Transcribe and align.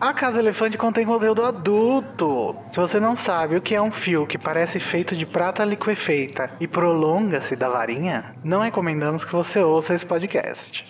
A 0.00 0.14
Casa 0.14 0.38
Elefante 0.38 0.78
contém 0.78 1.04
conteúdo 1.04 1.44
adulto. 1.44 2.56
Se 2.72 2.80
você 2.80 2.98
não 2.98 3.14
sabe 3.14 3.56
o 3.56 3.60
que 3.60 3.74
é 3.74 3.82
um 3.82 3.90
fio 3.90 4.26
que 4.26 4.38
parece 4.38 4.80
feito 4.80 5.14
de 5.14 5.26
prata 5.26 5.62
liquefeita 5.62 6.50
e 6.58 6.66
prolonga-se 6.66 7.54
da 7.54 7.68
varinha, 7.68 8.34
não 8.42 8.62
recomendamos 8.62 9.26
que 9.26 9.32
você 9.32 9.58
ouça 9.60 9.92
esse 9.92 10.06
podcast. 10.06 10.86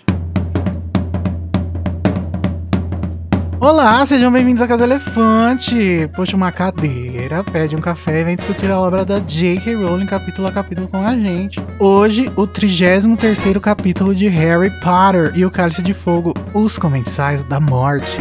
Olá, 3.59 4.07
sejam 4.07 4.31
bem-vindos 4.31 4.63
à 4.63 4.69
Casa 4.69 4.85
Elefante. 4.85 6.09
Puxa 6.15 6.37
uma 6.37 6.53
cadeira, 6.53 7.43
pede 7.43 7.75
um 7.75 7.81
café 7.81 8.21
e 8.21 8.25
vem 8.25 8.37
discutir 8.37 8.71
a 8.71 8.79
obra 8.79 9.05
da 9.05 9.19
J.K. 9.19 9.75
Rowling 9.75 10.07
capítulo 10.07 10.47
a 10.47 10.53
capítulo 10.53 10.87
com 10.87 11.05
a 11.05 11.19
gente. 11.19 11.61
Hoje, 11.81 12.31
o 12.37 12.47
33 12.47 13.59
capítulo 13.61 14.15
de 14.15 14.29
Harry 14.29 14.71
Potter 14.79 15.33
e 15.35 15.45
o 15.45 15.51
Cálice 15.51 15.83
de 15.83 15.93
Fogo, 15.93 16.33
Os 16.55 16.79
Comensais 16.79 17.43
da 17.43 17.59
Morte. 17.59 18.21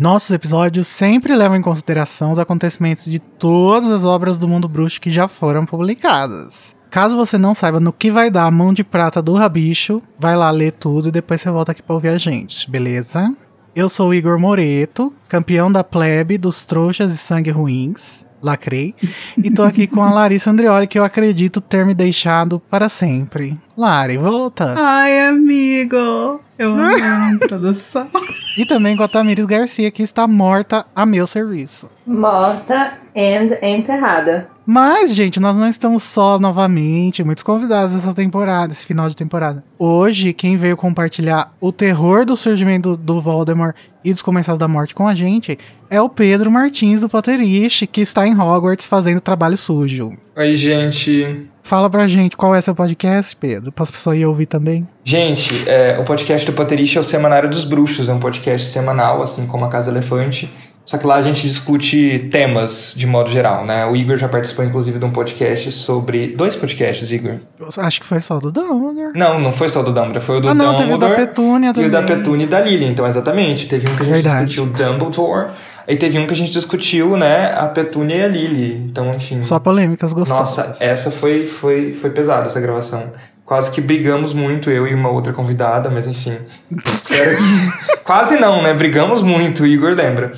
Nossos 0.00 0.30
episódios 0.30 0.86
sempre 0.86 1.36
levam 1.36 1.58
em 1.58 1.60
consideração 1.60 2.32
os 2.32 2.38
acontecimentos 2.38 3.04
de 3.04 3.18
todas 3.18 3.90
as 3.90 4.02
obras 4.02 4.38
do 4.38 4.48
mundo 4.48 4.66
bruxo 4.66 4.98
que 4.98 5.10
já 5.10 5.28
foram 5.28 5.66
publicadas. 5.66 6.74
Caso 6.88 7.14
você 7.14 7.36
não 7.36 7.54
saiba 7.54 7.78
no 7.78 7.92
que 7.92 8.10
vai 8.10 8.30
dar 8.30 8.46
a 8.46 8.50
mão 8.50 8.72
de 8.72 8.82
prata 8.82 9.20
do 9.20 9.34
rabicho, 9.34 10.00
vai 10.18 10.34
lá 10.34 10.50
ler 10.50 10.72
tudo 10.72 11.08
e 11.08 11.12
depois 11.12 11.42
você 11.42 11.50
volta 11.50 11.72
aqui 11.72 11.82
pra 11.82 11.92
ouvir 11.92 12.08
a 12.08 12.16
gente, 12.16 12.70
beleza? 12.70 13.30
Eu 13.76 13.90
sou 13.90 14.08
o 14.08 14.14
Igor 14.14 14.38
Moreto, 14.38 15.12
campeão 15.28 15.70
da 15.70 15.84
plebe 15.84 16.38
dos 16.38 16.64
trouxas 16.64 17.12
e 17.12 17.18
sangue 17.18 17.50
ruins. 17.50 18.24
Lacrei. 18.42 18.94
E 19.36 19.50
tô 19.50 19.62
aqui 19.62 19.86
com 19.86 20.02
a 20.02 20.10
Larissa 20.10 20.50
Andrioli, 20.50 20.86
que 20.86 20.98
eu 20.98 21.04
acredito 21.04 21.60
ter 21.60 21.84
me 21.84 21.92
deixado 21.92 22.58
para 22.58 22.88
sempre. 22.88 23.60
Lari, 23.76 24.16
volta! 24.16 24.76
Ai, 24.78 25.28
amigo! 25.28 26.40
Eu 26.60 26.74
amo 26.74 26.84
a 27.02 27.30
introdução. 27.30 28.06
E 28.58 28.66
também 28.66 28.94
com 28.94 29.02
a 29.02 29.08
Tamires 29.08 29.46
Garcia, 29.46 29.90
que 29.90 30.02
está 30.02 30.26
morta 30.26 30.84
a 30.94 31.06
meu 31.06 31.26
serviço. 31.26 31.88
Morta 32.06 32.98
and 33.16 33.66
enterrada. 33.66 34.46
Mas, 34.66 35.14
gente, 35.14 35.40
nós 35.40 35.56
não 35.56 35.66
estamos 35.66 36.02
só 36.02 36.38
novamente, 36.38 37.24
muitos 37.24 37.42
convidados 37.42 37.96
essa 37.96 38.12
temporada, 38.12 38.74
esse 38.74 38.84
final 38.84 39.08
de 39.08 39.16
temporada. 39.16 39.64
Hoje, 39.78 40.34
quem 40.34 40.58
veio 40.58 40.76
compartilhar 40.76 41.50
o 41.58 41.72
terror 41.72 42.26
do 42.26 42.36
surgimento 42.36 42.94
do 42.94 43.22
Voldemort 43.22 43.74
e 44.04 44.12
dos 44.12 44.20
Começados 44.20 44.58
da 44.58 44.68
Morte 44.68 44.94
com 44.94 45.08
a 45.08 45.14
gente 45.14 45.58
é 45.88 45.98
o 45.98 46.10
Pedro 46.10 46.50
Martins 46.50 47.00
do 47.00 47.08
Potterish, 47.08 47.88
que 47.90 48.02
está 48.02 48.26
em 48.26 48.38
Hogwarts 48.38 48.86
fazendo 48.86 49.18
trabalho 49.18 49.56
sujo. 49.56 50.12
Oi, 50.36 50.56
gente. 50.56 51.48
Fala 51.70 51.88
pra 51.88 52.08
gente 52.08 52.36
qual 52.36 52.52
é 52.52 52.60
seu 52.60 52.74
podcast, 52.74 53.36
Pedro, 53.36 53.70
para 53.70 53.84
as 53.84 53.92
pessoas 53.92 54.18
ir 54.18 54.26
ouvir 54.26 54.46
também. 54.46 54.88
Gente, 55.04 55.68
é, 55.68 55.96
o 56.00 56.02
podcast 56.02 56.44
do 56.44 56.52
Potterish 56.52 56.96
é 56.96 57.00
o 57.00 57.04
Semanário 57.04 57.48
dos 57.48 57.64
Bruxos, 57.64 58.08
é 58.08 58.12
um 58.12 58.18
podcast 58.18 58.66
semanal, 58.66 59.22
assim 59.22 59.46
como 59.46 59.64
a 59.64 59.68
Casa 59.68 59.88
Elefante. 59.88 60.52
Só 60.84 60.98
que 60.98 61.06
lá 61.06 61.14
a 61.14 61.22
gente 61.22 61.46
discute 61.46 62.28
temas 62.32 62.92
de 62.96 63.06
modo 63.06 63.30
geral, 63.30 63.64
né? 63.64 63.86
O 63.86 63.94
Igor 63.94 64.16
já 64.16 64.28
participou, 64.28 64.64
inclusive, 64.64 64.98
de 64.98 65.04
um 65.04 65.12
podcast 65.12 65.70
sobre. 65.70 66.34
Dois 66.34 66.56
podcasts, 66.56 67.12
Igor. 67.12 67.36
Acho 67.78 68.00
que 68.00 68.06
foi 68.06 68.20
só 68.20 68.40
do 68.40 68.50
Dumbledore. 68.50 69.12
Não, 69.14 69.38
não 69.38 69.52
foi 69.52 69.68
só 69.68 69.80
do 69.80 69.92
Dumbledore, 69.92 70.24
foi 70.24 70.38
o 70.38 70.40
do 70.40 70.48
ah, 70.48 70.54
não, 70.54 70.74
Dumbledore. 70.74 70.98
Teve 70.98 71.04
o 71.04 71.08
da 71.08 71.14
Petúnia 71.14 71.72
também. 71.72 71.86
E 71.86 71.88
o 71.88 71.92
da 71.92 72.02
Petúnia 72.02 72.44
e 72.44 72.48
da 72.48 72.60
Lily, 72.60 72.86
então, 72.86 73.06
exatamente. 73.06 73.68
Teve 73.68 73.88
um 73.88 73.94
que 73.94 74.02
a 74.02 74.06
gente 74.06 74.14
Verdade. 74.14 74.46
discutiu 74.46 74.66
Dumbledore. 74.66 75.52
Aí 75.86 75.96
teve 75.96 76.18
um 76.18 76.26
que 76.26 76.32
a 76.32 76.36
gente 76.36 76.52
discutiu, 76.52 77.16
né, 77.16 77.52
a 77.54 77.66
Petúnia 77.66 78.16
e 78.16 78.22
a 78.22 78.28
Lily. 78.28 78.74
Então, 78.90 79.12
enfim. 79.14 79.42
Só 79.42 79.58
polêmicas 79.58 80.12
gostosas. 80.12 80.68
Nossa, 80.68 80.84
essa 80.84 81.10
foi, 81.10 81.46
foi, 81.46 81.92
foi 81.92 82.10
pesada, 82.10 82.46
essa 82.46 82.60
gravação. 82.60 83.10
Quase 83.44 83.70
que 83.70 83.80
brigamos 83.80 84.32
muito, 84.32 84.70
eu 84.70 84.86
e 84.86 84.94
uma 84.94 85.10
outra 85.10 85.32
convidada, 85.32 85.90
mas 85.90 86.06
enfim. 86.06 86.38
Espero 86.70 87.36
que. 87.36 87.96
Quase 88.04 88.36
não, 88.36 88.62
né? 88.62 88.72
Brigamos 88.74 89.22
muito, 89.22 89.64
o 89.64 89.66
Igor 89.66 89.92
lembra. 89.94 90.32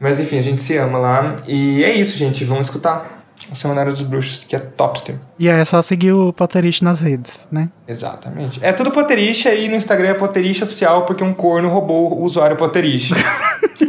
Mas 0.00 0.18
enfim, 0.18 0.38
a 0.38 0.42
gente 0.42 0.60
se 0.60 0.76
ama 0.76 0.98
lá. 0.98 1.36
E 1.46 1.84
é 1.84 1.94
isso, 1.94 2.18
gente. 2.18 2.44
Vamos 2.44 2.66
escutar 2.66 3.19
o 3.50 3.56
Semanário 3.56 3.92
dos 3.92 4.02
Bruxos, 4.02 4.44
que 4.46 4.54
é 4.54 4.58
topster. 4.58 5.16
E 5.38 5.48
aí 5.50 5.60
é 5.60 5.64
só 5.64 5.82
seguir 5.82 6.12
o 6.12 6.32
Potterish 6.32 6.82
nas 6.82 7.00
redes, 7.00 7.48
né? 7.50 7.68
Exatamente. 7.86 8.60
É 8.62 8.72
tudo 8.72 8.90
Potterish 8.90 9.46
aí 9.46 9.68
no 9.68 9.74
Instagram 9.74 10.10
é 10.10 10.14
Potterish 10.14 10.62
oficial, 10.62 11.04
porque 11.04 11.24
um 11.24 11.32
corno 11.34 11.68
roubou 11.68 12.12
o 12.18 12.22
usuário 12.22 12.56
Potterish. 12.56 13.10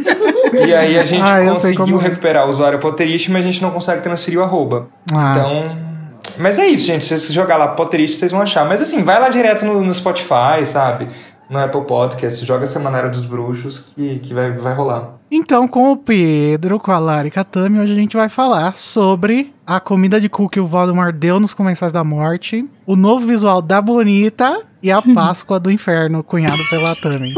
e 0.66 0.74
aí 0.74 0.98
a 0.98 1.04
gente 1.04 1.22
Ah, 1.22 1.44
conseguiu 1.44 1.98
é. 2.00 2.02
recuperar 2.02 2.46
o 2.46 2.50
usuário 2.50 2.78
Potterish, 2.78 3.28
mas 3.28 3.44
a 3.44 3.46
gente 3.46 3.62
não 3.62 3.70
consegue 3.70 4.02
transferir 4.02 4.40
o 4.40 4.42
arroba. 4.42 4.88
Ah. 5.14 5.34
Então. 5.36 5.92
Mas 6.38 6.58
é 6.58 6.66
isso, 6.66 6.86
gente. 6.86 7.04
Se 7.04 7.18
você 7.18 7.32
jogar 7.32 7.56
lá 7.56 7.68
Potterish, 7.68 8.16
vocês 8.16 8.32
vão 8.32 8.40
achar. 8.40 8.66
Mas 8.66 8.80
assim, 8.82 9.02
vai 9.02 9.20
lá 9.20 9.28
direto 9.28 9.64
no, 9.64 9.82
no 9.82 9.94
Spotify, 9.94 10.66
sabe? 10.66 11.08
No 11.52 11.58
Apple 11.58 11.82
Podcast, 11.82 12.46
joga 12.46 12.66
Semanário 12.66 13.10
dos 13.10 13.26
Bruxos 13.26 13.92
que, 13.94 14.20
que 14.20 14.32
vai, 14.32 14.52
vai 14.52 14.72
rolar. 14.72 15.18
Então, 15.30 15.68
com 15.68 15.92
o 15.92 15.96
Pedro, 15.98 16.80
com 16.80 16.90
a 16.90 16.98
Lara 16.98 17.28
e 17.28 17.30
com 17.30 17.40
a 17.40 17.44
Tami, 17.44 17.78
hoje 17.78 17.92
a 17.92 17.94
gente 17.94 18.16
vai 18.16 18.30
falar 18.30 18.74
sobre 18.74 19.52
a 19.66 19.78
comida 19.78 20.18
de 20.18 20.30
cu 20.30 20.48
que 20.48 20.58
o 20.58 20.66
Voldemort 20.66 21.14
deu 21.14 21.38
nos 21.38 21.52
Comensais 21.52 21.92
da 21.92 22.02
Morte, 22.02 22.66
o 22.86 22.96
novo 22.96 23.26
visual 23.26 23.60
da 23.60 23.82
Bonita 23.82 24.62
e 24.82 24.90
a 24.90 25.02
Páscoa 25.14 25.60
do 25.60 25.70
Inferno, 25.70 26.24
cunhado 26.24 26.64
pela 26.70 26.96
Tami. 26.96 27.34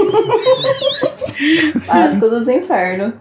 Páscoa 1.85 2.31
dos 2.31 2.49
infernos. 2.49 3.15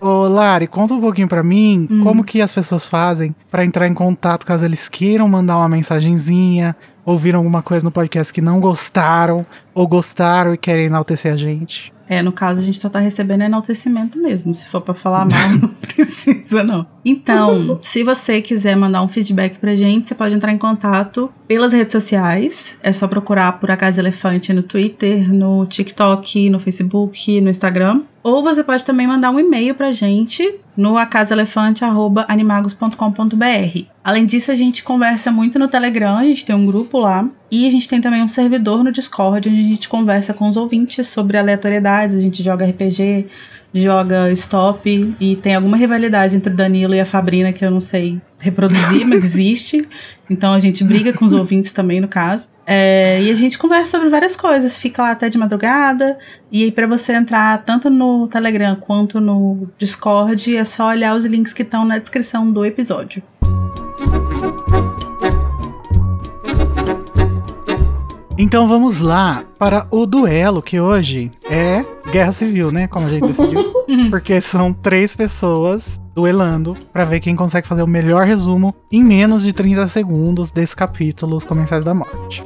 Ô, 0.00 0.26
Lari, 0.28 0.66
conta 0.66 0.94
um 0.94 1.00
pouquinho 1.00 1.28
pra 1.28 1.42
mim 1.42 1.86
como 2.02 2.24
que 2.24 2.40
as 2.40 2.52
pessoas 2.52 2.86
fazem 2.86 3.34
pra 3.50 3.64
entrar 3.64 3.86
em 3.86 3.92
contato 3.92 4.46
caso 4.46 4.64
eles 4.64 4.88
queiram 4.88 5.28
mandar 5.28 5.58
uma 5.58 5.68
mensagenzinha, 5.68 6.74
ouviram 7.04 7.40
alguma 7.40 7.60
coisa 7.62 7.84
no 7.84 7.90
podcast 7.90 8.32
que 8.32 8.40
não 8.40 8.60
gostaram, 8.60 9.44
ou 9.74 9.86
gostaram 9.86 10.54
e 10.54 10.58
querem 10.58 10.86
enaltecer 10.86 11.32
a 11.32 11.36
gente. 11.36 11.92
É, 12.08 12.22
no 12.22 12.32
caso, 12.32 12.60
a 12.60 12.64
gente 12.64 12.80
só 12.80 12.88
tá 12.88 12.98
recebendo 12.98 13.42
enaltecimento 13.42 14.18
mesmo. 14.18 14.52
Se 14.52 14.66
for 14.66 14.80
pra 14.80 14.94
falar 14.94 15.26
mal, 15.30 15.70
precisa, 15.94 16.62
não. 16.62 16.86
Então, 17.04 17.78
se 17.82 18.02
você 18.02 18.40
quiser 18.40 18.76
mandar 18.76 19.02
um 19.02 19.08
feedback 19.08 19.58
pra 19.58 19.74
gente, 19.74 20.08
você 20.08 20.14
pode 20.14 20.34
entrar 20.34 20.52
em 20.52 20.58
contato 20.58 21.30
pelas 21.46 21.72
redes 21.72 21.92
sociais. 21.92 22.78
É 22.82 22.92
só 22.92 23.06
procurar 23.08 23.60
por 23.60 23.70
A 23.70 23.76
Casa 23.76 24.00
Elefante 24.00 24.52
no 24.52 24.62
Twitter, 24.62 25.32
no 25.32 25.66
TikTok, 25.66 26.50
no 26.50 26.60
Facebook, 26.60 27.40
no 27.40 27.50
Instagram. 27.50 28.02
Ou 28.22 28.42
você 28.42 28.62
pode 28.62 28.84
também 28.84 29.06
mandar 29.06 29.30
um 29.30 29.40
e-mail 29.40 29.74
pra 29.74 29.92
gente 29.92 30.56
no 30.76 30.98
acasaelefante.animagos.com.br. 30.98 33.84
Além 34.04 34.26
disso, 34.26 34.52
a 34.52 34.54
gente 34.54 34.82
conversa 34.82 35.30
muito 35.30 35.58
no 35.58 35.68
Telegram, 35.68 36.18
a 36.18 36.24
gente 36.24 36.44
tem 36.44 36.54
um 36.54 36.66
grupo 36.66 36.98
lá. 36.98 37.24
E 37.50 37.66
a 37.66 37.70
gente 37.70 37.88
tem 37.88 38.00
também 38.00 38.22
um 38.22 38.28
servidor 38.28 38.84
no 38.84 38.92
Discord, 38.92 39.48
onde 39.48 39.60
a 39.60 39.70
gente 39.72 39.88
conversa 39.88 40.32
com 40.32 40.48
os 40.48 40.56
ouvintes 40.56 41.08
sobre 41.08 41.36
aleatoriedades, 41.36 42.16
a 42.16 42.22
gente 42.22 42.42
joga 42.42 42.64
RPG, 42.64 43.26
joga 43.74 44.30
stop, 44.32 45.16
e 45.20 45.36
tem 45.36 45.56
alguma 45.56 45.76
rivalidade 45.76 46.36
entre 46.36 46.52
o 46.52 46.56
Danilo 46.56 46.94
e 46.94 47.00
a 47.00 47.06
Fabrina 47.06 47.52
que 47.52 47.64
eu 47.64 47.70
não 47.70 47.80
sei 47.80 48.20
reproduzir, 48.38 49.04
mas 49.06 49.24
existe. 49.34 49.86
Então 50.28 50.52
a 50.52 50.60
gente 50.60 50.84
briga 50.84 51.12
com 51.12 51.24
os 51.24 51.32
ouvintes 51.32 51.72
também, 51.72 52.00
no 52.00 52.06
caso. 52.06 52.48
É, 52.64 53.20
e 53.20 53.30
a 53.30 53.34
gente 53.34 53.58
conversa 53.58 53.98
sobre 53.98 54.08
várias 54.08 54.36
coisas, 54.36 54.76
fica 54.76 55.02
lá 55.02 55.10
até 55.10 55.28
de 55.28 55.36
madrugada. 55.36 56.18
E 56.52 56.62
aí, 56.62 56.70
pra 56.70 56.86
você 56.86 57.14
entrar 57.14 57.64
tanto 57.64 57.90
no 57.90 58.28
Telegram 58.28 58.76
quanto 58.76 59.20
no 59.20 59.68
Discord, 59.76 60.56
é 60.56 60.64
só 60.64 60.88
olhar 60.88 61.16
os 61.16 61.24
links 61.24 61.52
que 61.52 61.62
estão 61.62 61.84
na 61.84 61.98
descrição 61.98 62.50
do 62.50 62.64
episódio. 62.64 63.22
Então 68.42 68.66
vamos 68.66 69.00
lá 69.00 69.44
para 69.58 69.86
o 69.90 70.06
duelo, 70.06 70.62
que 70.62 70.80
hoje 70.80 71.30
é 71.44 71.84
Guerra 72.10 72.32
Civil, 72.32 72.72
né? 72.72 72.88
Como 72.88 73.06
a 73.06 73.10
gente 73.10 73.26
decidiu. 73.26 73.70
Porque 74.08 74.40
são 74.40 74.72
três 74.72 75.14
pessoas 75.14 76.00
duelando 76.14 76.74
pra 76.90 77.04
ver 77.04 77.20
quem 77.20 77.36
consegue 77.36 77.68
fazer 77.68 77.82
o 77.82 77.86
melhor 77.86 78.24
resumo 78.24 78.74
em 78.90 79.04
menos 79.04 79.42
de 79.42 79.52
30 79.52 79.86
segundos 79.88 80.50
desse 80.50 80.74
capítulo, 80.74 81.36
Os 81.36 81.44
Comensais 81.44 81.84
da 81.84 81.92
Morte. 81.92 82.42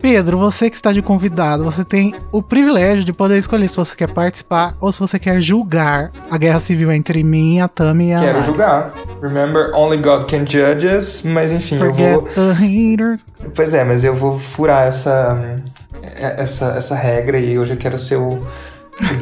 Pedro, 0.00 0.38
você 0.38 0.70
que 0.70 0.76
está 0.76 0.92
de 0.92 1.02
convidado, 1.02 1.64
você 1.64 1.84
tem 1.84 2.14
o 2.30 2.42
privilégio 2.42 3.04
de 3.04 3.12
poder 3.12 3.38
escolher 3.38 3.68
se 3.68 3.76
você 3.76 3.96
quer 3.96 4.08
participar 4.08 4.74
ou 4.80 4.92
se 4.92 5.00
você 5.00 5.18
quer 5.18 5.40
julgar 5.40 6.12
a 6.30 6.38
guerra 6.38 6.60
civil 6.60 6.92
entre 6.92 7.22
mim, 7.22 7.60
a 7.60 7.68
Tami 7.68 8.08
e 8.08 8.14
a 8.14 8.20
Quero 8.20 8.42
julgar. 8.42 8.94
Remember, 9.20 9.70
only 9.74 9.96
God 9.96 10.24
can 10.30 10.44
judge 10.46 10.86
us. 10.86 11.22
Mas 11.22 11.52
enfim, 11.52 11.76
eu 11.76 11.86
Forget 11.86 12.14
vou. 12.14 12.22
the 12.22 12.52
haters. 12.52 13.26
Pois 13.54 13.74
é, 13.74 13.84
mas 13.84 14.04
eu 14.04 14.14
vou 14.14 14.38
furar 14.38 14.86
essa, 14.86 15.60
essa, 16.02 16.74
essa 16.76 16.94
regra 16.94 17.38
e 17.38 17.58
hoje 17.58 17.74
eu 17.74 17.76
quero 17.76 17.98
ser 17.98 18.16
o, 18.16 18.40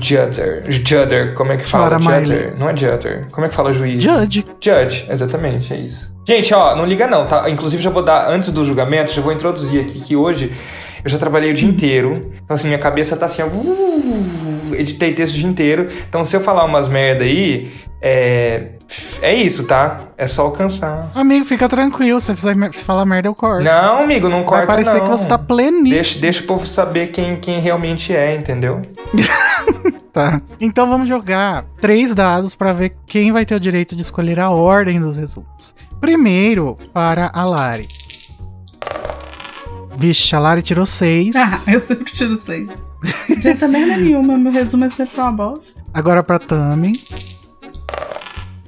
judger. 0.01 0.65
Judder, 0.69 1.35
como 1.35 1.53
é 1.53 1.57
que 1.57 1.65
fala? 1.65 1.99
Miley. 1.99 2.55
Não 2.59 2.69
é 2.69 2.77
judger. 2.77 3.27
Como 3.31 3.47
é 3.47 3.49
que 3.49 3.55
fala 3.55 3.73
juiz? 3.73 4.03
Judge. 4.03 4.45
Judge, 4.61 5.07
exatamente, 5.09 5.73
é 5.73 5.77
isso. 5.77 6.14
Gente, 6.27 6.55
ó, 6.55 6.75
não 6.75 6.85
liga 6.85 7.07
não, 7.07 7.27
tá? 7.27 7.49
Inclusive 7.51 7.83
já 7.83 7.91
vou 7.91 8.03
dar, 8.03 8.29
antes 8.31 8.51
do 8.51 8.65
julgamento, 8.65 9.13
já 9.13 9.21
vou 9.21 9.33
introduzir 9.33 9.81
aqui 9.81 10.01
que 10.01 10.17
hoje 10.17 10.53
eu 11.05 11.11
já 11.11 11.19
trabalhei 11.19 11.51
o 11.51 11.55
dia 11.55 11.69
inteiro. 11.69 12.33
Então 12.43 12.55
assim, 12.55 12.67
minha 12.67 12.79
cabeça 12.79 13.17
tá 13.17 13.27
assim, 13.27 13.43
ó, 13.43 13.47
uh, 13.47 14.75
editei 14.75 15.13
texto 15.13 15.35
o 15.35 15.39
dia 15.39 15.49
inteiro. 15.49 15.89
Então 16.09 16.25
se 16.25 16.35
eu 16.35 16.41
falar 16.41 16.65
umas 16.65 16.89
merda 16.89 17.25
aí, 17.25 17.71
é, 18.01 18.71
é 19.23 19.35
isso, 19.35 19.65
tá? 19.65 20.03
É 20.17 20.27
só 20.27 20.43
alcançar. 20.43 21.11
Amigo, 21.15 21.45
fica 21.45 21.69
tranquilo. 21.69 22.21
Se 22.21 22.35
você 22.35 22.55
falar 22.85 23.05
merda, 23.05 23.29
eu 23.29 23.35
corto. 23.35 23.65
Não, 23.65 24.03
amigo, 24.03 24.29
não 24.29 24.45
corta 24.45 24.67
Vai 24.67 24.77
parecer 24.77 24.99
não. 24.99 25.05
que 25.05 25.11
você 25.11 25.27
tá 25.27 25.39
pleníssimo. 25.39 25.91
Deixa, 25.91 26.19
deixa 26.19 26.41
o 26.43 26.47
povo 26.47 26.67
saber 26.67 27.09
quem, 27.09 27.37
quem 27.37 27.59
realmente 27.61 28.15
é, 28.15 28.35
entendeu? 28.35 28.81
Tá. 30.13 30.41
Então 30.61 30.89
vamos 30.89 31.09
jogar 31.09 31.65
três 31.81 32.15
dados 32.15 32.55
pra 32.55 32.73
ver 32.73 32.95
quem 33.05 33.33
vai 33.33 33.45
ter 33.45 33.57
o 33.57 33.61
direito 33.61 33.97
de 33.97 34.03
escolher 34.03 34.39
a 34.39 34.49
ordem 34.49 35.01
dos 35.01 35.17
resumos. 35.17 35.75
Primeiro, 36.01 36.77
para 36.93 37.33
a 37.35 37.45
Lari. 37.45 37.89
Vixe, 39.97 40.35
a 40.37 40.39
Lari 40.39 40.63
tirou 40.63 40.87
seis. 40.87 41.35
Ah, 41.35 41.61
eu 41.67 41.81
sempre 41.81 42.13
tiro 42.13 42.37
seis. 42.37 42.69
Não 43.29 43.37
adianta 43.37 43.69
merda 43.69 43.97
nenhuma, 43.97 44.39
meu 44.39 44.53
resumo 44.53 44.85
é 44.85 44.91
sempre 44.91 45.21
uma 45.21 45.33
bosta. 45.33 45.83
Agora 45.93 46.23
pra 46.23 46.39
Tami. 46.39 46.93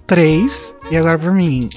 Três. 0.06 0.74
E 0.90 0.96
agora 0.96 1.18
pra 1.18 1.32
mim. 1.32 1.68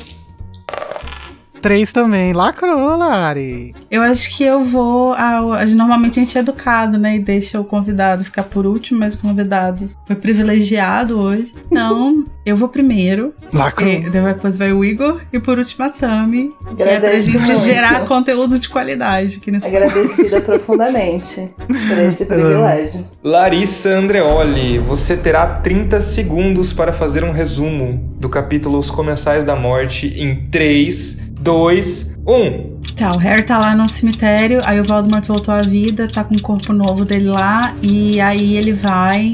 Três 1.61 1.91
também. 1.91 2.33
Lacrou, 2.33 2.97
Lari. 2.97 3.75
Eu 3.89 4.01
acho 4.01 4.35
que 4.35 4.43
eu 4.43 4.63
vou. 4.63 5.13
Ao, 5.13 5.65
normalmente 5.75 6.19
a 6.19 6.23
gente 6.23 6.37
é 6.37 6.41
educado, 6.41 6.97
né? 6.97 7.15
E 7.15 7.19
deixa 7.19 7.59
o 7.59 7.63
convidado 7.63 8.23
ficar 8.23 8.43
por 8.43 8.65
último, 8.65 8.99
mas 8.99 9.13
o 9.13 9.17
convidado 9.17 9.89
foi 10.05 10.15
privilegiado 10.15 11.19
hoje. 11.19 11.53
Então, 11.65 12.23
eu 12.45 12.55
vou 12.55 12.69
primeiro. 12.69 13.33
Lacrou. 13.53 13.89
E 13.89 14.09
depois 14.09 14.57
vai 14.57 14.71
o 14.71 14.83
Igor 14.83 15.21
e 15.31 15.39
por 15.39 15.59
último 15.59 15.85
a 15.85 15.89
Tami. 15.89 16.51
Que 16.75 16.83
é 16.83 16.99
pra 16.99 17.19
gente 17.19 17.37
muito. 17.37 17.61
gerar 17.61 18.05
conteúdo 18.05 18.57
de 18.57 18.69
qualidade 18.69 19.37
aqui 19.37 19.51
nesse 19.51 19.67
Agradecida 19.67 20.41
profundamente 20.41 21.51
por 21.67 21.97
esse 21.97 22.25
privilégio. 22.27 23.05
Larissa 23.23 23.89
Andreoli, 23.89 24.79
você 24.79 25.15
terá 25.15 25.45
30 25.47 26.01
segundos 26.01 26.73
para 26.73 26.91
fazer 26.91 27.23
um 27.23 27.31
resumo 27.31 28.15
do 28.17 28.29
capítulo 28.29 28.79
Os 28.79 28.89
Comensais 28.89 29.43
da 29.43 29.55
Morte 29.55 30.07
em 30.07 30.47
3, 30.49 31.28
2, 31.39 32.17
1. 32.27 32.79
Tá, 32.95 33.13
o 33.13 33.17
Harry 33.17 33.43
tá 33.43 33.57
lá 33.57 33.75
no 33.75 33.87
cemitério, 33.87 34.61
aí 34.65 34.79
o 34.79 34.83
Voldemort 34.83 35.25
voltou 35.25 35.53
à 35.53 35.61
vida, 35.61 36.07
tá 36.07 36.23
com 36.23 36.35
o 36.35 36.41
corpo 36.41 36.73
novo 36.73 37.05
dele 37.05 37.29
lá, 37.29 37.73
e 37.81 38.19
aí 38.19 38.57
ele 38.57 38.73
vai, 38.73 39.33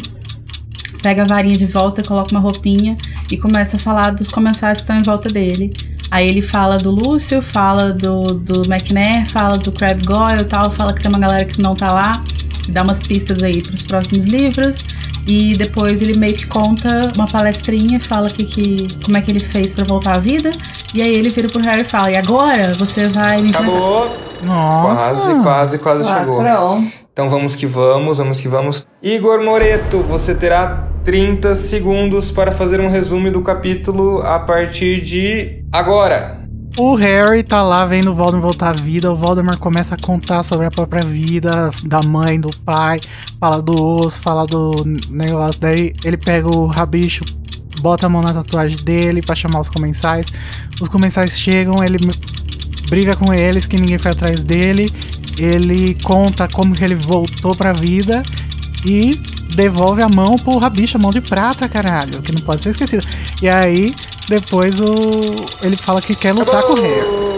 pega 1.01 1.23
a 1.23 1.25
varinha 1.25 1.57
de 1.57 1.65
volta, 1.65 2.03
coloca 2.03 2.31
uma 2.31 2.39
roupinha 2.39 2.95
e 3.31 3.37
começa 3.37 3.77
a 3.77 3.79
falar 3.79 4.11
dos 4.11 4.29
comensais 4.29 4.77
que 4.77 4.83
estão 4.83 4.97
em 4.97 5.03
volta 5.03 5.29
dele. 5.29 5.73
Aí 6.11 6.27
ele 6.27 6.41
fala 6.41 6.77
do 6.77 6.91
Lúcio, 6.91 7.41
fala 7.41 7.91
do, 7.91 8.21
do 8.35 8.61
McNair, 8.71 9.27
fala 9.31 9.57
do 9.57 9.71
Crab 9.71 10.03
Goyle 10.05 10.41
e 10.41 10.45
tal, 10.45 10.69
fala 10.69 10.93
que 10.93 11.01
tem 11.01 11.09
uma 11.09 11.19
galera 11.19 11.45
que 11.45 11.59
não 11.59 11.75
tá 11.75 11.91
lá, 11.91 12.23
dá 12.69 12.83
umas 12.83 12.99
pistas 12.99 13.41
aí 13.41 13.61
pros 13.63 13.81
próximos 13.81 14.27
livros. 14.27 14.77
E 15.27 15.55
depois 15.55 16.01
ele 16.01 16.17
meio 16.17 16.35
que 16.35 16.45
conta 16.45 17.11
uma 17.15 17.27
palestrinha, 17.27 17.99
fala 17.99 18.29
que, 18.29 18.45
que, 18.45 18.87
como 19.03 19.17
é 19.17 19.21
que 19.21 19.31
ele 19.31 19.39
fez 19.39 19.73
pra 19.73 19.83
voltar 19.83 20.15
à 20.15 20.19
vida. 20.19 20.51
E 20.93 21.01
aí 21.01 21.13
ele 21.13 21.29
vira 21.29 21.49
pro 21.49 21.61
Harry 21.61 21.81
e 21.81 21.85
fala: 21.85 22.11
E 22.11 22.15
agora 22.15 22.73
você 22.73 23.07
vai 23.07 23.41
me 23.41 23.49
Acabou. 23.49 24.09
Nossa. 24.45 25.15
Quase, 25.15 25.41
quase, 25.41 25.79
quase 25.79 26.07
chegou. 26.07 26.37
Lacrão. 26.37 26.87
Então 27.11 27.29
vamos 27.29 27.55
que 27.55 27.65
vamos, 27.65 28.17
vamos 28.17 28.39
que 28.39 28.47
vamos. 28.47 28.85
Igor 29.01 29.41
Moreto, 29.43 29.99
você 29.99 30.35
terá 30.35 30.89
30 31.05 31.55
segundos 31.55 32.29
para 32.29 32.51
fazer 32.51 32.79
um 32.81 32.89
resumo 32.89 33.31
do 33.31 33.41
capítulo 33.41 34.21
a 34.21 34.39
partir 34.39 35.01
de 35.01 35.63
agora. 35.71 36.44
O 36.77 36.93
Harry 36.95 37.41
tá 37.41 37.63
lá 37.63 37.85
vendo 37.85 38.11
o 38.11 38.13
Voldemort 38.13 38.43
voltar 38.43 38.69
à 38.69 38.73
vida. 38.73 39.09
O 39.09 39.15
Voldemort 39.15 39.57
começa 39.57 39.95
a 39.95 39.97
contar 39.97 40.43
sobre 40.43 40.67
a 40.67 40.71
própria 40.71 41.05
vida 41.05 41.71
da 41.85 42.03
mãe, 42.03 42.37
do 42.39 42.49
pai, 42.65 42.99
fala 43.39 43.61
do 43.61 43.81
osso, 43.81 44.19
fala 44.19 44.45
do 44.45 44.83
negócio. 45.09 45.61
Daí 45.61 45.93
ele 46.03 46.17
pega 46.17 46.49
o 46.49 46.65
rabicho, 46.65 47.23
bota 47.79 48.07
a 48.07 48.09
mão 48.09 48.21
na 48.21 48.33
tatuagem 48.33 48.77
dele 48.83 49.21
pra 49.21 49.33
chamar 49.33 49.61
os 49.61 49.69
comensais. 49.69 50.25
Os 50.81 50.89
comensais 50.89 51.31
chegam, 51.39 51.81
ele 51.81 51.97
briga 52.89 53.15
com 53.15 53.33
eles, 53.33 53.65
que 53.65 53.77
ninguém 53.77 53.97
foi 53.97 54.11
atrás 54.11 54.43
dele. 54.43 54.93
Ele 55.37 55.95
conta 56.03 56.45
como 56.45 56.75
que 56.75 56.83
ele 56.83 56.95
voltou 56.95 57.55
pra 57.55 57.71
vida 57.71 58.21
e 58.85 59.17
devolve 59.55 60.01
a 60.01 60.09
mão 60.09 60.35
pro 60.35 60.57
rabicho, 60.57 60.97
a 60.97 60.99
mão 60.99 61.11
de 61.11 61.21
prata, 61.21 61.69
caralho, 61.69 62.21
que 62.21 62.33
não 62.33 62.41
pode 62.41 62.61
ser 62.61 62.71
esquecida. 62.71 63.03
E 63.41 63.47
aí, 63.47 63.95
depois 64.27 64.79
o 64.79 64.85
ele 65.61 65.77
fala 65.77 66.01
que 66.01 66.15
quer 66.15 66.33
lutar 66.33 66.63
com 66.63 66.73
o 66.73 66.81
Harry. 66.81 67.35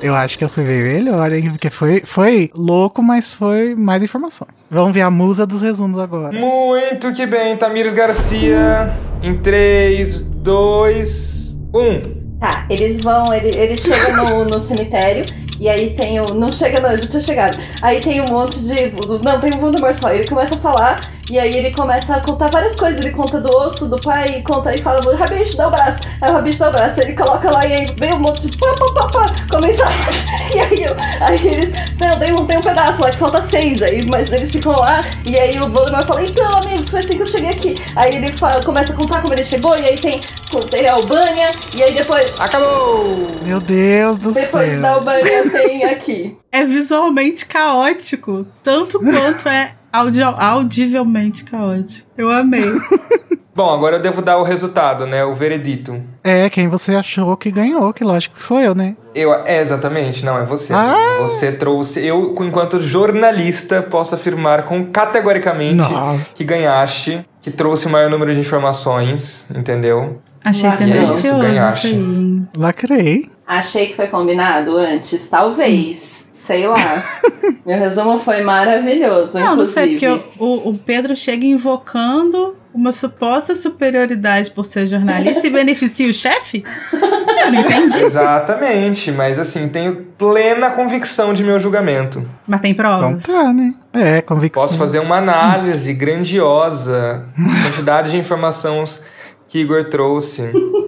Eu 0.00 0.14
acho 0.14 0.38
que 0.38 0.44
eu 0.44 0.48
fui 0.48 0.64
bem 0.64 0.82
melhor, 0.82 1.32
hein? 1.32 1.50
Porque 1.50 1.70
foi, 1.70 2.00
foi 2.04 2.50
louco, 2.54 3.02
mas 3.02 3.34
foi 3.34 3.74
mais 3.74 4.02
informações. 4.02 4.50
Vamos 4.70 4.92
ver 4.92 5.00
a 5.00 5.10
musa 5.10 5.44
dos 5.44 5.60
resumos 5.60 5.98
agora. 5.98 6.32
Muito 6.38 7.12
que 7.12 7.26
bem, 7.26 7.56
Tamires 7.56 7.92
Garcia. 7.92 8.96
Em 9.20 9.36
3, 9.38 10.22
2, 10.22 11.58
1. 11.74 12.38
Tá, 12.38 12.64
eles 12.70 13.02
vão, 13.02 13.34
ele, 13.34 13.48
eles 13.56 13.80
chegam 13.80 14.24
no, 14.24 14.44
no 14.44 14.60
cemitério 14.60 15.26
e 15.58 15.68
aí 15.68 15.90
tem 15.90 16.20
o. 16.20 16.34
Não 16.34 16.52
chega, 16.52 16.78
não, 16.80 16.96
já 16.96 17.06
tinha 17.06 17.20
chegado. 17.20 17.58
Aí 17.82 18.00
tem 18.00 18.20
um 18.20 18.28
monte 18.28 18.60
de. 18.60 18.92
Não, 19.24 19.40
tem 19.40 19.54
um 19.54 19.58
Voldemort 19.58 19.94
só. 19.94 20.12
Ele 20.12 20.28
começa 20.28 20.54
a 20.54 20.58
falar 20.58 21.00
e 21.30 21.38
aí 21.38 21.56
ele 21.56 21.70
começa 21.70 22.16
a 22.16 22.20
contar 22.20 22.48
várias 22.48 22.76
coisas. 22.76 23.00
Ele 23.00 23.10
conta 23.10 23.40
do 23.40 23.54
osso 23.54 23.86
do 23.86 24.00
pai, 24.00 24.38
e 24.38 24.42
conta 24.42 24.74
e 24.74 24.82
fala: 24.82 25.14
Rabicho, 25.16 25.56
dá 25.56 25.68
o 25.68 25.70
braço. 25.70 26.00
Aí 26.20 26.30
o 26.30 26.34
Rabicho 26.34 26.58
dá 26.58 26.68
o 26.68 26.72
braço. 26.72 27.00
Ele 27.00 27.12
coloca 27.14 27.50
lá 27.50 27.66
e 27.66 27.72
aí 27.72 27.94
vem 27.96 28.14
um 28.14 28.18
monte 28.18 28.48
de. 28.48 28.56
Pá, 28.56 28.72
pá, 28.78 28.92
pá, 28.92 29.08
pá, 29.08 29.32
começa 29.50 29.84
a... 29.88 30.54
E 30.54 30.60
aí, 30.60 30.84
eu, 30.84 30.96
aí 31.20 31.46
eles. 31.46 31.72
Não, 32.00 32.18
tem 32.18 32.32
um, 32.32 32.46
tem 32.46 32.58
um 32.58 32.62
pedaço 32.62 33.02
lá 33.02 33.10
que 33.10 33.18
falta 33.18 33.42
seis. 33.42 33.82
Aí, 33.82 34.06
mas 34.08 34.32
eles 34.32 34.50
ficam 34.50 34.72
lá 34.72 35.02
e 35.24 35.38
aí 35.38 35.60
o 35.60 35.70
Voldemort 35.70 36.06
fala: 36.06 36.22
Então, 36.22 36.56
amigos, 36.56 36.88
foi 36.88 37.00
assim 37.00 37.16
que 37.16 37.22
eu 37.22 37.26
cheguei 37.26 37.50
aqui. 37.50 37.74
Aí 37.94 38.16
ele 38.16 38.32
fala, 38.32 38.62
começa 38.62 38.92
a 38.92 38.96
contar 38.96 39.20
como 39.20 39.34
ele 39.34 39.44
chegou 39.44 39.76
e 39.78 39.86
aí 39.86 39.98
tem. 39.98 40.20
Tem 40.70 40.86
a 40.88 40.94
Albânia 40.94 41.50
e 41.74 41.82
aí 41.82 41.92
depois. 41.92 42.32
Acabou! 42.38 43.18
Meu 43.44 43.60
Deus 43.60 44.18
do 44.18 44.32
Depois 44.32 44.70
céu. 44.70 44.80
da 44.80 44.92
Albânia 44.92 45.50
tem 45.50 45.84
aqui. 45.84 46.38
É 46.50 46.64
visualmente 46.64 47.44
caótico, 47.44 48.46
tanto 48.62 48.98
quanto 48.98 49.46
é 49.46 49.72
audio, 49.92 50.26
audivelmente 50.26 51.44
caótico. 51.44 52.08
Eu 52.16 52.30
amei. 52.30 52.62
Bom, 53.58 53.74
agora 53.74 53.96
eu 53.96 54.00
devo 54.00 54.22
dar 54.22 54.38
o 54.38 54.44
resultado, 54.44 55.04
né? 55.04 55.24
O 55.24 55.34
veredito. 55.34 56.00
É, 56.22 56.48
quem 56.48 56.68
você 56.68 56.94
achou 56.94 57.36
que 57.36 57.50
ganhou, 57.50 57.92
que 57.92 58.04
lógico 58.04 58.36
que 58.36 58.42
sou 58.42 58.60
eu, 58.60 58.72
né? 58.72 58.94
Eu, 59.12 59.34
é, 59.34 59.60
exatamente, 59.60 60.24
não, 60.24 60.38
é 60.38 60.44
você. 60.44 60.72
Ah! 60.72 61.18
Você 61.22 61.50
trouxe. 61.50 61.98
Eu, 62.06 62.36
enquanto 62.38 62.78
jornalista, 62.78 63.82
posso 63.82 64.14
afirmar 64.14 64.62
com 64.62 64.86
categoricamente 64.86 65.74
Nossa. 65.74 66.36
que 66.36 66.44
ganhaste, 66.44 67.26
que 67.42 67.50
trouxe 67.50 67.88
o 67.88 67.90
maior 67.90 68.08
número 68.08 68.32
de 68.32 68.38
informações, 68.38 69.44
entendeu? 69.52 70.20
Achei 70.44 70.70
tendencioso 70.76 71.20
tu 71.20 71.26
isso 71.26 71.38
ganhaste. 71.38 72.48
Lacrei. 72.56 73.28
Achei 73.48 73.86
que 73.86 73.96
foi 73.96 74.08
combinado 74.08 74.76
antes, 74.76 75.26
talvez. 75.28 76.28
Sei 76.30 76.66
lá. 76.68 76.76
Meu 77.64 77.78
resumo 77.78 78.18
foi 78.18 78.42
maravilhoso, 78.42 79.38
Não, 79.40 79.56
não 79.56 79.66
sei, 79.66 79.94
inclusive. 79.96 80.22
porque 80.28 80.44
o, 80.44 80.68
o 80.68 80.78
Pedro 80.78 81.16
chega 81.16 81.46
invocando 81.46 82.54
uma 82.74 82.92
suposta 82.92 83.54
superioridade 83.54 84.50
por 84.50 84.64
ser 84.66 84.86
jornalista 84.86 85.46
e 85.46 85.50
beneficia 85.50 86.08
o 86.10 86.12
chefe? 86.14 86.62
Eu 86.92 87.50
não 87.52 87.60
entendi. 87.60 87.98
Exatamente, 88.00 89.10
mas 89.10 89.38
assim, 89.38 89.66
tenho 89.68 89.96
plena 90.18 90.70
convicção 90.70 91.32
de 91.32 91.42
meu 91.42 91.58
julgamento. 91.58 92.28
Mas 92.46 92.60
tem 92.60 92.72
Então 92.72 92.98
provas? 92.98 93.22
tá, 93.22 93.52
né? 93.52 93.74
É, 93.94 94.20
convicção. 94.20 94.62
Posso 94.62 94.76
fazer 94.78 94.98
uma 95.00 95.16
análise 95.16 95.92
grandiosa, 95.94 97.24
quantidade 97.64 98.10
de 98.12 98.18
informações 98.18 99.02
que 99.48 99.58
Igor 99.60 99.84
trouxe. 99.84 100.50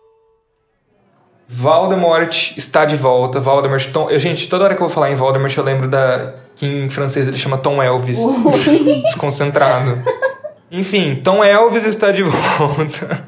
Voldemort 1.53 2.53
está 2.55 2.85
de 2.85 2.95
volta. 2.95 3.41
Voldemort. 3.41 3.85
Tom... 3.91 4.09
eu, 4.09 4.17
gente, 4.17 4.47
toda 4.47 4.63
hora 4.63 4.73
que 4.73 4.81
eu 4.81 4.87
vou 4.87 4.93
falar 4.93 5.11
em 5.11 5.15
Voldemort, 5.15 5.55
eu 5.55 5.63
lembro 5.63 5.89
da. 5.89 6.33
que 6.55 6.65
em 6.65 6.89
francês 6.89 7.27
ele 7.27 7.37
chama 7.37 7.57
Tom 7.57 7.83
Elvis. 7.83 8.17
desconcentrado. 9.03 10.01
Enfim, 10.71 11.19
Tom 11.21 11.43
Elvis 11.43 11.85
está 11.85 12.11
de 12.11 12.23
volta. 12.23 13.25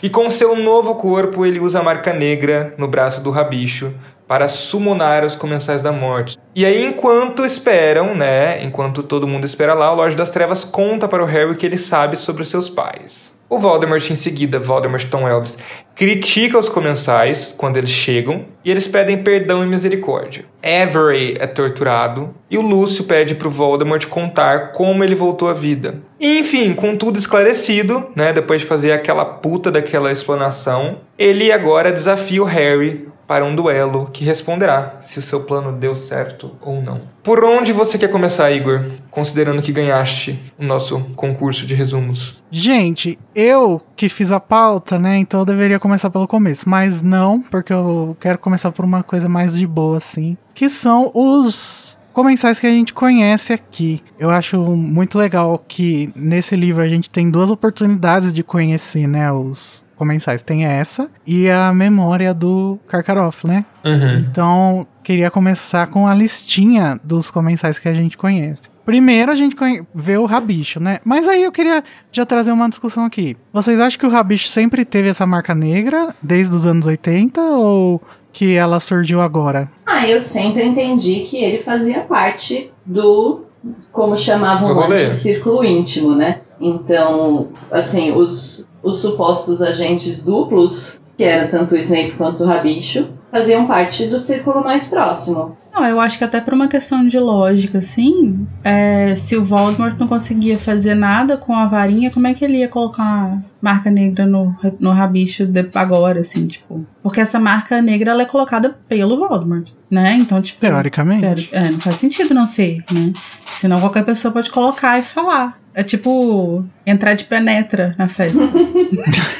E 0.00 0.08
com 0.08 0.30
seu 0.30 0.54
novo 0.54 0.94
corpo, 0.94 1.44
ele 1.44 1.58
usa 1.58 1.80
a 1.80 1.82
marca 1.82 2.12
negra 2.12 2.72
no 2.78 2.86
braço 2.86 3.20
do 3.20 3.30
rabicho 3.30 3.92
para 4.28 4.48
summonar 4.48 5.24
os 5.24 5.34
comensais 5.34 5.80
da 5.80 5.90
morte. 5.90 6.38
E 6.54 6.64
aí, 6.64 6.84
enquanto 6.84 7.44
esperam, 7.44 8.14
né? 8.14 8.62
Enquanto 8.62 9.02
todo 9.02 9.26
mundo 9.26 9.44
espera 9.44 9.74
lá, 9.74 9.92
o 9.92 9.96
Lorde 9.96 10.14
das 10.14 10.30
Trevas 10.30 10.62
conta 10.62 11.08
para 11.08 11.22
o 11.22 11.26
Harry 11.26 11.50
o 11.50 11.56
que 11.56 11.66
ele 11.66 11.78
sabe 11.78 12.16
sobre 12.16 12.42
os 12.42 12.48
seus 12.48 12.68
pais. 12.68 13.35
O 13.48 13.60
Voldemort, 13.60 14.10
em 14.10 14.16
seguida, 14.16 14.58
Voldemort 14.58 15.04
Tom 15.08 15.28
Elvis, 15.28 15.56
critica 15.94 16.58
os 16.58 16.68
comensais 16.68 17.54
quando 17.56 17.76
eles 17.76 17.90
chegam 17.90 18.44
e 18.64 18.70
eles 18.70 18.88
pedem 18.88 19.22
perdão 19.22 19.62
e 19.62 19.66
misericórdia. 19.66 20.44
Avery 20.60 21.36
é 21.38 21.46
torturado 21.46 22.34
e 22.50 22.58
o 22.58 22.60
Lúcio 22.60 23.04
pede 23.04 23.36
pro 23.36 23.48
Voldemort 23.48 24.04
contar 24.06 24.72
como 24.72 25.04
ele 25.04 25.14
voltou 25.14 25.48
à 25.48 25.52
vida. 25.52 26.00
E, 26.18 26.40
enfim, 26.40 26.74
com 26.74 26.96
tudo 26.96 27.20
esclarecido, 27.20 28.06
né, 28.16 28.32
depois 28.32 28.62
de 28.62 28.66
fazer 28.66 28.90
aquela 28.90 29.24
puta 29.24 29.70
daquela 29.70 30.10
explanação, 30.10 30.98
ele 31.16 31.52
agora 31.52 31.92
desafia 31.92 32.42
o 32.42 32.46
Harry 32.46 33.06
para 33.26 33.44
um 33.44 33.54
duelo 33.54 34.08
que 34.12 34.24
responderá 34.24 34.98
se 35.00 35.18
o 35.18 35.22
seu 35.22 35.40
plano 35.40 35.72
deu 35.72 35.94
certo 35.94 36.52
ou 36.60 36.80
não. 36.80 37.02
Por 37.22 37.44
onde 37.44 37.72
você 37.72 37.98
quer 37.98 38.08
começar, 38.08 38.50
Igor? 38.52 38.84
Considerando 39.10 39.60
que 39.60 39.72
ganhaste 39.72 40.40
o 40.58 40.64
nosso 40.64 41.00
concurso 41.16 41.66
de 41.66 41.74
resumos. 41.74 42.40
Gente, 42.50 43.18
eu 43.34 43.82
que 43.96 44.08
fiz 44.08 44.30
a 44.30 44.38
pauta, 44.38 44.98
né? 44.98 45.16
Então 45.18 45.40
eu 45.40 45.46
deveria 45.46 45.80
começar 45.80 46.08
pelo 46.08 46.28
começo. 46.28 46.68
Mas 46.68 47.02
não, 47.02 47.40
porque 47.40 47.72
eu 47.72 48.16
quero 48.20 48.38
começar 48.38 48.70
por 48.70 48.84
uma 48.84 49.02
coisa 49.02 49.28
mais 49.28 49.58
de 49.58 49.66
boa, 49.66 49.96
assim. 49.96 50.36
Que 50.54 50.70
são 50.70 51.10
os 51.12 51.98
comensais 52.12 52.58
que 52.58 52.66
a 52.66 52.70
gente 52.70 52.94
conhece 52.94 53.52
aqui. 53.52 54.02
Eu 54.18 54.30
acho 54.30 54.58
muito 54.58 55.18
legal 55.18 55.62
que 55.68 56.10
nesse 56.16 56.56
livro 56.56 56.82
a 56.82 56.88
gente 56.88 57.10
tem 57.10 57.30
duas 57.30 57.50
oportunidades 57.50 58.32
de 58.32 58.42
conhecer, 58.42 59.06
né? 59.06 59.30
Os 59.30 59.84
comensais. 59.96 60.42
Tem 60.42 60.64
essa 60.64 61.08
e 61.26 61.50
a 61.50 61.72
memória 61.72 62.32
do 62.32 62.78
Karkaroff, 62.86 63.46
né? 63.46 63.64
Uhum. 63.84 64.18
Então, 64.18 64.86
queria 65.02 65.30
começar 65.30 65.86
com 65.88 66.06
a 66.06 66.14
listinha 66.14 67.00
dos 67.02 67.30
comensais 67.30 67.78
que 67.78 67.88
a 67.88 67.94
gente 67.94 68.16
conhece. 68.16 68.62
Primeiro 68.84 69.32
a 69.32 69.34
gente 69.34 69.56
vê 69.92 70.16
o 70.16 70.26
rabicho, 70.26 70.78
né? 70.78 70.98
Mas 71.04 71.26
aí 71.26 71.42
eu 71.42 71.50
queria 71.50 71.82
já 72.12 72.24
trazer 72.24 72.52
uma 72.52 72.68
discussão 72.68 73.04
aqui. 73.04 73.36
Vocês 73.52 73.80
acham 73.80 73.98
que 73.98 74.06
o 74.06 74.10
rabicho 74.10 74.46
sempre 74.46 74.84
teve 74.84 75.08
essa 75.08 75.26
marca 75.26 75.54
negra 75.54 76.14
desde 76.22 76.54
os 76.54 76.64
anos 76.66 76.86
80 76.86 77.40
ou 77.40 78.00
que 78.32 78.54
ela 78.54 78.78
surgiu 78.78 79.20
agora? 79.20 79.68
Ah, 79.84 80.06
eu 80.06 80.20
sempre 80.20 80.64
entendi 80.64 81.26
que 81.28 81.36
ele 81.36 81.58
fazia 81.58 82.00
parte 82.00 82.70
do, 82.84 83.46
como 83.90 84.16
chamavam 84.16 84.78
antes, 84.78 85.14
círculo 85.14 85.64
íntimo, 85.64 86.14
né? 86.14 86.42
Então, 86.60 87.48
assim, 87.70 88.12
os, 88.12 88.68
os 88.82 88.98
supostos 89.00 89.60
agentes 89.62 90.24
duplos, 90.24 91.00
que 91.16 91.24
era 91.24 91.48
tanto 91.48 91.74
o 91.74 91.78
Snape 91.78 92.12
quanto 92.12 92.44
o 92.44 92.46
Rabicho, 92.46 93.08
faziam 93.30 93.66
parte 93.66 94.06
do 94.06 94.20
círculo 94.20 94.62
mais 94.62 94.88
próximo. 94.88 95.56
Não, 95.74 95.84
eu 95.84 96.00
acho 96.00 96.16
que 96.16 96.24
até 96.24 96.40
por 96.40 96.54
uma 96.54 96.68
questão 96.68 97.06
de 97.06 97.18
lógica, 97.18 97.78
assim, 97.78 98.46
é, 98.64 99.14
se 99.14 99.36
o 99.36 99.44
Voldemort 99.44 99.94
não 99.98 100.08
conseguia 100.08 100.56
fazer 100.58 100.94
nada 100.94 101.36
com 101.36 101.54
a 101.54 101.66
varinha, 101.66 102.10
como 102.10 102.26
é 102.26 102.32
que 102.32 102.42
ele 102.42 102.58
ia 102.58 102.68
colocar 102.68 103.02
uma 103.02 103.44
marca 103.60 103.90
negra 103.90 104.24
no, 104.24 104.54
no 104.80 104.92
rabicho 104.92 105.44
de- 105.46 105.68
agora, 105.74 106.20
assim, 106.20 106.46
tipo? 106.46 106.86
Porque 107.02 107.20
essa 107.20 107.38
marca 107.38 107.82
negra, 107.82 108.12
ela 108.12 108.22
é 108.22 108.26
colocada 108.26 108.78
pelo 108.88 109.18
Voldemort, 109.18 109.68
né? 109.90 110.14
Então, 110.18 110.40
tipo... 110.40 110.60
Teoricamente. 110.60 111.20
teori- 111.20 111.48
É, 111.52 111.70
não 111.70 111.80
faz 111.80 111.96
sentido 111.96 112.32
não 112.32 112.46
ser, 112.46 112.78
né? 112.90 113.12
Senão 113.44 113.78
qualquer 113.78 114.04
pessoa 114.04 114.32
pode 114.32 114.50
colocar 114.50 114.98
e 114.98 115.02
falar. 115.02 115.58
É 115.78 115.82
tipo 115.82 116.64
entrar 116.86 117.12
de 117.12 117.24
penetra 117.24 117.94
na 117.98 118.08
festa. 118.08 118.38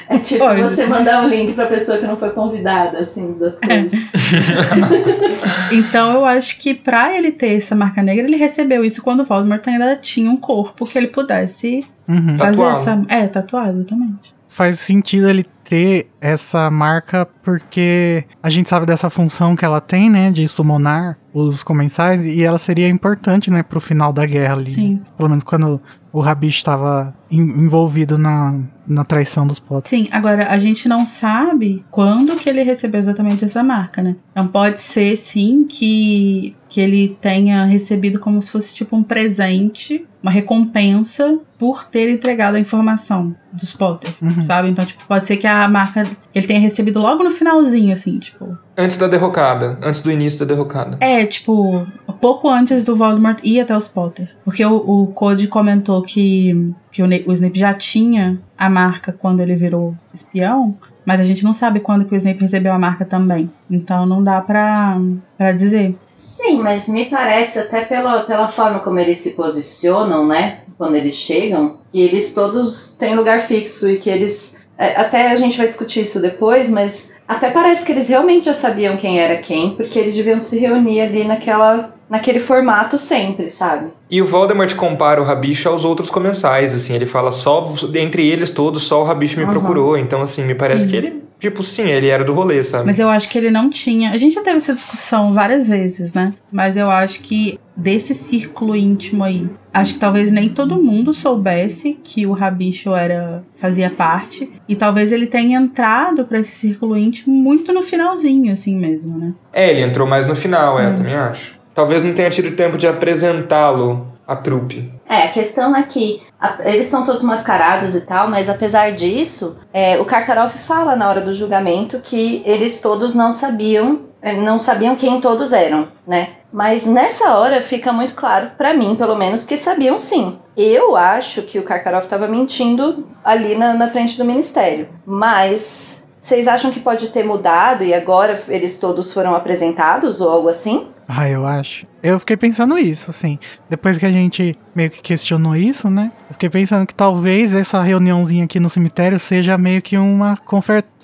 É 0.08 0.18
tipo 0.18 0.38
Pode. 0.44 0.62
você 0.62 0.86
mandar 0.86 1.24
um 1.24 1.28
link 1.28 1.54
pra 1.54 1.66
pessoa 1.66 1.98
que 1.98 2.06
não 2.06 2.16
foi 2.16 2.30
convidada, 2.30 2.98
assim, 2.98 3.36
das 3.38 3.58
coisas. 3.58 3.90
Então 5.72 6.12
eu 6.14 6.24
acho 6.24 6.58
que 6.58 6.74
pra 6.74 7.16
ele 7.16 7.32
ter 7.32 7.56
essa 7.56 7.74
marca 7.74 8.02
negra, 8.02 8.24
ele 8.24 8.36
recebeu 8.36 8.84
isso 8.84 9.02
quando 9.02 9.20
o 9.20 9.24
Voldemort 9.24 9.66
ainda 9.66 9.96
tinha 9.96 10.30
um 10.30 10.36
corpo 10.36 10.86
que 10.86 10.96
ele 10.96 11.08
pudesse 11.08 11.80
Uhum. 12.08 12.36
fazer 12.38 12.56
Tatuado. 12.62 12.78
essa. 12.78 13.04
É, 13.08 13.26
tatuar, 13.26 13.68
exatamente. 13.70 14.32
Faz 14.48 14.78
sentido 14.78 15.28
ele 15.28 15.44
ter 15.64 16.06
essa 16.20 16.70
marca 16.70 17.26
porque 17.42 18.24
a 18.40 18.48
gente 18.48 18.68
sabe 18.68 18.86
dessa 18.86 19.10
função 19.10 19.56
que 19.56 19.64
ela 19.64 19.80
tem, 19.80 20.08
né, 20.08 20.30
de 20.30 20.46
summonar 20.46 21.18
os 21.34 21.64
comensais 21.64 22.24
e 22.24 22.44
ela 22.44 22.58
seria 22.58 22.88
importante, 22.88 23.50
né, 23.50 23.62
pro 23.64 23.80
final 23.80 24.12
da 24.12 24.24
guerra 24.24 24.54
ali. 24.54 24.70
Sim. 24.70 25.02
Pelo 25.16 25.28
menos 25.28 25.42
quando 25.42 25.80
o 26.16 26.20
Rabicho 26.20 26.56
estava 26.56 27.14
en- 27.30 27.42
envolvido 27.42 28.16
na, 28.16 28.58
na 28.88 29.04
traição 29.04 29.46
dos 29.46 29.58
Potter. 29.58 29.90
Sim, 29.90 30.08
agora 30.10 30.48
a 30.48 30.56
gente 30.56 30.88
não 30.88 31.04
sabe 31.04 31.84
quando 31.90 32.36
que 32.36 32.48
ele 32.48 32.62
recebeu 32.62 32.98
exatamente 32.98 33.44
essa 33.44 33.62
marca, 33.62 34.00
né? 34.02 34.16
Então 34.32 34.46
pode 34.48 34.80
ser 34.80 35.14
sim 35.16 35.66
que, 35.68 36.56
que 36.70 36.80
ele 36.80 37.16
tenha 37.20 37.64
recebido 37.66 38.18
como 38.18 38.40
se 38.40 38.50
fosse 38.50 38.74
tipo 38.74 38.96
um 38.96 39.02
presente, 39.02 40.06
uma 40.26 40.32
recompensa 40.32 41.38
por 41.56 41.84
ter 41.84 42.10
entregado 42.10 42.56
a 42.56 42.60
informação 42.60 43.34
dos 43.52 43.72
Potter, 43.72 44.12
Uhum. 44.20 44.42
sabe? 44.42 44.68
Então, 44.68 44.84
tipo, 44.84 45.04
pode 45.06 45.24
ser 45.26 45.36
que 45.36 45.46
a 45.46 45.68
marca 45.68 46.02
ele 46.34 46.46
tenha 46.46 46.58
recebido 46.60 46.98
logo 46.98 47.22
no 47.22 47.30
finalzinho, 47.30 47.92
assim, 47.92 48.18
tipo. 48.18 48.58
Antes 48.76 48.96
da 48.96 49.06
derrocada, 49.06 49.78
antes 49.82 50.00
do 50.00 50.10
início 50.10 50.40
da 50.40 50.44
derrocada. 50.44 50.98
É, 51.00 51.24
tipo, 51.24 51.86
pouco 52.20 52.48
antes 52.48 52.84
do 52.84 52.96
Voldemort 52.96 53.38
ir 53.44 53.60
até 53.60 53.74
os 53.76 53.86
Potter. 53.88 54.28
Porque 54.44 54.64
o, 54.66 54.74
o 54.76 55.06
Code 55.08 55.46
comentou 55.46 56.02
que, 56.02 56.72
que 56.90 57.02
o, 57.02 57.06
o 57.06 57.32
Snape 57.32 57.58
já 57.58 57.72
tinha 57.72 58.38
a 58.58 58.68
marca 58.68 59.12
quando 59.12 59.40
ele 59.40 59.54
virou 59.54 59.94
espião, 60.12 60.76
mas 61.06 61.20
a 61.20 61.24
gente 61.24 61.44
não 61.44 61.52
sabe 61.52 61.78
quando 61.78 62.04
que 62.04 62.12
o 62.12 62.16
Snape 62.16 62.40
recebeu 62.42 62.72
a 62.72 62.78
marca 62.78 63.04
também. 63.04 63.48
Então 63.70 64.04
não 64.04 64.22
dá 64.22 64.40
pra, 64.40 65.00
pra 65.38 65.52
dizer. 65.52 65.96
Sim, 66.12 66.58
mas 66.58 66.88
me 66.88 67.06
parece, 67.06 67.60
até 67.60 67.84
pela, 67.84 68.24
pela 68.24 68.48
forma 68.48 68.80
como 68.80 68.98
eles 68.98 69.18
se 69.20 69.30
posicionam, 69.34 70.26
né? 70.26 70.60
Quando 70.76 70.96
eles 70.96 71.14
chegam, 71.14 71.78
que 71.92 72.00
eles 72.00 72.34
todos 72.34 72.96
têm 72.96 73.14
lugar 73.14 73.40
fixo 73.40 73.88
e 73.88 73.98
que 73.98 74.10
eles. 74.10 74.60
é, 74.76 74.96
Até 74.96 75.30
a 75.30 75.36
gente 75.36 75.56
vai 75.56 75.68
discutir 75.68 76.00
isso 76.02 76.20
depois, 76.20 76.70
mas 76.70 77.14
até 77.28 77.50
parece 77.50 77.86
que 77.86 77.92
eles 77.92 78.08
realmente 78.08 78.46
já 78.46 78.54
sabiam 78.54 78.96
quem 78.96 79.20
era 79.20 79.38
quem, 79.38 79.74
porque 79.76 79.98
eles 79.98 80.14
deviam 80.14 80.40
se 80.40 80.58
reunir 80.58 81.00
ali 81.00 81.24
naquela, 81.24 81.94
naquele 82.10 82.40
formato 82.40 82.98
sempre, 82.98 83.50
sabe? 83.50 83.86
E 84.10 84.22
o 84.22 84.26
Voldemort 84.26 84.72
compara 84.76 85.20
o 85.20 85.24
Rabicho 85.24 85.68
aos 85.68 85.84
outros 85.84 86.08
comensais, 86.10 86.72
assim, 86.74 86.94
ele 86.94 87.06
fala 87.06 87.30
só, 87.32 87.64
entre 87.94 88.26
eles 88.26 88.50
todos, 88.50 88.84
só 88.84 89.00
o 89.02 89.04
Rabicho 89.04 89.38
me 89.38 89.44
Uhum. 89.44 89.50
procurou, 89.50 89.98
então 89.98 90.22
assim, 90.22 90.44
me 90.44 90.54
parece 90.54 90.84
Sim. 90.84 90.90
que 90.90 90.96
ele, 90.96 91.22
tipo, 91.40 91.60
sim, 91.62 91.88
ele 91.90 92.06
era 92.06 92.22
do 92.24 92.32
rolê, 92.32 92.62
sabe? 92.62 92.86
Mas 92.86 93.00
eu 93.00 93.08
acho 93.08 93.28
que 93.28 93.36
ele 93.36 93.50
não 93.50 93.68
tinha. 93.68 94.10
A 94.12 94.16
gente 94.18 94.34
já 94.36 94.42
teve 94.42 94.58
essa 94.58 94.72
discussão 94.74 95.32
várias 95.32 95.68
vezes, 95.68 96.14
né? 96.14 96.34
Mas 96.52 96.76
eu 96.76 96.88
acho 96.88 97.18
que 97.20 97.58
desse 97.76 98.14
círculo 98.14 98.76
íntimo 98.76 99.24
aí, 99.24 99.48
acho 99.74 99.94
que 99.94 100.00
talvez 100.00 100.30
nem 100.30 100.48
todo 100.48 100.80
mundo 100.80 101.12
soubesse 101.12 101.98
que 102.02 102.24
o 102.26 102.32
Rabicho 102.32 102.94
era 102.94 103.42
fazia 103.56 103.90
parte 103.90 104.48
e 104.68 104.76
talvez 104.76 105.10
ele 105.12 105.26
tenha 105.26 105.58
entrado 105.58 106.24
pra 106.24 106.38
esse 106.38 106.52
círculo 106.52 106.96
íntimo 106.96 107.34
muito 107.34 107.72
no 107.72 107.82
finalzinho 107.82 108.52
assim 108.52 108.76
mesmo, 108.76 109.18
né? 109.18 109.34
É, 109.52 109.68
ele 109.70 109.80
entrou 109.82 110.06
mais 110.06 110.26
no 110.28 110.36
final, 110.36 110.78
é, 110.78 110.90
eu 110.90 110.94
também 110.96 111.14
acho. 111.14 111.55
Talvez 111.76 112.02
não 112.02 112.14
tenha 112.14 112.30
tido 112.30 112.56
tempo 112.56 112.78
de 112.78 112.88
apresentá-lo 112.88 114.06
à 114.26 114.34
trupe. 114.34 114.90
É, 115.06 115.24
a 115.24 115.28
questão 115.30 115.76
é 115.76 115.82
que 115.82 116.22
a- 116.40 116.56
eles 116.64 116.86
estão 116.86 117.04
todos 117.04 117.22
mascarados 117.22 117.94
e 117.94 118.00
tal, 118.06 118.30
mas 118.30 118.48
apesar 118.48 118.92
disso, 118.92 119.60
é, 119.74 119.98
o 120.00 120.04
Karkaroff 120.06 120.58
fala 120.58 120.96
na 120.96 121.06
hora 121.06 121.20
do 121.20 121.34
julgamento 121.34 122.00
que 122.00 122.42
eles 122.46 122.80
todos 122.80 123.14
não 123.14 123.30
sabiam, 123.30 124.00
é, 124.22 124.32
não 124.32 124.58
sabiam 124.58 124.96
quem 124.96 125.20
todos 125.20 125.52
eram, 125.52 125.88
né? 126.06 126.30
Mas 126.50 126.86
nessa 126.86 127.34
hora 127.36 127.60
fica 127.60 127.92
muito 127.92 128.14
claro, 128.14 128.52
pra 128.56 128.72
mim 128.72 128.96
pelo 128.96 129.14
menos, 129.14 129.44
que 129.44 129.58
sabiam 129.58 129.98
sim. 129.98 130.38
Eu 130.56 130.96
acho 130.96 131.42
que 131.42 131.58
o 131.58 131.62
Karkaroff 131.62 132.06
estava 132.06 132.26
mentindo 132.26 133.06
ali 133.22 133.54
na, 133.54 133.74
na 133.74 133.86
frente 133.86 134.16
do 134.16 134.24
ministério, 134.24 134.88
mas 135.04 136.08
vocês 136.18 136.48
acham 136.48 136.70
que 136.70 136.80
pode 136.80 137.08
ter 137.10 137.22
mudado 137.22 137.84
e 137.84 137.92
agora 137.92 138.34
eles 138.48 138.78
todos 138.78 139.12
foram 139.12 139.34
apresentados 139.34 140.22
ou 140.22 140.30
algo 140.30 140.48
assim? 140.48 140.86
Ah, 141.08 141.28
eu 141.28 141.46
acho. 141.46 141.86
Eu 142.02 142.18
fiquei 142.18 142.36
pensando 142.36 142.76
isso, 142.78 143.10
assim. 143.10 143.38
Depois 143.70 143.96
que 143.96 144.06
a 144.06 144.10
gente 144.10 144.54
meio 144.74 144.90
que 144.90 145.00
questionou 145.00 145.54
isso, 145.54 145.88
né? 145.88 146.10
Eu 146.28 146.32
fiquei 146.32 146.50
pensando 146.50 146.86
que 146.86 146.94
talvez 146.94 147.54
essa 147.54 147.80
reuniãozinha 147.80 148.44
aqui 148.44 148.58
no 148.58 148.68
cemitério 148.68 149.18
seja 149.18 149.56
meio 149.56 149.80
que 149.80 149.96
uma 149.96 150.36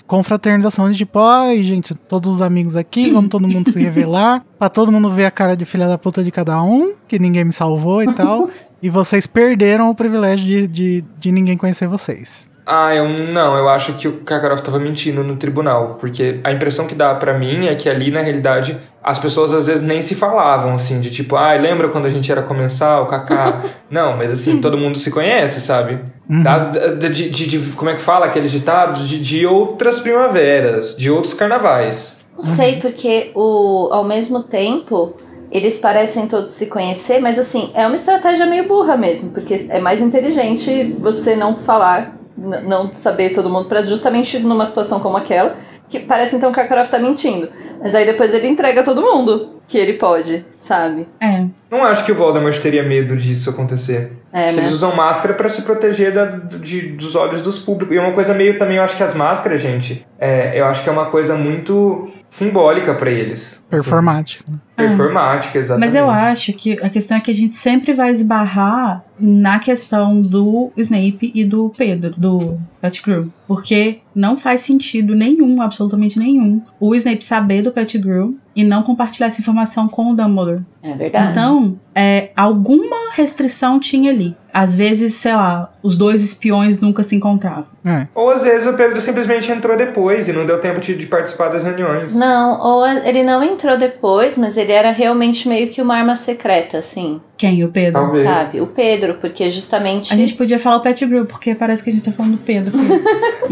confraternização 0.07 0.91
de 0.91 0.99
tipo, 0.99 1.19
ai, 1.21 1.63
gente, 1.63 1.95
todos 1.95 2.31
os 2.35 2.43
amigos 2.43 2.75
aqui, 2.75 3.11
vamos 3.11 3.31
todo 3.31 3.47
mundo 3.47 3.71
se 3.71 3.79
revelar, 3.79 4.45
pra 4.59 4.69
todo 4.69 4.91
mundo 4.91 5.11
ver 5.11 5.25
a 5.25 5.31
cara 5.31 5.57
de 5.57 5.65
filha 5.65 5.89
da 5.89 5.97
puta 5.97 6.23
de 6.23 6.31
cada 6.31 6.61
um, 6.63 6.95
que 7.07 7.19
ninguém 7.19 7.45
me 7.45 7.53
salvou 7.53 8.03
e 8.03 8.13
tal. 8.13 8.51
e 8.83 8.91
vocês 8.91 9.27
perderam 9.27 9.89
o 9.89 9.95
privilégio 9.95 10.45
de, 10.45 10.69
de, 10.69 11.05
de 11.19 11.33
ninguém 11.33 11.57
conhecer 11.57 11.87
vocês. 11.87 12.51
Ah, 12.65 12.95
eu 12.95 13.09
não, 13.09 13.57
eu 13.59 13.69
acho 13.69 13.95
que 13.95 14.07
o 14.07 14.19
Karkaroff 14.19 14.63
tava 14.63 14.79
mentindo 14.79 15.25
no 15.25 15.35
tribunal, 15.37 15.97
porque 15.99 16.41
a 16.45 16.53
impressão 16.53 16.87
que 16.87 16.95
dá 16.95 17.13
pra 17.15 17.37
mim 17.37 17.67
é 17.67 17.75
que 17.75 17.89
ali, 17.89 18.11
na 18.13 18.21
realidade, 18.21 18.79
as 19.03 19.19
pessoas 19.19 19.53
às 19.53 19.67
vezes 19.67 19.83
nem 19.83 20.01
se 20.01 20.15
falavam, 20.15 20.73
assim, 20.75 21.01
de 21.01 21.11
tipo, 21.11 21.35
ai, 21.35 21.59
lembra 21.61 21.89
quando 21.89 22.07
a 22.07 22.11
gente 22.11 22.31
era 22.31 22.41
comensal, 22.43 23.07
Kaká? 23.07 23.61
não, 23.91 24.17
mas 24.17 24.31
assim, 24.31 24.61
todo 24.61 24.79
mundo 24.79 24.97
se 24.97 25.11
conhece, 25.11 25.61
sabe? 25.61 25.99
Uhum. 26.31 26.43
Das, 26.45 26.69
de, 26.69 27.09
de- 27.09 27.31
de- 27.31 27.47
de- 27.47 27.71
como 27.73 27.91
é 27.91 27.95
que 27.95 28.03
fala 28.03 28.27
aqueles 28.27 28.53
ditados? 28.53 29.09
De, 29.09 29.19
de 29.21 29.45
outras 29.45 29.99
primaveras, 29.99 30.97
de 30.97 31.11
outros 31.11 31.35
carnavais. 31.35 32.21
Não 32.37 32.45
sei, 32.45 32.77
porque 32.81 33.33
o, 33.35 33.89
ao 33.93 34.05
mesmo 34.05 34.43
tempo 34.45 35.15
eles 35.51 35.79
parecem 35.81 36.27
todos 36.29 36.53
se 36.53 36.67
conhecer, 36.67 37.21
mas 37.21 37.39
assim, 37.39 37.71
é 37.75 37.87
uma 37.87 37.97
estratégia 37.97 38.47
meio 38.47 38.67
burra 38.67 38.97
mesmo, 38.97 39.33
porque 39.33 39.67
é 39.69 39.79
mais 39.81 40.01
inteligente 40.01 40.97
você 40.99 41.37
não 41.37 41.57
falar 41.57 42.17
não 42.37 42.95
saber 42.95 43.31
todo 43.31 43.51
mundo, 43.51 43.69
pra 43.69 43.83
justamente 43.83 44.39
numa 44.39 44.67
situação 44.67 45.01
como 45.01 45.17
aquela, 45.17 45.57
que 45.89 46.01
parece 46.01 46.37
então 46.37 46.53
que 46.53 46.59
a 46.59 46.63
Karkaroff 46.63 46.91
tá 46.91 46.99
mentindo. 46.99 47.49
Mas 47.81 47.95
aí 47.95 48.07
depois 48.07 48.35
ele 48.35 48.49
entrega 48.49 48.83
todo 48.83 49.03
mundo 49.03 49.61
que 49.67 49.77
ele 49.77 49.95
pode, 49.95 50.45
sabe? 50.57 51.07
É. 51.21 51.47
Não 51.73 51.83
acho 51.85 52.05
que 52.05 52.13
o 52.13 52.15
Voldemort 52.15 52.55
teria 52.61 52.83
medo 52.87 53.17
disso 53.17 53.49
acontecer. 53.49 54.13
É, 54.31 54.49
Acho 54.49 54.57
né? 54.57 54.63
Eles 54.65 54.75
usam 54.75 54.95
máscara 54.95 55.33
pra 55.33 55.49
se 55.49 55.63
proteger 55.63 56.13
da- 56.13 56.27
de- 56.27 56.89
dos 56.93 57.15
olhos 57.15 57.41
dos 57.41 57.59
públicos. 57.59 57.95
E 57.95 57.99
é 57.99 58.03
uma 58.03 58.13
coisa 58.13 58.35
meio 58.35 58.59
também, 58.59 58.77
eu 58.77 58.83
acho 58.83 58.95
que 58.97 59.03
as 59.03 59.15
máscaras, 59.15 59.61
gente, 59.63 60.07
é, 60.19 60.59
eu 60.61 60.67
acho 60.67 60.83
que 60.83 60.89
é 60.91 60.93
uma 60.93 61.07
coisa 61.07 61.35
muito 61.35 62.11
simbólica 62.29 62.95
pra 62.95 63.11
eles. 63.11 63.63
Performático. 63.71 64.51
né? 64.51 64.59
Assim, 64.77 64.89
performática, 64.89 65.59
exatamente. 65.59 65.91
Mas 65.93 65.99
eu 65.99 66.11
acho 66.11 66.53
que 66.55 66.73
a 66.83 66.89
questão 66.91 67.17
é 67.17 67.21
que 67.21 67.31
a 67.31 67.35
gente 67.35 67.57
sempre 67.57 67.93
vai 67.95 68.11
esbarrar 68.11 69.03
na 69.19 69.59
questão 69.59 70.21
do 70.21 70.71
Snape 70.77 71.31
e 71.35 71.45
do 71.45 71.71
Pedro, 71.77 72.15
do 72.19 72.59
Pettigrew. 72.81 73.29
Porque 73.47 73.99
não 74.15 74.37
faz 74.37 74.63
sentido 74.63 75.15
nenhum, 75.15 75.61
absolutamente 75.63 76.19
nenhum, 76.19 76.61
o 76.81 76.95
Snape 76.95 77.25
saber 77.25 77.63
do 77.63 77.71
Pettigrew 77.73 78.35
e 78.55 78.65
não 78.65 78.83
compartilhar 78.83 79.29
essa 79.29 79.41
informação 79.41 79.89
com 79.89 80.11
o 80.11 80.15
Dumbledore. 80.15 80.63
É 80.83 80.95
verdade. 80.95 81.31
Então, 81.31 81.79
é, 81.95 82.31
alguma 82.37 83.11
restrição 83.15 83.79
tinha 83.81 84.11
ali. 84.11 84.37
Às 84.55 84.77
vezes, 84.77 85.15
sei 85.15 85.33
lá, 85.33 85.73
os 85.83 85.97
dois 85.97 86.23
espiões 86.23 86.79
nunca 86.79 87.03
se 87.03 87.17
encontravam. 87.17 87.65
É. 87.87 88.07
Ou 88.15 88.31
às 88.31 88.45
vezes 88.45 88.67
o 88.67 88.75
Pedro 88.75 89.01
simplesmente 89.01 89.51
entrou 89.51 89.75
depois 89.79 90.29
e 90.29 90.33
não 90.33 90.45
deu 90.45 90.59
tempo 90.61 90.79
de, 90.79 90.95
de 90.95 91.07
participar 91.07 91.49
das 91.49 91.63
reuniões. 91.65 92.15
Não, 92.15 92.61
ou 92.61 92.87
ele 92.87 93.23
não 93.23 93.43
entrou 93.43 93.79
depois, 93.79 94.37
mas 94.37 94.59
ele 94.59 94.71
era 94.73 94.91
realmente 94.91 95.49
meio 95.49 95.71
que 95.71 95.81
uma 95.81 95.97
arma 95.97 96.17
secreta, 96.17 96.77
assim, 96.79 97.19
Quem? 97.39 97.65
O 97.65 97.69
Pedro? 97.71 98.03
Talvez. 98.03 98.25
sabe? 98.25 98.61
O 98.61 98.67
Pedro, 98.67 99.15
porque 99.15 99.49
justamente. 99.49 100.13
A 100.13 100.17
gente 100.19 100.35
podia 100.35 100.59
falar 100.59 100.77
o 100.77 100.81
Pettigrew, 100.81 101.25
porque 101.25 101.55
parece 101.55 101.83
que 101.83 101.89
a 101.89 101.93
gente 101.93 102.05
tá 102.05 102.13
falando 102.13 102.33
do 102.33 102.39
Pedro. 102.39 102.73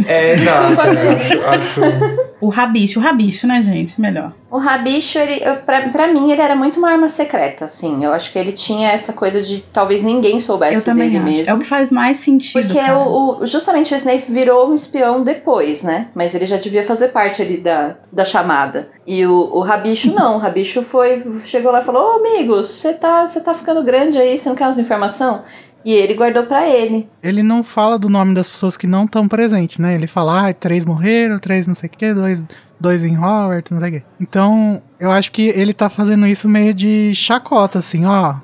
É, 0.06 0.32
exato. 0.32 0.80
é, 0.84 1.12
acho, 1.14 1.80
acho- 1.82 2.30
o 2.42 2.48
rabicho, 2.50 3.00
o 3.00 3.02
rabicho, 3.02 3.46
né, 3.46 3.62
gente? 3.62 3.98
Melhor. 3.98 4.32
O 4.50 4.58
Rabicho, 4.58 5.16
ele, 5.18 5.40
eu- 5.44 5.56
pra, 5.58 5.88
pra 5.90 6.08
mim, 6.08 6.30
ele 6.32 6.42
era 6.42 6.56
muito 6.56 6.78
uma 6.78 6.90
arma 6.90 7.08
secreta, 7.08 7.64
assim. 7.66 8.04
Eu 8.04 8.12
acho 8.12 8.29
que 8.30 8.38
ele 8.38 8.52
tinha 8.52 8.90
essa 8.90 9.12
coisa 9.12 9.42
de 9.42 9.60
talvez 9.72 10.02
ninguém 10.02 10.38
soubesse 10.40 10.92
dele 10.92 11.16
acho. 11.16 11.24
mesmo. 11.24 11.50
É 11.50 11.54
o 11.54 11.58
que 11.58 11.66
faz 11.66 11.90
mais 11.90 12.18
sentido. 12.18 12.62
Porque 12.62 12.78
cara. 12.78 12.98
o, 12.98 13.42
o- 13.42 13.46
justamente 13.46 13.92
o 13.92 13.96
Snape 13.96 14.24
virou 14.30 14.70
um 14.70 14.74
espião 14.74 15.22
depois, 15.22 15.82
né? 15.82 16.08
Mas 16.14 16.34
ele 16.34 16.46
já 16.46 16.56
devia 16.56 16.84
fazer 16.84 17.08
parte 17.08 17.42
ali 17.42 17.56
da, 17.56 17.96
da 18.12 18.24
chamada. 18.24 18.88
E 19.06 19.24
o, 19.26 19.50
o 19.52 19.60
Rabicho 19.60 20.12
não. 20.14 20.36
O 20.36 20.38
Rabicho 20.38 20.82
foi, 20.82 21.22
chegou 21.44 21.72
lá 21.72 21.80
e 21.80 21.84
falou: 21.84 22.14
Ô 22.14 22.18
amigos, 22.18 22.68
você 22.68 22.92
tá, 22.94 23.24
tá 23.44 23.54
ficando 23.54 23.82
grande 23.82 24.18
aí, 24.18 24.36
você 24.38 24.48
não 24.48 24.56
quer 24.56 24.64
umas 24.66 24.78
informação? 24.78 25.42
E 25.84 25.92
ele 25.92 26.14
guardou 26.14 26.44
pra 26.44 26.68
ele. 26.68 27.08
Ele 27.22 27.42
não 27.42 27.62
fala 27.64 27.98
do 27.98 28.08
nome 28.08 28.34
das 28.34 28.48
pessoas 28.48 28.76
que 28.76 28.86
não 28.86 29.04
estão 29.04 29.26
presentes, 29.26 29.78
né? 29.78 29.94
Ele 29.94 30.06
fala, 30.06 30.48
ah, 30.48 30.52
três 30.54 30.84
morreram, 30.84 31.38
três 31.38 31.66
não 31.66 31.74
sei 31.74 31.88
o 31.88 31.90
que, 31.90 32.12
dois, 32.12 32.44
dois 32.78 33.04
em 33.04 33.16
Hogwarts, 33.16 33.70
não 33.72 33.80
sei 33.80 33.88
o 33.88 33.92
que. 33.92 34.02
Então, 34.20 34.82
eu 34.98 35.10
acho 35.10 35.32
que 35.32 35.48
ele 35.48 35.72
tá 35.72 35.88
fazendo 35.88 36.26
isso 36.26 36.48
meio 36.48 36.74
de 36.74 37.14
chacota, 37.14 37.78
assim, 37.78 38.04
ó. 38.04 38.34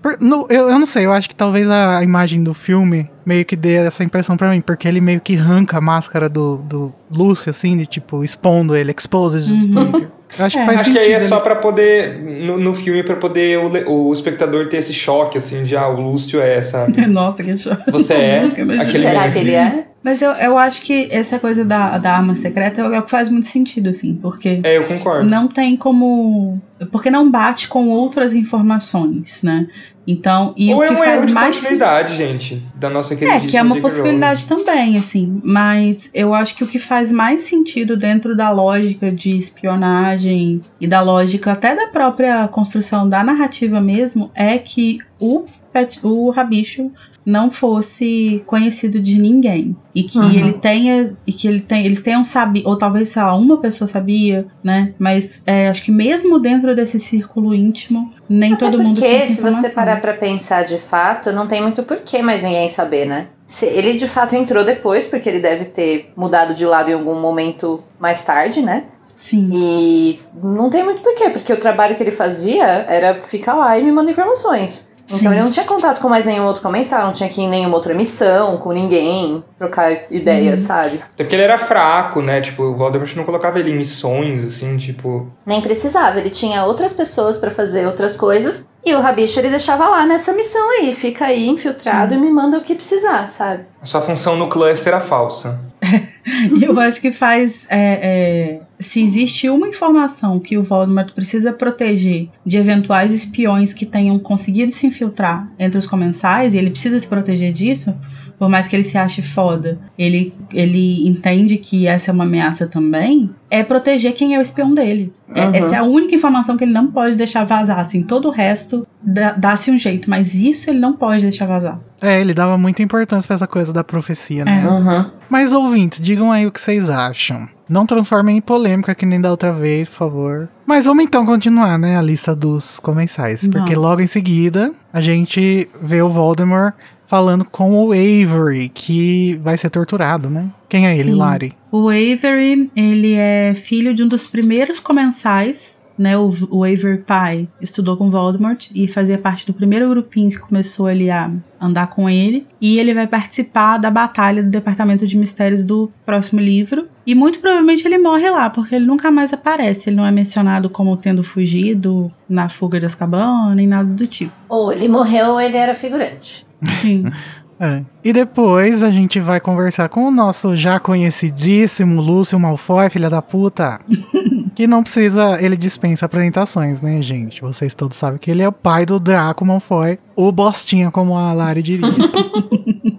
Por- 0.00 0.18
no- 0.20 0.46
eu, 0.50 0.68
eu 0.70 0.78
não 0.78 0.86
sei, 0.86 1.04
eu 1.04 1.12
acho 1.12 1.28
que 1.28 1.34
talvez 1.34 1.68
a 1.68 2.02
imagem 2.02 2.42
do 2.42 2.54
filme 2.54 3.10
meio 3.26 3.44
que 3.44 3.56
dê 3.56 3.74
essa 3.74 4.04
impressão 4.04 4.36
pra 4.36 4.50
mim, 4.50 4.60
porque 4.60 4.86
ele 4.86 5.00
meio 5.00 5.20
que 5.20 5.36
arranca 5.36 5.78
a 5.78 5.80
máscara 5.80 6.28
do, 6.28 6.58
do 6.58 6.92
Lúcio, 7.10 7.50
assim, 7.50 7.76
de 7.76 7.84
tipo, 7.84 8.22
expondo 8.24 8.74
ele, 8.76 8.94
exposed 8.96 9.52
Uhum. 9.52 9.60
do 9.70 9.86
Twitter. 9.90 10.08
Eu 10.38 10.44
acho 10.44 10.58
É. 10.58 10.60
que 10.60 10.66
faz 10.66 10.80
Acho 10.80 10.90
que 10.92 10.96
sentido. 10.98 11.08
aí 11.10 11.12
é 11.14 11.20
só 11.20 11.38
pra 11.40 11.56
poder, 11.56 12.18
no, 12.20 12.56
no 12.58 12.74
filme, 12.74 13.02
pra 13.02 13.16
poder 13.16 13.58
o, 13.58 14.08
o 14.08 14.12
espectador 14.12 14.68
ter 14.68 14.76
esse 14.78 14.92
choque, 14.92 15.38
assim, 15.38 15.64
de, 15.64 15.76
ah, 15.76 15.88
o 15.88 16.00
Lúcio 16.00 16.40
é, 16.40 16.62
sabe? 16.62 17.04
Nossa, 17.06 17.42
que 17.42 17.56
choque. 17.56 17.90
Você 17.90 18.14
é 18.14 18.44
aquele 18.46 18.90
Será 19.00 19.30
que 19.30 19.38
ele 19.38 19.52
é? 19.54 19.86
Mas 20.02 20.22
eu, 20.22 20.30
eu 20.32 20.56
acho 20.56 20.82
que 20.82 21.08
essa 21.10 21.36
coisa 21.40 21.64
da, 21.64 21.98
da 21.98 22.12
arma 22.16 22.36
secreta 22.36 22.80
é 22.80 22.98
o 22.98 23.02
que 23.02 23.10
faz 23.10 23.28
muito 23.28 23.46
sentido, 23.48 23.88
assim, 23.90 24.14
porque 24.14 24.60
É, 24.62 24.76
eu 24.78 24.84
concordo. 24.84 25.28
não 25.28 25.48
tem 25.48 25.76
como. 25.76 26.60
Porque 26.92 27.10
não 27.10 27.28
bate 27.28 27.66
com 27.66 27.88
outras 27.88 28.32
informações, 28.34 29.42
né? 29.42 29.66
Então, 30.06 30.54
e 30.56 30.72
Ou 30.72 30.78
o 30.78 30.82
é 30.84 30.86
que 30.88 30.94
um 30.94 30.96
erro 31.02 31.04
faz 31.16 31.26
de 31.26 31.34
mais 31.34 31.56
continuidade, 31.56 32.14
gente, 32.16 32.62
da 32.76 32.88
nossa 32.88 33.14
É, 33.14 33.16
queridíssima 33.16 33.50
que 33.50 33.56
é 33.56 33.62
uma 33.62 33.80
possibilidade 33.80 34.46
também, 34.46 34.96
assim. 34.96 35.40
Mas 35.42 36.08
eu 36.14 36.32
acho 36.32 36.54
que 36.54 36.62
o 36.62 36.66
que 36.66 36.78
faz 36.78 37.10
mais 37.10 37.42
sentido 37.42 37.96
dentro 37.96 38.36
da 38.36 38.50
lógica 38.50 39.10
de 39.10 39.36
espionagem 39.36 40.60
e 40.80 40.86
da 40.86 41.00
lógica 41.00 41.52
até 41.52 41.74
da 41.74 41.88
própria 41.88 42.46
construção 42.48 43.08
da 43.08 43.24
narrativa 43.24 43.80
mesmo 43.80 44.30
é 44.34 44.58
que 44.58 44.98
o, 45.18 45.44
Pet- 45.72 46.00
o 46.02 46.30
Rabicho 46.30 46.90
não 47.26 47.50
fosse 47.50 48.40
conhecido 48.46 49.00
de 49.00 49.20
ninguém. 49.20 49.76
E 49.92 50.04
que 50.04 50.16
Uhum. 50.16 50.30
ele 50.30 50.52
tenha. 50.52 51.16
E 51.26 51.32
que 51.32 51.48
ele 51.48 51.58
tem, 51.58 51.84
eles 51.84 52.00
tenham 52.00 52.24
sabido. 52.24 52.68
Ou 52.68 52.78
talvez, 52.78 53.08
sei 53.08 53.20
lá, 53.20 53.34
uma 53.34 53.56
pessoa 53.56 53.88
sabia, 53.88 54.46
né? 54.62 54.94
Mas 54.96 55.42
é, 55.44 55.68
acho 55.68 55.82
que 55.82 55.90
mesmo 55.90 56.38
dentro 56.38 56.72
desse 56.76 57.00
círculo 57.00 57.52
íntimo, 57.52 58.12
nem 58.28 58.54
todo 58.54 58.78
mundo 58.78 59.00
tinha 59.00 59.10
Porque 59.10 59.24
essa 59.24 59.34
se 59.34 59.42
você 59.42 59.70
parar 59.70 60.00
pra 60.00 60.12
pensar 60.14 60.64
de 60.64 60.78
fato, 60.78 61.32
não 61.32 61.48
tem 61.48 61.60
muito 61.60 61.82
porquê 61.82 62.22
mais 62.22 62.44
ninguém 62.44 62.68
saber, 62.68 63.06
né? 63.06 63.26
Se 63.44 63.66
ele 63.66 63.94
de 63.94 64.06
fato 64.06 64.36
entrou 64.36 64.64
depois, 64.64 65.06
porque 65.08 65.28
ele 65.28 65.40
deve 65.40 65.64
ter 65.64 66.12
mudado 66.16 66.54
de 66.54 66.64
lado 66.64 66.90
em 66.90 66.94
algum 66.94 67.20
momento 67.20 67.82
mais 67.98 68.22
tarde, 68.24 68.62
né? 68.62 68.84
Sim. 69.16 69.48
E 69.50 70.20
não 70.42 70.68
tem 70.68 70.84
muito 70.84 71.00
porquê, 71.00 71.30
porque 71.30 71.52
o 71.52 71.56
trabalho 71.58 71.96
que 71.96 72.02
ele 72.02 72.10
fazia 72.10 72.64
era 72.64 73.16
ficar 73.16 73.54
lá 73.54 73.76
e 73.78 73.82
me 73.84 73.90
mandar 73.90 74.10
informações. 74.10 74.94
Então 75.06 75.18
Sim. 75.18 75.26
ele 75.28 75.40
não 75.42 75.50
tinha 75.52 75.64
contato 75.64 76.00
com 76.00 76.08
mais 76.08 76.26
nenhum 76.26 76.44
outro 76.46 76.60
comensal, 76.62 77.06
não 77.06 77.12
tinha 77.12 77.28
que 77.28 77.40
ir 77.40 77.44
em 77.44 77.48
nenhuma 77.48 77.76
outra 77.76 77.94
missão, 77.94 78.56
com 78.58 78.72
ninguém, 78.72 79.42
trocar 79.56 79.92
ideias, 80.10 80.62
Uhum. 80.62 80.66
sabe? 80.66 81.00
Até 81.12 81.22
porque 81.24 81.34
ele 81.36 81.42
era 81.44 81.58
fraco, 81.58 82.20
né? 82.20 82.40
Tipo, 82.40 82.64
o 82.64 82.76
Voldemort 82.76 83.14
não 83.14 83.24
colocava 83.24 83.58
ele 83.60 83.70
em 83.70 83.76
missões, 83.76 84.42
assim, 84.44 84.76
tipo... 84.76 85.28
Nem 85.46 85.60
precisava, 85.60 86.18
ele 86.18 86.30
tinha 86.30 86.64
outras 86.64 86.92
pessoas 86.92 87.38
pra 87.38 87.50
fazer 87.52 87.86
outras 87.86 88.16
coisas. 88.16 88.66
E 88.84 88.94
o 88.94 89.00
Rabicho 89.00 89.38
ele 89.40 89.48
deixava 89.50 89.88
lá 89.88 90.04
nessa 90.06 90.32
missão 90.32 90.68
aí, 90.78 90.92
fica 90.92 91.26
aí 91.26 91.48
infiltrado 91.48 92.14
e 92.14 92.16
me 92.16 92.30
manda 92.30 92.58
o 92.58 92.60
que 92.60 92.74
precisar, 92.74 93.28
sabe? 93.28 93.64
A 93.80 93.84
sua 93.84 94.00
função 94.00 94.36
no 94.36 94.48
cluster 94.48 94.92
era 94.92 95.00
falsa. 95.00 95.60
E 96.60 96.64
eu 96.64 96.76
acho 96.80 97.00
que 97.00 97.12
faz. 97.12 97.66
é, 97.70 97.78
é, 98.02 98.60
se 98.78 99.02
existe 99.02 99.48
uma 99.48 99.68
informação 99.68 100.38
que 100.38 100.58
o 100.58 100.62
Voldemort 100.62 101.12
precisa 101.12 101.52
proteger 101.52 102.28
de 102.44 102.58
eventuais 102.58 103.12
espiões 103.12 103.72
que 103.72 103.86
tenham 103.86 104.18
conseguido 104.18 104.72
se 104.72 104.86
infiltrar 104.86 105.50
entre 105.58 105.78
os 105.78 105.86
comensais, 105.86 106.54
e 106.54 106.58
ele 106.58 106.70
precisa 106.70 107.00
se 107.00 107.06
proteger 107.06 107.52
disso, 107.52 107.94
por 108.38 108.48
mais 108.48 108.68
que 108.68 108.76
ele 108.76 108.84
se 108.84 108.96
ache 108.98 109.22
foda, 109.22 109.78
ele, 109.98 110.34
ele 110.52 111.06
entende 111.08 111.56
que 111.56 111.86
essa 111.86 112.10
é 112.10 112.14
uma 112.14 112.24
ameaça 112.24 112.66
também, 112.66 113.30
é 113.50 113.62
proteger 113.62 114.12
quem 114.12 114.34
é 114.34 114.38
o 114.38 114.42
espião 114.42 114.74
dele. 114.74 115.12
É- 115.34 115.44
Uhum. 115.46 115.54
essa 115.54 115.74
é 115.76 115.78
a 115.78 115.82
única 115.82 116.14
informação 116.14 116.56
que 116.56 116.64
ele 116.64 116.72
não 116.72 116.86
pode 116.88 117.16
deixar 117.16 117.44
vazar. 117.44 117.78
Assim, 117.78 118.02
todo 118.02 118.28
o 118.28 118.30
resto 118.30 118.86
dá- 119.02 119.32
dá-se 119.32 119.70
um 119.70 119.78
jeito, 119.78 120.08
mas 120.10 120.34
isso 120.34 120.70
ele 120.70 120.78
não 120.78 120.92
pode 120.92 121.22
deixar 121.22 121.46
vazar. 121.46 121.78
É, 122.00 122.20
ele 122.20 122.34
dava 122.34 122.56
muita 122.58 122.82
importância 122.82 123.26
pra 123.26 123.36
essa 123.36 123.46
coisa 123.46 123.72
da 123.72 123.82
profecia, 123.82 124.44
né? 124.44 124.62
É. 124.64 124.68
Uhum. 124.68 125.10
Mas 125.30 125.52
ouvintes, 125.52 126.00
digam 126.00 126.30
aí 126.30 126.46
o 126.46 126.52
que 126.52 126.60
vocês 126.60 126.88
acham. 126.90 127.48
Não 127.68 127.84
transformem 127.84 128.36
em 128.36 128.40
polêmica 128.40 128.94
que 128.94 129.04
nem 129.04 129.20
da 129.20 129.28
outra 129.30 129.52
vez, 129.52 129.88
por 129.88 129.96
favor. 129.96 130.48
Mas 130.64 130.84
vamos 130.86 131.02
então 131.04 131.26
continuar, 131.26 131.76
né, 131.78 131.96
a 131.98 132.02
lista 132.02 132.32
dos 132.34 132.78
comensais. 132.78 133.40
Porque 133.48 133.74
Vamos. 133.74 133.88
logo 133.88 134.00
em 134.02 134.06
seguida 134.06 134.70
a 134.92 135.00
gente 135.00 135.68
vê 135.82 136.00
o 136.00 136.08
Voldemort 136.08 136.74
falando 137.06 137.44
com 137.44 137.74
o 137.74 137.92
Avery, 137.92 138.68
que 138.68 139.38
vai 139.42 139.56
ser 139.56 139.70
torturado, 139.70 140.28
né? 140.28 140.50
Quem 140.68 140.86
é 140.86 140.96
ele, 140.96 141.12
Sim. 141.12 141.16
Lari? 141.16 141.52
O 141.70 141.88
Avery, 141.88 142.70
ele 142.74 143.14
é 143.14 143.54
filho 143.54 143.94
de 143.94 144.02
um 144.02 144.08
dos 144.08 144.28
primeiros 144.28 144.80
comensais, 144.80 145.82
né? 145.98 146.16
O, 146.16 146.32
o 146.50 146.64
Avery 146.64 146.98
pai 146.98 147.48
estudou 147.60 147.96
com 147.96 148.10
Voldemort 148.10 148.68
e 148.74 148.86
fazia 148.86 149.18
parte 149.18 149.46
do 149.46 149.54
primeiro 149.54 149.88
grupinho 149.88 150.30
que 150.30 150.38
começou 150.38 150.86
ali 150.86 151.10
a 151.10 151.30
andar 151.60 151.88
com 151.88 152.08
ele. 152.08 152.46
E 152.60 152.78
ele 152.78 152.92
vai 152.92 153.06
participar 153.06 153.78
da 153.78 153.90
batalha 153.90 154.42
do 154.42 154.50
Departamento 154.50 155.06
de 155.06 155.16
Mistérios 155.16 155.64
do 155.64 155.90
próximo 156.04 156.40
livro. 156.40 156.88
E 157.06 157.14
muito 157.14 157.38
provavelmente 157.38 157.86
ele 157.86 157.98
morre 157.98 158.28
lá, 158.28 158.50
porque 158.50 158.74
ele 158.74 158.86
nunca 158.86 159.10
mais 159.10 159.32
aparece. 159.32 159.88
Ele 159.88 159.96
não 159.96 160.06
é 160.06 160.10
mencionado 160.10 160.68
como 160.68 160.96
tendo 160.96 161.22
fugido 161.22 162.12
na 162.28 162.48
fuga 162.48 162.78
de 162.80 162.86
Azkaban, 162.86 163.54
nem 163.54 163.66
nada 163.66 163.88
do 163.88 164.06
tipo. 164.06 164.32
Ou 164.48 164.72
ele 164.72 164.88
morreu 164.88 165.32
ou 165.32 165.40
ele 165.40 165.56
era 165.56 165.74
figurante. 165.74 166.45
Sim. 166.80 167.04
É. 167.58 167.82
E 168.04 168.12
depois 168.12 168.82
a 168.82 168.90
gente 168.90 169.18
vai 169.18 169.40
conversar 169.40 169.88
com 169.88 170.06
o 170.06 170.10
nosso 170.10 170.54
já 170.54 170.78
conhecidíssimo 170.78 172.02
Lúcio 172.02 172.38
Malfoy, 172.38 172.90
filha 172.90 173.08
da 173.08 173.22
puta. 173.22 173.80
que 174.54 174.66
não 174.66 174.82
precisa, 174.82 175.42
ele 175.42 175.56
dispensa 175.56 176.04
apresentações, 176.06 176.80
né, 176.82 177.00
gente? 177.00 177.40
Vocês 177.40 177.74
todos 177.74 177.96
sabem 177.96 178.18
que 178.18 178.30
ele 178.30 178.42
é 178.42 178.48
o 178.48 178.52
pai 178.52 178.84
do 178.84 179.00
Draco 179.00 179.44
Malfoy, 179.44 179.98
o 180.14 180.30
Bostinha, 180.30 180.90
como 180.90 181.16
a 181.16 181.32
Lari 181.32 181.62
diria. 181.62 181.88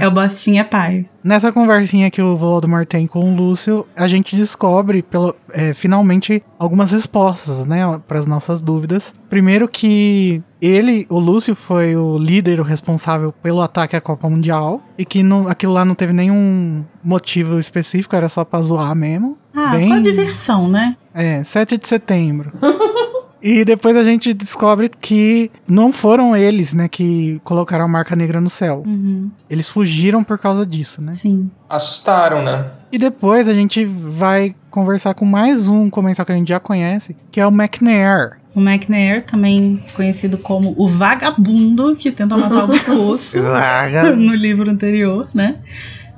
É 0.00 0.06
o 0.06 0.10
Bostinha 0.10 0.64
pai. 0.64 1.06
Nessa 1.22 1.50
conversinha 1.52 2.10
que 2.10 2.20
o 2.20 2.36
Voldemort 2.36 2.86
tem 2.86 3.06
com 3.06 3.32
o 3.32 3.34
Lúcio, 3.34 3.86
a 3.96 4.06
gente 4.06 4.36
descobre, 4.36 5.02
pelo, 5.02 5.34
é, 5.52 5.72
finalmente, 5.72 6.42
algumas 6.58 6.90
respostas, 6.90 7.64
né, 7.66 7.78
para 8.06 8.18
as 8.18 8.26
nossas 8.26 8.60
dúvidas. 8.60 9.14
Primeiro 9.30 9.66
que 9.68 10.42
ele, 10.60 11.06
o 11.08 11.18
Lúcio, 11.18 11.54
foi 11.54 11.96
o 11.96 12.18
líder, 12.18 12.60
o 12.60 12.62
responsável 12.62 13.32
pelo 13.32 13.60
ataque 13.62 13.96
à 13.96 14.00
Copa 14.00 14.28
Mundial, 14.28 14.82
e 14.98 15.04
que 15.04 15.22
não, 15.22 15.48
aquilo 15.48 15.72
lá 15.72 15.84
não 15.84 15.94
teve 15.94 16.12
nenhum 16.12 16.84
motivo 17.02 17.58
específico, 17.58 18.14
era 18.14 18.28
só 18.28 18.44
pra 18.44 18.60
zoar 18.62 18.94
mesmo. 18.94 19.36
Ah, 19.54 19.68
Bem- 19.76 19.88
qual 19.88 20.00
diversão, 20.02 20.68
né? 20.68 20.96
É, 21.14 21.42
7 21.44 21.78
de 21.78 21.88
setembro. 21.88 22.52
E 23.44 23.62
depois 23.62 23.94
a 23.94 24.02
gente 24.02 24.32
descobre 24.32 24.88
que 24.88 25.50
não 25.68 25.92
foram 25.92 26.34
eles, 26.34 26.72
né, 26.72 26.88
que 26.88 27.38
colocaram 27.44 27.84
a 27.84 27.88
marca 27.88 28.16
negra 28.16 28.40
no 28.40 28.48
céu. 28.48 28.82
Uhum, 28.86 29.30
Eles 29.50 29.68
fugiram 29.68 30.24
por 30.24 30.38
causa 30.38 30.64
disso, 30.64 31.02
né? 31.02 31.12
sim. 31.12 31.50
Assustaram, 31.68 32.42
né? 32.42 32.66
E 32.90 32.96
depois 32.96 33.46
a 33.48 33.52
gente 33.52 33.84
vai 33.84 34.54
conversar 34.70 35.12
com 35.12 35.26
mais 35.26 35.68
um 35.68 35.90
comensal 35.90 36.24
que 36.24 36.32
a 36.32 36.36
gente 36.36 36.48
já 36.48 36.60
conhece, 36.60 37.14
que 37.30 37.38
é 37.38 37.46
o 37.46 37.50
McNair. 37.50 38.38
O 38.54 38.60
McNair, 38.60 39.26
também 39.26 39.84
conhecido 39.94 40.38
como 40.38 40.74
o 40.78 40.86
vagabundo 40.88 41.94
que 41.96 42.12
tenta 42.12 42.38
matar 42.38 42.64
o 42.64 42.68
Buffoso 42.68 43.38
no 44.16 44.34
livro 44.34 44.70
anterior, 44.70 45.28
né? 45.34 45.56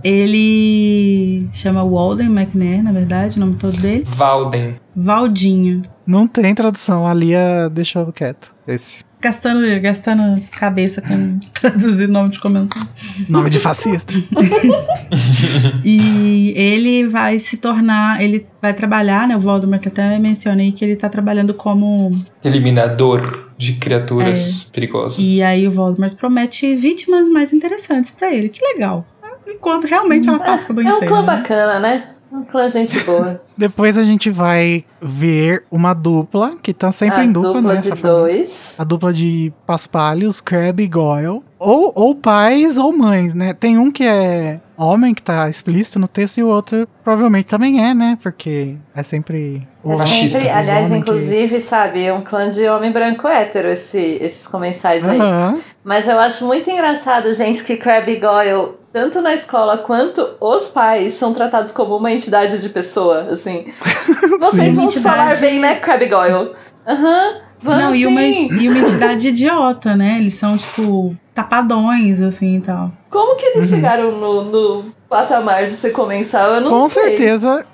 Ele 0.05 1.49
chama 1.53 1.85
Walden 1.85 2.29
McNair, 2.29 2.83
na 2.83 2.93
verdade, 2.93 3.37
o 3.37 3.41
nome 3.41 3.57
todo 3.57 3.77
dele. 3.77 4.05
Valden. 4.07 4.77
Valdinho. 4.95 5.83
Não 6.07 6.27
tem 6.27 6.55
tradução, 6.55 7.07
a 7.07 7.13
Lia 7.13 7.69
deixou 7.71 8.13
quieto. 8.13 8.55
Esse. 8.67 9.05
Gastando, 9.21 9.81
gastando 9.81 10.41
cabeça 10.53 11.01
com 11.01 11.39
traduzir 11.59 12.07
nome 12.07 12.31
de 12.31 12.41
comensal. 12.41 12.87
Nome 13.29 13.51
de 13.51 13.59
fascista. 13.59 14.15
E 15.85 16.53
ele 16.57 17.07
vai 17.07 17.39
se 17.39 17.57
tornar, 17.57 18.21
ele 18.21 18.47
vai 18.61 18.75
trabalhar, 18.75 19.29
né? 19.29 19.37
O 19.37 19.41
Voldemort 19.41 19.87
até 19.87 20.19
mencionei 20.19 20.73
que 20.73 20.85
ele 20.85 20.97
tá 20.97 21.09
trabalhando 21.09 21.55
como. 21.55 22.11
Eliminador 22.45 23.51
de 23.57 23.75
criaturas 23.75 24.65
perigosas. 24.65 25.17
E 25.19 25.43
aí 25.43 25.67
o 25.67 25.71
Voldemort 25.71 26.15
promete 26.15 26.75
vítimas 26.75 27.29
mais 27.29 27.53
interessantes 27.53 28.11
pra 28.11 28.33
ele. 28.35 28.49
Que 28.49 28.61
legal. 28.61 29.07
Enquanto 29.47 29.85
realmente 29.87 30.29
é 30.29 30.33
uma 30.33 30.41
casca 30.41 30.73
do 30.73 30.81
É 30.81 30.85
um 30.85 30.89
inferno. 30.97 31.07
clã 31.09 31.21
né? 31.21 31.27
bacana, 31.27 31.79
né? 31.81 32.09
Um 32.33 32.43
clã 32.43 32.69
gente 32.69 32.99
boa. 33.01 33.41
Depois 33.57 33.97
a 33.97 34.03
gente 34.03 34.29
vai 34.31 34.85
ver 35.01 35.65
uma 35.71 35.95
dupla, 35.95 36.57
que 36.63 36.75
tá 36.75 36.91
sempre 36.93 37.21
a 37.21 37.25
em 37.25 37.33
dupla, 37.33 37.55
dupla 37.55 37.75
né? 37.75 37.81
de 37.81 37.91
dois. 37.95 38.75
A 38.79 38.85
dupla 38.85 39.13
de 39.13 39.53
paspalhos, 39.67 40.41
Crab 40.41 40.83
e 40.83 40.89
Goyle. 40.89 41.41
Ou, 41.59 41.93
ou 41.95 42.15
pais 42.15 42.77
ou 42.77 42.93
mães, 42.93 43.33
né? 43.33 43.55
Tem 43.55 43.79
um 43.79 43.91
que 43.91 44.05
é 44.05 44.61
homem, 44.77 45.15
que 45.15 45.23
tá 45.23 45.49
explícito 45.49 45.99
no 45.99 46.07
texto, 46.07 46.37
e 46.37 46.43
o 46.43 46.49
outro 46.49 46.87
provavelmente 47.03 47.47
também 47.47 47.83
é, 47.83 47.95
né? 47.95 48.19
Porque 48.23 48.77
é 48.95 49.03
sempre 49.03 49.67
o 49.83 49.93
É 49.95 49.97
machista, 49.97 50.39
sempre, 50.39 50.51
aliás, 50.53 50.69
homens 50.87 50.93
que- 50.93 50.99
inclusive, 50.99 51.61
sabe, 51.63 52.05
é 52.05 52.13
um 52.13 52.23
clã 52.23 52.51
de 52.51 52.69
homem 52.69 52.93
branco 52.93 53.27
hétero, 53.27 53.69
esse, 53.69 54.19
esses 54.21 54.47
comensais 54.47 55.09
aí. 55.09 55.19
Mas 55.83 56.07
eu 56.09 56.19
acho 56.19 56.45
muito 56.45 56.69
engraçado, 56.69 57.33
gente, 57.33 57.65
que 57.65 57.77
Crabbe 57.77 58.13
e 58.13 58.21
Goyle, 58.21 58.73
tanto 58.97 59.21
na 59.21 59.35
escola 59.35 59.77
quanto 59.77 60.27
os 60.41 60.71
pais, 60.71 61.13
são 61.13 61.31
tratados 61.35 61.71
como 61.71 61.95
uma 61.99 62.11
entidade 62.11 62.59
de 62.63 62.69
pessoa, 62.71 63.27
assim. 63.31 63.67
Vocês 64.41 64.71
Sim. 64.71 64.75
vão 64.75 64.85
Entidade- 64.87 65.17
falar 65.19 65.37
bem, 65.37 65.61
né, 65.61 65.77
Crabbe 65.77 66.07
Goyle? 66.07 66.53
Aham, 66.89 67.35
vamos 67.59 67.85
Não, 67.85 67.95
e 67.95 68.07
uma, 68.07 68.23
e 68.23 68.69
uma 68.71 68.79
entidade 68.89 69.29
idiota, 69.29 69.95
né? 69.95 70.17
Eles 70.19 70.33
são, 70.33 70.57
tipo, 70.57 71.15
tapadões, 71.35 72.23
assim 72.23 72.57
e 72.57 72.61
tal. 72.63 72.91
Como 73.11 73.37
que 73.37 73.45
eles 73.45 73.69
chegaram 73.69 74.13
no, 74.13 74.45
no 74.45 74.85
patamar 75.11 75.67
de 75.67 75.73
ser 75.73 75.91
comensal? 75.91 76.55
Eu 76.55 76.63
não 76.63 76.71
Com 76.71 76.89
sei. 76.89 77.03
certeza 77.19 77.67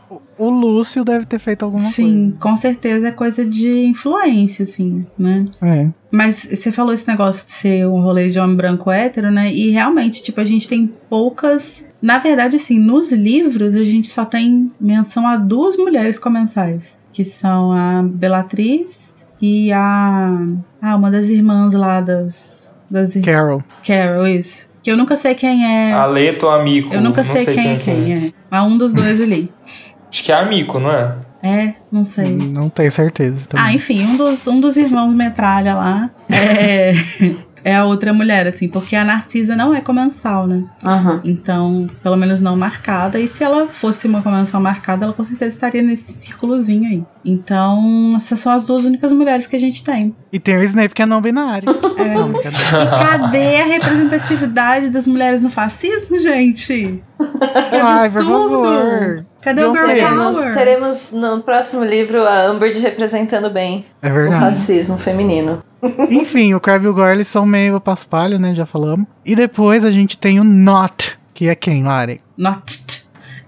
o- 0.46 0.50
Lúcio 0.50 1.04
deve 1.04 1.26
ter 1.26 1.38
feito 1.38 1.64
alguma 1.64 1.82
Sim, 1.90 2.34
com 2.40 2.56
certeza 2.56 3.08
é 3.08 3.12
coisa 3.12 3.44
de 3.44 3.84
influência, 3.86 4.62
assim, 4.64 5.04
né? 5.18 5.46
coisa. 5.60 5.74
É. 5.82 5.90
Mas 6.10 6.46
você 6.50 6.70
falou 6.70 6.92
esse 6.92 7.08
negócio 7.08 7.46
de 7.46 7.52
ser 7.52 7.86
um 7.86 8.00
rolê 8.02 8.30
de 8.30 8.38
homem 8.38 8.54
branco 8.56 8.90
hétero, 8.90 9.30
né? 9.30 9.52
E 9.52 9.70
realmente, 9.70 10.22
tipo, 10.22 10.40
a 10.40 10.44
gente 10.44 10.68
tem 10.68 10.92
poucas. 11.08 11.86
Na 12.02 12.18
verdade, 12.18 12.56
assim, 12.56 12.78
nos 12.78 13.12
livros 13.12 13.74
a 13.74 13.84
gente 13.84 14.08
só 14.08 14.24
tem 14.24 14.70
menção 14.80 15.26
a 15.26 15.36
duas 15.36 15.76
mulheres 15.76 16.18
comensais. 16.18 16.98
Que 17.12 17.24
são 17.24 17.72
a 17.72 18.02
Belatriz 18.02 19.26
e 19.40 19.70
a. 19.72 20.46
Ah, 20.80 20.96
uma 20.96 21.10
das 21.10 21.28
irmãs 21.28 21.74
lá 21.74 22.00
das. 22.00 22.74
das 22.90 23.14
ir- 23.16 23.22
Carol. 23.22 23.62
Carol, 23.86 24.26
isso. 24.26 24.70
Que 24.82 24.90
eu 24.90 24.96
nunca 24.96 25.16
sei 25.16 25.34
quem 25.34 25.64
é. 25.64 25.92
Aleto 25.92 26.44
ou 26.46 26.52
Amico? 26.52 26.92
eu 26.92 27.00
nunca 27.00 27.22
não 27.22 27.30
sei, 27.32 27.44
quem 27.46 27.68
é 27.70 27.76
quem 27.76 28.12
é. 28.14 28.30
Mas 28.50 28.64
um 28.66 28.76
dos 28.76 28.92
dois 28.92 29.20
ali. 29.20 29.50
Acho 30.12 30.22
que 30.24 30.30
é 30.30 30.34
Amico, 30.34 30.78
não 30.78 30.90
é? 30.92 31.14
É, 31.42 31.74
não 31.90 32.04
sei. 32.04 32.36
Não 32.36 32.68
tenho 32.68 32.92
certeza. 32.92 33.46
também. 33.48 33.66
Ah, 33.66 33.72
enfim, 33.72 34.04
um 34.04 34.16
dos, 34.16 34.46
um 34.46 34.60
dos 34.60 34.76
irmãos 34.76 35.12
metralha 35.14 35.74
lá 35.74 36.10
é, 36.30 36.92
é 37.64 37.74
a 37.74 37.84
outra 37.84 38.12
mulher, 38.12 38.46
assim, 38.46 38.68
porque 38.68 38.94
a 38.94 39.04
Narcisa 39.04 39.56
não 39.56 39.74
é 39.74 39.80
comensal, 39.80 40.46
né? 40.46 40.62
Aham. 40.84 41.20
Então, 41.24 41.88
pelo 42.00 42.16
menos 42.16 42.40
não 42.40 42.56
marcada. 42.56 43.18
E 43.18 43.26
se 43.26 43.42
ela 43.42 43.66
fosse 43.68 44.06
uma 44.06 44.22
convenção 44.22 44.60
marcada, 44.60 45.04
ela 45.04 45.12
com 45.14 45.24
certeza 45.24 45.48
estaria 45.56 45.82
nesse 45.82 46.12
círculozinho 46.12 46.88
aí. 46.88 47.02
Então, 47.24 48.12
essas 48.14 48.38
são 48.38 48.52
as 48.52 48.64
duas 48.64 48.84
únicas 48.84 49.12
mulheres 49.12 49.46
que 49.48 49.56
a 49.56 49.60
gente 49.60 49.82
tem. 49.82 50.14
E 50.32 50.38
tem 50.38 50.56
o 50.58 50.62
Snape 50.62 50.94
que 50.94 51.02
é 51.02 51.06
não 51.06 51.20
binário. 51.20 51.64
É. 52.02 52.14
Não. 52.14 52.32
E 52.32 52.42
cadê 52.42 53.56
a 53.60 53.64
representatividade 53.66 54.90
das 54.90 55.06
mulheres 55.06 55.40
no 55.40 55.50
fascismo, 55.50 56.18
gente? 56.18 57.02
Que 57.18 57.76
Ai, 57.76 58.10
por 58.10 58.18
absurdo! 58.18 58.62
favor. 58.62 59.26
Cadê 59.42 59.64
o 59.64 59.72
Beyoncé. 59.72 59.94
Girl 59.96 60.08
Teremos, 60.08 60.36
Power? 60.36 60.54
teremos 60.54 61.12
no 61.12 61.42
próximo 61.42 61.84
livro 61.84 62.26
a 62.26 62.50
Umbridge 62.52 62.80
representando 62.80 63.50
bem 63.50 63.84
É 64.00 64.10
o 64.10 64.30
racismo 64.30 64.96
feminino. 64.96 65.62
Enfim, 66.08 66.54
o 66.54 66.60
Crabbe 66.60 66.86
e 66.86 66.88
o 66.88 66.94
Goyle 66.94 67.24
são 67.24 67.44
meio 67.44 67.80
paspalho, 67.80 68.38
né? 68.38 68.54
Já 68.54 68.64
falamos. 68.64 69.06
E 69.26 69.34
depois 69.34 69.84
a 69.84 69.90
gente 69.90 70.16
tem 70.16 70.38
o 70.38 70.44
Not, 70.44 71.18
que 71.34 71.48
é 71.48 71.54
quem, 71.56 71.82
Lari? 71.82 72.20
Not. 72.36 72.82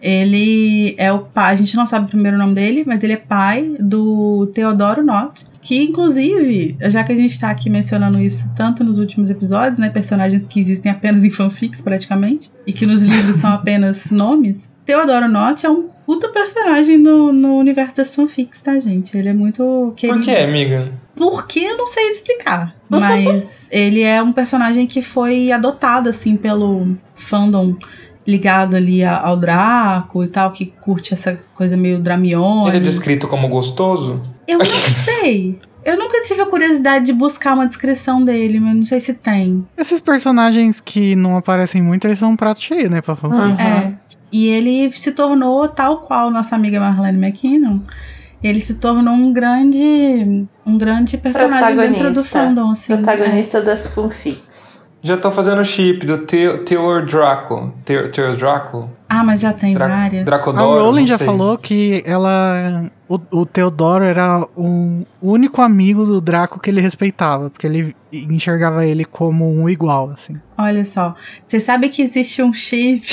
Ele 0.02 0.94
é 0.98 1.10
o 1.10 1.20
pai, 1.20 1.54
a 1.54 1.56
gente 1.56 1.74
não 1.76 1.86
sabe 1.86 2.04
o 2.04 2.08
primeiro 2.08 2.36
nome 2.36 2.54
dele, 2.54 2.84
mas 2.86 3.02
ele 3.02 3.14
é 3.14 3.16
pai 3.16 3.74
do 3.80 4.50
Teodoro 4.54 5.02
Not, 5.02 5.46
que 5.62 5.82
inclusive, 5.82 6.76
já 6.90 7.02
que 7.02 7.12
a 7.12 7.14
gente 7.14 7.40
tá 7.40 7.48
aqui 7.48 7.70
mencionando 7.70 8.20
isso 8.20 8.52
tanto 8.54 8.84
nos 8.84 8.98
últimos 8.98 9.30
episódios, 9.30 9.78
né, 9.78 9.88
personagens 9.88 10.46
que 10.46 10.60
existem 10.60 10.92
apenas 10.92 11.24
em 11.24 11.30
fanfics 11.30 11.80
praticamente, 11.80 12.52
e 12.66 12.72
que 12.74 12.84
nos 12.84 13.02
livros 13.02 13.36
são 13.36 13.50
apenas 13.50 14.10
nomes, 14.10 14.68
Teodoro 14.84 15.28
Not 15.28 15.64
é 15.64 15.70
um 15.70 15.88
puta 16.04 16.28
personagem 16.28 16.98
no, 16.98 17.32
no 17.32 17.56
universo 17.56 17.96
das 17.96 18.14
fanfics, 18.14 18.60
tá, 18.60 18.78
gente? 18.78 19.16
Ele 19.16 19.28
é 19.28 19.32
muito 19.32 19.92
querido. 19.96 20.18
Por 20.18 20.24
que, 20.24 20.36
amiga? 20.36 20.92
Por 21.16 21.46
que 21.46 21.64
eu 21.64 21.76
não 21.76 21.86
sei 21.86 22.10
explicar. 22.10 22.74
Mas 22.88 23.68
ele 23.72 24.02
é 24.02 24.22
um 24.22 24.32
personagem 24.32 24.86
que 24.86 25.00
foi 25.00 25.50
adotado, 25.50 26.08
assim, 26.08 26.36
pelo 26.36 26.96
fandom 27.14 27.76
ligado 28.26 28.74
ali 28.74 29.04
ao 29.04 29.36
Draco 29.36 30.24
e 30.24 30.28
tal, 30.28 30.50
que 30.50 30.66
curte 30.66 31.12
essa 31.12 31.38
coisa 31.54 31.76
meio 31.76 31.98
Dramione. 31.98 32.68
Ele 32.68 32.76
é 32.78 32.80
descrito 32.80 33.28
como 33.28 33.48
gostoso? 33.48 34.20
Eu 34.46 34.58
não 34.58 34.66
sei. 34.88 35.60
Eu 35.84 35.98
nunca 35.98 36.20
tive 36.22 36.40
a 36.40 36.46
curiosidade 36.46 37.04
de 37.06 37.12
buscar 37.12 37.54
uma 37.54 37.66
descrição 37.66 38.24
dele, 38.24 38.58
mas 38.58 38.74
não 38.76 38.84
sei 38.84 39.00
se 39.00 39.12
tem. 39.14 39.66
Esses 39.76 40.00
personagens 40.00 40.80
que 40.80 41.14
não 41.14 41.36
aparecem 41.36 41.82
muito, 41.82 42.06
eles 42.06 42.18
são 42.18 42.30
um 42.30 42.36
prato 42.36 42.60
cheio, 42.62 42.88
né? 42.88 43.00
Pra 43.02 43.14
fanfic. 43.14 43.42
Uhum. 43.42 43.60
É. 43.60 43.92
E 44.32 44.48
ele 44.48 44.90
se 44.92 45.12
tornou 45.12 45.68
tal 45.68 45.98
qual 45.98 46.30
nossa 46.30 46.56
amiga 46.56 46.80
Marlene 46.80 47.18
McKinnon. 47.18 47.80
Ele 48.42 48.60
se 48.60 48.74
tornou 48.74 49.14
um 49.14 49.32
grande, 49.32 50.46
um 50.66 50.76
grande 50.76 51.16
personagem 51.16 51.76
dentro 51.76 52.12
do 52.12 52.22
fandom, 52.24 52.70
assim. 52.72 52.94
Protagonista 52.94 53.60
das 53.62 53.86
fanfics. 53.94 54.84
Já 55.02 55.16
tô 55.18 55.30
fazendo 55.30 55.60
o 55.60 55.64
chip 55.64 56.04
do 56.06 56.18
Theo- 56.18 56.64
Theodor 56.64 57.04
Draco. 57.04 57.74
Theo- 57.84 58.10
Theodor 58.10 58.36
Draco? 58.36 58.90
Ah, 59.08 59.22
mas 59.22 59.42
já 59.42 59.52
tem 59.52 59.74
Dra 59.74 59.86
várias. 59.86 60.22
A 60.22 60.24
Dracodoro? 60.24 60.82
Rowling 60.82 61.02
não 61.02 61.06
já 61.08 61.18
falou 61.18 61.58
que 61.58 62.02
ela. 62.06 62.90
O, 63.08 63.20
o 63.30 63.44
Teodoro 63.46 64.02
era 64.04 64.46
um 64.56 65.04
único 65.20 65.60
amigo 65.60 66.04
do 66.06 66.20
Draco 66.20 66.58
que 66.58 66.70
ele 66.70 66.80
respeitava, 66.80 67.50
porque 67.50 67.66
ele 67.66 67.94
enxergava 68.12 68.86
ele 68.86 69.04
como 69.04 69.50
um 69.50 69.68
igual, 69.68 70.10
assim. 70.10 70.40
Olha 70.56 70.84
só. 70.84 71.14
Você 71.46 71.60
sabe 71.60 71.90
que 71.90 72.00
existe 72.00 72.42
um 72.42 72.52
chip 72.52 73.06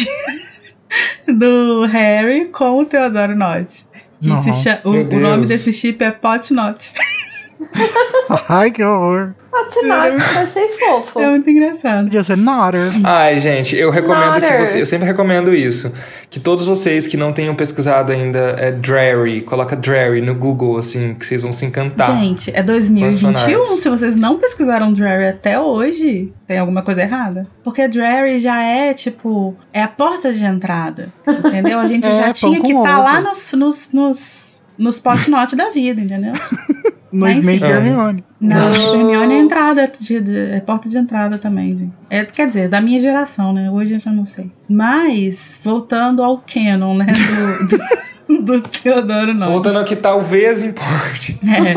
do 1.28 1.86
Harry 1.86 2.46
com 2.46 2.80
o 2.80 2.86
Teodoro 2.86 3.36
Nott. 3.36 3.86
Que 4.22 4.28
se 4.30 4.34
Nossa, 4.34 4.54
cha- 4.54 4.82
o, 4.86 4.92
o 4.92 5.20
nome 5.20 5.46
desse 5.48 5.74
chip 5.74 6.02
é 6.04 6.12
Pot. 6.12 6.54
Ai, 8.50 8.72
que 8.72 8.84
horror. 8.84 9.34
Patinax, 9.52 10.36
eu 10.36 10.42
achei 10.42 10.68
fofo. 10.70 11.20
É 11.20 11.28
muito 11.28 11.50
engraçado. 11.50 12.06
Podia 12.06 12.24
ser 12.24 12.38
Nutter. 12.38 12.90
Ai, 13.04 13.38
gente, 13.38 13.76
eu 13.76 13.92
recomendo 13.92 14.36
que 14.36 14.40
Nutter. 14.42 14.66
você. 14.66 14.82
Eu 14.82 14.86
sempre 14.86 15.06
recomendo 15.06 15.54
isso. 15.54 15.92
Que 16.30 16.40
todos 16.40 16.66
vocês 16.66 17.06
que 17.06 17.18
não 17.18 17.34
tenham 17.34 17.54
pesquisado 17.54 18.14
ainda 18.14 18.56
é 18.58 18.72
Drary, 18.72 19.42
coloca 19.42 19.76
Drary 19.76 20.22
no 20.22 20.34
Google, 20.34 20.78
assim, 20.78 21.14
que 21.16 21.26
vocês 21.26 21.42
vão 21.42 21.52
se 21.52 21.66
encantar. 21.66 22.18
Gente, 22.22 22.50
é 22.56 22.64
2021. 22.64 23.12
Funcionários. 23.34 23.82
Se 23.82 23.90
vocês 23.90 24.16
não 24.16 24.38
pesquisaram 24.40 24.94
Drary 24.94 25.26
até 25.26 25.60
hoje, 25.60 26.32
tem 26.48 26.58
alguma 26.58 26.82
coisa 26.82 27.02
errada. 27.02 27.46
Porque 27.62 27.88
Drary 27.90 28.40
já 28.40 28.64
é, 28.64 28.94
tipo, 28.94 29.54
é 29.74 29.84
a 29.84 29.88
porta 29.90 30.32
de 30.32 30.46
entrada. 30.46 31.12
Entendeu? 31.28 31.78
A 31.80 31.88
gente 31.88 32.08
É, 32.12 32.28
já 32.28 32.34
tinha 32.34 32.62
que 32.62 32.72
estar 32.72 33.00
ovo. 33.00 33.04
lá 33.04 33.20
nos, 33.22 33.52
nos, 33.54 33.92
nos, 33.94 34.51
nos 34.78 35.00
pot 35.00 35.30
not 35.30 35.56
da 35.56 35.70
vida, 35.70 36.02
entendeu? 36.02 36.34
No 37.12 37.26
Mas, 37.26 37.40
Snape 37.40 37.58
enfim. 37.58 37.66
e 37.66 37.72
Hermione. 37.74 38.24
Não, 38.40 38.58
Não. 38.72 38.96
Hermione 38.96 39.34
é 39.36 39.40
entrada, 39.40 39.86
de, 40.00 40.22
de- 40.22 40.38
é 40.52 40.62
porta 40.62 40.88
de 40.88 40.98
entrada 40.98 41.38
também, 41.38 41.76
gente. 41.76 41.92
É, 42.10 42.24
quer 42.24 42.48
dizer, 42.48 42.70
da 42.70 42.80
minha 42.80 43.02
geração, 43.02 43.52
né? 43.52 43.70
Hoje 43.70 43.96
eu 43.96 44.00
já 44.00 44.14
não 44.14 44.24
sei. 44.24 44.50
Mas, 44.70 45.60
voltando 45.62 46.24
ao 46.24 46.38
canon, 46.38 46.96
né? 46.96 47.08
Do, 47.08 48.38
do, 48.38 48.42
do 48.62 48.62
Teodoro 48.62 49.34
Norte. 49.34 49.52
Voltando 49.52 49.80
ao 49.80 49.84
que 49.84 49.98
talvez 49.98 50.64
importe. 50.64 51.38
É. 51.44 51.74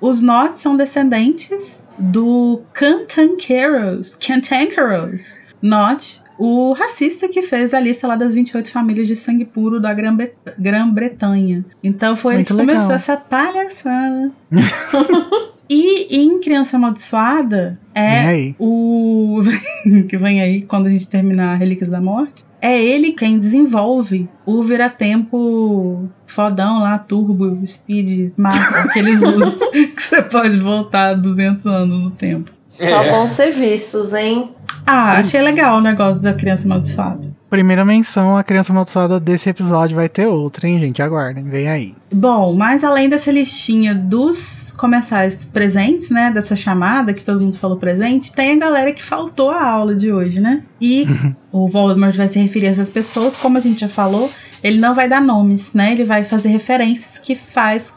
Os 0.00 0.22
Norte 0.22 0.56
são 0.56 0.76
descendentes 0.76 1.82
do 1.98 2.62
Cantankeros. 2.72 4.14
Cantankeros. 4.14 5.40
Norte, 5.60 6.22
o 6.38 6.72
racista 6.72 7.28
que 7.28 7.42
fez 7.42 7.72
a 7.74 7.80
lista 7.80 8.06
lá 8.06 8.16
das 8.16 8.32
28 8.32 8.70
famílias 8.70 9.08
de 9.08 9.16
sangue 9.16 9.44
puro 9.44 9.80
da 9.80 9.92
Grã-Bre- 9.94 10.34
Grã-Bretanha. 10.58 11.64
Então 11.82 12.14
foi 12.16 12.34
Muito 12.34 12.52
ele 12.52 12.60
que 12.60 12.66
legal. 12.66 12.76
começou 12.76 12.94
essa 12.96 13.16
palhaçada. 13.16 14.30
e 15.68 16.16
em 16.16 16.38
Criança 16.40 16.76
Amaldiçoada 16.76 17.78
é 17.94 18.54
o 18.58 19.40
que 20.08 20.16
vem 20.16 20.40
aí 20.40 20.62
quando 20.62 20.86
a 20.86 20.90
gente 20.90 21.08
terminar 21.08 21.54
Relíquias 21.56 21.90
da 21.90 22.00
Morte. 22.00 22.44
É 22.60 22.82
ele 22.82 23.12
quem 23.12 23.38
desenvolve 23.38 24.28
o 24.44 24.62
vira-tempo 24.62 26.08
fodão 26.26 26.80
lá, 26.80 26.98
turbo, 26.98 27.60
speed, 27.66 28.32
massa 28.36 28.88
que 28.92 28.98
eles 28.98 29.22
usam, 29.22 29.52
que 29.70 30.02
você 30.02 30.22
pode 30.22 30.58
voltar 30.58 31.14
200 31.14 31.66
anos 31.66 32.02
no 32.02 32.10
tempo. 32.10 32.50
Só 32.66 33.02
É. 33.02 33.10
bons 33.10 33.30
serviços, 33.30 34.12
hein? 34.12 34.50
Ah, 34.86 35.18
achei 35.18 35.40
legal 35.40 35.78
o 35.78 35.80
negócio 35.80 36.22
da 36.22 36.32
criança 36.32 36.64
amaldiçoada. 36.64 37.34
Primeira 37.50 37.84
menção, 37.84 38.36
a 38.36 38.42
criança 38.42 38.72
amaldiçoada 38.72 39.20
desse 39.20 39.48
episódio 39.48 39.96
vai 39.96 40.08
ter 40.08 40.26
outra, 40.26 40.68
hein, 40.68 40.80
gente? 40.80 41.00
Aguardem, 41.00 41.44
vem 41.48 41.68
aí. 41.68 41.94
Bom, 42.12 42.52
mas 42.52 42.82
além 42.82 43.08
dessa 43.08 43.30
listinha 43.30 43.94
dos 43.94 44.74
comensais 44.76 45.44
presentes, 45.44 46.10
né, 46.10 46.30
dessa 46.32 46.56
chamada 46.56 47.14
que 47.14 47.22
todo 47.22 47.40
mundo 47.40 47.56
falou 47.56 47.76
presente, 47.76 48.32
tem 48.32 48.52
a 48.52 48.56
galera 48.56 48.92
que 48.92 49.02
faltou 49.02 49.50
a 49.50 49.64
aula 49.64 49.94
de 49.94 50.12
hoje, 50.12 50.40
né? 50.40 50.62
E 50.80 51.06
o 51.52 51.68
Voldemort 51.68 52.16
vai 52.16 52.28
se 52.28 52.38
referir 52.40 52.66
a 52.66 52.70
essas 52.70 52.90
pessoas, 52.90 53.36
como 53.36 53.58
a 53.58 53.60
gente 53.60 53.80
já 53.80 53.88
falou, 53.88 54.28
ele 54.62 54.80
não 54.80 54.94
vai 54.94 55.08
dar 55.08 55.22
nomes, 55.22 55.72
né? 55.72 55.92
Ele 55.92 56.04
vai 56.04 56.24
fazer 56.24 56.48
referências 56.48 57.18
que 57.18 57.36
faz 57.36 57.94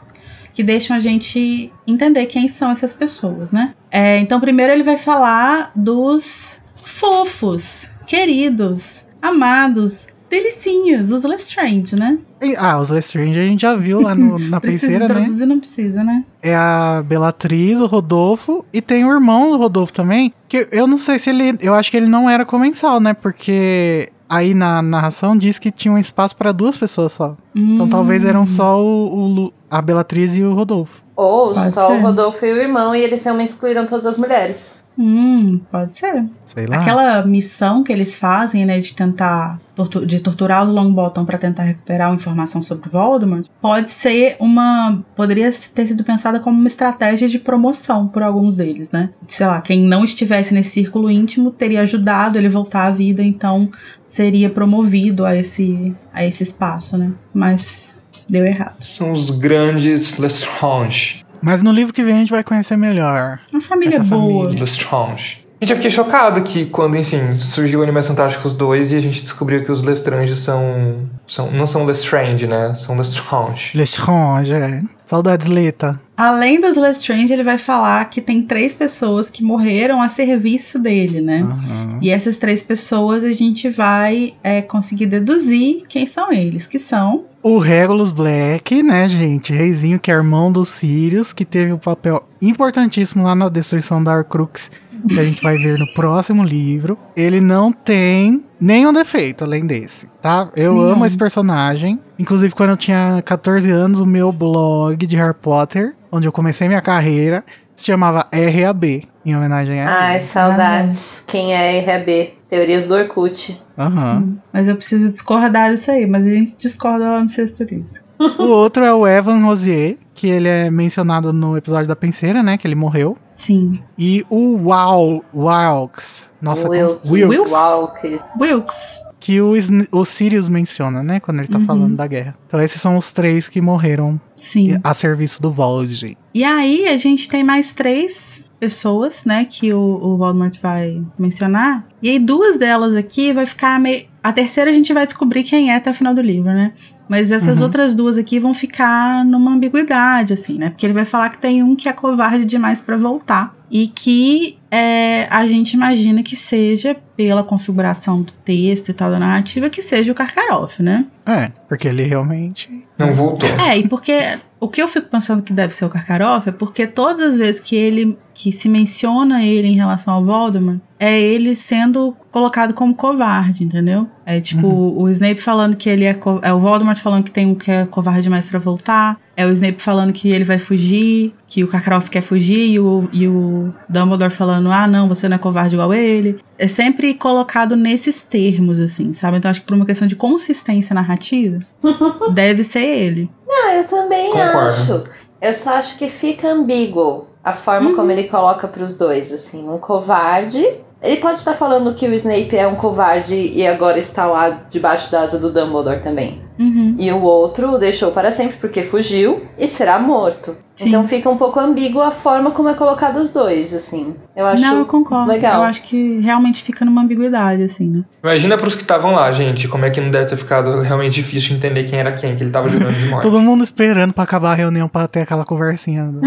que 0.60 0.64
deixam 0.64 0.94
a 0.94 1.00
gente 1.00 1.72
entender 1.86 2.26
quem 2.26 2.46
são 2.46 2.70
essas 2.70 2.92
pessoas, 2.92 3.50
né? 3.50 3.72
É, 3.90 4.18
então, 4.18 4.38
primeiro 4.38 4.70
ele 4.70 4.82
vai 4.82 4.98
falar 4.98 5.72
dos 5.74 6.60
fofos, 6.84 7.88
queridos, 8.06 9.04
amados, 9.22 10.06
delicinhos, 10.28 11.12
os 11.12 11.24
Lestrange, 11.24 11.96
né? 11.96 12.18
Ah, 12.58 12.78
os 12.78 12.90
Lestrange 12.90 13.38
a 13.38 13.42
gente 13.44 13.62
já 13.62 13.74
viu 13.74 14.02
lá 14.02 14.14
no- 14.14 14.38
na 14.50 14.60
Precisa 14.60 14.98
penseira, 14.98 15.14
né? 15.14 15.46
não 15.46 15.58
precisa, 15.58 16.04
né? 16.04 16.24
É 16.42 16.54
a 16.54 17.02
Bellatriz, 17.06 17.80
o 17.80 17.86
Rodolfo, 17.86 18.62
e 18.70 18.82
tem 18.82 19.02
o 19.06 19.10
irmão 19.10 19.50
do 19.50 19.56
Rodolfo 19.56 19.94
também, 19.94 20.34
que 20.46 20.68
eu 20.70 20.86
não 20.86 20.98
sei 20.98 21.18
se 21.18 21.30
ele... 21.30 21.56
Eu 21.60 21.72
acho 21.74 21.90
que 21.90 21.96
ele 21.96 22.06
não 22.06 22.28
era 22.28 22.44
comensal, 22.44 23.00
né? 23.00 23.14
Porque 23.14 24.10
aí 24.30 24.54
na 24.54 24.80
narração 24.80 25.36
diz 25.36 25.58
que 25.58 25.70
tinha 25.70 25.92
um 25.92 25.98
espaço 25.98 26.34
para 26.36 26.52
duas 26.52 26.78
pessoas 26.78 27.12
só. 27.12 27.36
Então 27.54 27.86
Hum. 27.86 27.90
talvez 27.90 28.24
eram 28.24 28.46
só 28.46 28.80
o, 28.80 29.12
o 29.14 29.26
Lu- 29.26 29.52
a 29.70 29.82
Bellatriz 29.82 30.36
e 30.36 30.42
o 30.44 30.54
Rodolfo. 30.54 31.02
Ou 31.16 31.52
Pode 31.52 31.72
só 31.72 31.88
ser. 31.88 31.96
o 31.98 32.00
Rodolfo 32.00 32.46
e 32.46 32.52
o 32.52 32.56
irmão, 32.56 32.94
e 32.94 33.02
eles 33.02 33.22
realmente 33.24 33.48
excluíram 33.50 33.84
todas 33.86 34.06
as 34.06 34.16
mulheres. 34.16 34.82
Hum, 34.98 35.60
pode 35.70 35.96
ser. 35.96 36.24
Sei 36.44 36.66
lá. 36.66 36.80
Aquela 36.80 37.24
missão 37.24 37.82
que 37.82 37.92
eles 37.92 38.16
fazem, 38.16 38.66
né, 38.66 38.80
de 38.80 38.94
tentar 38.94 39.58
tortu- 39.74 40.04
de 40.04 40.20
torturar 40.20 40.68
o 40.68 40.72
Longbottom 40.72 41.24
pra 41.24 41.38
tentar 41.38 41.62
recuperar 41.62 42.10
uma 42.10 42.16
informação 42.16 42.60
sobre 42.60 42.90
Voldemort, 42.90 43.46
pode 43.62 43.90
ser 43.90 44.36
uma, 44.38 45.02
poderia 45.16 45.50
ter 45.74 45.86
sido 45.86 46.04
pensada 46.04 46.38
como 46.38 46.58
uma 46.58 46.68
estratégia 46.68 47.28
de 47.28 47.38
promoção 47.38 48.06
por 48.08 48.22
alguns 48.22 48.56
deles, 48.56 48.90
né? 48.92 49.08
Sei 49.26 49.46
lá, 49.46 49.60
quem 49.62 49.80
não 49.80 50.04
estivesse 50.04 50.52
nesse 50.52 50.70
círculo 50.70 51.10
íntimo 51.10 51.50
teria 51.50 51.80
ajudado 51.80 52.36
ele 52.36 52.48
voltar 52.48 52.86
à 52.86 52.90
vida, 52.90 53.22
então 53.22 53.70
seria 54.06 54.50
promovido 54.50 55.24
a 55.24 55.34
esse 55.34 55.94
a 56.12 56.24
esse 56.26 56.42
espaço, 56.42 56.98
né? 56.98 57.12
Mas 57.32 57.98
deu 58.28 58.44
errado. 58.44 58.74
São 58.80 59.12
os 59.12 59.30
grandes 59.30 60.18
Lestrange. 60.18 61.24
Mas 61.42 61.62
no 61.62 61.72
livro 61.72 61.92
que 61.92 62.02
vem 62.02 62.14
a 62.14 62.18
gente 62.18 62.30
vai 62.30 62.44
conhecer 62.44 62.76
melhor. 62.76 63.38
Uma 63.50 63.60
família 63.60 63.96
Essa 63.96 64.04
boa. 64.04 64.44
família. 64.44 64.60
Lestrange. 64.60 65.40
Gente, 65.62 65.70
eu 65.72 65.76
fiquei 65.76 65.90
chocado 65.90 66.40
que 66.40 66.64
quando, 66.64 66.96
enfim, 66.96 67.36
surgiu 67.36 67.80
o 67.80 67.82
Animais 67.82 68.06
Fantásticos 68.06 68.54
2 68.54 68.92
e 68.92 68.96
a 68.96 69.00
gente 69.00 69.20
descobriu 69.20 69.62
que 69.62 69.70
os 69.70 69.82
Lestrange 69.82 70.34
são, 70.34 71.06
são 71.28 71.50
não 71.50 71.66
são 71.66 71.84
Lestrange, 71.84 72.46
né? 72.46 72.74
São 72.76 72.96
Lestrange. 72.96 73.76
Lestrange, 73.76 74.54
é. 74.54 74.82
Saudades, 75.04 75.48
Leta. 75.48 76.00
Além 76.16 76.60
dos 76.60 76.76
Lestrange, 76.76 77.32
ele 77.32 77.42
vai 77.42 77.58
falar 77.58 78.08
que 78.08 78.22
tem 78.22 78.42
três 78.42 78.74
pessoas 78.74 79.28
que 79.28 79.42
morreram 79.42 80.00
a 80.00 80.08
serviço 80.08 80.78
dele, 80.78 81.20
né? 81.20 81.40
Aham. 81.42 81.98
E 82.00 82.08
essas 82.10 82.38
três 82.38 82.62
pessoas 82.62 83.22
a 83.22 83.32
gente 83.32 83.68
vai 83.68 84.34
é, 84.42 84.62
conseguir 84.62 85.06
deduzir 85.06 85.82
quem 85.88 86.06
são 86.06 86.32
eles, 86.32 86.66
que 86.66 86.78
são. 86.78 87.24
O 87.42 87.56
Regulus 87.58 88.12
Black, 88.12 88.82
né, 88.82 89.08
gente? 89.08 89.50
Reizinho 89.50 89.98
que 89.98 90.10
é 90.10 90.14
irmão 90.14 90.52
dos 90.52 90.68
Sirius, 90.68 91.32
que 91.32 91.46
teve 91.46 91.72
um 91.72 91.78
papel 91.78 92.22
importantíssimo 92.40 93.24
lá 93.24 93.34
na 93.34 93.48
destruição 93.48 94.04
da 94.04 94.14
Horcrux, 94.14 94.70
que 95.08 95.18
a 95.18 95.24
gente 95.24 95.42
vai 95.42 95.56
ver 95.56 95.78
no 95.78 95.86
próximo 95.94 96.44
livro. 96.44 96.98
Ele 97.16 97.40
não 97.40 97.72
tem 97.72 98.44
nenhum 98.60 98.92
defeito 98.92 99.42
além 99.42 99.64
desse, 99.64 100.06
tá? 100.20 100.50
Eu 100.54 100.78
amo 100.82 101.06
esse 101.06 101.16
personagem. 101.16 101.98
Inclusive, 102.18 102.54
quando 102.54 102.70
eu 102.70 102.76
tinha 102.76 103.22
14 103.24 103.70
anos, 103.70 104.00
o 104.00 104.06
meu 104.06 104.30
blog 104.30 105.06
de 105.06 105.16
Harry 105.16 105.32
Potter, 105.32 105.94
onde 106.12 106.28
eu 106.28 106.32
comecei 106.32 106.68
minha 106.68 106.82
carreira, 106.82 107.42
se 107.80 107.86
chamava 107.86 108.26
RAB, 108.32 108.84
em 109.24 109.36
homenagem 109.36 109.80
a 109.80 109.88
Ai, 110.00 110.10
ele. 110.12 110.20
saudades. 110.20 111.24
Quem 111.26 111.52
é 111.54 111.80
RAB? 111.80 112.34
Teorias 112.48 112.86
do 112.86 112.94
Orkut. 112.94 113.60
Aham. 113.78 114.20
Sim, 114.20 114.38
mas 114.52 114.68
eu 114.68 114.76
preciso 114.76 115.08
discordar 115.10 115.70
disso 115.70 115.90
aí, 115.90 116.06
mas 116.06 116.26
a 116.26 116.30
gente 116.30 116.56
discorda 116.56 117.08
lá 117.10 117.20
no 117.20 117.28
sexto 117.28 117.64
livro. 117.64 118.00
O 118.38 118.42
outro 118.48 118.84
é 118.84 118.92
o 118.92 119.06
Evan 119.08 119.42
Rosier, 119.46 119.96
que 120.12 120.28
ele 120.28 120.46
é 120.46 120.70
mencionado 120.70 121.32
no 121.32 121.56
episódio 121.56 121.88
da 121.88 121.96
penseira, 121.96 122.42
né? 122.42 122.58
Que 122.58 122.66
ele 122.66 122.74
morreu. 122.74 123.16
Sim. 123.34 123.80
E 123.96 124.26
o 124.28 124.58
Wow, 124.58 125.24
Wilkes. 125.34 126.30
Nossa, 126.42 126.68
Wilkes. 126.68 127.10
Wilkes. 127.10 127.50
Wilkes. 127.50 128.20
Wilkes. 128.38 128.76
Que 129.20 129.38
o, 129.40 129.52
o 129.92 130.04
Sirius 130.04 130.48
menciona, 130.48 131.02
né? 131.02 131.20
Quando 131.20 131.38
ele 131.40 131.48
tá 131.48 131.58
Uhum. 131.58 131.66
falando 131.66 131.94
da 131.94 132.06
guerra. 132.06 132.34
Então 132.46 132.58
esses 132.60 132.80
são 132.80 132.96
os 132.96 133.12
três 133.12 133.46
que 133.48 133.60
morreram 133.60 134.18
Sim. 134.34 134.78
a 134.82 134.94
serviço 134.94 135.42
do 135.42 135.52
Vold. 135.52 136.16
E 136.34 136.42
aí 136.42 136.86
a 136.88 136.96
gente 136.96 137.28
tem 137.28 137.44
mais 137.44 137.74
três 137.74 138.42
pessoas, 138.58 139.24
né, 139.24 139.46
que 139.46 139.72
o, 139.72 139.78
o 139.80 140.16
Voldemort 140.18 140.54
vai 140.62 141.02
mencionar. 141.18 141.86
E 142.02 142.08
aí 142.10 142.18
duas 142.18 142.58
delas 142.58 142.94
aqui 142.94 143.32
vai 143.32 143.46
ficar 143.46 143.78
meio... 143.80 144.04
A 144.22 144.32
terceira 144.34 144.70
a 144.70 144.72
gente 144.74 144.92
vai 144.92 145.06
descobrir 145.06 145.42
quem 145.44 145.70
é 145.70 145.76
até 145.76 145.90
o 145.90 145.94
final 145.94 146.14
do 146.14 146.20
livro, 146.20 146.52
né? 146.52 146.72
Mas 147.08 147.30
essas 147.30 147.56
Uhum. 147.58 147.64
outras 147.64 147.94
duas 147.94 148.18
aqui 148.18 148.38
vão 148.38 148.52
ficar 148.52 149.24
numa 149.24 149.50
ambiguidade, 149.52 150.34
assim, 150.34 150.58
né? 150.58 150.68
Porque 150.70 150.84
ele 150.84 150.92
vai 150.92 151.06
falar 151.06 151.30
que 151.30 151.38
tem 151.38 151.62
um 151.62 151.74
que 151.74 151.88
é 151.88 151.92
covarde 151.92 152.44
demais 152.44 152.82
pra 152.82 152.96
voltar. 152.98 153.54
E 153.70 153.86
que 153.86 154.58
é, 154.70 155.26
a 155.30 155.46
gente 155.46 155.74
imagina 155.74 156.22
que 156.22 156.34
seja, 156.34 156.96
pela 157.16 157.44
configuração 157.44 158.22
do 158.22 158.32
texto 158.44 158.88
e 158.88 158.92
tal 158.92 159.10
da 159.10 159.18
narrativa, 159.18 159.70
que 159.70 159.80
seja 159.80 160.10
o 160.10 160.14
Karkaroff, 160.14 160.82
né? 160.82 161.06
É, 161.24 161.52
porque 161.68 161.86
ele 161.86 162.02
realmente. 162.02 162.84
Não 162.98 163.12
voltou. 163.12 163.48
É, 163.60 163.78
e 163.78 163.86
porque 163.86 164.38
o 164.60 164.68
que 164.68 164.82
eu 164.82 164.86
fico 164.86 165.08
pensando 165.08 165.42
que 165.42 165.52
deve 165.52 165.72
ser 165.74 165.86
o 165.86 165.88
Karkaroff 165.88 166.48
é 166.48 166.52
porque 166.52 166.86
todas 166.86 167.20
as 167.20 167.38
vezes 167.38 167.60
que 167.60 167.74
ele 167.74 168.16
que 168.32 168.52
se 168.52 168.68
menciona 168.70 169.44
ele 169.44 169.68
em 169.68 169.74
relação 169.74 170.14
ao 170.14 170.24
Voldemort, 170.24 170.78
é 170.98 171.20
ele 171.20 171.54
sendo 171.54 172.16
colocado 172.30 172.72
como 172.72 172.94
covarde, 172.94 173.64
entendeu? 173.64 174.06
É 174.24 174.40
tipo 174.40 174.66
o 174.66 175.08
Snape 175.10 175.40
falando 175.40 175.76
que 175.76 175.90
ele 175.90 176.04
é, 176.04 176.18
é 176.42 176.52
o 176.52 176.58
Voldemort 176.58 176.98
falando 176.98 177.24
que 177.24 177.30
tem 177.30 177.46
um 177.46 177.54
que 177.54 177.70
é 177.70 177.84
covarde 177.84 178.22
demais 178.22 178.48
pra 178.48 178.58
voltar, 178.58 179.18
é 179.36 179.44
o 179.46 179.50
Snape 179.50 179.82
falando 179.82 180.12
que 180.12 180.28
ele 180.28 180.44
vai 180.44 180.58
fugir, 180.58 181.34
que 181.46 181.64
o 181.64 181.68
Karkaroff 181.68 182.08
quer 182.08 182.22
fugir 182.22 182.66
e 182.66 182.78
o, 182.78 183.08
e 183.12 183.26
o 183.26 183.74
Dumbledore 183.88 184.30
falando: 184.30 184.70
"Ah, 184.70 184.86
não, 184.86 185.08
você 185.08 185.28
não 185.28 185.36
é 185.36 185.38
covarde 185.38 185.74
igual 185.74 185.92
ele". 185.92 186.38
É 186.58 186.68
sempre 186.68 187.12
colocado 187.14 187.76
nesses 187.76 188.22
termos 188.22 188.80
assim, 188.80 189.12
sabe? 189.12 189.38
Então 189.38 189.50
acho 189.50 189.60
que 189.60 189.66
por 189.66 189.74
uma 189.74 189.86
questão 189.86 190.06
de 190.06 190.16
consistência 190.16 190.94
narrativa, 190.94 191.58
deve 192.32 192.62
ser 192.62 192.84
ele. 192.84 193.30
Ah, 193.50 193.74
eu 193.74 193.84
também 193.86 194.30
Concordo. 194.30 194.58
acho. 194.58 195.04
Eu 195.40 195.54
só 195.54 195.74
acho 195.74 195.98
que 195.98 196.08
fica 196.08 196.48
ambíguo 196.48 197.26
a 197.42 197.52
forma 197.52 197.94
como 197.94 198.10
ele 198.10 198.24
coloca 198.24 198.68
pros 198.68 198.96
dois, 198.96 199.32
assim, 199.32 199.68
um 199.68 199.78
covarde. 199.78 200.64
Ele 201.02 201.16
pode 201.16 201.38
estar 201.38 201.54
falando 201.54 201.94
que 201.94 202.06
o 202.06 202.12
Snape 202.14 202.54
é 202.56 202.66
um 202.66 202.76
covarde 202.76 203.34
e 203.34 203.66
agora 203.66 203.98
está 203.98 204.26
lá 204.26 204.50
debaixo 204.68 205.10
da 205.10 205.22
asa 205.22 205.38
do 205.38 205.50
Dumbledore 205.50 206.00
também. 206.00 206.42
Uhum. 206.60 206.94
E 206.98 207.10
o 207.10 207.22
outro 207.22 207.72
o 207.72 207.78
deixou 207.78 208.10
para 208.10 208.30
sempre 208.30 208.58
porque 208.58 208.82
fugiu 208.82 209.46
e 209.58 209.66
será 209.66 209.98
morto. 209.98 210.54
Sim. 210.76 210.88
Então 210.90 211.04
fica 211.04 211.28
um 211.28 211.36
pouco 211.36 211.58
ambíguo 211.58 212.00
a 212.02 212.10
forma 212.10 212.50
como 212.50 212.68
é 212.68 212.74
colocado 212.74 213.16
os 213.16 213.32
dois, 213.32 213.74
assim. 213.74 214.14
Eu 214.36 214.46
acho 214.46 214.62
Não, 214.62 214.78
eu 214.78 214.86
concordo. 214.86 215.28
legal. 215.30 215.60
Eu 215.60 215.62
acho 215.62 215.82
que 215.82 216.18
realmente 216.20 216.62
fica 216.62 216.84
numa 216.84 217.02
ambiguidade, 217.02 217.62
assim, 217.62 217.88
né? 217.88 218.04
Imagina 218.22 218.58
pros 218.58 218.74
que 218.74 218.82
estavam 218.82 219.12
lá, 219.12 219.30
gente, 219.32 219.68
como 219.68 219.84
é 219.86 219.90
que 219.90 220.00
não 220.00 220.10
deve 220.10 220.26
ter 220.26 220.36
ficado 220.36 220.80
realmente 220.82 221.14
difícil 221.14 221.50
de 221.50 221.54
entender 221.56 221.84
quem 221.84 221.98
era 221.98 222.12
quem, 222.12 222.36
que 222.36 222.42
ele 222.42 222.50
tava 222.50 222.68
jurando 222.68 222.94
de 222.94 223.08
morte. 223.10 223.22
Todo 223.22 223.40
mundo 223.40 223.64
esperando 223.64 224.12
pra 224.12 224.24
acabar 224.24 224.52
a 224.52 224.54
reunião 224.54 224.86
pra 224.88 225.08
ter 225.08 225.20
aquela 225.20 225.44
conversinha. 225.46 226.06
do-. 226.06 226.20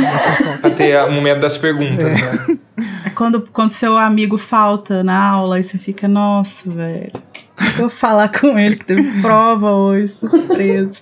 Pra 0.62 0.69
ter 0.72 1.00
o 1.04 1.12
momento 1.12 1.39
das 1.41 1.58
perguntas, 1.58 2.12
né? 2.13 2.58
É 3.06 3.10
quando, 3.12 3.48
quando 3.54 3.72
seu 3.72 3.98
amigo 3.98 4.38
falta 4.38 5.04
na 5.04 5.30
aula 5.30 5.60
e 5.60 5.63
você 5.63 5.78
fica, 5.78 6.08
nossa, 6.08 6.69
velho. 6.69 7.12
Vou 7.78 7.89
falar 7.89 8.30
com 8.30 8.58
ele 8.58 8.76
que 8.76 8.86
teve 8.86 9.22
prova 9.22 9.72
hoje, 9.72 10.08
surpresa. 10.10 11.02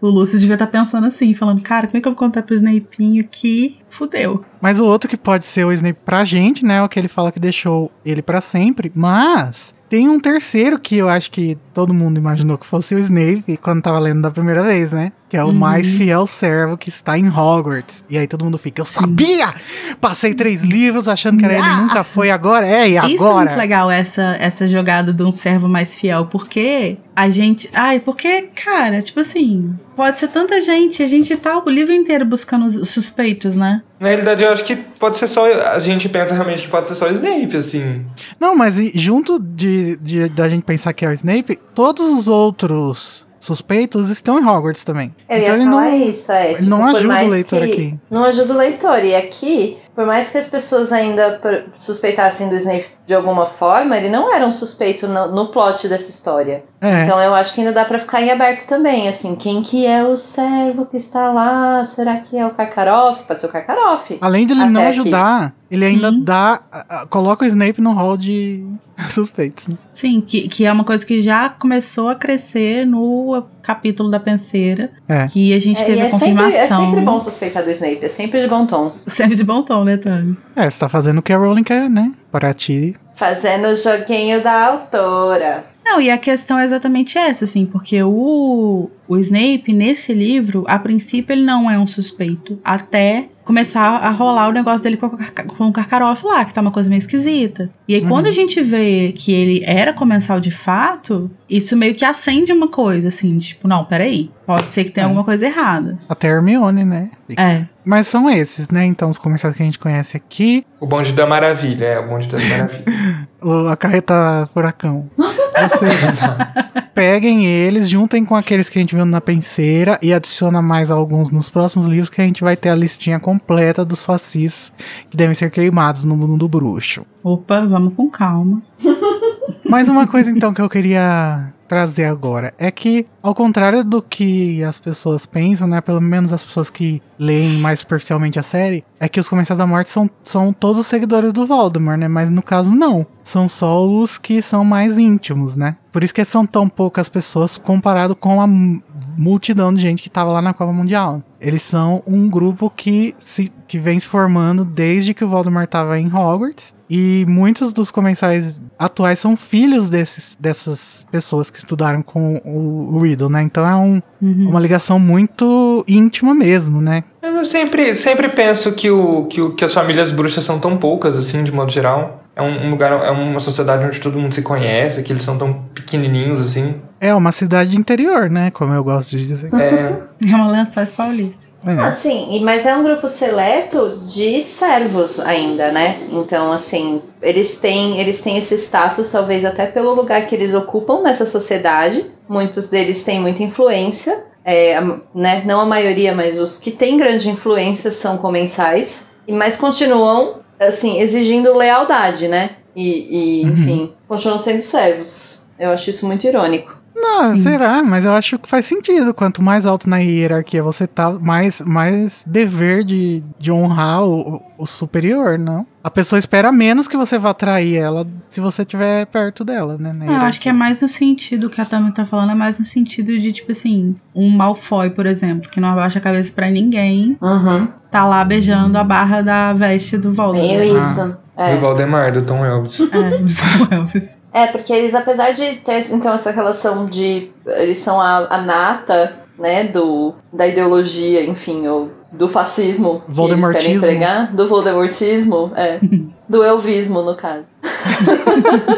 O 0.00 0.08
Lúcio 0.08 0.38
devia 0.38 0.54
estar 0.54 0.66
pensando 0.66 1.06
assim, 1.06 1.34
falando, 1.34 1.60
cara, 1.60 1.86
como 1.86 1.98
é 1.98 2.00
que 2.00 2.08
eu 2.08 2.12
vou 2.12 2.18
contar 2.18 2.42
pro 2.42 2.54
Snapinho 2.54 3.26
que 3.30 3.78
fudeu? 3.90 4.44
Mas 4.60 4.80
o 4.80 4.84
outro 4.84 5.08
que 5.08 5.16
pode 5.16 5.44
ser 5.44 5.64
o 5.64 5.72
Snape 5.72 5.98
pra 6.04 6.24
gente, 6.24 6.64
né? 6.64 6.76
É 6.76 6.82
o 6.82 6.88
que 6.88 6.98
ele 6.98 7.08
fala 7.08 7.32
que 7.32 7.40
deixou 7.40 7.90
ele 8.04 8.22
pra 8.22 8.40
sempre. 8.40 8.90
Mas 8.94 9.74
tem 9.88 10.08
um 10.08 10.20
terceiro 10.20 10.78
que 10.78 10.96
eu 10.96 11.08
acho 11.08 11.30
que 11.30 11.56
todo 11.72 11.94
mundo 11.94 12.18
imaginou 12.18 12.58
que 12.58 12.66
fosse 12.66 12.94
o 12.94 12.98
Snape 12.98 13.56
quando 13.62 13.82
tava 13.82 13.98
lendo 13.98 14.22
da 14.22 14.30
primeira 14.30 14.62
vez, 14.62 14.92
né? 14.92 15.12
Que 15.28 15.36
é 15.36 15.44
o 15.44 15.48
Uhum. 15.48 15.52
mais 15.52 15.92
fiel 15.92 16.26
servo 16.26 16.76
que 16.78 16.88
está 16.88 17.18
em 17.18 17.28
Hogwarts. 17.28 18.02
E 18.08 18.16
aí 18.16 18.26
todo 18.26 18.44
mundo 18.44 18.56
fica, 18.56 18.80
eu 18.80 18.86
sabia! 18.86 19.52
Passei 20.00 20.32
três 20.34 20.62
livros 20.62 21.06
achando 21.06 21.36
que 21.38 21.44
era 21.44 21.54
ele, 21.54 21.62
Ah! 21.62 21.76
nunca 21.82 22.02
foi 22.04 22.30
agora. 22.30 22.66
É, 22.66 22.88
e 22.88 22.96
Isso 22.96 22.98
é 22.98 23.28
agora? 23.28 23.46
muito 23.50 23.58
legal, 23.58 23.90
essa, 23.90 24.36
essa 24.40 24.66
jogada 24.66 25.12
de 25.12 25.22
um 25.22 25.30
servo 25.30 25.68
mais 25.68 25.94
fiel, 25.94 26.26
porque 26.26 26.96
a 27.14 27.28
gente. 27.28 27.68
Ai, 27.74 28.00
porque, 28.00 28.48
cara, 28.54 29.02
tipo 29.02 29.20
assim, 29.20 29.74
pode 29.94 30.18
ser 30.18 30.28
tanta 30.28 30.62
gente, 30.62 31.02
a 31.02 31.06
gente 31.08 31.36
tá 31.36 31.62
o 31.62 31.68
livro 31.68 31.92
inteiro 31.92 32.24
buscando 32.24 32.64
os 32.64 32.74
os 32.76 32.88
suspeitos, 32.88 33.54
né? 33.54 33.82
Na 34.00 34.08
realidade, 34.08 34.42
eu 34.44 34.50
acho 34.50 34.64
que 34.64 34.76
pode 34.76 35.18
ser 35.18 35.26
só. 35.26 35.44
A 35.46 35.78
gente 35.78 36.08
pensa 36.08 36.32
realmente 36.32 36.62
que 36.62 36.68
pode 36.68 36.88
ser 36.88 36.94
só 36.94 37.06
o 37.06 37.12
Snape, 37.12 37.54
assim. 37.54 38.06
Não, 38.40 38.56
mas 38.56 38.76
junto 38.94 39.38
de, 39.38 39.96
de- 39.98 40.28
da 40.30 40.48
gente 40.48 40.62
pensar 40.62 40.94
que 40.94 41.04
é 41.04 41.08
o 41.08 41.12
Snape, 41.12 41.58
todos 41.74 42.06
os 42.08 42.28
outros 42.28 43.27
suspeitos 43.48 44.08
estão 44.08 44.38
em 44.38 44.46
Hogwarts 44.46 44.84
também. 44.84 45.14
Eu 45.28 45.38
então 45.38 45.54
ele 45.54 45.64
não, 45.64 45.96
isso, 45.96 46.30
é. 46.30 46.52
ele 46.52 46.66
não 46.66 46.84
ajuda 46.84 47.24
o 47.24 47.28
leitor 47.28 47.62
aqui. 47.62 47.98
Não 48.10 48.24
ajuda 48.24 48.54
o 48.54 48.56
leitor. 48.56 49.04
E 49.04 49.14
aqui, 49.14 49.76
por 49.94 50.06
mais 50.06 50.30
que 50.30 50.38
as 50.38 50.48
pessoas 50.48 50.92
ainda 50.92 51.40
suspeitassem 51.78 52.48
do 52.48 52.54
Snape 52.54 52.97
de 53.08 53.14
alguma 53.14 53.46
forma, 53.46 53.96
ele 53.96 54.10
não 54.10 54.32
era 54.34 54.46
um 54.46 54.52
suspeito 54.52 55.08
no, 55.08 55.32
no 55.32 55.46
plot 55.48 55.88
dessa 55.88 56.10
história. 56.10 56.62
É. 56.78 57.04
Então 57.04 57.18
eu 57.18 57.34
acho 57.34 57.54
que 57.54 57.60
ainda 57.62 57.72
dá 57.72 57.82
pra 57.84 57.98
ficar 57.98 58.20
em 58.20 58.30
aberto 58.30 58.68
também, 58.68 59.08
assim, 59.08 59.34
quem 59.34 59.62
que 59.62 59.86
é 59.86 60.04
o 60.04 60.14
servo 60.18 60.84
que 60.84 60.98
está 60.98 61.32
lá? 61.32 61.86
Será 61.86 62.18
que 62.18 62.36
é 62.36 62.46
o 62.46 62.50
Karkaroff? 62.50 63.24
Pode 63.24 63.40
ser 63.40 63.46
o 63.46 63.50
Karkaroff. 63.50 64.18
Além 64.20 64.44
de 64.46 64.52
ele 64.52 64.66
não 64.66 64.82
aqui. 64.82 64.90
ajudar, 65.00 65.54
ele 65.70 65.86
ainda 65.86 66.10
Sim. 66.12 66.22
dá. 66.22 66.60
a- 66.70 66.84
a- 67.02 67.06
coloca 67.06 67.44
o 67.46 67.48
Snape 67.48 67.80
no 67.80 67.92
hall 67.94 68.16
de 68.18 68.62
suspeitos. 69.08 69.66
né? 69.68 69.74
Sim, 69.94 70.20
que, 70.20 70.46
que 70.46 70.64
é 70.66 70.70
uma 70.72 70.84
coisa 70.84 71.04
que 71.04 71.20
já 71.22 71.48
começou 71.48 72.08
a 72.10 72.14
crescer 72.14 72.86
no 72.86 73.42
capítulo 73.62 74.10
da 74.10 74.20
penseira. 74.20 74.90
É. 75.08 75.26
Que 75.28 75.52
a 75.54 75.58
gente 75.58 75.80
É, 75.82 75.84
teve 75.84 75.98
e 75.98 76.02
a 76.02 76.06
é 76.06 76.10
sempre, 76.10 76.28
confirmação. 76.28 76.60
é 76.60 76.86
sempre 76.86 77.00
bom 77.00 77.18
suspeitar 77.18 77.64
do 77.64 77.70
Snape, 77.70 78.04
é 78.04 78.08
sempre 78.08 78.40
de 78.42 78.46
bom 78.48 78.66
tom. 78.66 78.92
Sempre 79.06 79.34
de 79.34 79.42
bom 79.44 79.62
tom, 79.62 79.82
né, 79.84 79.96
Tami? 79.96 80.36
É, 80.54 80.68
você 80.70 80.78
tá 80.78 80.88
fazendo 80.88 81.18
o 81.18 81.22
que 81.22 81.32
a 81.32 81.38
Rowling 81.38 81.64
quer, 81.64 81.88
né? 81.90 82.12
Para 82.30 82.52
ti. 82.54 82.94
Fazendo 83.16 83.68
o 83.68 83.74
joguinho 83.76 84.40
da 84.42 84.66
autora. 84.66 85.64
Não, 85.84 86.00
e 86.00 86.10
a 86.10 86.18
questão 86.18 86.58
é 86.58 86.64
exatamente 86.64 87.16
essa, 87.16 87.46
assim, 87.46 87.64
porque 87.64 88.02
o, 88.02 88.90
o 89.08 89.16
Snape, 89.16 89.72
nesse 89.72 90.12
livro, 90.12 90.64
a 90.68 90.78
princípio 90.78 91.32
ele 91.32 91.44
não 91.44 91.70
é 91.70 91.78
um 91.78 91.86
suspeito, 91.86 92.60
até 92.62 93.28
começar 93.42 93.80
a 93.96 94.10
rolar 94.10 94.50
o 94.50 94.52
negócio 94.52 94.82
dele 94.82 94.98
com, 94.98 95.06
o 95.06 95.10
Car- 95.16 95.46
com 95.46 95.64
o 95.68 95.72
Karkaroff 95.72 96.26
lá, 96.26 96.44
que 96.44 96.52
tá 96.52 96.60
uma 96.60 96.70
coisa 96.70 96.90
meio 96.90 96.98
esquisita. 96.98 97.70
E 97.88 97.94
aí, 97.94 98.02
Uhum. 98.02 98.08
quando 98.08 98.26
a 98.26 98.30
gente 98.30 98.60
vê 98.62 99.14
que 99.16 99.32
ele 99.32 99.62
era 99.64 99.94
comensal 99.94 100.38
de 100.38 100.50
fato, 100.50 101.30
isso 101.48 101.74
meio 101.74 101.94
que 101.94 102.04
acende 102.04 102.52
uma 102.52 102.68
coisa, 102.68 103.08
assim, 103.08 103.38
tipo, 103.38 103.66
não, 103.66 103.86
peraí, 103.86 104.30
pode 104.46 104.70
ser 104.70 104.84
que 104.84 104.90
tenha 104.90 105.04
É. 105.04 105.08
alguma 105.08 105.24
coisa 105.24 105.46
errada. 105.46 105.98
Até 106.06 106.28
a 106.28 106.34
Hermione, 106.34 106.84
né? 106.84 107.10
É, 107.38 107.64
Mas 107.88 108.06
são 108.06 108.28
esses, 108.28 108.68
né? 108.68 108.84
Então, 108.84 109.08
os 109.08 109.16
comerciais 109.16 109.56
que 109.56 109.62
a 109.62 109.64
gente 109.64 109.78
conhece 109.78 110.14
aqui. 110.14 110.62
O 110.78 110.86
bonde 110.86 111.10
da 111.14 111.26
maravilha, 111.26 111.86
é, 111.86 111.98
o 111.98 112.06
bonde 112.06 112.28
das 112.28 112.46
maravilhas. 112.46 112.84
o- 113.40 113.66
a 113.66 113.76
carreta 113.78 114.46
furacão. 114.52 115.08
Vocês 115.16 116.18
peguem 116.94 117.46
eles, 117.46 117.88
juntem 117.88 118.26
com 118.26 118.36
aqueles 118.36 118.68
que 118.68 118.78
a 118.78 118.82
gente 118.82 118.94
viu 118.94 119.06
na 119.06 119.22
penseira 119.22 119.98
e 120.02 120.12
adiciona 120.12 120.60
mais 120.60 120.90
alguns 120.90 121.30
nos 121.30 121.48
próximos 121.48 121.86
livros 121.86 122.10
que 122.10 122.20
a 122.20 122.24
gente 122.24 122.44
vai 122.44 122.56
ter 122.56 122.68
a 122.68 122.74
listinha 122.74 123.18
completa 123.18 123.86
dos 123.86 124.04
fascis 124.04 124.70
que 125.08 125.16
devem 125.16 125.34
ser 125.34 125.50
queimados 125.50 126.04
no 126.04 126.14
mundo 126.14 126.36
do 126.36 126.46
bruxo. 126.48 127.06
opa, 127.24 127.64
vamos 127.64 127.94
com 127.94 128.10
calma. 128.10 128.60
Mais 129.68 129.88
uma 129.88 130.06
coisa 130.06 130.30
então 130.30 130.52
que 130.52 130.60
eu 130.60 130.68
queria 130.68 131.52
trazer 131.66 132.04
agora 132.04 132.54
é 132.58 132.70
que, 132.70 133.06
ao 133.22 133.34
contrário 133.34 133.84
do 133.84 134.00
que 134.02 134.62
as 134.64 134.78
pessoas 134.78 135.26
pensam, 135.26 135.66
né? 135.66 135.80
Pelo 135.80 136.00
menos 136.00 136.32
as 136.32 136.44
pessoas 136.44 136.70
que 136.70 137.02
leem 137.18 137.58
mais 137.58 137.80
superficialmente 137.80 138.38
a 138.38 138.42
série, 138.42 138.84
é 139.00 139.08
que 139.08 139.18
os 139.18 139.28
Comensais 139.28 139.58
da 139.58 139.66
Morte 139.66 139.90
são, 139.90 140.08
são 140.22 140.52
todos 140.52 140.86
seguidores 140.86 141.32
do 141.32 141.46
Voldemort, 141.46 141.98
né? 141.98 142.08
Mas 142.08 142.30
no 142.30 142.42
caso, 142.42 142.74
não. 142.74 143.06
São 143.22 143.48
só 143.48 143.86
os 143.86 144.16
que 144.16 144.40
são 144.40 144.64
mais 144.64 144.98
íntimos, 144.98 145.56
né? 145.56 145.76
Por 145.92 146.02
isso 146.02 146.14
que 146.14 146.24
são 146.24 146.46
tão 146.46 146.68
poucas 146.68 147.08
pessoas 147.08 147.58
comparado 147.58 148.14
com 148.14 148.40
a 148.40 148.46
mu- 148.46 148.82
multidão 149.16 149.74
de 149.74 149.82
gente 149.82 150.02
que 150.02 150.08
tava 150.08 150.30
lá 150.30 150.40
na 150.40 150.54
Copa 150.54 150.72
Mundial. 150.72 151.22
Eles 151.40 151.62
são 151.62 152.02
um 152.06 152.28
grupo 152.28 152.70
que, 152.70 153.14
se, 153.18 153.52
que 153.66 153.78
vem 153.78 153.98
se 154.00 154.06
formando 154.06 154.64
desde 154.64 155.12
que 155.12 155.24
o 155.24 155.28
Voldemort 155.28 155.68
tava 155.68 155.98
em 155.98 156.06
Hogwarts. 156.06 156.74
E 156.90 157.26
muitos 157.28 157.74
dos 157.74 157.90
comensais 157.90 158.62
atuais 158.78 159.18
são 159.18 159.36
filhos 159.36 159.90
desses, 159.90 160.34
dessas 160.40 161.04
pessoas 161.10 161.50
que 161.50 161.58
estudaram 161.58 162.00
com 162.00 162.40
o, 162.46 162.96
o 162.96 162.98
Riddle, 163.08 163.28
né? 163.30 163.42
Então 163.42 163.66
é 163.66 163.74
um- 163.74 164.00
Uhum. 164.20 164.48
uma 164.50 164.60
ligação 164.60 164.98
muito 164.98 165.84
íntima 165.88 166.34
mesmo, 166.34 166.80
né? 166.80 167.04
Mas 167.22 167.34
eu 167.36 167.44
sempre, 167.44 167.94
sempre 167.94 168.28
penso 168.28 168.72
que, 168.72 168.90
o, 168.90 169.26
que, 169.26 169.40
o, 169.40 169.54
que 169.54 169.64
as 169.64 169.72
famílias 169.72 170.10
bruxas 170.12 170.44
são 170.44 170.58
tão 170.58 170.76
poucas, 170.76 171.16
assim, 171.16 171.42
de 171.44 171.52
modo 171.52 171.70
geral. 171.72 172.24
É 172.34 172.42
um, 172.42 172.66
um 172.66 172.70
lugar, 172.70 172.92
é 173.04 173.10
uma 173.10 173.40
sociedade 173.40 173.84
onde 173.84 174.00
todo 174.00 174.18
mundo 174.18 174.32
se 174.32 174.42
conhece, 174.42 175.02
que 175.02 175.12
eles 175.12 175.22
são 175.24 175.36
tão 175.36 175.52
pequenininhos, 175.74 176.40
assim. 176.40 176.76
É 177.00 177.12
uma 177.14 177.32
cidade 177.32 177.76
interior, 177.76 178.30
né? 178.30 178.50
Como 178.52 178.72
eu 178.72 178.84
gosto 178.84 179.16
de 179.16 179.26
dizer. 179.26 179.52
É, 179.54 179.92
É 180.30 180.34
uma 180.36 180.48
lençóis 180.50 180.90
paulista. 180.92 181.47
É. 181.66 181.72
Assim, 181.72 182.28
e- 182.36 182.40
mas 182.44 182.66
é 182.66 182.76
um 182.76 182.84
grupo 182.84 183.08
seleto 183.08 184.02
de 184.06 184.42
servos 184.44 185.18
ainda, 185.20 185.72
né? 185.72 185.98
Então, 186.12 186.52
assim, 186.52 187.02
eles 187.20 187.58
têm, 187.58 187.98
eles 188.00 188.22
têm 188.22 188.38
esse 188.38 188.54
status, 188.56 189.10
talvez 189.10 189.44
até 189.44 189.66
pelo 189.66 189.92
lugar 189.92 190.26
que 190.26 190.34
eles 190.34 190.54
ocupam 190.54 191.02
nessa 191.02 191.26
sociedade. 191.26 192.06
Muitos 192.28 192.68
deles 192.68 193.02
têm 193.04 193.20
muita 193.20 193.42
influência, 193.42 194.24
é, 194.44 194.80
né? 195.14 195.42
Não 195.44 195.60
a 195.60 195.66
maioria, 195.66 196.14
mas 196.14 196.38
os 196.40 196.56
que 196.58 196.70
têm 196.70 196.96
grande 196.96 197.28
influência 197.28 197.90
são 197.90 198.16
comensais, 198.18 199.08
e- 199.26 199.32
mas 199.32 199.56
continuam, 199.56 200.36
assim, 200.60 201.00
exigindo 201.00 201.56
lealdade, 201.56 202.28
né? 202.28 202.50
E, 202.76 203.40
e, 203.40 203.44
Uhum. 203.44 203.52
enfim, 203.52 203.92
continuam 204.06 204.38
sendo 204.38 204.62
servos. 204.62 205.44
Eu 205.58 205.70
acho 205.70 205.90
isso 205.90 206.06
muito 206.06 206.24
irônico. 206.24 206.77
Não, 207.00 207.34
Sim. 207.34 207.40
será? 207.40 207.82
Mas 207.82 208.04
eu 208.04 208.12
acho 208.12 208.38
que 208.38 208.48
faz 208.48 208.66
sentido. 208.66 209.14
Quanto 209.14 209.42
mais 209.42 209.64
alto 209.66 209.88
na 209.88 209.98
hierarquia 209.98 210.62
você 210.62 210.86
tá, 210.86 211.10
mais, 211.12 211.60
mais 211.60 212.24
dever 212.26 212.84
de, 212.84 213.22
de 213.38 213.50
honrar 213.52 214.02
o, 214.04 214.42
o 214.58 214.66
superior, 214.66 215.38
não? 215.38 215.66
A 215.82 215.90
pessoa 215.90 216.18
espera 216.18 216.50
menos 216.52 216.86
que 216.88 216.96
você 216.96 217.18
vá 217.18 217.32
trair 217.32 217.76
ela 217.76 218.06
se 218.28 218.40
você 218.40 218.62
estiver 218.62 219.06
perto 219.06 219.42
dela, 219.44 219.78
né? 219.78 219.94
eu 220.06 220.12
acho 220.16 220.38
que 220.40 220.48
é 220.48 220.52
mais 220.52 220.82
no 220.82 220.88
sentido 220.88 221.48
que 221.48 221.60
a 221.60 221.64
Tami 221.64 221.92
tá 221.92 222.04
falando, 222.04 222.32
é 222.32 222.34
mais 222.34 222.58
no 222.58 222.64
sentido 222.64 223.18
de, 223.18 223.32
tipo 223.32 223.52
assim, 223.52 223.96
um 224.14 224.28
Malfoy, 224.28 224.90
por 224.90 225.06
exemplo, 225.06 225.48
que 225.50 225.60
não 225.60 225.70
abaixa 225.70 225.98
a 225.98 226.02
cabeça 226.02 226.32
pra 226.34 226.50
ninguém, 226.50 227.16
Uhum. 227.22 227.68
tá 227.90 228.04
lá 228.04 228.22
beijando 228.24 228.76
a 228.76 228.84
barra 228.84 229.22
da 229.22 229.52
veste 229.54 229.96
do 229.96 230.12
Voldemort. 230.12 230.58
Meio 230.60 230.76
Ah. 230.78 231.18
É. 231.38 231.54
do 231.54 231.60
Valdemar, 231.60 232.12
do 232.12 232.22
Tom 232.22 232.44
Elvis. 232.44 232.80
É, 232.80 233.18
do 233.18 233.28
Sam 233.28 233.68
Elvis. 233.70 234.18
É, 234.32 234.48
porque 234.48 234.72
eles, 234.72 234.92
apesar 234.94 235.30
de 235.30 235.56
ter 235.56 235.92
então 235.92 236.12
essa 236.12 236.32
relação 236.32 236.86
de. 236.86 237.30
Eles 237.46 237.78
são 237.78 238.00
a, 238.00 238.26
a 238.28 238.42
nata, 238.42 239.16
né, 239.38 239.64
do, 239.64 240.14
da 240.32 240.48
ideologia, 240.48 241.24
enfim, 241.24 241.68
ou 241.68 241.90
do 242.10 242.28
fascismo 242.28 242.74
que 242.74 242.80
eles 242.80 243.04
querem 243.04 243.14
Voldemortismo. 243.14 243.76
entregar. 243.76 244.34
Do 244.34 244.48
Voldemortismo, 244.48 245.52
é. 245.54 245.78
do 246.28 246.44
Elvismo, 246.44 247.02
no 247.02 247.14
caso. 247.14 247.50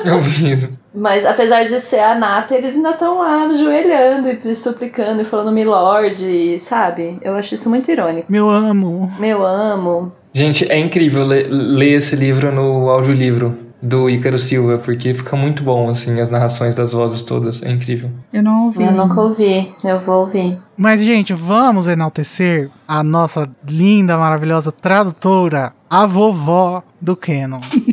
Eu 0.04 0.20
vi 0.20 0.52
isso. 0.52 0.68
Mas 0.94 1.24
apesar 1.24 1.64
de 1.64 1.80
ser 1.80 2.00
a 2.00 2.14
nata, 2.14 2.54
eles 2.54 2.74
ainda 2.74 2.90
estão 2.90 3.18
lá 3.18 3.44
ajoelhando 3.44 4.28
e 4.28 4.54
suplicando 4.54 5.22
e 5.22 5.24
falando 5.24 5.52
Milord, 5.52 6.58
sabe? 6.58 7.18
Eu 7.22 7.34
acho 7.36 7.54
isso 7.54 7.70
muito 7.70 7.90
irônico. 7.90 8.30
Meu 8.30 8.50
amo. 8.50 9.10
Meu 9.18 9.46
amo. 9.46 10.12
Gente, 10.32 10.70
é 10.70 10.78
incrível 10.78 11.24
ler, 11.24 11.48
ler 11.50 11.94
esse 11.94 12.14
livro 12.14 12.52
no 12.52 12.88
audiolivro 12.88 13.56
do 13.82 14.10
Ícaro 14.10 14.38
Silva, 14.38 14.78
porque 14.78 15.14
fica 15.14 15.36
muito 15.36 15.62
bom, 15.62 15.88
assim, 15.88 16.20
as 16.20 16.30
narrações 16.30 16.74
das 16.74 16.92
vozes 16.92 17.22
todas. 17.22 17.62
É 17.62 17.70
incrível. 17.70 18.10
Eu 18.32 18.42
não 18.42 18.66
ouvi. 18.66 18.84
Eu 18.84 18.92
nunca 18.92 19.20
ouvi, 19.20 19.72
eu 19.82 19.98
vou 19.98 20.20
ouvir. 20.20 20.58
Mas, 20.76 21.00
gente, 21.00 21.32
vamos 21.32 21.88
enaltecer 21.88 22.70
a 22.86 23.02
nossa 23.02 23.48
linda, 23.68 24.16
maravilhosa 24.16 24.70
tradutora, 24.70 25.72
a 25.88 26.06
vovó 26.06 26.82
do 27.00 27.16
Canon. 27.16 27.60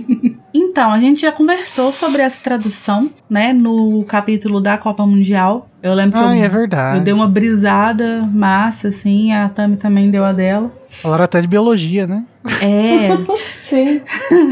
Então, 0.78 0.93
a 0.93 0.99
gente 0.99 1.21
já 1.21 1.32
conversou 1.32 1.91
sobre 1.91 2.21
essa 2.21 2.38
tradução, 2.43 3.09
né, 3.28 3.51
no 3.51 4.05
capítulo 4.05 4.61
da 4.61 4.78
Copa 4.78 5.07
Mundial. 5.07 5.67
Eu 5.82 5.95
lembro 5.95 6.19
que 6.19 6.23
eu, 6.23 6.30
é 6.30 6.47
verdade. 6.47 6.99
eu 6.99 7.03
dei 7.03 7.13
uma 7.15 7.28
brisada 7.28 8.21
massa, 8.32 8.89
assim, 8.89 9.34
a 9.34 9.49
Tami 9.49 9.78
também 9.78 10.11
deu 10.11 10.23
a 10.23 10.32
dela. 10.32 10.71
Falaram 10.91 11.23
até 11.23 11.41
de 11.41 11.47
biologia, 11.47 12.05
né? 12.05 12.23
É, 12.61 13.09
Sim. 13.36 14.01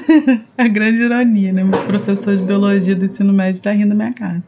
a 0.57 0.67
grande 0.67 1.03
ironia, 1.03 1.53
né? 1.53 1.63
Meus 1.63 1.83
professores 1.83 2.39
de 2.39 2.45
biologia 2.47 2.95
do 2.95 3.05
ensino 3.05 3.31
médio 3.31 3.61
tá 3.61 3.71
rindo 3.71 3.89
da 3.89 3.95
minha 3.95 4.11
cara. 4.11 4.43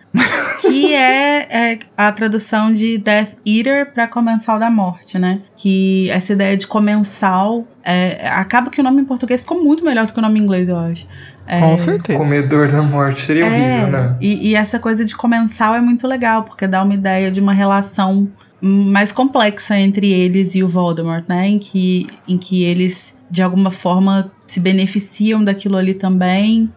que 0.62 0.94
é, 0.96 1.48
é 1.50 1.80
a 1.96 2.12
tradução 2.12 2.74
de 2.74 2.98
Death 2.98 3.38
Eater 3.46 3.94
para 3.94 4.08
Comensal 4.08 4.58
da 4.58 4.72
Morte, 4.72 5.20
né? 5.20 5.42
Que 5.56 6.10
essa 6.10 6.34
ideia 6.34 6.58
de 6.58 6.66
comensal. 6.66 7.68
é, 7.84 8.28
acaba 8.30 8.72
que 8.72 8.82
o 8.82 8.84
nome 8.84 9.02
em 9.02 9.06
português 9.06 9.42
ficou 9.42 9.64
muito 9.64 9.86
melhor 9.86 10.08
do 10.08 10.14
que 10.14 10.20
o 10.20 10.22
nome 10.24 10.40
em 10.40 10.44
inglês, 10.44 10.68
eu 10.68 10.78
acho. 10.78 11.08
É, 11.48 11.60
Com 11.60 11.78
certeza. 11.78 12.18
Comedor 12.20 12.70
da 12.72 12.82
morte 12.82 13.22
seria 13.22 13.46
É, 13.46 13.48
horrível, 13.48 13.88
né? 13.92 14.16
e, 14.20 14.50
e 14.50 14.56
essa 14.56 14.78
coisa 14.80 15.06
de 15.06 15.16
comensal 15.16 15.74
é 15.76 15.82
muito 15.82 16.06
legal, 16.08 16.44
porque 16.44 16.68
dá 16.68 16.84
uma 16.84 16.94
ideia 16.94 17.32
de 17.32 17.40
uma 17.40 17.54
relação 17.54 18.28
mais 18.62 19.12
complexa 19.12 19.78
entre 19.78 20.12
eles 20.12 20.56
e 20.56 20.64
o 20.64 20.68
Voldemort, 20.68 21.24
né? 21.28 21.48
Em 21.48 21.60
que, 21.60 22.08
em 22.28 22.38
que 22.38 22.64
eles, 22.64 23.16
de 23.30 23.42
alguma 23.44 23.70
forma, 23.72 24.32
se 24.48 24.60
beneficiam 24.60 25.44
daquilo 25.44 25.78
ali 25.78 25.94
também, 25.94 26.70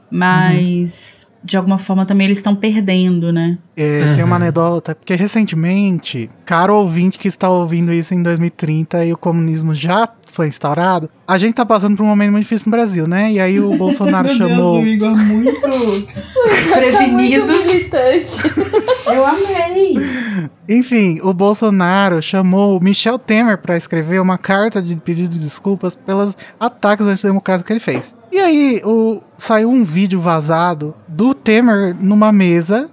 mas 0.44 1.26
de 1.42 1.56
alguma 1.56 1.78
forma 1.78 2.04
também 2.04 2.26
eles 2.26 2.36
estão 2.38 2.54
perdendo, 2.54 3.32
né? 3.32 3.56
É, 3.74 4.12
Tem 4.14 4.22
uma 4.22 4.36
Uhum. 4.36 4.42
anedota, 4.42 4.94
porque 4.94 5.14
recentemente, 5.14 6.28
caro 6.44 6.76
ouvinte 6.76 7.18
que 7.18 7.28
está 7.28 7.48
ouvindo 7.48 7.92
isso 7.94 8.12
em 8.14 8.22
2030 8.22 9.04
e 9.06 9.12
o 9.12 9.16
comunismo 9.16 9.74
já 9.74 10.06
foi 10.30 10.46
instaurado, 10.48 11.10
a 11.26 11.38
gente 11.38 11.54
tá 11.54 11.64
passando 11.66 11.96
por 11.96 12.02
um 12.02 12.06
momento 12.06 12.32
muito 12.32 12.42
difícil 12.44 12.66
no 12.66 12.70
Brasil, 12.72 13.06
né? 13.06 13.32
E 13.32 13.40
aí 13.40 13.60
o 13.60 13.74
Bolsonaro 13.78 14.28
chamou. 14.34 14.84
Igor 14.84 15.16
muito 15.16 15.60
Tá 15.60 15.68
prevenido. 16.76 17.46
muito 17.46 17.66
militante. 17.66 18.42
Eu 19.06 19.26
amei. 19.26 19.94
Enfim, 20.68 21.18
o 21.22 21.32
Bolsonaro 21.34 22.22
chamou 22.22 22.78
o 22.78 22.82
Michel 22.82 23.18
Temer 23.18 23.58
para 23.58 23.76
escrever 23.76 24.20
uma 24.20 24.38
carta 24.38 24.80
de 24.80 24.94
pedido 24.96 25.28
de 25.30 25.38
desculpas 25.38 25.96
pelos 25.96 26.36
ataques 26.58 27.06
antidemocráticos 27.06 27.66
que 27.66 27.72
ele 27.72 27.80
fez. 27.80 28.14
E 28.30 28.38
aí 28.38 28.80
o, 28.84 29.20
saiu 29.36 29.68
um 29.70 29.82
vídeo 29.82 30.20
vazado 30.20 30.94
do 31.08 31.34
Temer 31.34 31.96
numa 32.00 32.30
mesa 32.30 32.88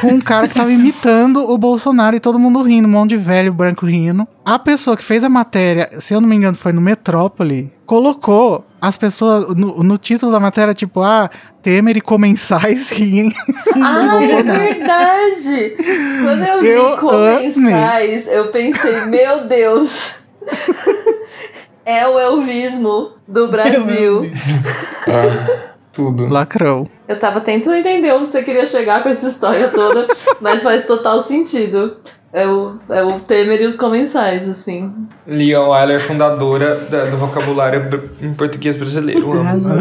com 0.00 0.08
um 0.08 0.20
cara 0.20 0.48
que 0.48 0.54
tava 0.54 0.72
imitando 0.72 1.50
o 1.50 1.58
Bolsonaro 1.58 2.16
e 2.16 2.20
todo 2.20 2.38
mundo 2.38 2.62
rindo, 2.62 2.88
um 2.88 2.90
monte 2.90 3.10
de 3.10 3.16
velho 3.16 3.52
branco 3.52 3.86
rindo. 3.86 4.26
A 4.44 4.58
pessoa 4.58 4.96
que 4.96 5.04
fez 5.04 5.22
a 5.24 5.28
matéria, 5.28 5.88
se 6.00 6.14
eu 6.14 6.20
não 6.20 6.28
me 6.28 6.36
engano, 6.36 6.56
foi 6.56 6.72
no 6.72 6.80
Metrópole, 6.80 7.72
colocou 7.84 8.64
as 8.80 8.96
pessoas 8.96 9.54
no, 9.54 9.82
no 9.82 9.98
título 9.98 10.30
da 10.30 10.38
matéria, 10.38 10.72
tipo, 10.72 11.02
ah, 11.02 11.28
Temer 11.62 11.96
e 11.96 12.00
comensais 12.00 12.90
riem. 12.90 13.32
Ah, 13.74 14.18
é 14.22 14.42
verdade! 14.42 15.76
Quando 16.22 16.42
eu 16.44 16.60
vi 16.60 16.68
Eu 16.68 16.96
comensais, 16.98 18.28
eu 18.28 18.48
pensei, 18.48 19.06
meu 19.06 19.46
Deus! 19.46 20.20
É 21.90 22.06
o 22.06 22.18
elvismo 22.18 23.12
do 23.26 23.48
Brasil. 23.48 24.30
Ah, 25.06 25.70
tudo. 25.92 26.28
Lacrou. 26.28 26.88
Eu 27.06 27.18
tava 27.18 27.40
tentando 27.40 27.76
entender 27.76 28.12
onde 28.12 28.30
você 28.30 28.42
queria 28.42 28.66
chegar 28.66 29.02
com 29.02 29.08
essa 29.08 29.28
história 29.28 29.68
toda, 29.68 30.06
mas 30.40 30.62
faz 30.62 30.86
total 30.86 31.20
sentido. 31.20 31.96
É 32.30 32.46
o, 32.46 32.76
é 32.90 33.02
o 33.02 33.18
Temer 33.20 33.62
e 33.62 33.64
os 33.64 33.74
comensais, 33.76 34.46
assim. 34.48 34.92
Lia 35.26 35.62
Wyler, 35.62 35.98
fundadora 35.98 36.74
da- 36.74 37.06
do 37.06 37.16
vocabulário 37.16 38.10
em 38.20 38.34
português 38.34 38.76
brasileiro. 38.76 39.32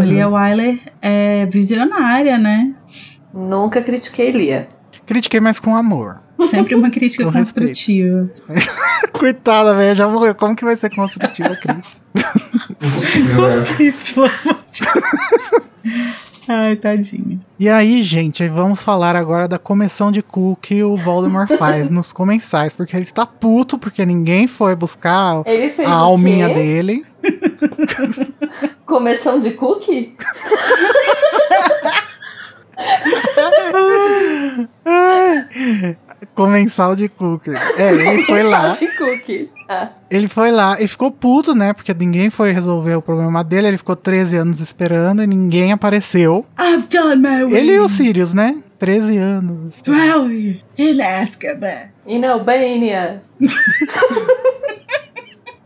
Lia 0.01 0.30
Wyler 0.30 0.80
é 1.01 1.45
visionária, 1.47 2.38
né? 2.38 2.74
Nunca 3.34 3.82
critiquei 3.82 4.32
Lia. 4.32 4.68
Critiquei, 5.05 5.41
mas 5.41 5.60
com 5.60 5.76
amor. 5.76 6.22
Sempre 6.49 6.75
uma 6.75 6.89
crítica 6.89 7.25
Com 7.25 7.31
construtiva. 7.31 8.29
Coitada, 9.11 9.73
velho, 9.73 9.95
já 9.95 10.07
morreu. 10.07 10.35
Como 10.35 10.55
que 10.55 10.63
vai 10.63 10.75
ser 10.75 10.89
construtiva 10.93 11.49
a 11.49 11.55
crítica? 11.55 11.97
Né? 12.13 13.65
Isso, 13.79 14.13
pelo 14.13 14.25
amor 14.25 14.57
de 14.71 14.81
Deus. 14.83 15.61
Ai, 16.49 16.77
tadinha. 16.77 17.39
E 17.59 17.67
aí, 17.67 18.01
gente, 18.03 18.47
vamos 18.47 18.81
falar 18.81 19.17
agora 19.17 19.49
da 19.49 19.59
comissão 19.59 20.09
de 20.11 20.21
cu 20.21 20.57
que 20.61 20.81
o 20.81 20.95
Voldemort 20.95 21.49
faz 21.57 21.89
nos 21.91 22.13
comensais, 22.13 22.73
porque 22.73 22.95
ele 22.95 23.03
está 23.03 23.25
puto 23.25 23.77
porque 23.77 24.05
ninguém 24.05 24.47
foi 24.47 24.73
buscar 24.73 25.43
a 25.85 25.91
alminha 25.91 26.47
dele. 26.47 27.05
Começão 28.85 29.39
de 29.39 29.51
cookie? 29.51 30.15
Comensal 36.34 36.95
de 36.95 37.09
cu. 37.09 37.39
É, 37.78 37.91
ele 37.91 38.24
foi 38.24 38.43
lá. 38.43 38.70
De 38.70 38.88
cookies. 38.95 39.49
Ah. 39.70 39.89
Ele 40.09 40.28
foi 40.28 40.51
lá 40.51 40.82
e 40.82 40.88
ficou 40.88 41.11
puto, 41.11 41.53
né? 41.53 41.74
Porque 41.74 41.93
ninguém 41.93 42.30
foi 42.30 42.51
resolver 42.51 42.95
o 42.95 43.01
problema 43.01 43.43
dele. 43.43 43.68
Ele 43.68 43.78
ficou 43.78 43.95
13 43.95 44.38
anos 44.38 44.59
esperando 44.59 45.22
e 45.22 45.28
ninguém 45.28 45.72
apareceu. 45.72 46.45
I've 46.59 46.88
done 46.88 47.18
my 47.18 47.45
way. 47.45 47.55
Ele 47.55 47.74
e 47.74 47.80
o 47.80 47.88
Sirius, 47.88 48.34
né? 48.34 48.55
13 48.80 49.18
anos. 49.18 49.82
12 49.82 50.63
in 50.78 51.01
Azkaban. 51.01 51.91
In 52.05 52.24
Albania. 52.24 53.22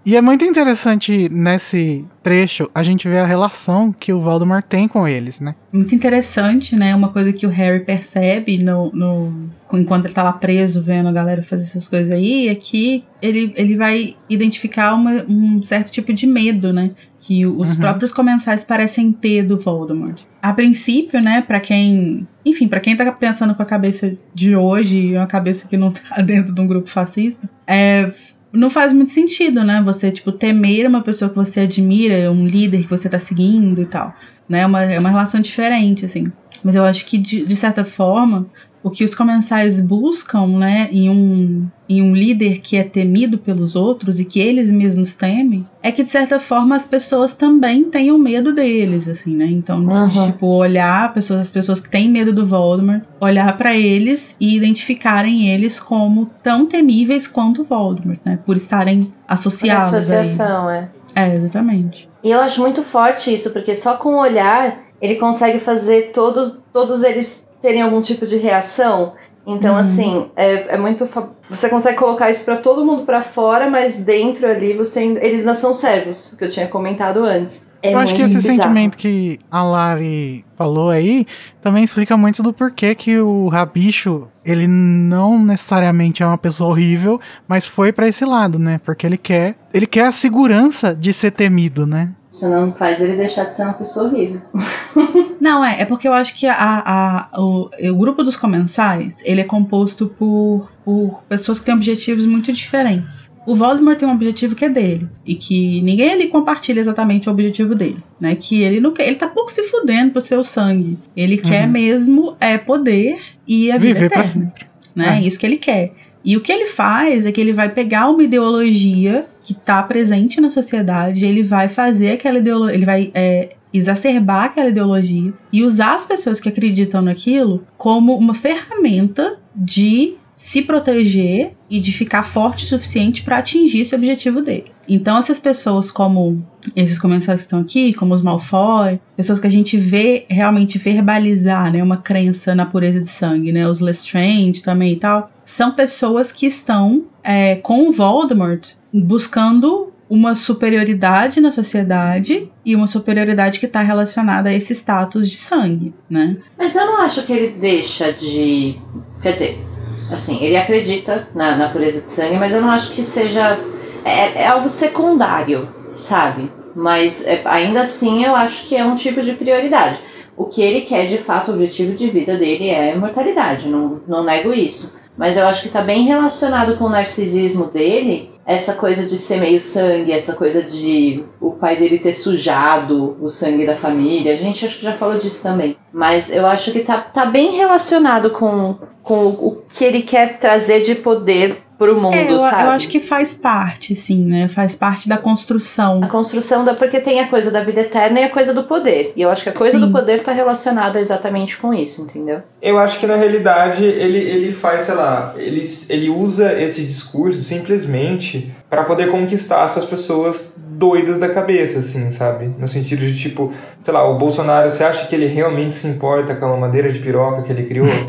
E 0.03 0.15
é 0.17 0.21
muito 0.21 0.43
interessante 0.43 1.29
nesse 1.31 2.03
trecho 2.23 2.67
a 2.73 2.81
gente 2.81 3.07
ver 3.07 3.19
a 3.19 3.25
relação 3.25 3.91
que 3.93 4.11
o 4.11 4.19
Voldemort 4.19 4.63
tem 4.65 4.87
com 4.87 5.07
eles, 5.07 5.39
né? 5.39 5.53
Muito 5.71 5.93
interessante, 5.93 6.75
né? 6.75 6.95
Uma 6.95 7.09
coisa 7.09 7.31
que 7.31 7.45
o 7.45 7.49
Harry 7.49 7.81
percebe 7.85 8.57
no, 8.57 8.91
no, 8.91 9.49
enquanto 9.73 10.05
ele 10.05 10.13
tá 10.15 10.23
lá 10.23 10.33
preso 10.33 10.81
vendo 10.81 11.07
a 11.07 11.11
galera 11.11 11.43
fazer 11.43 11.63
essas 11.63 11.87
coisas 11.87 12.11
aí 12.11 12.47
é 12.47 12.55
que 12.55 13.03
ele, 13.21 13.53
ele 13.55 13.77
vai 13.77 14.15
identificar 14.27 14.95
uma- 14.95 15.23
um 15.29 15.61
certo 15.61 15.91
tipo 15.91 16.11
de 16.11 16.25
medo, 16.25 16.73
né? 16.73 16.89
Que 17.19 17.45
os 17.45 17.69
Uhum. 17.69 17.75
próprios 17.75 18.11
comensais 18.11 18.63
parecem 18.63 19.11
ter 19.11 19.43
do 19.43 19.59
Voldemort. 19.59 20.23
A 20.41 20.51
princípio, 20.51 21.21
né, 21.21 21.41
Pra 21.41 21.59
quem. 21.59 22.27
Enfim, 22.43 22.67
pra 22.67 22.79
quem 22.79 22.95
tá 22.97 23.11
pensando 23.11 23.53
com 23.53 23.61
a 23.61 23.65
cabeça 23.67 24.17
de 24.33 24.55
hoje, 24.55 25.13
uma 25.15 25.27
cabeça 25.27 25.67
que 25.67 25.77
não 25.77 25.91
tá 25.91 26.01
dentro 26.25 26.55
de 26.55 26.59
um 26.59 26.65
grupo 26.65 26.89
fascista, 26.89 27.47
é. 27.67 28.11
Não 28.53 28.69
faz 28.69 28.91
muito 28.91 29.11
sentido, 29.11 29.63
né? 29.63 29.81
Você, 29.83 30.11
tipo, 30.11 30.31
temer 30.31 30.85
uma 30.87 31.01
pessoa 31.01 31.29
que 31.29 31.35
você 31.35 31.61
admira, 31.61 32.31
um 32.31 32.45
líder 32.45 32.83
que 32.83 32.89
você 32.89 33.07
tá 33.07 33.17
seguindo 33.17 33.81
e 33.81 33.85
tal 33.85 34.13
né? 34.51 34.59
É 34.59 34.65
uma, 34.65 34.81
é 34.83 34.99
uma 34.99 35.09
relação 35.09 35.39
diferente, 35.39 36.05
assim. 36.05 36.29
Mas 36.61 36.75
eu 36.75 36.83
acho 36.83 37.05
que, 37.05 37.17
de, 37.17 37.45
de 37.45 37.55
certa 37.55 37.85
forma, 37.85 38.45
o 38.83 38.91
que 38.91 39.05
os 39.05 39.15
comensais 39.15 39.79
buscam, 39.79 40.45
né, 40.59 40.89
em 40.91 41.09
um, 41.09 41.67
em 41.91 42.01
um 42.01 42.13
líder 42.15 42.59
que 42.59 42.77
é 42.77 42.83
temido 42.83 43.37
pelos 43.37 43.75
outros 43.75 44.19
e 44.19 44.25
que 44.25 44.39
eles 44.39 44.69
mesmos 44.71 45.15
temem, 45.15 45.65
é 45.83 45.91
que, 45.91 46.03
de 46.03 46.09
certa 46.09 46.39
forma, 46.39 46.75
as 46.75 46.85
pessoas 46.85 47.33
também 47.35 47.83
tenham 47.85 48.17
medo 48.17 48.53
deles, 48.53 49.07
assim, 49.07 49.35
né? 49.35 49.45
Então, 49.45 49.79
Uhum. 49.83 50.27
tipo, 50.31 50.45
olhar 50.47 51.13
pessoas, 51.13 51.41
as 51.41 51.49
pessoas 51.49 51.79
que 51.79 51.89
têm 51.89 52.09
medo 52.09 52.31
do 52.33 52.45
Voldemort, 52.45 53.03
olhar 53.19 53.57
pra 53.57 53.75
eles 53.75 54.35
e 54.39 54.55
identificarem 54.55 55.49
eles 55.49 55.79
como 55.79 56.27
tão 56.43 56.65
temíveis 56.65 57.27
quanto 57.27 57.61
o 57.61 57.65
Voldemort, 57.65 58.19
né? 58.25 58.39
Por 58.45 58.55
estarem 58.57 59.01
Por 59.03 59.13
associados 59.27 60.09
ele. 60.09 60.19
associação, 60.19 60.69
é. 60.69 60.89
É, 61.15 61.35
exatamente. 61.35 62.09
E 62.23 62.29
eu 62.31 62.39
acho 62.39 62.61
muito 62.61 62.83
forte 62.83 63.33
isso, 63.33 63.51
porque 63.51 63.75
só 63.75 63.95
com 63.95 64.09
o 64.15 64.19
olhar 64.21 64.79
ele 65.01 65.15
consegue 65.15 65.59
fazer 65.59 66.11
todos, 66.13 66.59
todos 66.71 67.03
eles 67.03 67.49
terem 67.61 67.81
algum 67.81 68.01
tipo 68.01 68.25
de 68.25 68.37
reação. 68.37 69.13
Então, 69.45 69.73
Uhum. 69.73 69.79
assim, 69.79 70.31
é, 70.35 70.75
é 70.75 70.77
muito. 70.77 71.07
Você 71.49 71.67
consegue 71.67 71.97
colocar 71.97 72.29
isso 72.29 72.45
pra 72.45 72.57
todo 72.57 72.85
mundo 72.85 73.03
pra 73.05 73.23
fora, 73.23 73.69
mas 73.69 74.03
dentro 74.03 74.47
ali 74.47 74.73
você 74.73 75.01
eles 75.21 75.43
não 75.45 75.55
são 75.55 75.73
servos, 75.73 76.35
que 76.37 76.45
eu 76.45 76.49
tinha 76.49 76.67
comentado 76.67 77.23
antes. 77.23 77.67
É 77.83 77.95
Eu 77.95 77.97
acho 77.97 78.13
que 78.13 78.21
esse 78.21 78.35
bizarro. 78.35 78.55
sentimento 78.57 78.95
que 78.95 79.39
a 79.49 79.63
Lari 79.63 80.45
falou 80.55 80.91
aí 80.91 81.25
também 81.59 81.83
explica 81.83 82.15
muito 82.15 82.43
do 82.43 82.53
porquê 82.53 82.93
que 82.93 83.17
o 83.19 83.47
Rabicho, 83.47 84.27
ele 84.45 84.67
não 84.67 85.43
necessariamente 85.43 86.21
é 86.21 86.25
uma 86.27 86.37
pessoa 86.37 86.69
horrível, 86.69 87.19
mas 87.47 87.65
foi 87.65 87.91
pra 87.91 88.07
esse 88.07 88.23
lado, 88.23 88.59
né? 88.59 88.79
Porque 88.85 89.07
ele 89.07 89.17
quer, 89.17 89.55
ele 89.73 89.87
quer 89.87 90.05
a 90.05 90.11
segurança 90.11 90.93
de 90.93 91.11
ser 91.11 91.31
temido, 91.31 91.87
né? 91.87 92.11
Isso 92.31 92.49
não 92.49 92.73
faz 92.73 93.01
ele 93.01 93.17
deixar 93.17 93.43
de 93.43 93.57
ser 93.57 93.63
uma 93.63 93.73
pessoa 93.73 94.07
horrível. 94.07 94.41
Não, 95.41 95.65
é, 95.65 95.81
é 95.81 95.85
porque 95.85 96.07
eu 96.07 96.13
acho 96.13 96.35
que 96.35 96.45
a, 96.45 96.55
a, 96.55 97.41
o, 97.41 97.69
o 97.89 97.95
grupo 97.95 98.23
dos 98.23 98.35
comensais, 98.35 99.17
ele 99.25 99.41
é 99.41 99.43
composto 99.43 100.07
por, 100.07 100.71
por 100.85 101.23
pessoas 101.23 101.59
que 101.59 101.65
têm 101.65 101.73
objetivos 101.73 102.27
muito 102.27 102.53
diferentes. 102.53 103.31
O 103.45 103.55
Voldemort 103.55 103.97
tem 103.97 104.07
um 104.07 104.13
objetivo 104.13 104.55
que 104.55 104.63
é 104.63 104.69
dele. 104.69 105.09
E 105.25 105.33
que 105.33 105.81
ninguém 105.81 106.11
ali 106.11 106.27
compartilha 106.27 106.79
exatamente 106.79 107.27
o 107.27 107.31
objetivo 107.31 107.73
dele. 107.73 108.03
Né? 108.19 108.35
Que 108.35 108.61
ele 108.61 108.79
não 108.79 108.93
quer. 108.93 109.07
Ele 109.07 109.15
tá 109.15 109.27
pouco 109.27 109.51
se 109.51 109.63
fudendo 109.63 110.11
pro 110.11 110.21
seu 110.21 110.43
sangue. 110.43 110.97
Ele 111.17 111.37
uhum. 111.37 111.49
quer 111.49 111.67
mesmo 111.67 112.37
é 112.39 112.57
poder 112.57 113.19
e 113.47 113.71
a 113.71 113.77
vida 113.77 113.95
Viver 113.95 114.05
eterna. 114.05 114.23
Pra 114.23 114.31
sempre. 114.31 114.65
Né? 114.95 115.17
É. 115.17 115.21
Isso 115.21 115.39
que 115.39 115.45
ele 115.45 115.57
quer. 115.57 115.93
E 116.23 116.37
o 116.37 116.41
que 116.41 116.51
ele 116.51 116.67
faz 116.67 117.25
é 117.25 117.31
que 117.31 117.41
ele 117.41 117.51
vai 117.51 117.67
pegar 117.69 118.09
uma 118.09 118.21
ideologia 118.21 119.25
que 119.43 119.53
está 119.53 119.81
presente 119.83 120.39
na 120.39 120.51
sociedade, 120.51 121.25
ele 121.25 121.43
vai 121.43 121.67
fazer 121.67 122.11
aquela 122.11 122.39
ideologia, 122.39 122.75
ele 122.75 122.85
vai 122.85 123.11
é, 123.13 123.55
exacerbar 123.73 124.45
aquela 124.45 124.69
ideologia 124.69 125.33
e 125.51 125.63
usar 125.63 125.95
as 125.95 126.05
pessoas 126.05 126.39
que 126.39 126.49
acreditam 126.49 127.01
naquilo 127.01 127.65
como 127.77 128.15
uma 128.15 128.33
ferramenta 128.33 129.39
de 129.55 130.15
se 130.33 130.61
proteger 130.61 131.53
e 131.69 131.79
de 131.79 131.91
ficar 131.91 132.23
forte 132.23 132.63
o 132.63 132.67
suficiente 132.67 133.21
para 133.21 133.37
atingir 133.37 133.81
esse 133.81 133.93
objetivo 133.93 134.41
dele. 134.41 134.71
Então 134.87 135.17
essas 135.17 135.39
pessoas 135.39 135.91
como 135.91 136.43
esses 136.75 136.97
comensais 136.97 137.41
que 137.41 137.45
estão 137.45 137.59
aqui, 137.59 137.93
como 137.93 138.13
os 138.13 138.21
Malfoy, 138.21 138.99
pessoas 139.15 139.39
que 139.39 139.47
a 139.47 139.51
gente 139.51 139.77
vê 139.77 140.25
realmente 140.29 140.77
verbalizar, 140.77 141.71
né, 141.71 141.83
uma 141.83 141.97
crença 141.97 142.55
na 142.55 142.65
pureza 142.65 142.99
de 142.99 143.07
sangue, 143.07 143.51
né, 143.51 143.67
os 143.67 143.79
Lestrange 143.79 144.63
também 144.63 144.93
e 144.93 144.95
tal, 144.97 145.31
são 145.45 145.71
pessoas 145.71 146.31
que 146.31 146.45
estão 146.45 147.05
é, 147.23 147.55
com 147.57 147.87
o 147.87 147.91
Voldemort 147.91 148.73
buscando 148.93 149.91
uma 150.11 150.35
superioridade 150.35 151.39
na 151.39 151.53
sociedade 151.53 152.51
e 152.65 152.75
uma 152.75 152.85
superioridade 152.85 153.61
que 153.61 153.65
está 153.65 153.79
relacionada 153.79 154.49
a 154.49 154.53
esse 154.53 154.73
status 154.73 155.29
de 155.29 155.37
sangue, 155.37 155.93
né? 156.09 156.35
Mas 156.57 156.75
eu 156.75 156.85
não 156.85 157.01
acho 157.01 157.23
que 157.23 157.31
ele 157.31 157.53
deixa 157.53 158.11
de. 158.11 158.77
Quer 159.21 159.33
dizer, 159.33 159.65
assim, 160.11 160.43
ele 160.43 160.57
acredita 160.57 161.29
na, 161.33 161.55
na 161.55 161.69
pureza 161.69 162.01
de 162.01 162.11
sangue, 162.11 162.35
mas 162.35 162.53
eu 162.53 162.61
não 162.61 162.69
acho 162.71 162.91
que 162.91 163.05
seja. 163.05 163.57
É, 164.03 164.41
é 164.41 164.47
algo 164.47 164.69
secundário, 164.69 165.69
sabe? 165.95 166.51
Mas 166.75 167.25
é, 167.25 167.41
ainda 167.45 167.81
assim 167.81 168.25
eu 168.25 168.35
acho 168.35 168.67
que 168.67 168.75
é 168.75 168.83
um 168.83 168.95
tipo 168.95 169.21
de 169.21 169.31
prioridade. 169.33 169.99
O 170.35 170.45
que 170.45 170.61
ele 170.61 170.81
quer 170.81 171.05
de 171.05 171.19
fato, 171.19 171.51
o 171.51 171.53
objetivo 171.53 171.95
de 171.95 172.09
vida 172.09 172.35
dele 172.35 172.67
é 172.67 172.91
a 172.91 172.95
imortalidade, 172.95 173.69
não, 173.69 174.01
não 174.05 174.25
nego 174.25 174.53
isso. 174.53 174.99
Mas 175.17 175.37
eu 175.37 175.47
acho 175.47 175.61
que 175.61 175.67
está 175.67 175.81
bem 175.81 176.03
relacionado 176.03 176.77
com 176.77 176.85
o 176.85 176.89
narcisismo 176.89 177.65
dele, 177.65 178.31
essa 178.45 178.73
coisa 178.73 179.05
de 179.05 179.17
ser 179.17 179.39
meio 179.39 179.61
sangue, 179.61 180.11
essa 180.11 180.33
coisa 180.33 180.61
de 180.61 181.23
o 181.39 181.51
pai 181.51 181.77
dele 181.77 181.99
ter 181.99 182.13
sujado 182.13 183.15
o 183.21 183.29
sangue 183.29 183.65
da 183.65 183.75
família. 183.75 184.33
A 184.33 184.37
gente 184.37 184.65
acho 184.65 184.79
que 184.79 184.85
já 184.85 184.93
falou 184.93 185.17
disso 185.17 185.43
também. 185.43 185.77
Mas 185.93 186.35
eu 186.35 186.45
acho 186.47 186.71
que 186.71 186.79
tá, 186.79 186.97
tá 186.97 187.25
bem 187.25 187.51
relacionado 187.51 188.29
com, 188.31 188.77
com 189.03 189.27
o 189.27 189.61
que 189.69 189.83
ele 189.83 190.01
quer 190.01 190.37
trazer 190.37 190.81
de 190.81 190.95
poder 190.95 191.61
pro 191.81 191.99
mundo, 191.99 192.13
é, 192.13 192.31
eu, 192.31 192.37
sabe? 192.37 192.63
Eu 192.63 192.69
acho 192.69 192.87
que 192.87 192.99
faz 192.99 193.33
parte, 193.33 193.95
sim, 193.95 194.23
né? 194.23 194.47
Faz 194.47 194.75
parte 194.75 195.09
da 195.09 195.17
construção. 195.17 195.99
A 196.03 196.07
construção 196.07 196.63
da. 196.63 196.75
Porque 196.75 196.99
tem 196.99 197.19
a 197.19 197.27
coisa 197.27 197.49
da 197.49 197.63
vida 197.63 197.81
eterna 197.81 198.19
e 198.19 198.23
a 198.23 198.29
coisa 198.29 198.53
do 198.53 198.63
poder. 198.65 199.13
E 199.15 199.21
eu 199.23 199.31
acho 199.31 199.41
que 199.41 199.49
a 199.49 199.53
coisa 199.53 199.79
sim. 199.79 199.85
do 199.85 199.91
poder 199.91 200.21
tá 200.21 200.31
relacionada 200.31 200.99
exatamente 200.99 201.57
com 201.57 201.73
isso, 201.73 202.03
entendeu? 202.03 202.43
Eu 202.61 202.77
acho 202.77 202.99
que 202.99 203.07
na 203.07 203.15
realidade 203.15 203.83
ele, 203.83 204.19
ele 204.19 204.51
faz, 204.51 204.85
sei 204.85 204.93
lá, 204.93 205.33
ele, 205.35 205.67
ele 205.89 206.09
usa 206.09 206.53
esse 206.61 206.83
discurso 206.83 207.41
simplesmente 207.41 208.40
para 208.71 208.85
poder 208.85 209.11
conquistar 209.11 209.65
essas 209.65 209.83
pessoas 209.83 210.55
doidas 210.57 211.19
da 211.19 211.27
cabeça, 211.27 211.79
assim, 211.79 212.09
sabe? 212.09 212.55
No 212.57 212.69
sentido 212.69 213.01
de 213.01 213.19
tipo, 213.19 213.51
sei 213.83 213.93
lá, 213.93 214.09
o 214.09 214.17
Bolsonaro, 214.17 214.71
você 214.71 214.85
acha 214.85 215.07
que 215.07 215.13
ele 215.13 215.25
realmente 215.25 215.75
se 215.75 215.85
importa 215.89 216.33
com 216.37 216.45
a 216.45 216.55
madeira 216.55 216.89
de 216.89 216.99
piroca 216.99 217.41
que 217.41 217.51
ele 217.51 217.65
criou? 217.65 217.85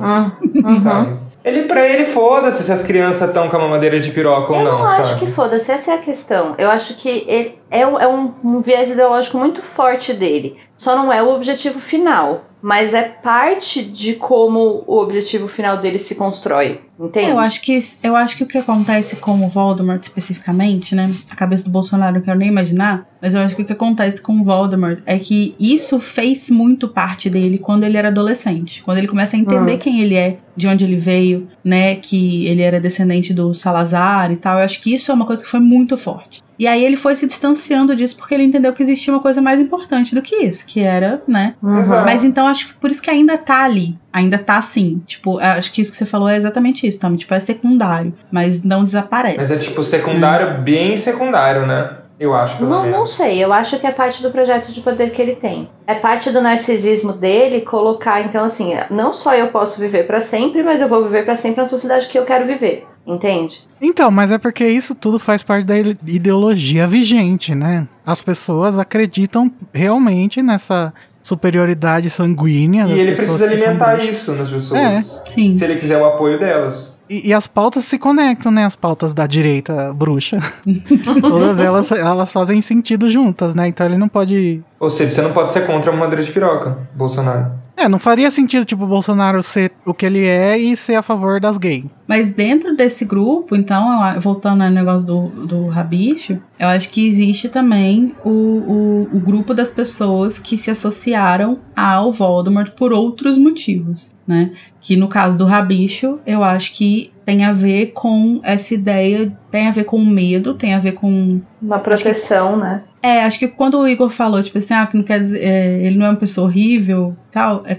uhum. 0.65 0.81
Sabe? 0.81 1.17
Ele, 1.45 1.65
pra 1.65 1.85
ele, 1.89 2.05
foda-se 2.05 2.63
se 2.63 2.71
as 2.71 2.85
crianças 2.85 3.27
estão 3.27 3.49
com 3.49 3.57
a 3.57 3.59
mamadeira 3.59 3.99
de 3.99 4.13
piroca 4.13 4.53
eu 4.53 4.59
ou 4.59 4.65
não, 4.65 4.73
Eu 4.73 4.79
não 4.79 4.89
sabe? 4.89 5.03
acho 5.03 5.19
que 5.19 5.27
foda-se, 5.27 5.73
essa 5.73 5.91
é 5.91 5.95
a 5.97 5.99
questão. 5.99 6.55
Eu 6.57 6.71
acho 6.71 6.95
que 6.95 7.09
ele 7.27 7.59
é, 7.69 7.81
é 7.81 8.07
um, 8.07 8.33
um 8.45 8.61
viés 8.61 8.89
ideológico 8.89 9.39
muito 9.39 9.61
forte 9.61 10.13
dele. 10.13 10.57
Só 10.77 10.95
não 10.95 11.13
é 11.13 11.21
o 11.21 11.35
objetivo 11.35 11.81
final 11.81 12.45
mas 12.63 12.95
é 12.95 13.03
parte 13.03 13.83
de 13.83 14.15
como 14.15 14.85
o 14.87 14.99
objetivo 14.99 15.49
final 15.49 15.79
dele 15.79 15.99
se 15.99 16.15
constrói. 16.15 16.81
Entende? 16.99 17.31
Eu 17.31 17.39
acho 17.41 17.61
que 17.61 17.81
eu 18.01 18.15
acho 18.15 18.37
que 18.37 18.45
o 18.45 18.47
que 18.47 18.57
acontece 18.57 19.17
com 19.17 19.45
o 19.45 19.49
Voldemort 19.49 20.01
especificamente, 20.01 20.95
né? 20.95 21.11
A 21.29 21.35
cabeça 21.35 21.65
do 21.65 21.71
Bolsonaro 21.71 22.19
eu 22.19 22.23
quero 22.23 22.39
nem 22.39 22.49
imaginar, 22.49 23.09
mas 23.21 23.35
eu 23.35 23.41
acho 23.41 23.57
que 23.57 23.63
o 23.63 23.65
que 23.65 23.73
acontece 23.73 24.23
com 24.23 24.41
o 24.41 24.45
Voldemort 24.45 25.01
é 25.05 25.19
que 25.19 25.57
isso 25.59 25.99
fez 25.99 26.49
muito 26.49 26.87
parte 26.87 27.29
dele 27.29 27.59
quando 27.59 27.83
ele 27.83 27.97
era 27.97 28.09
adolescente, 28.09 28.83
quando 28.85 28.99
ele 28.99 29.09
começa 29.09 29.37
a 29.37 29.41
entender 29.41 29.75
hum. 29.75 29.79
quem 29.79 30.01
ele 30.01 30.15
é, 30.15 30.39
de 30.57 30.69
onde 30.69 30.85
ele 30.85 30.97
veio, 30.97 31.49
né, 31.65 31.97
que 31.97 32.47
ele 32.47 32.63
era 32.63 32.79
descendente 32.79 33.35
do 33.35 33.53
Salazar 33.53 34.31
e 34.31 34.37
tal. 34.37 34.59
Eu 34.59 34.65
acho 34.65 34.81
que 34.81 34.95
isso 34.95 35.11
é 35.11 35.15
uma 35.15 35.27
coisa 35.27 35.43
que 35.43 35.49
foi 35.49 35.61
muito 35.61 35.97
forte. 35.97 36.45
E 36.63 36.67
aí 36.69 36.85
ele 36.85 36.97
foi 36.97 37.17
se 37.17 37.27
distanciando 37.27 37.97
disso 37.97 38.17
porque 38.17 38.33
ele 38.33 38.45
entendeu 38.45 38.73
que 38.73 38.85
existia 38.85 39.13
uma 39.13 39.21
coisa 39.21 39.43
mais 39.43 39.61
importante 39.61 40.15
do 40.15 40.23
que 40.23 40.37
isso, 40.37 40.65
que 40.65 40.79
era, 40.79 41.21
né? 41.27 41.57
Uhum. 41.61 42.05
Mas 42.05 42.23
então 42.23 42.47
acho 42.47 42.69
que 42.69 42.75
por 42.75 42.89
isso 42.89 43.03
que 43.03 43.11
ainda 43.11 43.37
tá 43.37 43.65
ali. 43.65 43.99
Ainda 44.13 44.39
tá 44.39 44.59
assim. 44.59 45.03
Tipo, 45.05 45.41
acho 45.41 45.73
que 45.73 45.83
isso 45.83 45.91
que 45.91 45.97
você 45.97 46.07
falou 46.07 46.29
é 46.29 46.37
exatamente 46.37 46.87
isso, 46.87 47.01
Tommy. 47.01 47.17
Tipo, 47.19 47.35
é 47.35 47.41
secundário, 47.41 48.15
mas 48.31 48.63
não 48.63 48.85
desaparece. 48.85 49.39
Mas 49.39 49.51
é 49.51 49.59
tipo 49.59 49.83
secundário, 49.83 50.61
hum. 50.61 50.63
bem 50.63 50.97
secundário, 50.97 51.67
né? 51.67 51.97
Eu 52.21 52.33
acho, 52.33 52.59
pelo 52.59 52.71
não, 52.71 52.83
menos. 52.83 52.97
não 52.97 53.07
sei, 53.09 53.43
eu 53.43 53.53
acho 53.53 53.81
que 53.81 53.87
é 53.89 53.91
parte 53.91 54.23
do 54.23 54.31
projeto 54.31 54.71
de 54.71 54.81
poder 54.81 55.11
que 55.11 55.21
ele 55.21 55.35
tem. 55.35 55.69
É 55.85 55.97
parte 55.97 56.31
do 56.31 56.41
narcisismo 56.41 57.13
dele 57.13 57.63
colocar, 57.63 58.21
então, 58.21 58.45
assim, 58.45 58.75
não 58.89 59.13
só 59.13 59.35
eu 59.35 59.49
posso 59.49 59.81
viver 59.81 60.07
para 60.07 60.21
sempre, 60.21 60.63
mas 60.63 60.81
eu 60.81 60.87
vou 60.87 61.03
viver 61.03 61.25
para 61.25 61.35
sempre 61.35 61.61
na 61.61 61.67
sociedade 61.67 62.07
que 62.07 62.17
eu 62.17 62.25
quero 62.25 62.47
viver. 62.47 62.87
Entende? 63.07 63.67
Então, 63.81 64.11
mas 64.11 64.31
é 64.31 64.39
porque 64.39 64.67
isso 64.67 64.95
tudo 64.95 65.19
faz 65.19 65.43
parte 65.43 65.65
da 65.67 65.77
ideologia 65.79 66.87
vigente, 66.87 67.55
né? 67.55 67.89
As 68.07 68.21
pessoas 68.21 68.79
acreditam 68.79 69.51
realmente 69.73 70.41
nessa 70.41 70.95
superioridade 71.21 72.09
sanguínea. 72.11 72.87
E 72.87 73.01
ele 73.01 73.13
precisa 73.13 73.45
alimentar 73.45 73.97
isso 74.05 74.33
nas 74.33 74.51
pessoas. 74.51 74.81
É. 74.81 75.03
Sim. 75.25 75.57
Se 75.57 75.65
ele 75.65 75.77
quiser 75.77 75.99
o 76.01 76.07
apoio 76.07 76.39
delas. 76.39 76.99
E, 77.13 77.29
e, 77.29 77.33
as 77.35 77.47
pautas 77.47 77.85
se 77.85 77.99
conectam, 77.99 78.51
né? 78.51 78.65
As 78.65 78.75
pautas 78.75 79.13
da 79.13 79.27
direita 79.27 79.93
bruxa. 79.93 80.41
Todas 81.21 81.61
elas, 81.61 81.93
elas 81.93 82.33
fazem 82.33 82.63
sentido 82.63 83.11
juntas, 83.11 83.55
né? 83.55 83.69
Então 83.69 83.85
ele 83.85 83.99
não 83.99 84.09
pode. 84.09 84.63
Ou 84.81 84.89
seja, 84.89 85.11
você 85.11 85.21
não 85.21 85.33
pode 85.33 85.51
ser 85.51 85.67
contra 85.67 85.93
a 85.93 85.97
madeira 85.97 86.25
de 86.25 86.33
piroca, 86.33 86.79
Bolsonaro. 86.95 87.53
É, 87.77 87.89
não 87.89 87.99
faria 87.99 88.31
sentido, 88.31 88.65
tipo, 88.65 88.85
o 88.85 88.87
Bolsonaro 88.87 89.43
ser 89.43 89.73
o 89.85 89.93
que 89.93 90.07
ele 90.07 90.25
é 90.25 90.57
e 90.57 90.77
ser 90.77 90.95
a 90.95 91.03
favor 91.03 91.41
das 91.41 91.59
gays. 91.59 91.85
Mas 92.07 92.31
dentro 92.31 92.77
desse 92.77 93.05
grupo, 93.05 93.57
então, 93.57 93.91
voltando 94.21 94.63
ao 94.63 94.71
negócio 94.71 95.07
do, 95.07 95.47
do 95.47 95.67
rabicho, 95.69 96.39
eu 96.59 96.69
acho 96.69 96.91
que 96.91 97.07
existe 97.07 97.49
também 97.49 98.15
o, 98.25 98.31
o, 98.31 99.09
o 99.15 99.21
grupo 99.21 99.53
das 99.53 99.71
pessoas 99.71 100.39
que 100.39 100.57
se 100.57 100.71
associaram 100.71 101.59
ao 101.75 102.13
Voldemort 102.13 102.71
por 102.73 102.93
outros 102.93 103.37
motivos, 103.37 104.11
né? 104.27 104.53
Que 104.81 104.97
no 104.97 105.09
caso 105.09 105.37
do 105.37 105.45
rabicho, 105.45 106.19
eu 106.27 106.43
acho 106.43 106.75
que 106.75 107.13
tem 107.25 107.45
a 107.45 107.53
ver 107.53 107.93
com 107.93 108.41
essa 108.43 108.75
ideia, 108.75 109.33
tem 109.51 109.69
a 109.69 109.71
ver 109.71 109.85
com 109.85 110.05
medo, 110.05 110.55
tem 110.55 110.75
a 110.75 110.79
ver 110.79 110.93
com. 110.93 111.41
Uma 111.61 111.79
proteção, 111.79 112.55
que, 112.55 112.61
né? 112.61 112.83
É, 113.03 113.25
acho 113.25 113.39
que 113.39 113.49
quando 113.49 113.79
o 113.79 113.89
Igor 113.89 114.11
falou, 114.11 114.43
tipo 114.43 114.59
assim, 114.59 114.75
ah, 114.75 114.87
que 114.87 114.97
não 114.97 115.05
quer 115.05 115.19
dizer, 115.19 115.41
é, 115.43 115.87
ele 115.87 115.99
não 115.99 116.07
é 116.07 116.11
uma 116.11 116.17
pessoa 116.17 116.47
horrível 116.47 117.17
tal, 117.33 117.65
é, 117.67 117.77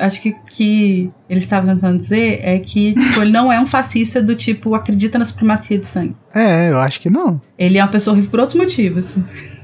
acho 0.00 0.20
que 0.20 0.34
que 0.50 1.10
ele 1.28 1.40
estava 1.40 1.66
tentando 1.66 1.96
dizer 1.96 2.40
é 2.42 2.58
que 2.58 2.92
tipo, 2.92 3.22
ele 3.22 3.32
não 3.32 3.52
é 3.52 3.60
um 3.60 3.66
fascista 3.66 4.20
do 4.20 4.34
tipo 4.34 4.74
acredita 4.74 5.18
na 5.18 5.24
supremacia 5.24 5.78
de 5.78 5.86
sangue. 5.86 6.16
É, 6.34 6.70
eu 6.70 6.78
acho 6.78 7.00
que 7.00 7.08
não. 7.08 7.40
Ele 7.58 7.78
é 7.78 7.82
uma 7.82 7.90
pessoa 7.90 8.12
horrível 8.12 8.30
por 8.30 8.40
outros 8.40 8.58
motivos. 8.58 9.16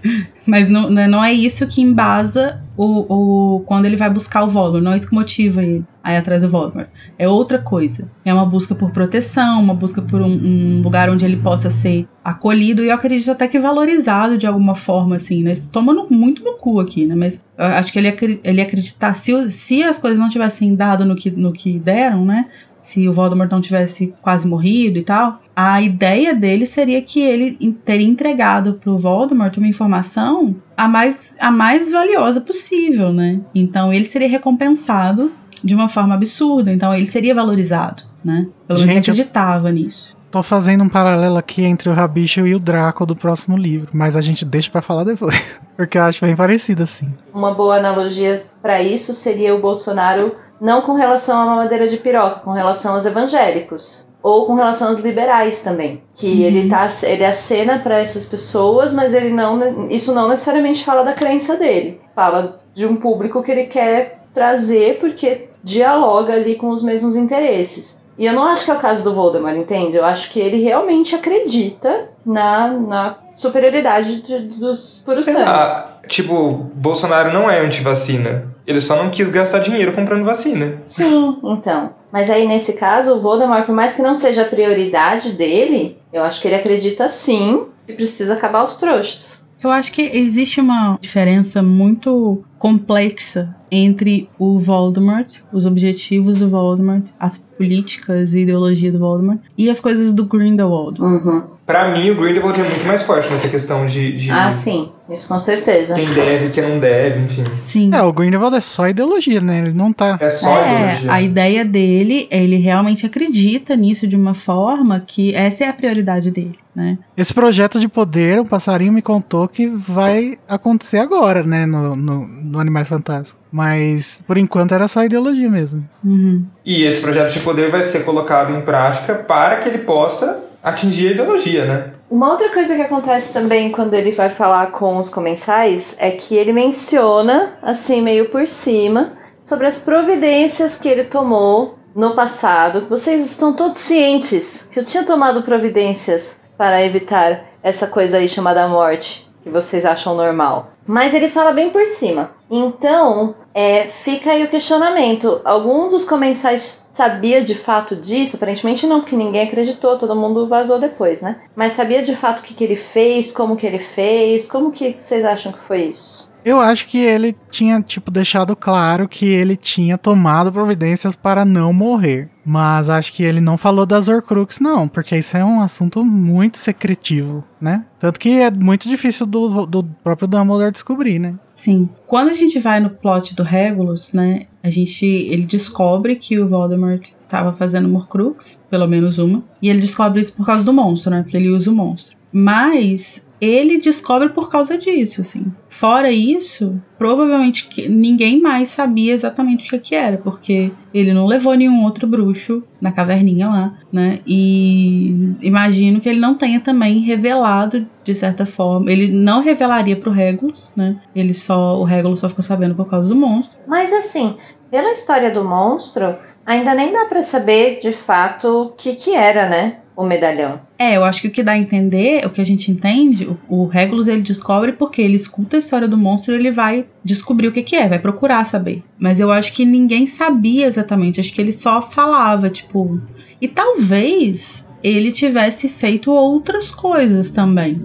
Mas 0.46 0.68
não, 0.68 0.90
né, 0.90 1.06
não 1.06 1.22
é 1.22 1.32
isso 1.32 1.66
que 1.66 1.82
embasa 1.82 2.62
o, 2.76 3.56
o, 3.56 3.60
quando 3.60 3.86
ele 3.86 3.96
vai 3.96 4.10
buscar 4.10 4.42
o 4.42 4.48
Voldemort. 4.48 4.82
Não 4.82 4.92
é 4.92 4.96
isso 4.96 5.08
que 5.08 5.14
motiva 5.14 5.62
ele 5.62 5.84
aí 6.02 6.16
atrás 6.16 6.42
do 6.42 6.48
Voldemort. 6.48 6.88
É 7.18 7.28
outra 7.28 7.58
coisa. 7.58 8.10
É 8.24 8.32
uma 8.32 8.44
busca 8.44 8.74
por 8.74 8.90
proteção, 8.90 9.62
uma 9.62 9.74
busca 9.74 10.02
por 10.02 10.20
um, 10.20 10.30
um 10.30 10.82
lugar 10.82 11.10
onde 11.10 11.24
ele 11.24 11.36
possa 11.36 11.70
ser 11.70 12.08
acolhido 12.24 12.82
e 12.82 12.88
eu 12.88 12.94
acredito 12.94 13.30
até 13.30 13.46
que 13.46 13.58
valorizado 13.58 14.38
de 14.38 14.46
alguma 14.46 14.74
forma, 14.74 15.16
assim, 15.16 15.42
né? 15.42 15.54
Toma 15.70 15.92
no, 15.92 16.06
muito 16.10 16.42
no 16.42 16.54
cu 16.54 16.80
aqui, 16.80 17.04
né? 17.04 17.14
Mas 17.14 17.44
acho 17.56 17.92
que 17.92 17.98
ele, 17.98 18.40
ele 18.42 18.60
acreditar, 18.60 19.14
se, 19.14 19.50
se 19.50 19.82
as 19.82 19.98
coisas 19.98 20.18
não 20.18 20.28
tivessem 20.28 20.74
dado 20.74 21.04
no 21.04 21.14
que, 21.14 21.30
no 21.30 21.52
que 21.52 21.78
deram, 21.78 22.24
né? 22.24 22.46
Se 22.82 23.08
o 23.08 23.12
Voldemort 23.12 23.50
não 23.50 23.60
tivesse 23.60 24.12
quase 24.20 24.46
morrido 24.46 24.98
e 24.98 25.02
tal, 25.02 25.40
a 25.54 25.80
ideia 25.80 26.34
dele 26.34 26.66
seria 26.66 27.00
que 27.00 27.20
ele 27.20 27.72
teria 27.84 28.06
entregado 28.06 28.74
pro 28.74 28.98
Voldemort 28.98 29.56
uma 29.56 29.68
informação 29.68 30.56
a 30.76 30.88
mais, 30.88 31.36
a 31.38 31.50
mais 31.50 31.90
valiosa 31.90 32.40
possível, 32.40 33.12
né? 33.12 33.40
Então 33.54 33.92
ele 33.92 34.04
seria 34.04 34.28
recompensado 34.28 35.30
de 35.62 35.74
uma 35.76 35.86
forma 35.86 36.14
absurda, 36.14 36.72
então 36.72 36.92
ele 36.92 37.06
seria 37.06 37.34
valorizado, 37.34 38.02
né? 38.24 38.48
Pelo 38.66 38.80
menos 38.80 38.90
ele 38.90 38.98
acreditava 38.98 39.70
nisso. 39.70 40.16
tô 40.28 40.42
fazendo 40.42 40.82
um 40.82 40.88
paralelo 40.88 41.36
aqui 41.36 41.62
entre 41.62 41.88
o 41.88 41.92
Rabicho 41.92 42.44
e 42.44 42.54
o 42.54 42.58
Draco 42.58 43.06
do 43.06 43.14
próximo 43.14 43.56
livro, 43.56 43.90
mas 43.92 44.16
a 44.16 44.20
gente 44.20 44.44
deixa 44.44 44.70
para 44.70 44.82
falar 44.82 45.04
depois, 45.04 45.60
porque 45.76 45.96
eu 45.96 46.02
acho 46.02 46.24
bem 46.24 46.34
parecido 46.34 46.82
assim. 46.82 47.14
Uma 47.32 47.54
boa 47.54 47.76
analogia 47.76 48.44
para 48.60 48.82
isso 48.82 49.14
seria 49.14 49.54
o 49.54 49.60
Bolsonaro 49.60 50.34
não 50.62 50.80
com 50.80 50.92
relação 50.92 51.40
à 51.40 51.44
mamadeira 51.44 51.88
de 51.88 51.96
piroca, 51.96 52.38
com 52.38 52.52
relação 52.52 52.94
aos 52.94 53.04
evangélicos 53.04 54.08
ou 54.22 54.46
com 54.46 54.54
relação 54.54 54.86
aos 54.86 55.00
liberais 55.00 55.64
também, 55.64 56.00
que 56.14 56.28
uhum. 56.28 56.40
ele 56.42 56.68
tá 56.68 56.88
ele 57.02 57.24
acena 57.24 57.80
para 57.80 57.98
essas 57.98 58.24
pessoas, 58.24 58.94
mas 58.94 59.12
ele 59.12 59.30
não 59.30 59.90
isso 59.90 60.14
não 60.14 60.28
necessariamente 60.28 60.84
fala 60.84 61.02
da 61.02 61.14
crença 61.14 61.56
dele. 61.56 62.00
Fala 62.14 62.60
de 62.72 62.86
um 62.86 62.94
público 62.94 63.42
que 63.42 63.50
ele 63.50 63.66
quer 63.66 64.20
trazer 64.32 65.00
porque 65.00 65.48
dialoga 65.64 66.34
ali 66.34 66.54
com 66.54 66.68
os 66.68 66.84
mesmos 66.84 67.16
interesses. 67.16 68.00
E 68.16 68.24
eu 68.24 68.32
não 68.32 68.44
acho 68.44 68.64
que 68.64 68.70
é 68.70 68.74
o 68.74 68.78
caso 68.78 69.02
do 69.02 69.14
Voldemort, 69.14 69.56
entende? 69.56 69.96
Eu 69.96 70.04
acho 70.04 70.30
que 70.30 70.38
ele 70.38 70.62
realmente 70.62 71.16
acredita 71.16 72.08
na, 72.24 72.68
na 72.68 73.16
superioridade 73.34 74.22
de, 74.22 74.38
dos 74.40 75.02
puros 75.04 75.24
sangue. 75.24 75.84
Tipo, 76.06 76.52
Bolsonaro 76.74 77.32
não 77.32 77.50
é 77.50 77.60
anti-vacina. 77.60 78.52
Ele 78.66 78.80
só 78.80 78.96
não 78.96 79.10
quis 79.10 79.28
gastar 79.28 79.58
dinheiro 79.58 79.92
comprando 79.92 80.24
vacina. 80.24 80.82
Sim, 80.86 81.38
então. 81.42 81.94
Mas 82.12 82.30
aí, 82.30 82.46
nesse 82.46 82.74
caso, 82.74 83.14
o 83.14 83.20
Voldemort, 83.20 83.64
por 83.64 83.74
mais 83.74 83.96
que 83.96 84.02
não 84.02 84.14
seja 84.14 84.42
a 84.42 84.46
prioridade 84.46 85.32
dele, 85.32 85.98
eu 86.12 86.22
acho 86.22 86.40
que 86.40 86.48
ele 86.48 86.56
acredita 86.56 87.08
sim 87.08 87.66
que 87.86 87.94
precisa 87.94 88.34
acabar 88.34 88.64
os 88.64 88.76
trouxas. 88.76 89.42
Eu 89.62 89.70
acho 89.70 89.92
que 89.92 90.02
existe 90.02 90.60
uma 90.60 90.98
diferença 91.00 91.62
muito 91.62 92.42
complexa 92.58 93.54
entre 93.70 94.28
o 94.38 94.58
Voldemort, 94.58 95.40
os 95.52 95.64
objetivos 95.64 96.40
do 96.40 96.48
Voldemort, 96.48 97.06
as 97.18 97.38
políticas 97.38 98.34
e 98.34 98.40
ideologia 98.40 98.90
do 98.90 98.98
Voldemort 98.98 99.40
e 99.56 99.70
as 99.70 99.80
coisas 99.80 100.12
do 100.12 100.24
Grindelwald. 100.24 101.00
Uhum. 101.00 101.44
Pra 101.72 101.88
mim, 101.88 102.10
o 102.10 102.14
Grindelwald 102.14 102.60
é 102.60 102.64
muito 102.64 102.86
mais 102.86 103.02
forte 103.02 103.32
nessa 103.32 103.48
questão 103.48 103.86
de. 103.86 104.12
de 104.12 104.30
ah, 104.30 104.52
sim. 104.52 104.92
Isso 105.08 105.26
com 105.26 105.40
certeza. 105.40 105.94
Quem 105.94 106.12
deve, 106.12 106.50
quem 106.50 106.68
não 106.68 106.78
deve, 106.78 107.20
enfim. 107.20 107.44
Sim. 107.64 107.90
É, 107.94 108.02
o 108.02 108.12
Grindelwald 108.12 108.54
é 108.54 108.60
só 108.60 108.86
ideologia, 108.86 109.40
né? 109.40 109.60
Ele 109.60 109.72
não 109.72 109.90
tá. 109.90 110.18
É 110.20 110.28
só 110.28 110.54
é, 110.54 110.74
ideologia. 110.74 111.12
A 111.12 111.22
ideia 111.22 111.64
dele, 111.64 112.28
ele 112.30 112.56
realmente 112.56 113.06
acredita 113.06 113.74
nisso 113.74 114.06
de 114.06 114.16
uma 114.16 114.34
forma 114.34 115.00
que 115.00 115.34
essa 115.34 115.64
é 115.64 115.68
a 115.68 115.72
prioridade 115.72 116.30
dele, 116.30 116.58
né? 116.76 116.98
Esse 117.16 117.32
projeto 117.32 117.80
de 117.80 117.88
poder, 117.88 118.38
o 118.38 118.44
passarinho 118.44 118.92
me 118.92 119.00
contou 119.00 119.48
que 119.48 119.66
vai 119.66 120.36
acontecer 120.46 120.98
agora, 120.98 121.42
né? 121.42 121.64
No, 121.64 121.96
no, 121.96 122.28
no 122.28 122.58
Animais 122.60 122.86
Fantásticos. 122.86 123.40
Mas, 123.50 124.22
por 124.26 124.36
enquanto, 124.36 124.74
era 124.74 124.86
só 124.88 125.02
ideologia 125.02 125.48
mesmo. 125.48 125.82
Uhum. 126.04 126.44
E 126.66 126.82
esse 126.82 127.00
projeto 127.00 127.32
de 127.32 127.40
poder 127.40 127.70
vai 127.70 127.84
ser 127.84 128.04
colocado 128.04 128.52
em 128.54 128.60
prática 128.60 129.14
para 129.14 129.56
que 129.56 129.70
ele 129.70 129.78
possa 129.78 130.51
atingir 130.62 131.08
a 131.08 131.10
ideologia, 131.12 131.64
né? 131.64 131.90
Uma 132.10 132.30
outra 132.30 132.50
coisa 132.50 132.76
que 132.76 132.82
acontece 132.82 133.32
também 133.32 133.72
quando 133.72 133.94
ele 133.94 134.12
vai 134.12 134.28
falar 134.28 134.70
com 134.70 134.98
os 134.98 135.08
comensais 135.08 135.96
é 135.98 136.10
que 136.10 136.36
ele 136.36 136.52
menciona, 136.52 137.54
assim, 137.62 138.02
meio 138.02 138.30
por 138.30 138.46
cima, 138.46 139.14
sobre 139.44 139.66
as 139.66 139.80
providências 139.80 140.78
que 140.78 140.88
ele 140.88 141.04
tomou 141.04 141.78
no 141.94 142.14
passado. 142.14 142.86
Vocês 142.88 143.24
estão 143.24 143.54
todos 143.54 143.78
cientes 143.78 144.68
que 144.72 144.78
eu 144.78 144.84
tinha 144.84 145.04
tomado 145.04 145.42
providências 145.42 146.42
para 146.56 146.84
evitar 146.84 147.44
essa 147.62 147.86
coisa 147.86 148.18
aí 148.18 148.28
chamada 148.28 148.68
morte 148.68 149.32
que 149.42 149.50
vocês 149.50 149.84
acham 149.84 150.14
normal. 150.14 150.70
Mas 150.86 151.14
ele 151.14 151.28
fala 151.28 151.52
bem 151.52 151.70
por 151.70 151.86
cima. 151.86 152.30
Então, 152.54 153.34
é, 153.54 153.88
fica 153.88 154.32
aí 154.32 154.44
o 154.44 154.50
questionamento. 154.50 155.40
Algum 155.42 155.88
dos 155.88 156.04
comensais 156.04 156.86
sabia 156.92 157.42
de 157.42 157.54
fato 157.54 157.96
disso? 157.96 158.36
Aparentemente 158.36 158.86
não, 158.86 159.00
porque 159.00 159.16
ninguém 159.16 159.48
acreditou, 159.48 159.98
todo 159.98 160.14
mundo 160.14 160.46
vazou 160.46 160.78
depois, 160.78 161.22
né? 161.22 161.40
Mas 161.56 161.72
sabia 161.72 162.02
de 162.02 162.14
fato 162.14 162.40
o 162.40 162.42
que, 162.42 162.52
que 162.52 162.62
ele 162.62 162.76
fez, 162.76 163.32
como 163.32 163.56
que 163.56 163.66
ele 163.66 163.78
fez? 163.78 164.46
Como 164.50 164.70
que 164.70 164.94
vocês 164.98 165.24
acham 165.24 165.50
que 165.50 165.60
foi 165.60 165.84
isso? 165.84 166.30
Eu 166.44 166.60
acho 166.60 166.88
que 166.88 166.98
ele 166.98 167.36
tinha, 167.50 167.80
tipo, 167.80 168.10
deixado 168.10 168.56
claro 168.56 169.08
que 169.08 169.26
ele 169.26 169.56
tinha 169.56 169.96
tomado 169.96 170.52
providências 170.52 171.14
para 171.14 171.44
não 171.44 171.72
morrer. 171.72 172.30
Mas 172.44 172.90
acho 172.90 173.12
que 173.12 173.22
ele 173.22 173.40
não 173.40 173.56
falou 173.56 173.86
das 173.86 174.08
Horcrux, 174.08 174.58
não, 174.58 174.88
porque 174.88 175.16
isso 175.16 175.36
é 175.36 175.44
um 175.44 175.60
assunto 175.60 176.04
muito 176.04 176.58
secretivo, 176.58 177.44
né? 177.60 177.84
Tanto 178.00 178.18
que 178.18 178.30
é 178.30 178.50
muito 178.50 178.88
difícil 178.88 179.26
do, 179.26 179.64
do 179.64 179.84
próprio 180.02 180.26
Dumbledore 180.26 180.72
descobrir, 180.72 181.20
né? 181.20 181.36
Sim. 181.54 181.88
Quando 182.04 182.30
a 182.30 182.34
gente 182.34 182.58
vai 182.58 182.80
no 182.80 182.90
plot 182.90 183.36
do 183.36 183.44
Regulus, 183.44 184.12
né? 184.12 184.46
A 184.62 184.70
gente. 184.70 185.06
Ele 185.06 185.46
descobre 185.46 186.16
que 186.16 186.40
o 186.40 186.48
Voldemort 186.48 187.10
estava 187.24 187.52
fazendo 187.52 187.92
Horcrux, 187.94 188.64
pelo 188.68 188.88
menos 188.88 189.18
uma. 189.18 189.44
E 189.60 189.68
ele 189.68 189.80
descobre 189.80 190.20
isso 190.20 190.32
por 190.32 190.44
causa 190.44 190.64
do 190.64 190.72
monstro, 190.72 191.12
né? 191.12 191.22
Porque 191.22 191.36
ele 191.36 191.50
usa 191.50 191.70
o 191.70 191.74
monstro. 191.74 192.16
Mas 192.32 193.24
ele 193.42 193.80
descobre 193.80 194.28
por 194.28 194.48
causa 194.48 194.78
disso, 194.78 195.20
assim. 195.20 195.46
Fora 195.68 196.12
isso, 196.12 196.80
provavelmente 196.96 197.88
ninguém 197.88 198.40
mais 198.40 198.68
sabia 198.68 199.12
exatamente 199.12 199.66
o 199.66 199.70
que, 199.70 199.78
que 199.80 199.94
era, 199.96 200.16
porque 200.16 200.70
ele 200.94 201.12
não 201.12 201.26
levou 201.26 201.54
nenhum 201.54 201.82
outro 201.82 202.06
bruxo 202.06 202.62
na 202.80 202.92
caverninha 202.92 203.48
lá, 203.48 203.74
né? 203.92 204.20
E 204.24 205.34
imagino 205.40 206.00
que 206.00 206.08
ele 206.08 206.20
não 206.20 206.36
tenha 206.36 206.60
também 206.60 207.00
revelado 207.00 207.84
de 208.04 208.14
certa 208.14 208.46
forma. 208.46 208.88
Ele 208.92 209.08
não 209.10 209.42
revelaria 209.42 209.96
pro 209.96 210.12
Regulus, 210.12 210.72
né? 210.76 211.00
Ele 211.12 211.34
só 211.34 211.80
o 211.80 211.82
Regulus 211.82 212.20
só 212.20 212.28
ficou 212.28 212.44
sabendo 212.44 212.76
por 212.76 212.88
causa 212.88 213.08
do 213.08 213.16
monstro. 213.16 213.58
Mas 213.66 213.92
assim, 213.92 214.36
pela 214.70 214.92
história 214.92 215.32
do 215.32 215.44
monstro, 215.44 216.14
ainda 216.46 216.74
nem 216.74 216.92
dá 216.92 217.06
para 217.06 217.24
saber 217.24 217.80
de 217.80 217.92
fato 217.92 218.46
o 218.46 218.68
que 218.70 218.94
que 218.94 219.12
era, 219.12 219.48
né? 219.48 219.81
O 219.96 220.04
medalhão. 220.04 220.60
É, 220.78 220.96
eu 220.96 221.04
acho 221.04 221.20
que 221.20 221.28
o 221.28 221.30
que 221.30 221.42
dá 221.42 221.52
a 221.52 221.58
entender, 221.58 222.24
o 222.26 222.30
que 222.30 222.40
a 222.40 222.44
gente 222.44 222.70
entende, 222.70 223.26
o, 223.48 223.62
o 223.62 223.66
Regulus 223.66 224.08
ele 224.08 224.22
descobre 224.22 224.72
porque 224.72 225.02
ele 225.02 225.16
escuta 225.16 225.56
a 225.56 225.58
história 225.58 225.86
do 225.86 225.98
monstro 225.98 226.32
e 226.32 226.36
ele 226.36 226.50
vai 226.50 226.86
descobrir 227.04 227.48
o 227.48 227.52
que, 227.52 227.62
que 227.62 227.76
é, 227.76 227.88
vai 227.88 227.98
procurar 227.98 228.44
saber. 228.44 228.82
Mas 228.98 229.20
eu 229.20 229.30
acho 229.30 229.52
que 229.52 229.64
ninguém 229.64 230.06
sabia 230.06 230.66
exatamente, 230.66 231.20
acho 231.20 231.32
que 231.32 231.40
ele 231.40 231.52
só 231.52 231.82
falava, 231.82 232.48
tipo. 232.48 233.00
E 233.40 233.48
talvez 233.48 234.68
ele 234.82 235.12
tivesse 235.12 235.68
feito 235.68 236.10
outras 236.10 236.70
coisas 236.70 237.30
também, 237.30 237.80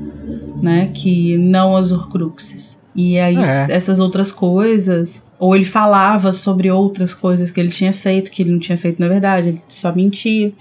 né? 0.62 0.90
Que 0.94 1.38
não 1.38 1.76
as 1.76 1.92
Horcruxes. 1.92 2.80
E 2.96 3.20
aí, 3.20 3.38
é. 3.38 3.68
essas 3.70 4.00
outras 4.00 4.32
coisas. 4.32 5.27
Ou 5.40 5.56
ele 5.56 5.66
falava 5.66 6.34
sobre 6.34 6.72
outras 6.72 7.14
coisas 7.14 7.52
que 7.52 7.60
ele 7.60 7.70
tinha 7.70 7.94
feito, 7.94 8.32
que 8.32 8.42
ele 8.42 8.52
não 8.52 8.60
tinha 8.60 8.78
feito 8.78 9.00
na 9.00 9.08
verdade, 9.08 9.50
ele 9.50 9.62
só 9.68 9.94
mentia. 9.94 10.52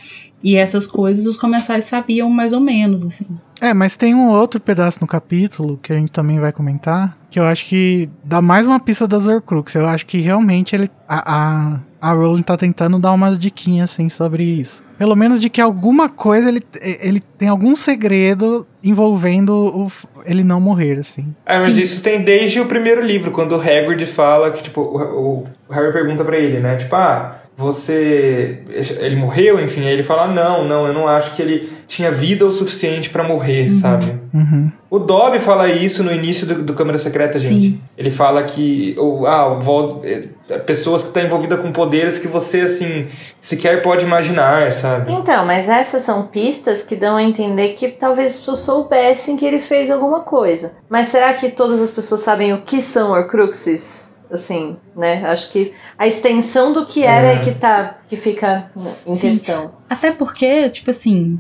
E 0.42 0.56
essas 0.56 0.86
coisas 0.86 1.26
os 1.26 1.36
comensais 1.36 1.84
sabiam 1.84 2.28
mais 2.28 2.52
ou 2.52 2.60
menos, 2.60 3.02
assim. 3.04 3.26
É, 3.60 3.72
mas 3.72 3.96
tem 3.96 4.14
um 4.14 4.28
outro 4.28 4.60
pedaço 4.60 4.98
no 5.00 5.06
capítulo 5.06 5.78
que 5.82 5.92
a 5.92 5.96
gente 5.96 6.12
também 6.12 6.38
vai 6.38 6.52
comentar, 6.52 7.16
que 7.30 7.38
eu 7.38 7.44
acho 7.44 7.66
que 7.66 8.08
dá 8.22 8.40
mais 8.40 8.66
uma 8.66 8.78
pista 8.78 9.06
das 9.06 9.26
Horcrux. 9.26 9.74
Eu 9.74 9.86
acho 9.86 10.06
que 10.06 10.18
realmente 10.18 10.74
ele, 10.74 10.90
a, 11.08 11.78
a, 12.00 12.10
a 12.10 12.12
Rowling 12.12 12.42
tá 12.42 12.56
tentando 12.56 12.98
dar 12.98 13.12
umas 13.12 13.38
diquinhas, 13.38 13.90
assim, 13.90 14.08
sobre 14.08 14.42
isso. 14.42 14.84
Pelo 14.98 15.16
menos 15.16 15.40
de 15.40 15.50
que 15.50 15.60
alguma 15.60 16.08
coisa 16.08 16.48
ele, 16.48 16.62
ele 17.00 17.20
tem 17.20 17.48
algum 17.48 17.74
segredo 17.76 18.66
envolvendo 18.82 19.52
o, 19.52 19.92
ele 20.24 20.44
não 20.44 20.60
morrer, 20.60 20.98
assim. 20.98 21.34
É, 21.44 21.58
mas 21.58 21.74
Sim. 21.74 21.80
isso 21.80 22.02
tem 22.02 22.22
desde 22.22 22.60
o 22.60 22.66
primeiro 22.66 23.04
livro, 23.04 23.30
quando 23.30 23.52
o 23.52 23.60
Hagrid 23.60 24.06
fala 24.06 24.50
que, 24.50 24.62
tipo, 24.62 24.80
o, 24.80 25.46
o 25.68 25.72
Harry 25.72 25.92
pergunta 25.92 26.24
para 26.24 26.38
ele, 26.38 26.60
né? 26.60 26.76
Tipo, 26.76 26.96
ah 26.96 27.42
você 27.56 28.58
ele 29.00 29.16
morreu, 29.16 29.58
enfim, 29.58 29.86
aí 29.86 29.92
ele 29.94 30.02
fala 30.02 30.28
não, 30.28 30.68
não, 30.68 30.86
eu 30.86 30.92
não 30.92 31.08
acho 31.08 31.34
que 31.34 31.40
ele 31.40 31.72
tinha 31.88 32.10
vida 32.10 32.44
o 32.44 32.50
suficiente 32.50 33.08
para 33.08 33.22
morrer, 33.22 33.68
uhum. 33.68 33.80
sabe? 33.80 34.12
Uhum. 34.34 34.70
O 34.90 34.98
Dobby 34.98 35.38
fala 35.38 35.68
isso 35.68 36.02
no 36.04 36.12
início 36.12 36.46
do, 36.46 36.62
do 36.62 36.74
Câmara 36.74 36.98
Secreta, 36.98 37.38
gente. 37.38 37.68
Sim. 37.68 37.80
Ele 37.96 38.10
fala 38.10 38.44
que 38.44 38.94
ou, 38.98 39.26
ah, 39.26 39.58
o 39.58 40.02
é, 40.04 40.58
pessoas 40.58 41.02
que 41.02 41.08
estão 41.08 41.22
tá 41.22 41.26
envolvidas 41.26 41.60
com 41.60 41.72
poderes 41.72 42.18
que 42.18 42.28
você 42.28 42.60
assim 42.62 43.08
sequer 43.40 43.80
pode 43.82 44.04
imaginar, 44.04 44.72
sabe? 44.72 45.10
Então, 45.12 45.46
mas 45.46 45.68
essas 45.68 46.02
são 46.02 46.24
pistas 46.24 46.82
que 46.82 46.94
dão 46.94 47.16
a 47.16 47.22
entender 47.22 47.70
que 47.70 47.88
talvez 47.88 48.32
as 48.32 48.38
pessoas 48.38 48.58
soubessem 48.58 49.36
que 49.36 49.46
ele 49.46 49.60
fez 49.60 49.90
alguma 49.90 50.20
coisa. 50.20 50.74
Mas 50.90 51.08
será 51.08 51.32
que 51.32 51.50
todas 51.50 51.80
as 51.80 51.90
pessoas 51.90 52.20
sabem 52.20 52.52
o 52.52 52.62
que 52.62 52.82
são 52.82 53.12
Horcruxes? 53.12 54.15
Assim, 54.30 54.76
né? 54.96 55.24
Acho 55.26 55.50
que 55.50 55.72
a 55.98 56.06
extensão 56.06 56.72
do 56.72 56.86
que 56.86 57.02
era 57.02 57.34
é, 57.34 57.38
que 57.40 57.52
tá 57.52 57.98
que 58.08 58.16
fica 58.16 58.70
em 59.06 59.14
Sim. 59.14 59.28
questão. 59.28 59.72
Até 59.88 60.12
porque, 60.12 60.68
tipo 60.70 60.90
assim, 60.90 61.38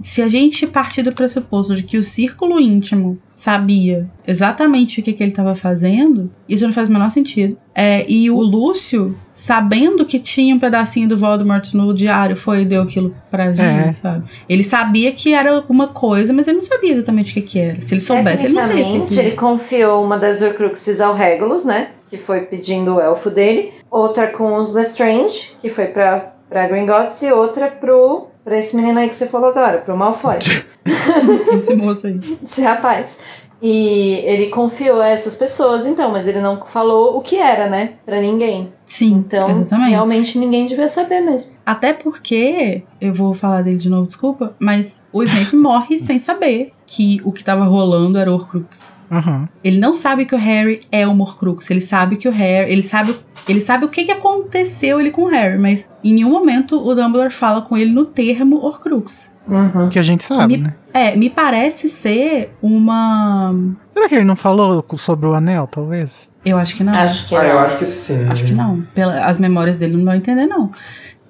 se 0.00 0.22
a 0.22 0.28
gente 0.28 0.66
partir 0.66 1.02
do 1.02 1.12
pressuposto 1.12 1.74
de 1.74 1.82
que 1.82 1.98
o 1.98 2.04
círculo 2.04 2.60
íntimo 2.60 3.18
sabia 3.34 4.08
exatamente 4.26 5.00
o 5.00 5.02
que, 5.02 5.12
que 5.12 5.22
ele 5.22 5.30
estava 5.30 5.54
fazendo, 5.54 6.30
isso 6.48 6.64
não 6.66 6.72
faz 6.72 6.88
o 6.88 6.92
menor 6.92 7.10
sentido. 7.10 7.56
É, 7.74 8.04
e 8.10 8.30
o 8.30 8.40
Lúcio, 8.40 9.16
sabendo 9.32 10.04
que 10.04 10.18
tinha 10.18 10.54
um 10.54 10.58
pedacinho 10.58 11.08
do 11.08 11.16
Voldemort 11.16 11.74
no 11.74 11.92
diário, 11.92 12.36
foi 12.36 12.62
e 12.62 12.64
deu 12.64 12.82
aquilo 12.82 13.14
pra 13.30 13.52
gente, 13.52 13.88
é. 13.88 13.92
sabe? 13.92 14.24
Ele 14.48 14.64
sabia 14.64 15.12
que 15.12 15.34
era 15.34 15.54
alguma 15.54 15.88
coisa, 15.88 16.32
mas 16.32 16.46
ele 16.48 16.58
não 16.58 16.64
sabia 16.64 16.92
exatamente 16.92 17.32
o 17.32 17.34
que, 17.34 17.42
que 17.42 17.58
era. 17.58 17.82
Se 17.82 17.94
ele 17.94 18.00
soubesse, 18.00 18.46
ele 18.46 18.54
não 18.54 18.66
teria 18.66 18.84
feito 18.84 19.18
ele 19.18 19.32
confiou 19.32 20.04
uma 20.04 20.18
das 20.18 20.40
Horcruxes 20.40 21.00
ao 21.00 21.14
Regulus, 21.14 21.64
né? 21.64 21.90
Que 22.08 22.16
foi 22.16 22.42
pedindo 22.42 22.96
o 22.96 23.00
elfo 23.00 23.30
dele. 23.30 23.74
Outra 23.90 24.28
com 24.28 24.56
os 24.56 24.74
Lestrange, 24.74 25.56
que 25.60 25.68
foi 25.68 25.86
pra, 25.86 26.34
pra 26.48 26.68
Gringotts. 26.68 27.22
E 27.22 27.32
outra 27.32 27.68
pro 27.68 28.28
pra 28.46 28.58
esse 28.58 28.76
menino 28.76 29.00
aí 29.00 29.08
que 29.08 29.16
você 29.16 29.26
falou 29.26 29.50
agora, 29.50 29.78
pro 29.78 29.96
Malfoy. 29.96 30.38
Esse 31.52 31.74
moço 31.74 32.06
aí. 32.06 32.20
esse 32.44 32.62
rapaz. 32.62 33.18
E 33.60 34.20
ele 34.24 34.50
confiou 34.50 35.00
a 35.00 35.08
essas 35.08 35.34
pessoas, 35.34 35.84
então, 35.84 36.12
mas 36.12 36.28
ele 36.28 36.40
não 36.40 36.64
falou 36.64 37.16
o 37.16 37.22
que 37.22 37.36
era, 37.36 37.68
né? 37.68 37.94
Pra 38.06 38.20
ninguém. 38.20 38.72
Sim, 38.86 39.14
Então, 39.26 39.50
exatamente. 39.50 39.90
realmente 39.90 40.38
ninguém 40.38 40.64
devia 40.66 40.88
saber 40.88 41.20
mesmo. 41.20 41.50
Até 41.66 41.92
porque, 41.92 42.84
eu 43.00 43.12
vou 43.12 43.34
falar 43.34 43.62
dele 43.62 43.78
de 43.78 43.88
novo, 43.88 44.06
desculpa, 44.06 44.54
mas 44.60 45.04
o 45.12 45.22
Snape 45.24 45.54
morre 45.56 45.98
sem 45.98 46.18
saber 46.20 46.72
que 46.86 47.20
o 47.24 47.32
que 47.32 47.42
tava 47.42 47.64
rolando 47.64 48.16
era 48.16 48.30
o 48.30 48.34
Horcrux. 48.34 48.94
Aham. 49.10 49.48
Ele 49.62 49.78
não 49.78 49.92
sabe 49.92 50.24
que 50.24 50.34
o 50.34 50.38
Harry 50.38 50.80
é 50.90 51.06
o 51.06 51.18
Horcrux, 51.20 51.68
ele 51.70 51.80
sabe 51.80 52.16
que 52.16 52.28
o 52.28 52.32
Harry, 52.32 52.70
ele 52.72 52.82
sabe, 52.82 53.14
ele 53.48 53.60
sabe 53.60 53.84
o 53.84 53.88
que, 53.88 54.04
que 54.04 54.12
aconteceu 54.12 55.00
ele 55.00 55.10
com 55.10 55.22
o 55.22 55.28
Harry, 55.28 55.58
mas 55.58 55.88
em 56.02 56.14
nenhum 56.14 56.30
momento 56.30 56.76
o 56.80 56.94
Dumbledore 56.94 57.32
fala 57.32 57.62
com 57.62 57.76
ele 57.76 57.92
no 57.92 58.04
termo 58.04 58.56
Horcrux. 58.56 59.32
Uhum. 59.48 59.88
Que 59.88 59.98
a 59.98 60.02
gente 60.02 60.24
sabe, 60.24 60.56
Me- 60.56 60.62
né? 60.64 60.74
É, 60.92 61.16
me 61.16 61.30
parece 61.30 61.88
ser 61.88 62.52
uma, 62.60 63.54
Será 63.96 64.10
que 64.10 64.14
ele 64.14 64.24
não 64.24 64.36
falou 64.36 64.84
sobre 64.98 65.26
o 65.26 65.32
anel, 65.32 65.66
talvez? 65.66 66.28
eu 66.44 66.58
acho 66.58 66.76
que 66.76 66.84
não. 66.84 66.92
Acho 66.92 67.26
que 67.28 67.34
Ah, 67.34 67.42
não. 67.42 67.48
eu 67.48 67.58
acho 67.60 67.78
que 67.78 67.86
sim. 67.86 68.24
Acho 68.28 68.44
que 68.44 68.52
não. 68.54 68.82
Pela, 68.94 69.24
as 69.24 69.38
memórias 69.38 69.78
dele 69.78 69.96
não 69.96 70.04
vão 70.04 70.14
entender, 70.14 70.44
não. 70.46 70.70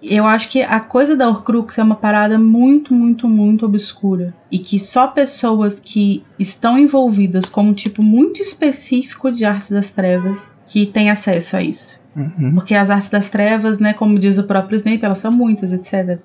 Eu 0.02 0.26
acho 0.26 0.48
que 0.50 0.62
a 0.62 0.78
coisa 0.80 1.16
da 1.16 1.28
Horcrux 1.28 1.78
é 1.78 1.82
uma 1.82 1.94
parada 1.94 2.38
muito, 2.38 2.92
muito, 2.92 3.28
muito 3.28 3.64
obscura. 3.64 4.34
E 4.50 4.58
que 4.58 4.78
só 4.80 5.06
pessoas 5.06 5.80
que 5.80 6.24
estão 6.38 6.76
envolvidas 6.78 7.46
com 7.48 7.62
um 7.62 7.72
tipo 7.72 8.04
muito 8.04 8.42
específico 8.42 9.30
de 9.30 9.44
artes 9.44 9.70
das 9.70 9.90
trevas 9.92 10.50
que 10.66 10.86
têm 10.86 11.08
acesso 11.10 11.56
a 11.56 11.62
isso. 11.62 11.98
Uhum. 12.14 12.54
Porque 12.54 12.74
as 12.74 12.90
artes 12.90 13.10
das 13.10 13.28
trevas, 13.28 13.78
né, 13.78 13.92
como 13.92 14.18
diz 14.18 14.38
o 14.38 14.44
próprio 14.44 14.76
Snape, 14.76 15.04
elas 15.04 15.18
são 15.18 15.30
muitas, 15.30 15.72
etc. 15.72 16.20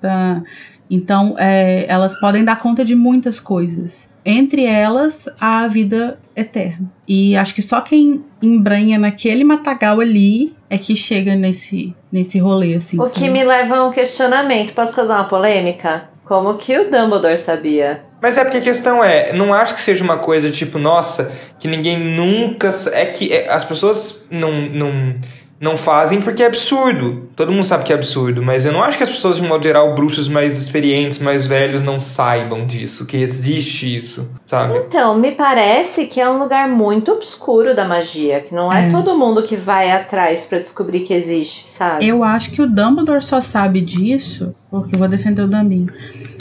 Então, 0.90 1.34
é, 1.38 1.86
elas 1.88 2.18
podem 2.20 2.44
dar 2.44 2.56
conta 2.56 2.84
de 2.84 2.94
muitas 2.94 3.40
coisas. 3.40 4.10
Entre 4.24 4.64
elas, 4.64 5.28
a 5.40 5.66
vida 5.66 6.18
eterna. 6.36 6.90
E 7.08 7.36
acho 7.36 7.54
que 7.54 7.62
só 7.62 7.80
quem 7.80 8.24
embranha 8.40 8.98
naquele 8.98 9.42
matagal 9.42 10.00
ali 10.00 10.54
é 10.70 10.78
que 10.78 10.94
chega 10.94 11.34
nesse, 11.34 11.94
nesse 12.10 12.38
rolê, 12.38 12.74
assim. 12.74 13.00
O 13.00 13.06
sabe? 13.06 13.18
que 13.18 13.28
me 13.28 13.42
leva 13.42 13.76
a 13.76 13.84
um 13.84 13.90
questionamento. 13.90 14.72
Posso 14.74 14.94
causar 14.94 15.16
uma 15.16 15.28
polêmica? 15.28 16.10
Como 16.24 16.54
que 16.56 16.78
o 16.78 16.90
Dumbledore 16.90 17.38
sabia? 17.38 18.04
Mas 18.22 18.38
é 18.38 18.44
porque 18.44 18.58
a 18.58 18.62
questão 18.62 19.02
é, 19.02 19.32
não 19.32 19.52
acho 19.52 19.74
que 19.74 19.80
seja 19.80 20.04
uma 20.04 20.16
coisa 20.16 20.50
tipo, 20.50 20.78
nossa, 20.78 21.32
que 21.58 21.66
ninguém 21.66 21.98
nunca. 21.98 22.70
É 22.92 23.06
que 23.06 23.32
é, 23.32 23.52
as 23.52 23.64
pessoas 23.64 24.24
não, 24.30 24.52
não, 24.68 25.14
não 25.62 25.76
fazem 25.76 26.20
porque 26.20 26.42
é 26.42 26.46
absurdo. 26.46 27.28
Todo 27.36 27.52
mundo 27.52 27.62
sabe 27.62 27.84
que 27.84 27.92
é 27.92 27.94
absurdo, 27.94 28.42
mas 28.42 28.66
eu 28.66 28.72
não 28.72 28.82
acho 28.82 28.98
que 28.98 29.04
as 29.04 29.10
pessoas, 29.12 29.36
de 29.36 29.42
modo 29.42 29.62
geral, 29.62 29.94
bruxos 29.94 30.28
mais 30.28 30.58
experientes, 30.60 31.20
mais 31.20 31.46
velhos, 31.46 31.80
não 31.82 32.00
saibam 32.00 32.66
disso, 32.66 33.06
que 33.06 33.16
existe 33.16 33.96
isso, 33.96 34.28
sabe? 34.44 34.76
Então, 34.76 35.14
me 35.16 35.30
parece 35.30 36.06
que 36.06 36.20
é 36.20 36.28
um 36.28 36.38
lugar 36.40 36.68
muito 36.68 37.12
obscuro 37.12 37.76
da 37.76 37.84
magia, 37.86 38.40
que 38.40 38.52
não 38.52 38.72
é, 38.72 38.88
É. 38.88 38.90
todo 38.90 39.16
mundo 39.16 39.44
que 39.44 39.54
vai 39.54 39.92
atrás 39.92 40.46
pra 40.48 40.58
descobrir 40.58 41.00
que 41.00 41.14
existe, 41.14 41.68
sabe? 41.68 42.08
Eu 42.08 42.24
acho 42.24 42.50
que 42.50 42.60
o 42.60 42.66
Dumbledore 42.66 43.22
só 43.22 43.40
sabe 43.40 43.80
disso, 43.80 44.52
porque 44.72 44.94
eu 44.96 44.98
vou 44.98 45.06
defender 45.06 45.42
o 45.42 45.46
Dumbinho. 45.46 45.92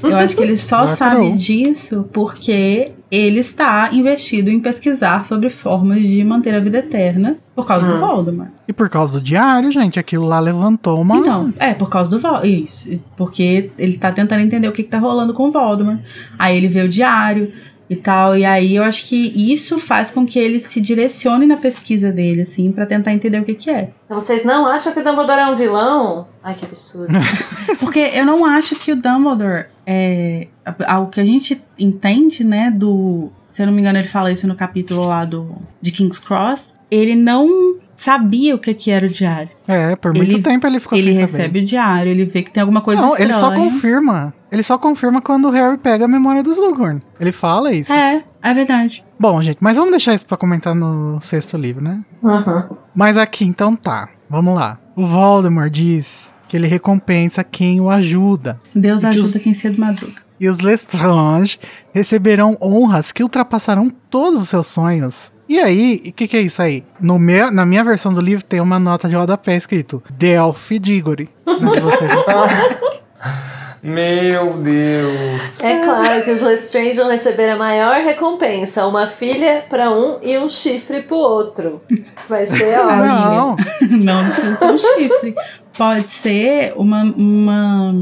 Eu 0.01 0.15
acho 0.15 0.37
que 0.37 0.41
ele 0.41 0.55
só 0.55 0.77
Lacrou. 0.77 0.95
sabe 0.95 1.31
disso 1.33 2.07
porque 2.13 2.93
ele 3.11 3.41
está 3.41 3.89
investido 3.91 4.49
em 4.49 4.57
pesquisar 4.61 5.25
sobre 5.25 5.49
formas 5.49 6.01
de 6.01 6.23
manter 6.23 6.55
a 6.55 6.61
vida 6.61 6.77
eterna 6.77 7.35
por 7.53 7.67
causa 7.67 7.85
do 7.85 7.95
Hum. 7.95 7.99
Voldemort. 7.99 8.49
E 8.69 8.71
por 8.71 8.89
causa 8.89 9.19
do 9.19 9.21
diário, 9.21 9.69
gente, 9.69 9.99
aquilo 9.99 10.25
lá 10.25 10.39
levantou 10.39 11.01
uma. 11.01 11.17
Então, 11.17 11.53
é, 11.59 11.73
por 11.73 11.89
causa 11.89 12.09
do 12.09 12.19
Voldemort. 12.19 12.45
Isso. 12.47 12.89
Porque 13.17 13.69
ele 13.77 13.97
tá 13.97 14.13
tentando 14.13 14.39
entender 14.41 14.67
o 14.69 14.71
que, 14.71 14.83
que 14.83 14.89
tá 14.89 14.97
rolando 14.97 15.33
com 15.33 15.49
o 15.49 15.51
Voldemort. 15.51 15.99
Aí 16.39 16.55
ele 16.55 16.69
vê 16.69 16.83
o 16.83 16.89
diário 16.89 17.51
e 17.91 17.95
tal. 17.97 18.37
E 18.37 18.45
aí 18.45 18.77
eu 18.77 18.85
acho 18.85 19.05
que 19.05 19.33
isso 19.35 19.77
faz 19.77 20.09
com 20.09 20.25
que 20.25 20.39
ele 20.39 20.61
se 20.61 20.79
direcione 20.79 21.45
na 21.45 21.57
pesquisa 21.57 22.09
dele, 22.09 22.43
assim, 22.43 22.71
pra 22.71 22.85
tentar 22.85 23.11
entender 23.11 23.37
o 23.37 23.43
que, 23.43 23.53
que 23.53 23.69
é. 23.69 23.89
Então 24.05 24.17
vocês 24.17 24.45
não 24.45 24.65
acham 24.65 24.93
que 24.93 25.01
o 25.01 25.03
Dumbledore 25.03 25.41
é 25.41 25.47
um 25.47 25.57
vilão? 25.57 26.25
Ai, 26.41 26.55
que 26.55 26.63
absurdo. 26.63 27.13
Porque 27.81 27.99
eu 27.99 28.25
não 28.25 28.45
acho 28.45 28.75
que 28.75 28.93
o 28.93 28.95
Dumbledore 28.95 29.65
é. 29.85 30.47
Algo 30.87 31.11
que 31.11 31.19
a 31.19 31.25
gente 31.25 31.61
entende, 31.77 32.45
né? 32.45 32.71
Do. 32.71 33.29
Se 33.45 33.61
eu 33.61 33.65
não 33.65 33.73
me 33.73 33.81
engano, 33.81 33.99
ele 33.99 34.07
fala 34.07 34.31
isso 34.31 34.47
no 34.47 34.55
capítulo 34.55 35.05
lá 35.05 35.25
do, 35.25 35.53
de 35.81 35.91
King's 35.91 36.17
Cross. 36.17 36.75
Ele 36.89 37.13
não 37.13 37.75
sabia 38.03 38.55
o 38.55 38.59
que, 38.59 38.73
que 38.73 38.89
era 38.91 39.05
o 39.05 39.09
diário. 39.09 39.49
É, 39.67 39.95
por 39.95 40.13
muito 40.13 40.35
Ele- 40.35 40.41
tempo 40.43 40.65
ele 40.65 40.79
ficou 40.79 40.97
ele 40.97 41.11
sem 41.11 41.17
recebe 41.21 41.43
saber. 41.43 41.59
o 41.59 41.65
diário, 41.65 42.11
ele 42.11 42.25
vê 42.25 42.41
que 42.41 42.51
tem 42.51 42.61
alguma 42.61 42.81
coisa 42.81 43.01
Não, 43.01 43.09
estranha. 43.09 43.29
ele 43.29 43.33
só 43.39 43.53
confirma. 43.53 44.33
Ele 44.51 44.63
só 44.63 44.77
confirma 44.77 45.21
quando 45.21 45.45
o 45.47 45.51
Harry 45.51 45.77
pega 45.77 46.05
a 46.05 46.07
memória 46.07 46.41
dos 46.43 46.57
Slughorn. 46.57 47.01
Ele 47.19 47.31
fala 47.31 47.71
isso. 47.71 47.93
É, 47.93 48.23
é 48.41 48.53
verdade. 48.53 49.03
Bom, 49.19 49.41
gente, 49.41 49.57
mas 49.61 49.75
vamos 49.77 49.91
deixar 49.91 50.13
isso 50.13 50.25
pra 50.25 50.35
comentar 50.35 50.73
no 50.75 51.19
sexto 51.21 51.55
livro, 51.57 51.83
né? 51.83 52.01
Uhum. 52.23 52.75
Mas 52.95 53.15
aqui, 53.17 53.45
então 53.45 53.75
tá. 53.75 54.09
Vamos 54.29 54.55
lá. 54.55 54.77
O 54.95 55.05
Voldemort 55.05 55.69
diz 55.71 56.33
que 56.47 56.57
ele 56.57 56.67
recompensa 56.67 57.43
quem 57.43 57.79
o 57.79 57.89
ajuda. 57.89 58.59
Deus 58.75 59.01
que 59.01 59.07
ajuda 59.07 59.25
os- 59.27 59.33
quem 59.37 59.53
cedo 59.53 59.79
madruga. 59.79 60.21
E 60.39 60.49
os 60.49 60.57
Lestrange 60.59 61.59
receberão 61.93 62.57
honras 62.61 63.11
que 63.11 63.21
ultrapassarão 63.23 63.91
todos 64.09 64.41
os 64.41 64.49
seus 64.49 64.65
sonhos. 64.67 65.31
E 65.51 65.59
aí, 65.59 66.01
o 66.05 66.13
que, 66.13 66.29
que 66.29 66.37
é 66.37 66.39
isso 66.39 66.61
aí? 66.61 66.81
No 66.97 67.19
meu, 67.19 67.51
na 67.51 67.65
minha 67.65 67.83
versão 67.83 68.13
do 68.13 68.21
livro 68.21 68.41
tem 68.41 68.61
uma 68.61 68.79
nota 68.79 69.09
de 69.09 69.15
rodapé 69.15 69.53
escrito 69.53 70.01
Delphi 70.09 70.79
Diggory. 70.79 71.27
Na 71.45 71.71
de 71.71 71.79
vocês. 71.81 72.09
Meu 73.83 74.53
Deus. 74.53 75.59
É 75.59 75.83
claro 75.83 76.23
que 76.23 76.31
os 76.31 76.39
Lestrange 76.39 76.93
vão 76.93 77.09
receber 77.09 77.49
a 77.49 77.57
maior 77.57 78.01
recompensa: 78.01 78.85
uma 78.85 79.07
filha 79.07 79.65
pra 79.69 79.91
um 79.91 80.19
e 80.21 80.37
um 80.37 80.47
chifre 80.47 81.01
pro 81.01 81.17
outro. 81.17 81.81
Vai 82.29 82.47
ser 82.47 82.77
ótimo. 82.79 82.95
Não, 82.95 83.55
não, 83.89 84.23
não 84.23 84.25
precisa 84.25 84.55
ser 84.55 84.65
um 84.65 84.77
chifre. 84.77 85.35
Pode 85.77 86.09
ser 86.09 86.73
uma, 86.75 87.03
uma. 87.03 87.95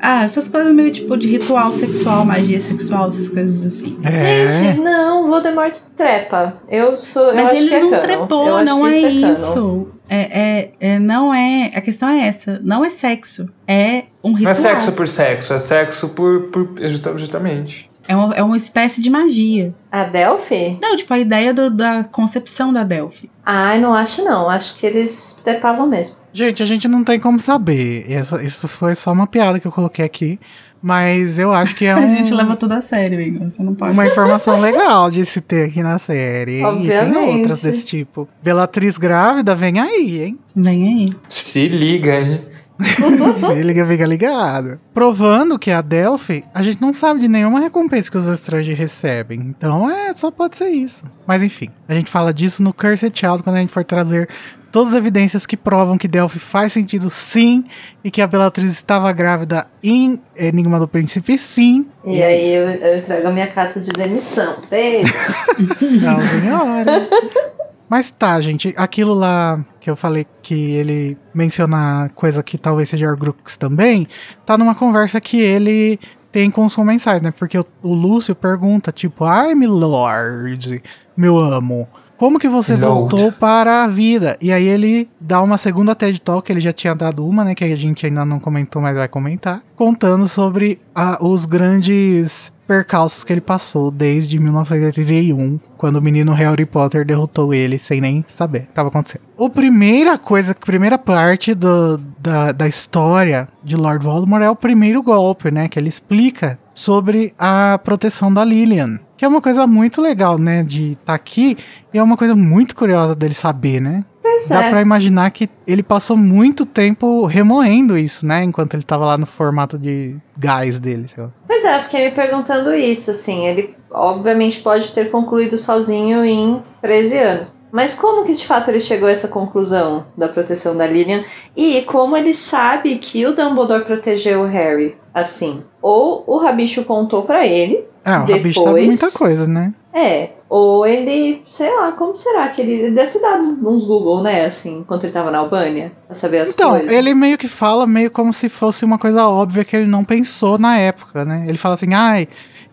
Ah, 0.00 0.24
essas 0.24 0.46
coisas 0.46 0.72
meio 0.72 0.92
tipo 0.92 1.16
de 1.16 1.28
ritual 1.28 1.72
sexual, 1.72 2.24
magia 2.24 2.60
sexual, 2.60 3.08
essas 3.08 3.28
coisas 3.28 3.64
assim. 3.64 3.98
é. 4.04 4.50
Gente, 4.50 4.78
não, 4.80 5.26
Voldemort 5.28 5.74
trepa. 5.96 6.54
Eu 6.68 6.96
sou. 6.96 7.24
eu 7.30 7.34
Mas 7.34 7.46
acho 7.46 7.56
ele 7.56 7.68
que 7.68 7.74
é 7.74 7.80
não 7.80 7.90
cano. 7.90 8.02
Eu 8.02 8.06
trepou, 8.16 8.56
acho 8.56 8.64
não 8.64 8.82
que 8.82 8.94
é 8.94 9.10
isso. 9.10 9.88
É, 10.08 10.40
é, 10.40 10.72
é, 10.80 10.98
não 11.00 11.34
é. 11.34 11.72
A 11.74 11.80
questão 11.80 12.08
é 12.08 12.28
essa. 12.28 12.60
Não 12.62 12.84
é 12.84 12.90
sexo. 12.90 13.48
É 13.66 14.04
um 14.22 14.30
Não 14.30 14.36
ritual. 14.36 14.50
é 14.52 14.54
sexo 14.54 14.92
por 14.92 15.08
sexo, 15.08 15.52
é 15.52 15.58
sexo 15.58 16.08
por. 16.10 16.42
por 16.52 16.68
justa- 16.80 17.18
justamente. 17.18 17.90
É 18.08 18.14
uma, 18.16 18.34
é 18.34 18.42
uma 18.42 18.56
espécie 18.56 19.00
de 19.02 19.10
magia. 19.10 19.74
A 19.90 20.04
Delphi? 20.04 20.78
Não, 20.80 20.96
tipo, 20.96 21.12
a 21.12 21.18
ideia 21.18 21.52
do- 21.52 21.70
da 21.70 22.04
concepção 22.04 22.72
da 22.72 22.84
Delphi. 22.84 23.30
Ai, 23.44 23.80
não 23.80 23.94
acho 23.94 24.22
não. 24.24 24.48
Acho 24.50 24.76
que 24.78 24.86
eles 24.86 25.40
trepavam 25.44 25.86
mesmo. 25.86 26.16
Gente, 26.32 26.62
a 26.62 26.66
gente 26.66 26.86
não 26.88 27.02
tem 27.04 27.18
como 27.18 27.40
saber. 27.40 28.04
Essa- 28.10 28.42
isso 28.44 28.68
foi 28.68 28.94
só 28.94 29.12
uma 29.12 29.26
piada 29.26 29.58
que 29.60 29.66
eu 29.66 29.72
coloquei 29.72 30.04
aqui. 30.04 30.38
Mas 30.82 31.38
eu 31.38 31.52
acho 31.52 31.74
que 31.74 31.84
é 31.86 31.92
A 31.94 31.98
um- 31.98 32.08
gente 32.08 32.32
leva 32.32 32.54
tudo 32.54 32.72
a 32.72 32.82
sério, 32.82 33.20
Igor. 33.20 33.50
Você 33.50 33.62
não 33.62 33.74
pode. 33.74 33.92
uma 33.92 34.06
informação 34.06 34.60
legal 34.60 35.10
de 35.10 35.24
se 35.24 35.40
ter 35.40 35.68
aqui 35.68 35.82
na 35.82 35.98
série. 35.98 36.52
E 36.52 36.56
tem 36.58 36.64
Obviamente. 36.66 37.16
outras 37.38 37.62
desse 37.62 37.86
tipo. 37.86 38.28
Belatriz 38.42 38.96
grávida, 38.98 39.54
vem 39.54 39.80
aí, 39.80 40.22
hein? 40.22 40.38
Vem 40.54 40.88
aí. 41.08 41.16
Se 41.28 41.66
liga, 41.66 42.20
hein? 42.20 42.42
Liga, 43.64 43.86
fica 43.86 44.06
ligado. 44.06 44.78
Provando 44.92 45.58
que 45.58 45.70
a 45.70 45.80
Delphi, 45.80 46.44
a 46.54 46.62
gente 46.62 46.80
não 46.80 46.92
sabe 46.92 47.20
de 47.20 47.28
nenhuma 47.28 47.60
recompensa 47.60 48.10
que 48.10 48.18
os 48.18 48.28
estrangeiros 48.28 48.78
recebem. 48.78 49.40
Então 49.40 49.90
é, 49.90 50.12
só 50.14 50.30
pode 50.30 50.56
ser 50.56 50.68
isso. 50.68 51.04
Mas 51.26 51.42
enfim, 51.42 51.70
a 51.88 51.94
gente 51.94 52.10
fala 52.10 52.32
disso 52.32 52.62
no 52.62 52.72
Cursed 52.72 53.12
Child 53.18 53.42
quando 53.42 53.56
a 53.56 53.60
gente 53.60 53.72
for 53.72 53.84
trazer 53.84 54.28
todas 54.70 54.92
as 54.92 54.98
evidências 54.98 55.46
que 55.46 55.56
provam 55.56 55.96
que 55.96 56.06
Delphi 56.06 56.38
faz 56.38 56.72
sentido 56.72 57.08
sim 57.08 57.64
e 58.04 58.10
que 58.10 58.20
a 58.20 58.26
Bellatrix 58.26 58.70
estava 58.70 59.10
grávida 59.10 59.66
em 59.82 60.20
Enigma 60.36 60.78
do 60.78 60.86
Príncipe 60.86 61.38
sim. 61.38 61.86
E 62.04 62.20
é 62.20 62.26
aí 62.26 62.54
eu, 62.54 62.68
eu 62.68 63.02
trago 63.02 63.28
a 63.28 63.32
minha 63.32 63.46
carta 63.46 63.80
de 63.80 63.90
demissão. 63.90 64.56
Beijo. 64.68 65.12
Não, 66.02 66.20
senhora. 66.20 67.08
Mas 67.88 68.10
tá, 68.10 68.40
gente, 68.40 68.74
aquilo 68.76 69.14
lá 69.14 69.64
que 69.86 69.90
eu 69.90 69.94
falei 69.94 70.26
que 70.42 70.72
ele 70.72 71.16
menciona 71.32 72.10
coisa 72.12 72.42
que 72.42 72.58
talvez 72.58 72.88
seja 72.88 73.06
Horcrux 73.06 73.56
também, 73.56 74.04
tá 74.44 74.58
numa 74.58 74.74
conversa 74.74 75.20
que 75.20 75.40
ele 75.40 76.00
tem 76.32 76.50
com 76.50 76.64
os 76.64 76.74
comensais, 76.74 77.22
né? 77.22 77.30
Porque 77.30 77.56
o, 77.56 77.64
o 77.84 77.94
Lúcio 77.94 78.34
pergunta, 78.34 78.90
tipo, 78.90 79.24
ai, 79.24 79.54
milord, 79.54 80.82
meu 81.16 81.38
amo, 81.38 81.86
como 82.16 82.40
que 82.40 82.48
você 82.48 82.72
Lord. 82.72 83.14
voltou 83.14 83.30
para 83.30 83.84
a 83.84 83.88
vida? 83.88 84.36
E 84.40 84.50
aí 84.50 84.66
ele 84.66 85.08
dá 85.20 85.40
uma 85.40 85.56
segunda 85.56 85.94
TED 85.94 86.20
Talk, 86.20 86.50
ele 86.50 86.60
já 86.60 86.72
tinha 86.72 86.92
dado 86.92 87.24
uma, 87.24 87.44
né? 87.44 87.54
Que 87.54 87.62
a 87.62 87.76
gente 87.76 88.06
ainda 88.06 88.24
não 88.24 88.40
comentou, 88.40 88.82
mas 88.82 88.96
vai 88.96 89.06
comentar. 89.06 89.62
Contando 89.76 90.26
sobre 90.28 90.80
a- 90.94 91.18
os 91.20 91.44
grandes 91.44 92.50
percalços 92.66 93.22
que 93.22 93.32
ele 93.32 93.40
passou 93.40 93.92
desde 93.92 94.40
1981, 94.40 95.60
quando 95.76 95.96
o 95.96 96.02
menino 96.02 96.32
Harry 96.32 96.66
Potter 96.66 97.04
derrotou 97.04 97.54
ele 97.54 97.78
sem 97.78 98.00
nem 98.00 98.24
saber 98.26 98.58
o 98.58 98.62
que 98.62 98.68
estava 98.70 98.88
acontecendo. 98.88 99.20
A 99.38 99.48
primeira 99.48 100.18
coisa, 100.18 100.50
a 100.52 100.54
primeira 100.54 100.98
parte 100.98 101.54
do- 101.54 101.98
da, 102.18 102.50
da 102.50 102.66
história 102.66 103.46
de 103.62 103.76
Lord 103.76 104.04
Voldemort 104.04 104.42
é 104.42 104.50
o 104.50 104.56
primeiro 104.56 105.00
golpe, 105.02 105.50
né? 105.52 105.68
Que 105.68 105.78
ele 105.78 105.88
explica 105.88 106.58
sobre 106.74 107.32
a 107.38 107.78
proteção 107.84 108.32
da 108.34 108.44
Lilian. 108.44 108.98
Que 109.16 109.24
é 109.24 109.28
uma 109.28 109.40
coisa 109.40 109.66
muito 109.66 110.02
legal, 110.02 110.36
né? 110.36 110.62
De 110.62 110.92
estar 110.92 111.14
aqui. 111.14 111.56
E 111.94 111.98
é 111.98 112.02
uma 112.02 112.16
coisa 112.16 112.34
muito 112.34 112.74
curiosa 112.74 113.14
dele 113.14 113.32
saber, 113.34 113.80
né? 113.80 114.04
Pois 114.28 114.48
Dá 114.48 114.64
é. 114.64 114.70
pra 114.70 114.80
imaginar 114.80 115.30
que 115.30 115.48
ele 115.66 115.82
passou 115.82 116.16
muito 116.16 116.66
tempo 116.66 117.24
remoendo 117.26 117.96
isso, 117.96 118.26
né? 118.26 118.42
Enquanto 118.42 118.74
ele 118.74 118.82
tava 118.82 119.06
lá 119.06 119.16
no 119.16 119.24
formato 119.26 119.78
de 119.78 120.16
gás 120.36 120.80
dele. 120.80 121.06
sei 121.12 121.22
lá. 121.24 121.30
Pois 121.46 121.64
é, 121.64 121.78
eu 121.78 121.82
fiquei 121.84 122.04
me 122.06 122.10
perguntando 122.10 122.74
isso, 122.74 123.10
assim, 123.12 123.46
ele 123.46 123.74
obviamente 123.90 124.60
pode 124.60 124.90
ter 124.92 125.10
concluído 125.10 125.56
sozinho 125.56 126.24
em 126.24 126.60
13 126.82 127.18
anos. 127.18 127.56
Mas 127.72 127.94
como 127.94 128.24
que 128.24 128.34
de 128.34 128.44
fato 128.46 128.68
ele 128.70 128.80
chegou 128.80 129.08
a 129.08 129.12
essa 129.12 129.28
conclusão 129.28 130.04
da 130.18 130.28
proteção 130.28 130.76
da 130.76 130.86
Lilian? 130.86 131.24
E 131.56 131.82
como 131.82 132.16
ele 132.16 132.34
sabe 132.34 132.96
que 132.96 133.24
o 133.26 133.34
Dumbledore 133.34 133.84
protegeu 133.84 134.42
o 134.42 134.46
Harry 134.46 134.96
assim? 135.14 135.62
Ou 135.80 136.24
o 136.26 136.36
Rabicho 136.38 136.84
contou 136.84 137.22
pra 137.22 137.46
ele, 137.46 137.84
É, 138.04 138.10
o 138.18 138.20
Rabicho 138.26 138.60
sabe 138.60 138.80
Depois- 138.80 138.86
muita 138.86 139.10
coisa, 139.12 139.46
né? 139.46 139.72
é, 139.94 140.30
ou 140.48 140.86
ele, 140.86 141.42
sei 141.46 141.74
lá, 141.74 141.92
como 141.92 142.14
será 142.14 142.48
que 142.48 142.60
ele, 142.60 142.72
ele 142.72 142.94
deve 142.94 143.10
ter 143.12 143.18
dado 143.20 143.42
uns 143.68 143.84
Google, 143.84 144.22
né, 144.22 144.44
assim, 144.44 144.78
enquanto 144.78 145.04
ele 145.04 145.12
tava 145.12 145.30
na 145.30 145.38
Albânia, 145.38 145.92
pra 146.06 146.14
saber 146.14 146.38
as 146.40 146.50
Então, 146.54 146.70
coisas. 146.70 146.90
ele 146.90 147.14
meio 147.14 147.36
que 147.36 147.48
fala 147.48 147.86
meio 147.86 148.10
como 148.10 148.32
se 148.32 148.48
fosse 148.48 148.84
uma 148.84 148.98
coisa 148.98 149.26
óbvia 149.26 149.64
que 149.64 149.74
ele 149.74 149.86
não 149.86 150.04
pensou 150.04 150.56
na 150.58 150.78
época, 150.78 151.24
né? 151.24 151.46
Ele 151.48 151.58
fala 151.58 151.74
assim, 151.74 151.92
ai, 151.94 152.28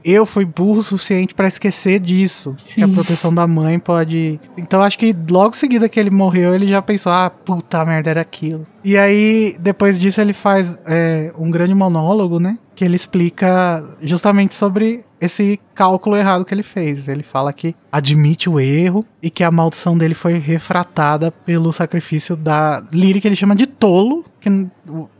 eu 0.05 0.25
fui 0.25 0.45
burro 0.45 0.79
o 0.79 0.83
suficiente 0.83 1.33
pra 1.33 1.47
esquecer 1.47 1.99
disso. 1.99 2.55
Que 2.63 2.83
a 2.83 2.87
Sim. 2.87 2.93
proteção 2.93 3.33
da 3.33 3.47
mãe 3.47 3.79
pode. 3.79 4.39
Então 4.57 4.81
acho 4.83 4.99
que 4.99 5.15
logo 5.29 5.55
em 5.55 5.57
seguida 5.57 5.87
que 5.89 5.99
ele 5.99 6.09
morreu, 6.11 6.53
ele 6.53 6.67
já 6.67 6.81
pensou, 6.81 7.11
ah, 7.11 7.29
puta 7.29 7.83
merda, 7.85 8.09
era 8.09 8.21
aquilo. 8.21 8.67
E 8.83 8.97
aí, 8.97 9.55
depois 9.59 9.97
disso, 9.97 10.19
ele 10.19 10.33
faz 10.33 10.77
é, 10.85 11.31
um 11.37 11.49
grande 11.49 11.73
monólogo, 11.73 12.39
né? 12.39 12.57
Que 12.75 12.83
ele 12.83 12.95
explica 12.95 13.83
justamente 14.01 14.53
sobre 14.53 15.05
esse 15.21 15.57
cálculo 15.73 16.17
errado 16.17 16.43
que 16.43 16.53
ele 16.53 16.63
fez. 16.63 17.07
Ele 17.07 17.23
fala 17.23 17.53
que 17.53 17.73
admite 17.89 18.49
o 18.49 18.59
erro 18.59 19.05
e 19.21 19.29
que 19.29 19.43
a 19.43 19.49
maldição 19.49 19.97
dele 19.97 20.13
foi 20.13 20.33
refratada 20.33 21.31
pelo 21.31 21.71
sacrifício 21.71 22.35
da 22.35 22.83
Lily, 22.91 23.21
que 23.21 23.27
ele 23.27 23.35
chama 23.35 23.55
de 23.55 23.65
tolo. 23.65 24.25
Que, 24.41 24.49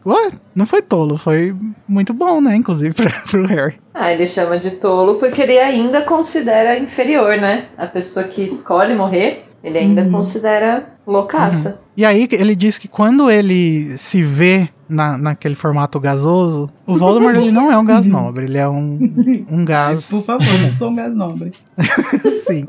ué, 0.06 0.32
não 0.54 0.66
foi 0.66 0.82
tolo, 0.82 1.16
foi 1.16 1.56
muito 1.88 2.14
bom, 2.14 2.42
né? 2.42 2.56
Inclusive 2.56 2.94
pra, 3.02 3.12
pro 3.30 3.48
Harry. 3.48 3.80
Ah, 3.94 4.12
ele 4.12 4.28
chama 4.28 4.60
de 4.60 4.72
tolo 4.72 5.20
porque 5.20 5.42
ele 5.42 5.58
ainda 5.58 6.02
considera 6.02 6.78
inferior, 6.78 7.38
né? 7.38 7.68
A 7.78 7.88
pessoa 7.88 8.26
que 8.26 8.44
escolhe 8.44 8.94
morrer, 8.94 9.46
ele 9.64 9.78
ainda 9.78 10.02
Uhum. 10.02 10.12
considera 10.12 10.90
loucaça. 11.08 11.82
E 11.96 12.04
aí 12.04 12.28
ele 12.32 12.56
diz 12.56 12.78
que 12.78 12.88
quando 12.88 13.30
ele 13.30 13.98
se 13.98 14.22
vê 14.24 14.68
na, 14.90 15.18
naquele 15.18 15.56
formato 15.56 16.00
gasoso, 16.00 16.70
o 16.86 16.98
Voldemort 16.98 17.36
ele 17.38 17.52
não 17.52 17.72
é 17.72 17.78
um 17.78 17.86
gás 17.86 18.06
nobre, 18.08 18.46
ele 18.46 18.58
é 18.58 18.68
um, 18.68 19.46
um 19.50 19.64
gás. 19.66 20.10
Por 20.10 20.24
favor, 20.24 20.60
não 20.62 20.74
sou 20.74 20.90
um 20.90 20.96
gás 20.96 21.16
nobre. 21.16 21.52
Sim. 22.48 22.66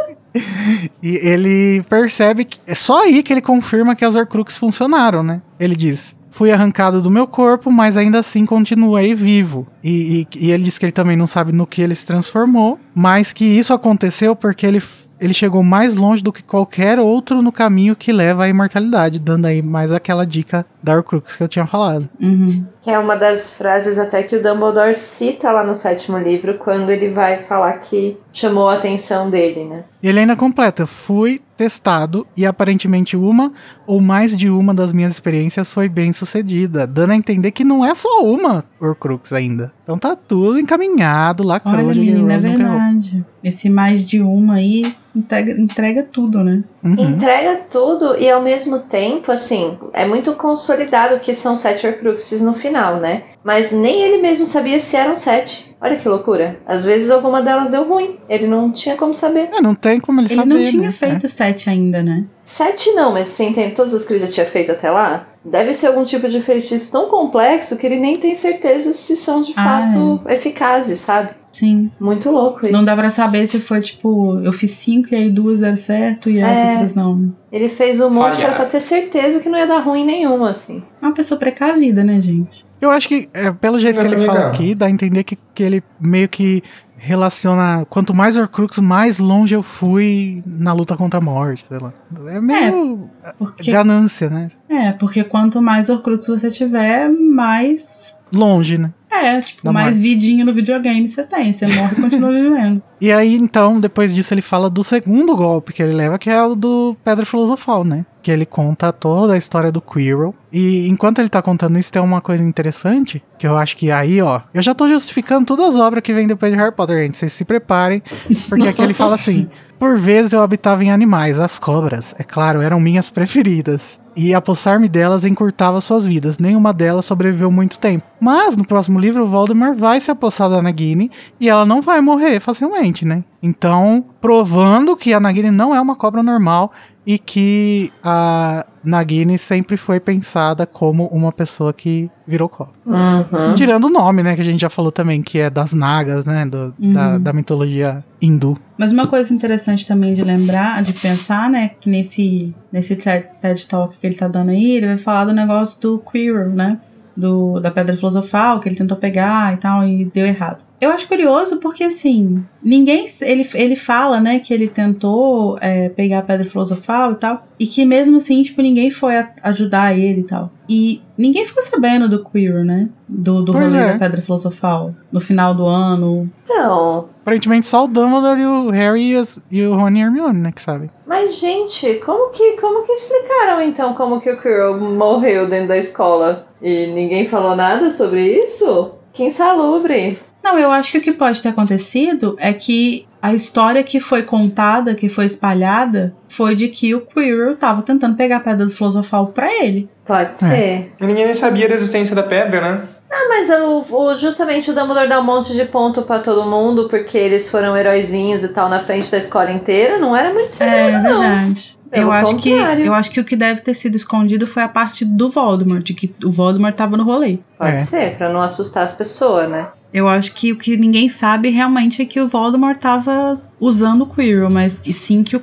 E 1.03 1.17
ele 1.29 1.83
percebe 1.89 2.45
que 2.45 2.59
é 2.67 2.75
só 2.75 3.05
aí 3.05 3.23
que 3.23 3.33
ele 3.33 3.41
confirma 3.41 3.95
que 3.95 4.05
as 4.05 4.15
Horcruxes 4.15 4.59
funcionaram, 4.59 5.23
né? 5.23 5.41
Ele 5.61 5.77
diz: 5.77 6.15
Fui 6.31 6.51
arrancado 6.51 7.01
do 7.01 7.11
meu 7.11 7.27
corpo, 7.27 7.71
mas 7.71 7.97
ainda 7.97 8.19
assim 8.19 8.45
continuei 8.45 9.15
vivo. 9.15 9.67
E, 9.83 10.27
e- 10.33 10.47
e 10.47 10.51
ele 10.51 10.65
diz 10.65 10.77
que 10.77 10.85
ele 10.85 10.93
também 10.93 11.17
não 11.17 11.27
sabe 11.27 11.53
no 11.53 11.67
que 11.67 11.81
ele 11.81 11.95
se 11.95 12.05
transformou, 12.05 12.79
mas 12.95 13.33
que 13.33 13.45
isso 13.45 13.73
aconteceu 13.73 14.35
porque 14.35 14.67
ele, 14.67 14.83
ele 15.21 15.35
chegou 15.35 15.63
mais 15.63 15.95
longe 15.95 16.23
do 16.23 16.33
que 16.33 16.43
qualquer 16.43 16.99
outro 16.99 17.43
no 17.43 17.53
caminho 17.53 17.97
que 17.97 18.13
leva 18.13 18.45
à 18.45 18.49
imortalidade, 18.49 19.21
dando 19.21 19.47
aí 19.47 19.63
mais 19.63 19.93
aquela 19.93 20.27
dica 20.27 20.67
da 20.83 20.95
Horcrux 20.97 21.37
que 21.37 21.43
eu 21.43 21.49
tinha 21.49 21.67
falado. 21.67 22.09
Uhum. 22.21 22.67
Que 22.83 22.91
é 22.91 22.99
uma 22.99 23.17
das 23.17 23.57
frases 23.57 23.99
até 23.99 24.23
que 24.23 24.37
o 24.37 24.43
Dumbledore 24.43 24.95
cita 24.95 25.51
lá 25.51 25.65
no 25.65 25.75
sétimo 25.75 26.19
livro, 26.19 26.55
quando 26.55 26.91
ele 26.91 27.09
vai 27.09 27.39
falar 27.45 27.73
que 27.75 28.19
chamou 28.33 28.69
a 28.69 28.75
atenção 28.75 29.31
dele, 29.31 29.65
né? 29.65 29.85
E 30.03 30.09
ele 30.09 30.21
ainda 30.21 30.37
completa: 30.37 30.87
fui 30.87 31.41
testado 31.57 32.27
e 32.37 32.45
aparentemente 32.45 33.17
uma 33.17 33.53
ou 33.87 34.01
mais 34.01 34.37
de 34.37 34.49
uma 34.51 34.75
das 34.75 34.93
minhas 34.93 35.13
experiências 35.13 35.73
foi 35.73 35.89
bem 35.89 36.13
sucedida, 36.13 36.87
dando 36.87 37.13
a 37.13 37.17
entender 37.17 37.51
que 37.51 37.65
não 37.65 37.85
é 37.85 37.95
só 37.95 38.25
uma 38.25 38.65
Horcrux 38.81 39.33
ainda. 39.33 39.73
Então 39.83 39.99
tá 39.99 40.17
tudo 40.17 40.59
encaminhado, 40.59 41.43
lacrou, 41.45 41.75
Olha, 41.75 41.95
J.K. 41.95 42.13
menina, 42.13 42.33
é 42.33 42.37
errou. 42.37 42.49
verdade. 42.59 43.25
Esse 43.43 43.69
mais 43.71 44.07
de 44.07 44.21
uma 44.21 44.55
aí 44.55 44.83
entrega, 45.15 45.53
entrega 45.53 46.03
tudo, 46.03 46.43
né? 46.43 46.65
Uhum. 46.85 46.97
Entrega 46.99 47.63
tudo 47.71 48.15
e 48.19 48.31
ao 48.31 48.43
mesmo 48.43 48.81
tempo, 48.81 49.33
assim, 49.33 49.79
é 49.95 50.05
muito 50.05 50.35
consolidado 50.35 51.19
que 51.19 51.35
são 51.35 51.57
sete 51.57 51.87
Horcruxes 51.87 52.43
no 52.43 52.53
final, 52.53 52.97
né? 53.01 53.23
Mas 53.43 53.73
nem 53.73 54.03
ele 54.03 54.21
mesmo 54.21 54.45
sabia 54.45 54.79
se 54.79 54.95
eram 54.97 55.17
sete. 55.17 55.75
Olha 55.81 55.97
que 55.97 56.09
loucura. 56.09 56.59
Às 56.67 56.85
vezes 56.85 57.11
alguma 57.11 57.41
delas 57.41 57.71
deu 57.71 57.85
ruim. 57.85 58.19
Ele 58.29 58.47
não 58.47 58.71
tinha 58.71 58.97
como 58.97 59.15
saber. 59.15 59.49
É, 59.53 59.61
não 59.63 59.75
tem 59.75 59.99
como 59.99 60.21
ele, 60.21 60.29
Ele 60.29 60.35
saber. 60.35 60.55
não 60.55 60.65
tinha 60.65 60.83
né? 60.89 60.93
feito 60.93 61.27
sete 61.27 61.71
ainda, 61.71 62.03
né? 62.03 62.25
Sete 62.45 62.91
não, 62.93 63.13
mas 63.13 63.29
você 63.29 63.45
entende 63.45 63.75
todas 63.75 63.95
as 63.95 64.05
que 64.05 64.13
ele 64.13 64.21
já 64.21 64.27
tinha 64.29 64.47
feito 64.47 64.71
até 64.73 64.91
lá? 64.91 65.27
Deve 65.43 65.75
ser 65.75 65.87
algum 65.89 66.05
tipo 66.05 66.29
de 66.29 66.41
feitiço 66.43 66.93
tão 66.93 67.09
complexo 67.09 67.77
que 67.79 67.87
ele 67.87 67.99
nem 68.01 68.17
tem 68.17 68.35
certeza 68.35 68.93
se 68.93 69.17
são 69.17 69.41
de 69.43 69.53
Ah, 69.57 69.91
fato 69.91 70.23
eficazes, 70.31 71.01
sabe? 71.01 71.31
Sim. 71.55 71.91
Muito 72.01 72.31
louco 72.31 72.67
isso. 72.67 72.73
Não 72.73 72.85
dá 72.85 72.95
pra 72.95 73.09
saber 73.11 73.47
se 73.47 73.61
foi 73.61 73.81
tipo, 73.81 74.39
eu 74.41 74.53
fiz 74.53 74.73
cinco 74.73 75.09
e 75.13 75.15
aí 75.17 75.31
duas 75.31 75.61
deram 75.61 75.77
certo 75.77 76.29
e 76.29 76.43
as 76.43 76.51
É. 76.59 76.71
outras 76.73 76.95
não. 76.95 77.33
Ele 77.51 77.69
fez 77.69 78.01
um 78.01 78.11
monte 78.11 78.35
Falhar. 78.37 78.57
pra 78.57 78.67
ter 78.67 78.81
certeza 78.81 79.39
que 79.41 79.49
não 79.49 79.57
ia 79.59 79.67
dar 79.67 79.79
ruim 79.79 80.05
nenhuma, 80.05 80.51
assim. 80.51 80.83
É 81.01 81.07
uma 81.07 81.15
pessoa 81.15 81.39
precavida, 81.39 82.03
né, 82.05 82.21
gente? 82.21 82.67
Eu 82.81 82.91
acho 82.91 83.09
que, 83.09 83.29
é, 83.33 83.51
pelo 83.53 83.79
jeito 83.79 83.99
que 84.01 84.05
ele 84.07 84.27
fala 84.27 84.41
não. 84.41 84.49
aqui, 84.49 84.75
dá 84.75 84.87
a 84.87 84.91
entender 84.91 85.23
que, 85.25 85.39
que 85.55 85.63
ele 85.63 85.83
meio 86.01 86.29
que 86.29 86.63
relaciona. 86.97 87.87
Quanto 87.89 88.15
mais 88.15 88.37
Horcrux, 88.37 88.79
mais 88.79 89.19
longe 89.19 89.55
eu 89.55 89.63
fui 89.63 90.43
na 90.47 90.73
luta 90.73 90.97
contra 90.97 91.19
a 91.19 91.23
morte, 91.23 91.65
sei 91.69 91.79
lá. 91.79 91.93
É 92.27 92.41
meio 92.41 93.09
Porque, 93.39 93.71
ganância, 93.71 94.29
né? 94.29 94.49
é, 94.69 94.93
porque 94.93 95.23
quanto 95.23 95.63
mais 95.63 95.89
Horcrux 95.89 96.27
você 96.27 96.51
tiver, 96.51 97.09
mais. 97.11 98.17
Longe, 98.35 98.79
né? 98.79 98.91
É, 99.23 99.41
tipo, 99.41 99.73
mais 99.73 100.01
vidinho 100.01 100.45
no 100.45 100.53
videogame 100.53 101.09
você 101.09 101.23
tem. 101.23 101.53
Você 101.53 101.67
morre 101.67 101.93
e 101.93 102.01
continua 102.01 102.31
vivendo. 102.33 102.83
E 103.01 103.13
aí, 103.13 103.35
então, 103.35 103.81
depois 103.81 104.15
disso, 104.15 104.33
ele 104.35 104.43
fala 104.43 104.71
do 104.71 104.83
segundo 104.83 105.37
golpe 105.37 105.73
que 105.73 105.83
ele 105.83 105.93
leva, 105.93 106.19
que 106.19 106.31
é 106.31 106.43
o 106.43 106.55
do 106.55 106.97
Pedra 107.05 107.27
Filosofal, 107.27 107.85
né? 107.85 108.05
Que 108.23 108.31
ele 108.31 108.47
conta 108.47 108.93
toda 108.93 109.35
a 109.35 109.37
história 109.37 109.71
do 109.71 109.81
Quirrell. 109.81 110.35
E 110.57 110.89
enquanto 110.89 111.19
ele 111.19 111.29
tá 111.29 111.43
contando 111.43 111.77
isso, 111.77 111.91
tem 111.91 112.01
uma 112.01 112.21
coisa 112.21 112.45
interessante, 112.45 113.21
que 113.37 113.45
eu 113.45 113.59
acho 113.59 113.77
que 113.77 113.91
aí, 113.91 114.23
ó... 114.23 114.41
Eu 114.55 114.63
já 114.63 114.73
tô 114.73 114.89
justificando 114.89 115.45
todas 115.45 115.75
as 115.75 115.81
obras 115.81 116.01
que 116.01 116.15
vêm 116.15 116.29
depois 116.29 116.53
de 116.53 116.57
Harry 116.57 116.73
Potter, 116.73 116.97
gente. 116.97 117.19
Vocês 117.19 117.33
se 117.33 117.45
preparem, 117.45 118.01
porque 118.49 118.69
aqui 118.69 118.81
ele 118.81 118.95
fala 118.95 119.17
assim... 119.17 119.49
Por 119.77 119.99
vezes 119.99 120.33
eu 120.33 120.41
habitava 120.41 120.85
em 120.85 120.91
animais, 120.91 121.39
as 121.39 121.59
cobras, 121.59 122.15
é 122.17 122.23
claro, 122.23 122.63
eram 122.63 122.79
minhas 122.81 123.11
preferidas. 123.11 124.01
E 124.17 124.33
apossar-me 124.33 124.89
delas 124.89 125.25
encurtava 125.25 125.81
suas 125.81 126.07
vidas. 126.07 126.39
Nenhuma 126.39 126.73
delas 126.73 127.05
sobreviveu 127.05 127.51
muito 127.51 127.81
tempo. 127.81 128.07
Mas 128.21 128.57
no 128.57 128.65
próximo 128.65 129.01
livro, 129.01 129.27
Voldemort 129.27 129.77
vai 129.77 130.01
se 130.01 130.11
apossar 130.11 130.49
da 130.49 130.63
Nagini 130.63 131.11
e 131.41 131.49
ela 131.49 131.67
não 131.67 131.83
vai 131.83 132.01
morrer 132.01 132.39
facilmente, 132.39 133.05
né? 133.05 133.25
Então, 133.43 134.05
provando 134.21 134.97
que 134.97 135.13
a 135.13 135.19
Nagini 135.19 135.51
não 135.51 135.75
é 135.75 135.81
uma 135.81 135.97
cobra 135.97 136.23
normal 136.23 136.73
e 137.05 137.19
que 137.19 137.93
a 138.03 138.65
Nagini 138.83 139.37
sempre 139.37 139.77
foi 139.77 139.99
pensada 139.99 140.44
como 140.73 141.07
uma 141.07 141.31
pessoa 141.31 141.73
que 141.73 142.11
virou 142.27 142.49
cobra. 142.49 142.73
Uhum. 142.85 143.55
Tirando 143.55 143.85
o 143.85 143.91
nome, 143.91 144.23
né? 144.23 144.35
Que 144.35 144.41
a 144.41 144.45
gente 144.45 144.61
já 144.61 144.69
falou 144.69 144.91
também, 144.91 145.23
que 145.23 145.39
é 145.39 145.49
das 145.49 145.73
Nagas, 145.73 146.27
né? 146.27 146.45
do- 146.45 146.75
da, 146.79 147.13
Uhum. 147.13 147.21
da 147.21 147.33
mitologia 147.33 148.05
hindu. 148.21 148.57
Mas 148.77 148.91
uma 148.93 149.07
coisa 149.07 149.33
interessante 149.33 149.87
também 149.87 150.15
de 150.15 150.23
lembrar, 150.25 150.83
de 150.83 150.93
pensar, 150.93 151.49
né, 151.49 151.71
que 151.81 151.89
nesse, 151.89 152.55
nesse 152.73 152.97
TED 152.97 153.27
TED 153.41 153.67
Talk 153.69 153.97
que 153.99 154.07
ele 154.07 154.17
tá 154.17 154.27
dando 154.27 154.51
aí, 154.51 154.73
ele 154.77 154.87
vai 154.89 154.97
falar 154.99 155.27
do 155.27 155.33
negócio 155.33 155.81
do 155.81 155.99
Quirrell, 155.99 156.51
né? 156.51 156.81
Do, 157.17 157.61
da 157.61 157.71
pedra 157.71 157.97
filosofal, 157.97 158.59
que 158.59 158.69
ele 158.69 158.75
tentou 158.75 158.97
pegar 158.97 159.55
e 159.55 159.57
tal, 159.59 159.87
e 159.87 160.05
deu 160.07 160.27
errado. 160.27 160.65
Eu 160.81 160.91
acho 160.91 161.09
curioso 161.09 161.57
porque, 161.59 161.85
assim, 161.85 162.45
ninguém. 162.63 163.07
Ele, 163.23 163.49
ele 163.55 163.77
fala, 163.77 164.21
né, 164.21 164.39
que 164.41 164.53
ele 164.53 164.69
tentou 164.69 165.57
é, 165.61 165.89
pegar 165.89 166.19
a 166.19 166.23
pedra 166.23 166.45
filosofal 166.45 167.13
e 167.13 167.15
tal, 167.15 167.47
e 167.59 167.67
que 167.67 167.85
mesmo 167.87 168.17
assim, 168.17 168.43
tipo, 168.43 168.61
ninguém 168.61 168.91
foi 168.91 169.17
a- 169.17 169.31
ajudar 169.45 169.97
ele 169.97 170.21
e 170.21 170.25
tal. 170.25 170.51
E 170.69 171.01
ninguém 171.17 171.47
ficou 171.47 171.63
sabendo 171.63 172.09
do 172.09 172.23
Quirrell, 172.25 172.65
né? 172.65 172.89
Do, 173.09 173.43
do 173.43 173.53
Pois 173.53 173.67
rolê 173.73 173.79
é. 173.83 173.93
da 173.93 173.99
pedra 173.99 174.21
filosofal. 174.21 174.95
No 175.13 175.21
final 175.21 175.55
do 175.55 175.65
ano. 175.67 176.29
Então, 176.45 177.09
Aparentemente 177.23 177.67
só 177.67 177.85
o 177.85 177.89
Dumbledore 177.89 178.41
e 178.41 178.47
o 178.47 178.71
Harry 178.71 179.15
e, 179.51 179.63
o 179.63 179.75
Rony 179.75 180.01
e 180.01 180.03
Hermione, 180.03 180.39
né? 180.41 180.53
Que 180.53 180.63
sabem. 180.63 180.91
mas 181.07 181.39
gente, 181.39 181.95
como 182.05 182.31
que, 182.31 182.53
como 182.61 182.85
que 182.85 182.93
explicaram 182.93 183.63
então 183.63 183.95
como 183.95 184.21
que 184.21 184.31
o 184.31 184.39
Quirrell 184.41 184.79
morreu 184.79 185.49
dentro 185.49 185.69
da 185.69 185.79
escola? 185.79 186.47
E 186.61 186.89
ninguém 186.89 187.25
falou 187.27 187.57
nada 187.57 187.91
sobre 187.91 188.43
isso? 188.45 188.93
Que 189.15 189.25
insalubre. 189.25 190.19
Não, 190.45 190.59
eu 190.59 190.71
acho 190.71 190.93
que 190.93 190.99
o 190.99 191.01
que 191.01 191.13
pode 191.13 191.41
ter 191.43 191.49
acontecido 191.49 192.37
é 192.39 192.53
que 192.53 193.09
a 193.23 193.33
história 193.33 193.83
que 193.83 193.99
foi 193.99 194.23
contada, 194.23 194.95
que 194.95 195.09
foi 195.09 195.25
espalhada, 195.25 196.15
foi 196.29 196.55
de 196.55 196.69
que 196.69 196.95
o 196.95 197.01
Quirrell 197.01 197.57
tava 197.57 197.81
tentando 197.81 198.15
pegar 198.15 198.37
a 198.37 198.41
pedra 198.41 198.67
do 198.67 198.71
filosofal 198.71 199.29
pra 199.29 199.51
ele. 199.65 199.89
Pode 200.07 200.37
ser. 200.37 200.93
E 201.01 201.07
ninguém 201.07 201.25
nem 201.25 201.33
sabia 201.35 201.67
da 201.67 201.75
existência 201.75 202.15
da 202.15 202.23
pedra, 202.23 202.61
né? 202.61 202.83
Ah, 203.11 203.27
mas 203.29 203.49
o, 203.49 203.97
o- 203.97 204.15
justamente 204.17 204.71
o 204.71 204.75
Dumbledore 204.75 205.09
dá 205.09 205.19
um 205.21 205.25
monte 205.25 205.55
de 205.55 205.65
ponto 205.65 206.03
pra 206.03 206.19
todo 206.19 206.45
mundo, 206.49 206.89
porque 206.91 207.17
eles 207.17 207.51
foram 207.51 207.75
heróizinhos 207.77 208.43
e 208.45 208.49
tal 208.49 208.69
na 208.69 208.81
frente 208.81 209.11
da 209.11 209.17
escola 209.19 209.51
inteira. 209.51 209.99
Não 209.99 210.15
era 210.15 210.33
muito 210.35 210.49
É 210.49 210.51
segredo, 210.51 211.03
não. 211.03 211.21
verdade. 211.23 211.79
Pelo 211.91 212.07
Eu 212.07 212.13
acho, 212.13 212.37
que, 212.37 212.51
eu 212.51 212.93
acho 212.93 213.11
que 213.13 213.21
o 213.21 213.25
que 213.25 213.37
deve 213.37 213.61
ter 213.61 213.73
sido 213.73 213.95
escondido 213.95 214.47
foi 214.47 214.65
a 214.65 214.69
parte 214.69 215.05
do 215.05 215.31
Voldemort, 215.31 215.83
de 215.85 215.95
que 215.95 216.13
o 216.25 216.31
Voldemort 216.31 216.75
tava 216.75 216.97
no 216.97 217.05
rolê. 217.05 217.39
Pode 217.57 217.77
É. 217.77 217.79
ser, 217.79 218.17
pra 218.19 218.29
não 218.33 218.43
assustar 218.43 218.83
as 218.83 218.95
pessoas, 218.95 219.49
né? 219.49 219.69
Eu 219.95 220.09
acho 220.09 220.33
que 220.35 220.51
o 220.51 220.57
que 220.57 220.77
ninguém 220.77 221.09
sabe 221.09 221.51
realmente 221.51 222.03
é 222.03 222.05
que 222.05 222.21
o 222.21 222.27
Voldemort 222.27 222.77
tava 222.81 223.41
usando 223.61 224.03
o 224.03 224.07
Quirrell, 224.07 224.51
mas 224.51 224.83
e 224.85 224.93
sim 224.93 225.23
que 225.23 225.37
o 225.37 225.41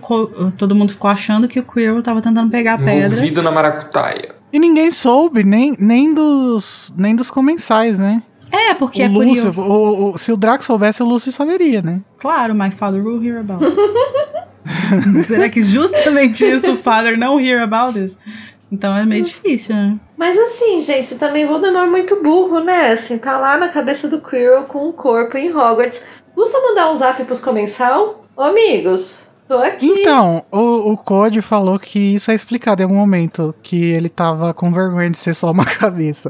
todo 0.58 0.76
mundo 0.76 0.92
ficou 0.92 1.10
achando 1.10 1.48
que 1.48 1.58
o 1.58 1.64
Quirrell 1.64 2.04
tava 2.04 2.22
tentando 2.22 2.52
pegar 2.52 2.74
a 2.74 2.78
pedra. 2.78 3.08
Envolvido 3.14 3.42
na 3.42 3.50
maracutaia. 3.50 4.36
E 4.52 4.60
ninguém 4.60 4.92
soube, 4.92 5.46
nem, 5.46 5.74
nem, 5.80 6.14
dos, 6.14 6.94
nem 6.98 7.16
dos 7.16 7.32
comensais, 7.32 7.98
né? 7.98 8.22
É, 8.52 8.74
porque 8.74 9.02
o 9.02 9.06
é 9.06 9.08
Lúcio, 9.08 9.54
curioso. 9.54 9.62
o- 9.72 10.12
o- 10.12 10.18
se 10.18 10.30
o 10.34 10.36
Draco 10.36 10.66
soubesse, 10.66 11.02
o 11.02 11.06
Lúcio 11.06 11.32
saberia, 11.32 11.82
né? 11.82 12.02
Claro, 12.20 12.54
my 12.54 12.70
father 12.70 13.02
will 13.02 13.24
hear 13.24 13.40
about. 13.40 13.64
Será 15.26 15.48
que 15.50 15.64
justamente 15.64 16.46
isso 16.46 16.74
o 16.74 16.76
father 16.76 17.18
não 17.18 17.40
hear 17.40 17.64
about 17.64 17.94
this? 17.94 18.18
Então 18.72 18.96
é 18.96 19.06
meio 19.06 19.24
difícil, 19.24 19.76
né? 19.76 20.00
Mas 20.16 20.38
assim, 20.38 20.80
gente, 20.82 21.18
também 21.18 21.46
Voldemort 21.46 21.90
muito 21.90 22.24
burro, 22.24 22.62
né? 22.62 22.92
Assim, 22.92 23.18
tá 23.18 23.38
lá 23.38 23.58
na 23.58 23.68
cabeça 23.68 24.08
do 24.08 24.22
Quirrell 24.22 24.64
com 24.64 24.88
o 24.88 24.94
corpo 24.94 25.38
em 25.38 25.50
Hogwarts. 25.50 26.06
Custa 26.34 26.60
mandar 26.62 26.90
um 26.90 26.96
zap 26.96 27.22
pros 27.26 27.42
comensal? 27.42 28.26
Ô, 28.36 28.44
amigos, 28.44 29.31
tô 29.48 29.58
aqui. 29.58 29.86
Então, 29.86 30.44
o, 30.52 30.92
o 30.94 30.98
Code 30.98 31.42
falou 31.42 31.78
que 31.78 32.00
isso 32.16 32.32
é 32.32 32.36
explicado 32.36 32.82
em 32.82 32.86
algum 32.86 32.96
momento, 32.96 33.54
que 33.62 33.92
ele 33.92 34.10
tava 34.10 34.54
com 34.54 34.72
vergonha 34.72 35.10
de 35.10 35.18
ser 35.18 35.34
só 35.34 35.52
uma 35.52 35.66
cabeça. 35.80 36.30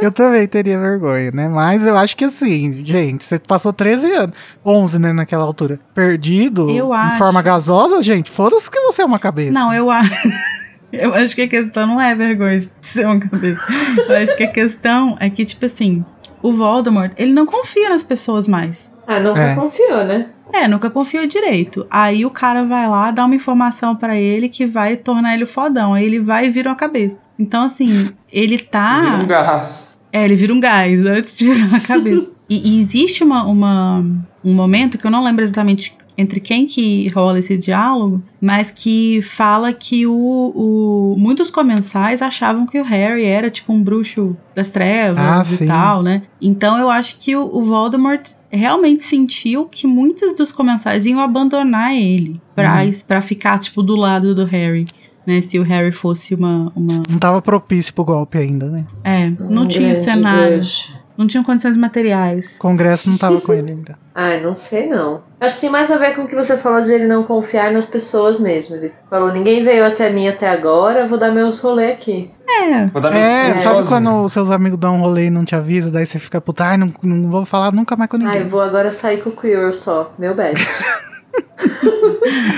eu 0.00 0.10
também 0.12 0.46
teria 0.46 0.78
vergonha, 0.78 1.30
né? 1.32 1.48
Mas 1.48 1.84
eu 1.86 1.96
acho 1.96 2.16
que 2.16 2.24
assim, 2.24 2.84
gente, 2.84 3.24
você 3.24 3.38
passou 3.38 3.72
13 3.72 4.12
anos, 4.12 4.36
11, 4.64 4.98
né, 4.98 5.12
naquela 5.12 5.44
altura, 5.44 5.78
perdido, 5.94 6.70
Eu 6.70 6.88
em 6.88 6.96
acho. 6.96 7.18
forma 7.18 7.42
gasosa, 7.42 8.02
gente, 8.02 8.30
foda-se 8.30 8.70
que 8.70 8.80
você 8.80 9.02
é 9.02 9.04
uma 9.04 9.18
cabeça. 9.18 9.52
Não, 9.52 9.72
eu 9.72 9.90
acho. 9.90 10.12
Eu 10.92 11.14
acho 11.14 11.34
que 11.34 11.40
a 11.40 11.48
questão 11.48 11.86
não 11.86 11.98
é 11.98 12.14
vergonha 12.14 12.60
de 12.60 12.70
ser 12.82 13.06
uma 13.06 13.18
cabeça. 13.18 13.62
Eu 13.96 14.14
acho 14.14 14.36
que 14.36 14.42
a 14.44 14.52
questão 14.52 15.16
é 15.18 15.30
que, 15.30 15.42
tipo 15.42 15.64
assim, 15.64 16.04
o 16.42 16.52
Voldemort, 16.52 17.12
ele 17.16 17.32
não 17.32 17.46
confia 17.46 17.88
nas 17.88 18.02
pessoas 18.02 18.46
mais. 18.46 18.92
Ah, 19.06 19.18
nunca 19.18 19.40
É. 19.40 19.54
confiou, 19.54 20.04
né? 20.04 20.28
É, 20.52 20.68
nunca 20.68 20.90
confiou 20.90 21.26
direito. 21.26 21.86
Aí 21.90 22.24
o 22.26 22.30
cara 22.30 22.64
vai 22.64 22.86
lá, 22.88 23.10
dá 23.10 23.24
uma 23.24 23.34
informação 23.34 23.96
pra 23.96 24.16
ele 24.16 24.48
que 24.48 24.66
vai 24.66 24.96
tornar 24.96 25.34
ele 25.34 25.46
fodão. 25.46 25.94
Aí 25.94 26.04
ele 26.04 26.20
vai 26.20 26.46
e 26.46 26.50
vira 26.50 26.68
uma 26.70 26.76
cabeça. 26.76 27.18
Então, 27.38 27.64
assim, 27.64 28.10
ele 28.30 28.58
tá. 28.58 29.00
Vira 29.00 29.16
um 29.16 29.26
gás. 29.26 29.98
É, 30.12 30.24
ele 30.24 30.36
vira 30.36 30.52
um 30.52 30.60
gás 30.60 31.06
antes 31.06 31.34
de 31.34 31.52
virar 31.52 31.66
uma 31.68 31.80
cabeça. 31.80 32.26
E, 32.50 32.76
e 32.76 32.80
existe 32.82 33.24
uma, 33.24 33.44
uma- 33.46 34.04
um 34.44 34.52
momento 34.52 34.98
que 34.98 35.06
eu 35.06 35.10
não 35.10 35.24
lembro 35.24 35.42
exatamente 35.42 35.96
entre 36.16 36.40
quem 36.40 36.66
que 36.66 37.08
rola 37.08 37.38
esse 37.38 37.56
diálogo, 37.56 38.22
mas 38.40 38.70
que 38.70 39.20
fala 39.22 39.72
que 39.72 40.06
o, 40.06 40.12
o- 40.14 41.14
muitos 41.18 41.50
comensais 41.50 42.20
achavam 42.22 42.66
que 42.66 42.78
o 42.78 42.84
Harry 42.84 43.24
era 43.24 43.50
tipo 43.50 43.72
um 43.72 43.82
bruxo 43.82 44.36
das 44.54 44.70
trevas 44.70 45.18
Ah, 45.18 45.42
e 45.42 45.56
sim. 45.56 45.66
tal, 45.66 46.02
né? 46.02 46.22
Então 46.40 46.76
eu 46.78 46.90
acho 46.90 47.18
que 47.18 47.34
o, 47.34 47.44
o 47.44 47.62
Voldemort 47.62 48.30
realmente 48.50 49.02
sentiu 49.02 49.64
que 49.66 49.86
muitos 49.86 50.36
dos 50.36 50.52
comensais 50.52 51.06
iam 51.06 51.20
abandonar 51.20 51.94
ele 51.94 52.40
pra, 52.54 52.78
pra 53.08 53.20
ficar 53.22 53.58
tipo 53.58 53.82
do 53.82 53.96
lado 53.96 54.34
do 54.34 54.44
Harry. 54.44 54.84
Né, 55.24 55.40
se 55.40 55.56
o 55.56 55.62
Harry 55.62 55.92
fosse 55.92 56.34
uma, 56.34 56.72
uma. 56.74 56.94
Não 57.08 57.16
tava 57.20 57.40
propício 57.40 57.94
pro 57.94 58.02
golpe 58.02 58.38
ainda, 58.38 58.68
né? 58.68 58.84
É, 59.04 59.30
não 59.30 59.62
Um 59.62 59.68
tinha 59.68 59.94
cenário. 59.94 60.56
bruxo. 60.56 60.92
Não 61.22 61.28
tinham 61.28 61.44
condições 61.44 61.76
materiais. 61.76 62.46
O 62.56 62.58
Congresso 62.58 63.08
não 63.08 63.16
tava 63.16 63.40
com 63.40 63.52
ele 63.54 63.70
ainda. 63.70 63.96
Ai, 64.12 64.40
não 64.42 64.54
sei 64.56 64.86
não. 64.86 65.22
Acho 65.40 65.54
que 65.54 65.60
tem 65.62 65.70
mais 65.70 65.88
a 65.90 65.96
ver 65.96 66.14
com 66.16 66.22
o 66.22 66.28
que 66.28 66.34
você 66.34 66.58
falou 66.58 66.82
de 66.82 66.92
ele 66.92 67.06
não 67.06 67.22
confiar 67.22 67.72
nas 67.72 67.86
pessoas 67.86 68.40
mesmo. 68.40 68.74
Ele 68.76 68.92
falou, 69.08 69.32
ninguém 69.32 69.62
veio 69.64 69.86
até 69.86 70.10
mim 70.10 70.26
até 70.28 70.48
agora, 70.48 71.06
vou 71.06 71.16
dar 71.18 71.30
meus 71.30 71.60
rolê 71.60 71.92
aqui. 71.92 72.30
É. 72.48 72.86
Vou 72.86 73.00
dar 73.00 73.10
meus 73.12 73.22
É, 73.24 73.54
sabe 73.54 73.62
sozinho. 73.76 73.86
quando 73.86 74.24
os 74.24 74.32
seus 74.32 74.50
amigos 74.50 74.78
dão 74.78 74.96
um 74.96 75.00
rolê 75.00 75.26
e 75.26 75.30
não 75.30 75.44
te 75.44 75.54
avisam, 75.54 75.90
daí 75.92 76.04
você 76.04 76.18
fica, 76.18 76.40
puta, 76.40 76.64
ai, 76.64 76.76
não, 76.76 76.92
não 77.02 77.30
vou 77.30 77.44
falar 77.44 77.72
nunca 77.72 77.94
mais 77.96 78.10
com 78.10 78.16
ninguém. 78.16 78.38
Ai, 78.40 78.44
vou 78.44 78.60
agora 78.60 78.90
sair 78.92 79.22
com 79.22 79.30
o 79.30 79.36
Quirrell 79.36 79.72
só, 79.72 80.12
meu 80.18 80.34
best. 80.34 80.66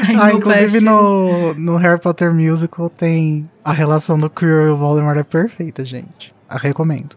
Ai, 0.08 0.16
Ah, 0.18 0.32
inclusive 0.32 0.80
no, 0.80 1.54
no 1.54 1.76
Harry 1.76 2.00
Potter 2.00 2.32
Musical 2.34 2.88
tem 2.88 3.48
a 3.64 3.72
relação 3.72 4.18
do 4.18 4.28
Quirrell 4.30 4.66
e 4.66 4.70
o 4.70 4.76
Voldemort 4.76 5.16
é 5.18 5.22
perfeita, 5.22 5.84
gente. 5.84 6.34
A 6.48 6.58
recomendo. 6.58 7.16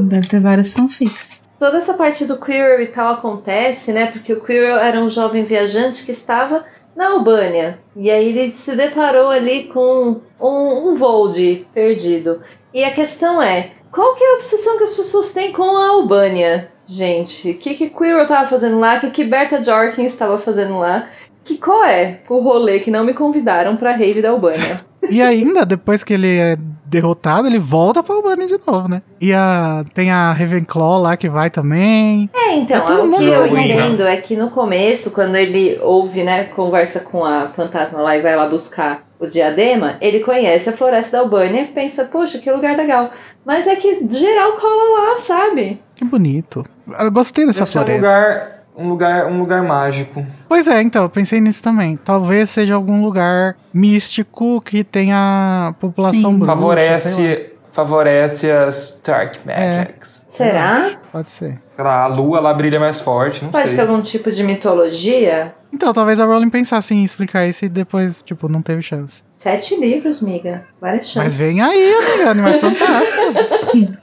Deve 0.00 0.28
ter 0.28 0.40
várias 0.40 0.70
fanfics. 0.70 1.42
Toda 1.58 1.78
essa 1.78 1.94
parte 1.94 2.24
do 2.24 2.38
Quirrell 2.38 2.80
e 2.80 2.86
tal 2.86 3.14
acontece, 3.14 3.92
né? 3.92 4.06
Porque 4.06 4.32
o 4.32 4.40
Quirrell 4.40 4.78
era 4.78 5.00
um 5.00 5.10
jovem 5.10 5.44
viajante 5.44 6.04
que 6.04 6.12
estava 6.12 6.64
na 6.96 7.10
Albânia. 7.10 7.78
E 7.94 8.10
aí 8.10 8.28
ele 8.28 8.52
se 8.52 8.74
deparou 8.74 9.28
ali 9.28 9.64
com 9.64 10.20
um, 10.40 10.90
um 10.90 10.94
Vold 10.94 11.68
perdido. 11.74 12.40
E 12.72 12.82
a 12.82 12.92
questão 12.92 13.42
é, 13.42 13.72
qual 13.92 14.14
que 14.14 14.24
é 14.24 14.32
a 14.32 14.36
obsessão 14.36 14.78
que 14.78 14.84
as 14.84 14.94
pessoas 14.94 15.32
têm 15.32 15.52
com 15.52 15.76
a 15.76 15.88
Albânia? 15.88 16.70
Gente, 16.84 17.50
o 17.50 17.58
que 17.58 17.74
que 17.74 17.90
Quirrell 17.90 18.26
tava 18.26 18.48
fazendo 18.48 18.78
lá? 18.78 18.96
O 18.96 19.00
que 19.00 19.10
que 19.10 19.24
Berta 19.24 19.62
Jorkins 19.62 20.12
estava 20.12 20.38
fazendo 20.38 20.78
lá? 20.78 21.08
Que 21.44 21.56
qual 21.56 21.84
é 21.84 22.20
o 22.28 22.38
rolê 22.38 22.80
que 22.80 22.90
não 22.90 23.04
me 23.04 23.14
convidaram 23.14 23.76
pra 23.76 23.92
rave 23.92 24.22
da 24.22 24.30
Albânia? 24.30 24.84
E 25.10 25.22
ainda, 25.22 25.64
depois 25.66 26.02
que 26.04 26.14
ele 26.14 26.38
é 26.38 26.56
derrotado, 26.86 27.46
ele 27.46 27.58
volta 27.58 28.02
pra 28.02 28.14
Albânia 28.14 28.46
de 28.46 28.58
novo, 28.66 28.88
né? 28.88 29.00
E 29.20 29.32
a, 29.32 29.84
tem 29.94 30.10
a 30.10 30.32
Ravenclaw 30.32 31.00
lá 31.00 31.16
que 31.16 31.28
vai 31.28 31.48
também. 31.50 32.28
É, 32.34 32.54
então, 32.56 32.76
É 32.76 32.80
todo 32.80 33.08
o 33.14 33.18
que 33.18 33.24
eu 33.24 33.52
né? 33.52 33.64
entendo 33.66 34.02
é 34.02 34.16
que 34.16 34.36
no 34.36 34.50
começo, 34.50 35.12
quando 35.12 35.36
ele 35.36 35.78
ouve, 35.82 36.22
né, 36.24 36.44
conversa 36.44 37.00
com 37.00 37.24
a 37.24 37.48
fantasma 37.48 38.00
lá 38.00 38.16
e 38.16 38.20
vai 38.22 38.34
lá 38.34 38.48
buscar 38.48 39.06
o 39.20 39.26
diadema, 39.26 39.96
ele 40.00 40.20
conhece 40.20 40.68
a 40.70 40.72
floresta 40.72 41.16
da 41.18 41.22
Albânia 41.22 41.62
e 41.62 41.66
pensa, 41.66 42.06
poxa, 42.06 42.38
que 42.38 42.50
lugar 42.50 42.76
legal. 42.76 43.10
Mas 43.44 43.66
é 43.66 43.76
que 43.76 44.06
geral 44.10 44.52
cola 44.54 45.12
lá, 45.12 45.18
sabe? 45.18 45.80
Que 45.94 46.04
bonito. 46.04 46.64
Eu 46.98 47.10
gostei 47.12 47.46
dessa 47.46 47.60
Deve 47.60 47.70
ser 47.70 47.78
um 47.78 47.82
floresta. 47.82 48.06
lugar, 48.08 48.59
um 48.76 48.88
lugar, 48.88 49.26
um 49.26 49.38
lugar 49.38 49.62
mágico. 49.62 50.24
Pois 50.48 50.66
é, 50.66 50.80
então, 50.82 51.02
eu 51.02 51.08
pensei 51.10 51.40
nisso 51.40 51.62
também. 51.62 51.96
Talvez 51.96 52.50
seja 52.50 52.74
algum 52.74 53.02
lugar 53.02 53.56
místico 53.72 54.60
que 54.60 54.82
tenha 54.84 55.74
população 55.80 56.32
Sim. 56.32 56.38
bruxa. 56.38 56.46
favorece, 56.54 57.50
favorece 57.70 58.50
as 58.50 59.00
Dark 59.04 59.36
Magics. 59.44 60.24
Será? 60.28 60.92
Pode 61.12 61.30
ser. 61.30 61.60
Sei 61.74 61.84
lá, 61.84 62.04
a 62.04 62.06
lua 62.06 62.40
lá 62.40 62.54
brilha 62.54 62.78
mais 62.78 63.00
forte, 63.00 63.44
não 63.44 63.50
Pode 63.50 63.68
sei. 63.68 63.76
ter 63.76 63.82
algum 63.82 64.00
tipo 64.00 64.30
de 64.30 64.44
mitologia? 64.44 65.54
Então, 65.72 65.92
talvez 65.92 66.18
a 66.18 66.24
Rowling 66.24 66.50
pensasse 66.50 66.94
em 66.94 67.04
explicar 67.04 67.46
isso 67.46 67.64
e 67.64 67.68
depois, 67.68 68.22
tipo, 68.22 68.48
não 68.48 68.60
teve 68.60 68.82
chance. 68.82 69.22
Sete 69.40 69.74
livros, 69.80 70.20
miga. 70.20 70.66
Várias 70.78 71.08
chances. 71.08 71.32
Mas 71.32 71.34
vem 71.34 71.62
aí, 71.62 71.94
amiga, 71.94 72.30
Animais 72.30 72.60
Fantásticos. 72.60 73.48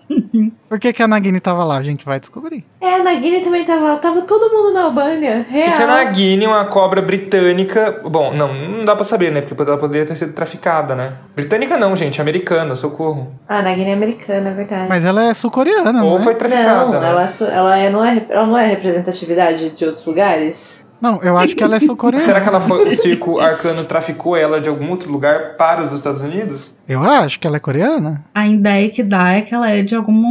Por 0.68 0.80
que, 0.80 0.92
que 0.92 1.04
a 1.04 1.08
Nagini 1.08 1.40
tava 1.40 1.64
lá? 1.64 1.78
A 1.78 1.84
gente 1.84 2.04
vai 2.06 2.20
descobrir. 2.20 2.66
É, 2.82 2.96
a 2.96 3.04
Nagini 3.04 3.42
também 3.42 3.64
tava 3.64 3.84
lá. 3.84 3.98
Tava 3.98 4.22
todo 4.24 4.52
mundo 4.52 4.74
na 4.74 4.86
Albânia. 4.86 5.42
O 5.42 5.46
que, 5.46 5.52
que 5.52 5.60
é 5.60 5.78
Real. 5.78 5.88
Nagini, 5.88 6.48
uma 6.48 6.66
cobra 6.66 7.04
britânica? 7.04 8.02
Bom, 8.10 8.34
não, 8.34 8.52
não 8.52 8.84
dá 8.84 8.96
pra 8.96 9.04
saber, 9.04 9.32
né? 9.32 9.42
Porque 9.42 9.62
ela 9.62 9.78
poderia 9.78 10.08
ter 10.08 10.16
sido 10.16 10.34
traficada, 10.34 10.96
né? 10.96 11.14
Britânica 11.36 11.78
não, 11.78 11.96
gente, 11.96 12.20
americana, 12.20 12.76
socorro. 12.76 13.32
Ah, 13.48 13.60
a 13.60 13.62
Nagini 13.62 13.92
é 13.92 13.94
americana, 13.94 14.50
é 14.50 14.54
verdade. 14.56 14.90
Mas 14.90 15.06
ela 15.06 15.24
é 15.24 15.34
sul-coreana, 15.36 15.94
não 15.94 16.08
Ou 16.08 16.18
é? 16.18 16.22
foi 16.22 16.34
traficada, 16.34 16.86
não, 16.86 17.00
né? 17.00 17.10
ela, 17.10 17.26
é 17.26 17.56
ela, 17.56 17.78
é, 17.78 17.90
não 17.92 18.04
é, 18.04 18.26
ela 18.28 18.48
não 18.48 18.58
é 18.58 18.68
representatividade 18.68 19.70
de 19.70 19.86
outros 19.86 20.04
lugares? 20.04 20.87
Não, 21.00 21.22
eu 21.22 21.38
acho 21.38 21.56
que 21.56 21.64
ela 21.64 21.76
é 21.76 21.80
sul-coreana. 21.80 22.26
Será 22.26 22.42
que 22.42 22.50
ela 22.50 22.62
foi, 22.62 22.88
o 22.88 22.98
circo 22.98 23.40
arcano 23.40 23.84
traficou 23.86 24.36
ela 24.36 24.60
de 24.60 24.68
algum 24.68 24.90
outro 24.90 25.12
lugar 25.12 25.56
para 25.58 25.84
os 25.84 25.94
Estados 25.94 26.22
Unidos? 26.22 26.74
Eu 26.88 27.02
acho 27.02 27.40
que 27.40 27.46
ela 27.46 27.58
é 27.58 27.60
coreana. 27.60 28.24
A 28.34 28.48
ideia 28.48 28.90
que 28.90 29.04
dá 29.04 29.34
é 29.34 29.42
que 29.42 29.54
ela 29.54 29.70
é 29.70 29.82
de 29.82 29.96
alguma 29.96 30.28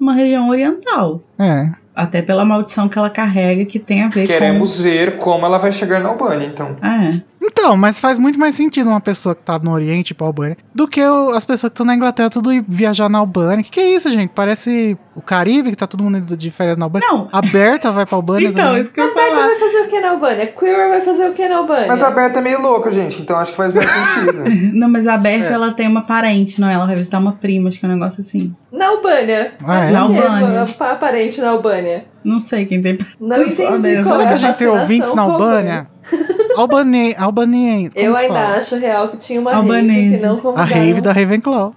uma 0.00 0.14
região 0.14 0.48
oriental. 0.48 1.22
É. 1.38 1.70
Até 1.94 2.22
pela 2.22 2.44
maldição 2.44 2.88
que 2.88 2.98
ela 2.98 3.10
carrega, 3.10 3.64
que 3.66 3.78
tem 3.78 4.02
a 4.02 4.08
ver 4.08 4.26
Queremos 4.26 4.80
ver 4.80 5.16
como 5.16 5.44
ela 5.44 5.58
vai 5.58 5.70
chegar 5.70 6.00
na 6.00 6.08
Albânia, 6.08 6.46
então. 6.46 6.68
com. 6.68 6.76
Ah, 6.80 7.04
é. 7.04 7.22
Então, 7.60 7.76
mas 7.76 7.98
faz 8.00 8.16
muito 8.16 8.38
mais 8.38 8.54
sentido 8.54 8.88
uma 8.88 9.00
pessoa 9.00 9.34
que 9.34 9.42
tá 9.42 9.58
no 9.58 9.70
Oriente, 9.72 10.08
tipo 10.08 10.24
Albânia, 10.24 10.56
do 10.74 10.88
que 10.88 11.02
o- 11.04 11.30
as 11.34 11.44
pessoas 11.44 11.70
que 11.70 11.74
estão 11.74 11.84
na 11.84 11.94
Inglaterra 11.94 12.30
tudo 12.30 12.50
ir 12.52 12.64
viajar 12.66 13.08
na 13.10 13.18
Albânia. 13.18 13.62
Que 13.62 13.70
que 13.70 13.80
é 13.80 13.94
isso, 13.94 14.10
gente? 14.10 14.30
Parece 14.34 14.96
o 15.14 15.20
Caribe, 15.20 15.70
que 15.70 15.76
tá 15.76 15.86
todo 15.86 16.02
mundo 16.02 16.16
indo 16.18 16.36
de 16.36 16.50
férias 16.50 16.78
na 16.78 16.86
Albânia. 16.86 17.06
Não. 17.06 17.28
A 17.30 17.42
Berta 17.42 17.92
vai 17.92 18.06
pra 18.06 18.16
Albânia 18.16 18.48
Então, 18.48 18.64
também. 18.68 18.80
isso 18.80 18.92
que 18.94 19.00
eu 19.00 19.04
ia 19.04 19.10
A 19.10 19.14
Berta 19.14 19.36
vai 19.36 19.54
fazer 19.58 19.78
o 19.78 19.88
que 19.88 20.00
na 20.00 20.10
Albânia? 20.10 20.46
Queer 20.46 20.88
vai 20.88 21.00
fazer 21.02 21.28
o 21.28 21.32
que 21.34 21.48
na 21.48 21.56
Albânia? 21.58 21.86
Mas 21.88 22.02
a 22.02 22.10
Berta 22.10 22.38
é 22.38 22.42
meio 22.42 22.62
louca, 22.62 22.90
gente, 22.90 23.20
então 23.20 23.36
acho 23.36 23.50
que 23.50 23.56
faz 23.58 23.74
mais 23.74 23.88
sentido. 23.90 24.44
Não, 24.78 24.88
mas 24.88 25.06
a 25.06 25.16
Berta, 25.18 25.48
É. 25.48 25.52
ela 25.52 25.70
tem 25.72 25.86
uma 25.86 26.02
parente, 26.02 26.60
não 26.60 26.68
é? 26.68 26.72
Ela 26.74 26.86
vai 26.86 26.96
visitar 26.96 27.18
uma 27.18 27.32
prima, 27.32 27.68
acho 27.68 27.78
que 27.78 27.84
é 27.84 27.88
um 27.88 27.92
negócio 27.92 28.20
assim. 28.22 28.54
Na 28.72 28.86
Albânia. 28.88 29.52
Ah, 29.62 29.84
é? 29.84 29.90
Na? 29.90 30.00
Albânia. 30.00 30.66
Pa- 30.78 30.94
Parente 30.94 31.40
na 31.40 31.50
Albânia. 31.50 32.04
Não 32.24 32.40
sei 32.40 32.64
quem 32.64 32.80
tem. 32.80 32.98
Não 33.20 33.36
entendi 33.42 33.56
qual 34.02 34.18
Será 34.18 34.22
é 34.22 34.26
que 34.28 34.32
a 34.32 34.36
gente 34.36 34.56
tem 34.56 34.66
ouvintes 34.68 35.14
na 35.14 35.22
Albânia? 35.22 35.86
Albani 36.60 37.14
Albaniense. 37.18 37.92
Eu 37.96 38.16
ainda 38.16 38.34
fala? 38.34 38.56
acho 38.56 38.76
real 38.76 39.08
que 39.10 39.16
tinha 39.16 39.40
uma 39.40 39.54
Albanese. 39.54 40.16
rave 40.16 40.16
que 40.18 40.22
não 40.26 40.34
A 40.34 40.40
convidaram. 40.40 40.68
rave 40.74 41.00
da 41.00 41.12
Ravenclaw. 41.12 41.72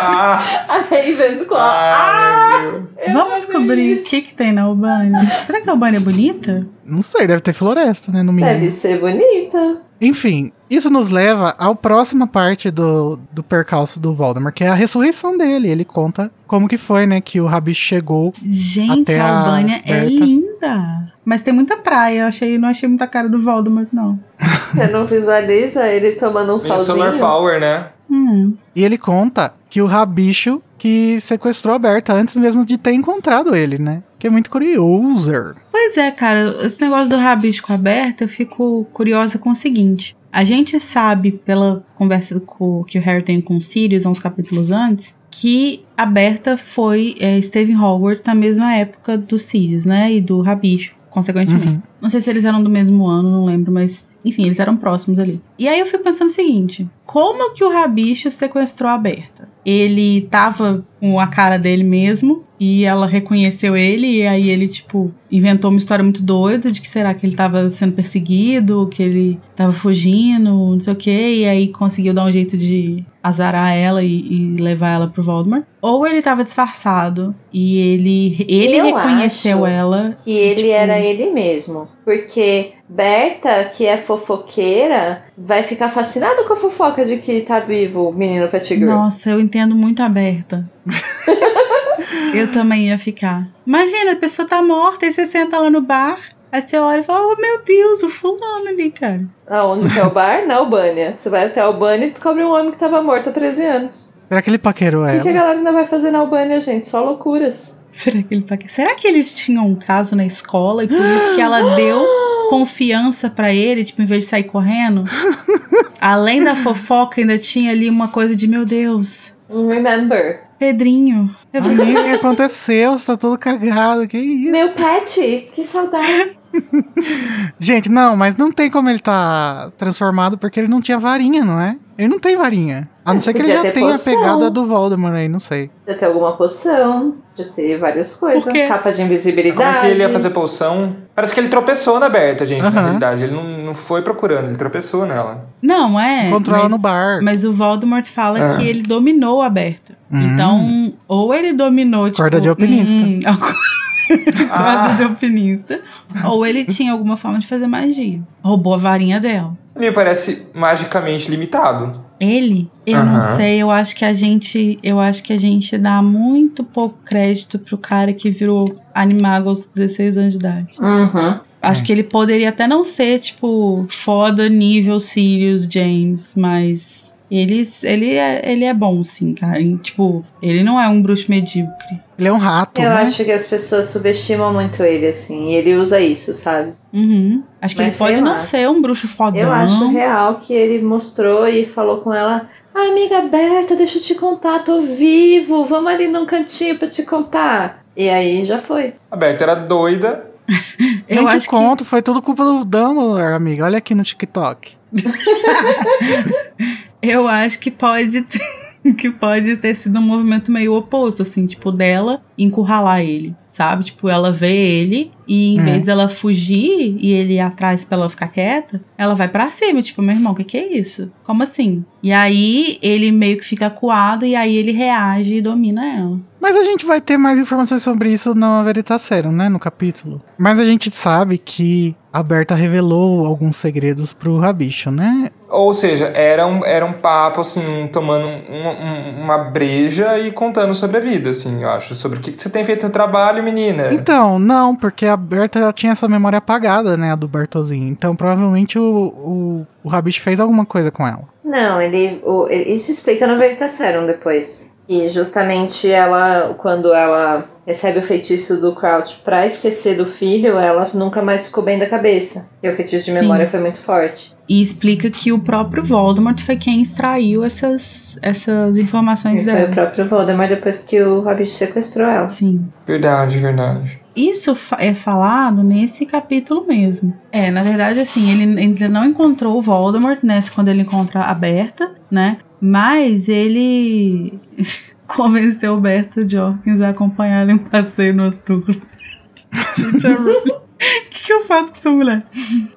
ah, 0.00 0.40
A 0.68 0.78
Ravenclaw. 0.78 1.60
ah. 1.60 2.72
Eu 3.06 3.12
Vamos 3.12 3.36
descobrir 3.38 3.98
o 3.98 4.02
que 4.02 4.22
que 4.22 4.34
tem 4.34 4.52
na 4.52 4.62
Albânia. 4.62 5.44
Será 5.46 5.60
que 5.60 5.68
a 5.68 5.72
Albânia 5.72 5.98
é 5.98 6.00
bonita? 6.00 6.66
Não 6.84 7.02
sei, 7.02 7.26
deve 7.26 7.40
ter 7.40 7.52
floresta, 7.52 8.10
né? 8.12 8.22
No 8.22 8.32
mínimo. 8.32 8.52
Deve 8.52 8.70
ser 8.70 9.00
bonita. 9.00 9.78
Enfim, 10.00 10.52
isso 10.68 10.90
nos 10.90 11.08
leva 11.08 11.54
à 11.58 11.74
próxima 11.74 12.26
parte 12.26 12.70
do, 12.70 13.18
do 13.32 13.42
percalço 13.42 13.98
do 14.00 14.12
Voldemort, 14.12 14.52
que 14.54 14.64
é 14.64 14.68
a 14.68 14.74
ressurreição 14.74 15.38
dele. 15.38 15.68
Ele 15.68 15.84
conta 15.84 16.30
como 16.46 16.68
que 16.68 16.76
foi, 16.76 17.06
né, 17.06 17.20
que 17.20 17.40
o 17.40 17.46
Rabi 17.46 17.74
chegou. 17.74 18.32
Gente, 18.44 19.02
Até 19.02 19.20
a 19.20 19.24
a 19.24 19.38
Albânia 19.38 19.82
é 19.86 20.00
Berta. 20.06 20.24
Linda. 20.64 21.12
Mas 21.24 21.42
tem 21.42 21.52
muita 21.52 21.76
praia. 21.76 22.20
Eu 22.20 22.26
achei, 22.26 22.58
não 22.58 22.68
achei 22.68 22.88
muita 22.88 23.06
cara 23.06 23.28
do 23.28 23.40
Voldemort, 23.40 23.88
não. 23.92 24.18
Você 24.72 24.86
não 24.88 25.06
visualiza 25.06 25.86
ele 25.86 26.12
tomando 26.12 26.54
um 26.54 26.56
Meio 26.56 26.58
solar 26.60 26.84
solzinho? 26.84 27.18
power, 27.18 27.60
né? 27.60 27.88
Hum. 28.10 28.54
E 28.74 28.84
ele 28.84 28.98
conta 28.98 29.54
que 29.70 29.80
o 29.80 29.86
Rabicho 29.86 30.62
que 30.76 31.18
sequestrou 31.20 31.74
a 31.74 31.78
Berta 31.78 32.12
antes 32.12 32.36
mesmo 32.36 32.62
de 32.62 32.76
ter 32.76 32.92
encontrado 32.92 33.56
ele, 33.56 33.78
né? 33.78 34.02
Que 34.18 34.26
é 34.26 34.30
muito 34.30 34.50
curioso. 34.50 35.32
Pois 35.70 35.96
é, 35.96 36.10
cara, 36.10 36.66
esse 36.66 36.82
negócio 36.82 37.08
do 37.08 37.16
rabisco 37.16 37.72
aberto, 37.72 38.20
eu 38.22 38.28
fico 38.28 38.86
curiosa 38.92 39.38
com 39.38 39.50
o 39.50 39.54
seguinte. 39.54 40.14
A 40.30 40.44
gente 40.44 40.78
sabe, 40.78 41.32
pela 41.32 41.82
conversa 41.94 42.38
com, 42.40 42.84
que 42.84 42.98
o 42.98 43.02
Harry 43.02 43.22
tem 43.22 43.40
com 43.40 43.56
o 43.56 43.62
Sirius, 43.62 44.04
há 44.04 44.10
uns 44.10 44.18
capítulos 44.18 44.70
antes, 44.70 45.16
que 45.36 45.84
a 45.96 46.06
Berta 46.06 46.56
foi, 46.56 47.16
é, 47.18 47.36
esteve 47.36 47.72
em 47.72 47.76
Hogwarts 47.76 48.24
na 48.24 48.36
mesma 48.36 48.72
época 48.72 49.18
do 49.18 49.36
Sirius, 49.36 49.84
né? 49.84 50.12
E 50.12 50.20
do 50.20 50.40
Rabicho, 50.40 50.94
consequentemente. 51.10 51.66
Uhum. 51.66 51.82
Não 52.00 52.08
sei 52.08 52.20
se 52.20 52.30
eles 52.30 52.44
eram 52.44 52.62
do 52.62 52.70
mesmo 52.70 53.04
ano, 53.08 53.28
não 53.28 53.44
lembro, 53.44 53.72
mas 53.72 54.16
enfim, 54.24 54.44
eles 54.44 54.60
eram 54.60 54.76
próximos 54.76 55.18
ali. 55.18 55.42
E 55.58 55.66
aí 55.66 55.80
eu 55.80 55.86
fico 55.86 56.04
pensando 56.04 56.28
o 56.28 56.32
seguinte: 56.32 56.88
como 57.14 57.52
que 57.52 57.62
o 57.62 57.70
Rabicho 57.70 58.28
sequestrou 58.28 58.90
a 58.90 58.98
Berta? 58.98 59.48
Ele 59.64 60.22
tava 60.22 60.84
com 60.98 61.20
a 61.20 61.28
cara 61.28 61.56
dele 61.56 61.84
mesmo 61.84 62.42
e 62.58 62.84
ela 62.84 63.06
reconheceu 63.06 63.76
ele 63.76 64.16
e 64.16 64.26
aí 64.26 64.50
ele 64.50 64.66
tipo 64.66 65.14
inventou 65.30 65.70
uma 65.70 65.78
história 65.78 66.02
muito 66.02 66.20
doida 66.20 66.72
de 66.72 66.80
que 66.80 66.88
será 66.88 67.14
que 67.14 67.24
ele 67.24 67.36
tava 67.36 67.70
sendo 67.70 67.92
perseguido, 67.92 68.88
que 68.88 69.00
ele 69.00 69.40
tava 69.54 69.72
fugindo, 69.72 70.50
não 70.50 70.80
sei 70.80 70.92
o 70.92 70.96
que, 70.96 71.36
e 71.36 71.46
aí 71.46 71.68
conseguiu 71.68 72.12
dar 72.12 72.24
um 72.24 72.32
jeito 72.32 72.56
de 72.56 73.04
azarar 73.22 73.72
ela 73.72 74.02
e, 74.02 74.26
e 74.28 74.56
levar 74.56 74.90
ela 74.90 75.06
pro 75.06 75.22
Voldemort. 75.22 75.64
Ou 75.80 76.04
ele 76.04 76.20
tava 76.20 76.42
disfarçado 76.42 77.32
e 77.52 77.78
ele 77.78 78.44
ele 78.48 78.76
Eu 78.76 78.86
reconheceu 78.86 79.64
ela 79.64 80.16
E 80.26 80.32
ele 80.32 80.62
tipo, 80.62 80.74
era 80.74 80.98
ele 80.98 81.30
mesmo. 81.30 81.88
Porque 82.04 82.72
Berta, 82.88 83.64
que 83.72 83.86
é 83.86 83.96
fofoqueira, 83.96 85.24
vai 85.36 85.62
ficar 85.62 85.88
fascinada 85.88 86.44
com 86.44 86.52
a 86.52 86.56
fofoca 86.56 87.04
de 87.04 87.16
que 87.16 87.40
tá 87.40 87.60
vivo 87.60 88.08
o 88.08 88.12
menino 88.12 88.48
Pettigrew. 88.48 88.90
Nossa, 88.90 89.30
eu 89.30 89.40
entendo 89.40 89.74
muito 89.74 90.02
aberta. 90.02 90.68
eu 92.34 92.50
também 92.52 92.88
ia 92.88 92.98
ficar. 92.98 93.48
Imagina, 93.66 94.12
a 94.12 94.16
pessoa 94.16 94.46
tá 94.46 94.62
morta, 94.62 95.06
aí 95.06 95.12
você 95.12 95.26
senta 95.26 95.58
lá 95.58 95.70
no 95.70 95.80
bar, 95.80 96.18
aí 96.52 96.60
você 96.60 96.76
olha 96.78 97.00
e 97.00 97.04
fala, 97.04 97.32
oh 97.32 97.40
meu 97.40 97.62
Deus, 97.64 98.02
o 98.02 98.10
fulano 98.10 98.68
ali, 98.68 98.90
cara. 98.90 99.22
Aonde 99.48 99.88
que 99.90 99.98
é 99.98 100.04
o 100.04 100.10
bar? 100.10 100.46
Na 100.46 100.56
Albânia. 100.56 101.14
Você 101.16 101.30
vai 101.30 101.46
até 101.46 101.60
a 101.60 101.64
Albânia 101.64 102.06
e 102.06 102.10
descobre 102.10 102.44
um 102.44 102.52
homem 102.52 102.70
que 102.70 102.78
tava 102.78 103.02
morto 103.02 103.30
há 103.30 103.32
13 103.32 103.64
anos. 103.64 104.14
Será 104.28 104.42
que 104.42 104.50
ele 104.50 104.58
paquerou 104.58 105.04
O 105.04 105.06
que, 105.06 105.12
que 105.12 105.28
a 105.28 105.30
ela? 105.30 105.32
galera 105.40 105.58
ainda 105.58 105.72
vai 105.72 105.86
fazer 105.86 106.10
na 106.10 106.18
Albânia, 106.18 106.58
gente? 106.60 106.86
Só 106.88 107.02
loucuras. 107.04 107.78
Será 107.96 108.22
que 108.22 108.34
ele 108.34 108.42
tá 108.42 108.56
aqui? 108.56 108.70
Será 108.70 108.94
que 108.94 109.06
eles 109.06 109.36
tinham 109.36 109.66
um 109.68 109.76
caso 109.76 110.16
na 110.16 110.26
escola 110.26 110.84
e 110.84 110.88
por 110.88 110.96
isso 110.96 111.34
que 111.36 111.40
ela 111.40 111.62
deu 111.76 112.04
confiança 112.50 113.30
pra 113.30 113.54
ele, 113.54 113.84
tipo, 113.84 114.02
em 114.02 114.06
vez 114.06 114.24
de 114.24 114.30
sair 114.30 114.44
correndo? 114.44 115.04
Além 116.00 116.42
da 116.42 116.56
fofoca, 116.56 117.20
ainda 117.20 117.38
tinha 117.38 117.70
ali 117.70 117.88
uma 117.88 118.08
coisa 118.08 118.34
de, 118.34 118.46
meu 118.48 118.64
Deus, 118.66 119.32
remember. 119.48 120.42
Pedrinho. 120.58 121.34
Ai, 121.52 121.60
o 121.60 122.04
que 122.04 122.10
aconteceu? 122.10 122.92
Você 122.92 123.06
tá 123.06 123.16
todo 123.16 123.38
cagado. 123.38 124.06
Que 124.06 124.18
isso? 124.18 124.52
Meu 124.52 124.70
pet, 124.72 125.50
que 125.54 125.64
saudade. 125.64 126.36
Gente, 127.58 127.90
não, 127.90 128.16
mas 128.16 128.36
não 128.36 128.50
tem 128.50 128.70
como 128.70 128.88
ele 128.88 128.98
tá 128.98 129.70
transformado 129.76 130.38
porque 130.38 130.60
ele 130.60 130.68
não 130.68 130.80
tinha 130.80 130.98
varinha, 130.98 131.44
não 131.44 131.60
é? 131.60 131.76
Ele 131.98 132.08
não 132.08 132.18
tem 132.18 132.36
varinha. 132.36 132.88
A 133.04 133.12
não 133.12 133.18
É, 133.18 133.20
ser 133.20 133.32
que 133.34 133.40
ele 133.42 133.48
podia 133.48 133.62
já 133.64 133.72
tenha 133.72 133.92
poção. 133.92 134.14
pegado 134.20 134.44
a 134.46 134.48
do 134.48 134.64
Voldemort 134.66 135.14
aí, 135.14 135.28
não 135.28 135.38
sei. 135.38 135.70
De 135.86 135.94
ter 135.94 136.06
alguma 136.06 136.32
poção, 136.36 137.16
de 137.34 137.44
ter 137.44 137.78
várias 137.78 138.16
coisas. 138.16 138.44
Capa 138.44 138.90
de 138.90 138.96
Como 138.96 139.06
invisibilidade. 139.12 139.76
é 139.76 139.80
que 139.82 139.86
ele 139.88 140.00
ia 140.00 140.08
fazer 140.08 140.30
poção? 140.30 140.96
Parece 141.14 141.34
que 141.34 141.40
ele 141.40 141.48
tropeçou 141.48 142.00
na 142.00 142.08
Berta, 142.08 142.46
gente, 142.46 142.62
na 142.62 142.70
realidade. 142.70 143.22
Ele 143.24 143.32
não, 143.32 143.44
não 143.44 143.74
foi 143.74 144.00
procurando, 144.00 144.46
ele 144.48 144.56
tropeçou 144.56 145.04
nela. 145.04 145.46
Não, 145.60 146.00
é. 146.00 146.28
Encontrou 146.28 146.54
ela 146.56 146.64
mas- 146.64 146.72
no 146.72 146.78
bar. 146.78 147.20
Mas 147.22 147.44
o 147.44 147.52
Voldemort 147.52 148.06
fala 148.06 148.38
Ah. 148.38 148.56
que 148.56 148.66
ele 148.66 148.80
dominou 148.82 149.42
a 149.42 149.50
Berta. 149.50 149.94
Hum. 150.10 150.20
Então, 150.32 150.94
ou 151.06 151.34
ele 151.34 151.52
dominou, 151.52 152.06
tipo... 152.06 152.16
Corda 152.22 152.40
de 152.40 152.48
alpinista. 152.48 152.94
hum, 152.94 153.20
corda 154.48 154.82
Ah. 154.92 154.94
de 154.96 155.02
alpinista. 155.02 155.80
Ou 156.24 156.44
ele 156.46 156.64
tinha 156.64 156.92
alguma 156.92 157.16
forma 157.16 157.38
de 157.38 157.46
fazer 157.46 157.66
magia. 157.66 158.20
Roubou 158.42 158.74
a 158.74 158.76
varinha 158.78 159.20
dela. 159.20 159.52
Me 159.76 159.90
parece 159.90 160.46
magicamente 160.54 161.30
limitado. 161.30 162.03
Ele, 162.24 162.68
eu 162.86 163.04
não 163.04 163.16
Aham. 163.16 163.36
sei, 163.36 163.62
eu 163.62 163.70
acho 163.70 163.94
que 163.94 164.04
a 164.04 164.14
gente, 164.14 164.78
eu 164.82 164.98
acho 165.00 165.22
que 165.22 165.32
a 165.32 165.38
gente 165.38 165.76
dá 165.76 166.02
muito 166.02 166.64
pouco 166.64 166.96
crédito 167.04 167.58
pro 167.58 167.76
cara 167.76 168.12
que 168.12 168.30
virou 168.30 168.78
animago 168.94 169.48
aos 169.48 169.66
16 169.66 170.16
anos 170.16 170.32
de 170.32 170.38
idade. 170.38 170.74
Uhum. 170.80 171.40
Acho 171.60 171.82
que 171.82 171.90
ele 171.90 172.02
poderia 172.02 172.50
até 172.50 172.66
não 172.66 172.84
ser, 172.84 173.18
tipo, 173.20 173.86
foda 173.88 174.48
nível 174.48 175.00
Sirius 175.00 175.64
James, 175.64 176.32
mas 176.36 177.13
ele, 177.30 177.62
ele, 177.82 178.14
é, 178.14 178.42
ele 178.52 178.64
é 178.64 178.74
bom, 178.74 179.02
sim, 179.02 179.34
cara. 179.34 179.60
E, 179.60 179.76
tipo, 179.78 180.24
ele 180.42 180.62
não 180.62 180.80
é 180.80 180.88
um 180.88 181.00
bruxo 181.02 181.26
medíocre. 181.28 182.00
Ele 182.18 182.28
é 182.28 182.32
um 182.32 182.38
rato, 182.38 182.80
Eu 182.80 182.90
né? 182.90 182.96
acho 183.02 183.24
que 183.24 183.32
as 183.32 183.46
pessoas 183.46 183.86
subestimam 183.86 184.52
muito 184.52 184.82
ele, 184.82 185.08
assim. 185.08 185.50
E 185.50 185.54
ele 185.54 185.74
usa 185.74 186.00
isso, 186.00 186.32
sabe? 186.32 186.72
Uhum. 186.92 187.42
Acho 187.60 187.74
que 187.74 187.82
Mas 187.82 187.92
ele 187.92 187.98
pode 187.98 188.14
sei 188.14 188.22
não 188.24 188.32
lá. 188.32 188.38
ser 188.38 188.68
um 188.68 188.80
bruxo 188.80 189.08
fodão. 189.08 189.40
Eu 189.40 189.52
acho 189.52 189.88
real 189.88 190.36
que 190.36 190.52
ele 190.52 190.82
mostrou 190.84 191.48
e 191.48 191.64
falou 191.66 191.98
com 192.02 192.12
ela: 192.14 192.48
Ai, 192.74 192.90
amiga 192.90 193.22
Berta, 193.22 193.74
deixa 193.74 193.98
eu 193.98 194.02
te 194.02 194.14
contar, 194.14 194.60
tô 194.60 194.82
vivo, 194.82 195.64
vamos 195.64 195.90
ali 195.92 196.06
num 196.06 196.26
cantinho 196.26 196.78
pra 196.78 196.88
te 196.88 197.02
contar. 197.02 197.82
E 197.96 198.08
aí 198.08 198.44
já 198.44 198.58
foi. 198.58 198.94
A 199.10 199.16
Berta 199.16 199.44
era 199.44 199.54
doida. 199.54 200.33
Eu 201.08 201.16
Nem 201.16 201.26
te 201.26 201.36
acho 201.36 201.48
que 201.48 201.50
conto, 201.50 201.84
foi 201.84 202.02
tudo 202.02 202.22
culpa 202.22 202.44
do 202.44 202.64
Dumbledore, 202.64 203.34
amiga. 203.34 203.64
Olha 203.64 203.78
aqui 203.78 203.94
no 203.94 204.02
TikTok. 204.02 204.72
Eu 207.00 207.28
acho 207.28 207.58
que 207.58 207.70
pode 207.70 208.22
ter, 208.22 208.40
que 208.96 209.10
pode 209.10 209.56
ter 209.56 209.76
sido 209.76 209.98
um 209.98 210.02
movimento 210.02 210.50
meio 210.50 210.74
oposto, 210.74 211.22
assim, 211.22 211.46
tipo, 211.46 211.70
dela 211.70 212.22
encurralar 212.36 213.00
ele, 213.00 213.36
sabe? 213.50 213.84
Tipo, 213.84 214.08
ela 214.08 214.32
vê 214.32 214.54
ele 214.54 215.12
e 215.26 215.54
em 215.56 215.60
É. 215.60 215.62
vez 215.62 215.84
dela 215.84 216.08
fugir 216.08 216.96
e 217.00 217.12
ele 217.12 217.34
ir 217.34 217.40
atrás 217.40 217.84
pra 217.84 217.96
ela 217.98 218.08
ficar 218.10 218.28
quieta, 218.28 218.80
ela 218.98 219.14
vai 219.14 219.28
pra 219.28 219.50
cima, 219.50 219.82
tipo, 219.82 220.02
meu 220.02 220.14
irmão, 220.14 220.32
o 220.32 220.36
que 220.36 220.44
que 220.44 220.56
é 220.56 220.76
isso? 220.78 221.10
Como 221.22 221.42
assim? 221.42 221.84
E 222.02 222.12
aí 222.12 222.78
ele 222.82 223.10
meio 223.10 223.38
que 223.38 223.44
fica 223.44 223.66
acuado 223.66 224.26
e 224.26 224.36
aí 224.36 224.56
ele 224.56 224.72
reage 224.72 225.36
e 225.36 225.40
domina 225.42 225.84
ela. 225.84 226.18
Mas 226.40 226.56
a 226.56 226.64
gente 226.64 226.84
vai 226.84 227.00
ter 227.00 227.16
mais 227.16 227.38
informações 227.38 227.82
sobre 227.82 228.12
isso 228.12 228.34
na 228.34 228.62
Veritaserum, 228.62 229.32
né? 229.32 229.48
No 229.48 229.58
capítulo. 229.58 230.20
Mas 230.36 230.60
a 230.60 230.64
gente 230.66 230.90
sabe 230.90 231.38
que 231.38 231.96
a 232.12 232.22
Berta 232.22 232.54
revelou 232.54 233.24
alguns 233.24 233.56
segredos 233.56 234.12
pro 234.12 234.36
Rabicho, 234.38 234.90
né? 234.90 235.30
Ou 235.48 235.72
seja, 235.72 236.06
era 236.14 236.46
um, 236.46 236.62
era 236.64 236.84
um 236.84 236.92
papo, 236.92 237.40
assim, 237.40 237.88
tomando 237.92 238.26
um- 238.26 238.68
um- 238.68 239.22
uma 239.24 239.38
breja 239.38 240.18
e 240.18 240.30
contando 240.32 240.74
sobre 240.74 240.98
a 240.98 241.00
vida, 241.00 241.30
assim, 241.30 241.62
eu 241.62 241.70
acho. 241.70 241.94
Sobre 241.94 242.18
o 242.18 242.20
que, 242.20 242.32
que 242.32 242.42
você 242.42 242.50
tem 242.50 242.64
feito 242.64 242.84
no 242.86 242.92
trabalho, 242.92 243.42
menina. 243.42 243.92
Então, 243.94 244.38
não, 244.38 244.74
porque 244.76 245.06
a 245.06 245.13
Berta 245.16 245.58
ela 245.58 245.72
tinha 245.72 245.92
essa 245.92 246.08
memória 246.08 246.38
apagada, 246.38 246.96
né? 246.96 247.12
A 247.12 247.16
do 247.16 247.28
Bartozinho. 247.28 247.88
Então, 247.88 248.14
provavelmente 248.16 248.78
o, 248.78 249.64
o, 249.82 249.88
o 249.88 249.90
fez 250.20 250.40
alguma 250.40 250.64
coisa 250.64 250.90
com 250.90 251.06
ela. 251.06 251.22
Não, 251.44 251.80
ele, 251.80 252.20
o- 252.24 252.48
Isso 252.48 252.90
explica 252.90 253.26
no 253.26 253.38
Veritaserum 253.38 254.06
depois. 254.06 254.74
E 254.88 255.08
justamente 255.08 255.90
ela, 255.90 256.54
quando 256.58 256.92
ela 256.92 257.46
recebe 257.66 257.98
o 257.98 258.02
feitiço 258.02 258.60
do 258.60 258.74
Crouch 258.74 259.20
pra 259.24 259.46
esquecer 259.46 259.96
do 259.96 260.04
filho, 260.04 260.58
ela 260.58 260.86
nunca 260.92 261.22
mais 261.22 261.46
ficou 261.46 261.64
bem 261.64 261.78
da 261.78 261.88
cabeça. 261.88 262.48
E 262.62 262.68
o 262.68 262.72
feitiço 262.74 263.06
de 263.06 263.12
Sim. 263.12 263.20
memória 263.20 263.46
foi 263.48 263.60
muito 263.60 263.78
forte. 263.78 264.33
E 264.46 264.60
explica 264.60 265.10
que 265.10 265.32
o 265.32 265.38
próprio 265.38 265.82
Voldemort 265.82 266.38
foi 266.42 266.56
quem 266.56 266.82
extraiu 266.82 267.42
essas, 267.42 268.18
essas 268.20 268.76
informações 268.76 269.40
E 269.40 269.44
foi 269.44 269.52
o 269.54 269.56
dela. 269.56 269.68
próprio 269.72 270.06
Voldemort 270.06 270.48
depois 270.50 270.84
que 270.84 271.00
o 271.02 271.22
Rabicho 271.22 271.52
sequestrou 271.52 272.06
ela. 272.06 272.28
Sim. 272.28 272.66
Verdade, 272.86 273.38
verdade. 273.38 274.00
Isso 274.14 274.54
fa- 274.54 274.76
é 274.78 274.92
falado 274.94 275.62
nesse 275.62 276.04
capítulo 276.04 276.66
mesmo. 276.66 277.12
É, 277.32 277.50
na 277.50 277.62
verdade, 277.62 277.98
assim, 278.00 278.30
ele 278.30 278.60
ainda 278.60 278.88
não 278.88 279.04
encontrou 279.06 279.56
o 279.58 279.62
Voldemort, 279.62 280.18
né? 280.22 280.38
Quando 280.54 280.68
ele 280.68 280.82
encontra 280.82 281.22
a 281.22 281.32
Berta, 281.34 281.92
né? 282.10 282.36
Mas 282.60 283.28
ele 283.30 284.38
convenceu 285.08 285.74
o 285.74 285.80
Berta 285.80 286.20
Jorkins 286.28 286.80
a 286.82 286.90
acompanhar 286.90 287.48
um 287.48 287.58
passeio 287.58 288.14
noturno. 288.14 288.66
Gente, 289.76 290.06
é 290.06 290.12
ruim. 290.12 290.34
O 290.36 290.60
que, 291.10 291.24
que 291.26 291.32
eu 291.32 291.44
faço 291.46 291.68
com 291.68 291.78
essa 291.78 291.90
mulher? 291.90 292.24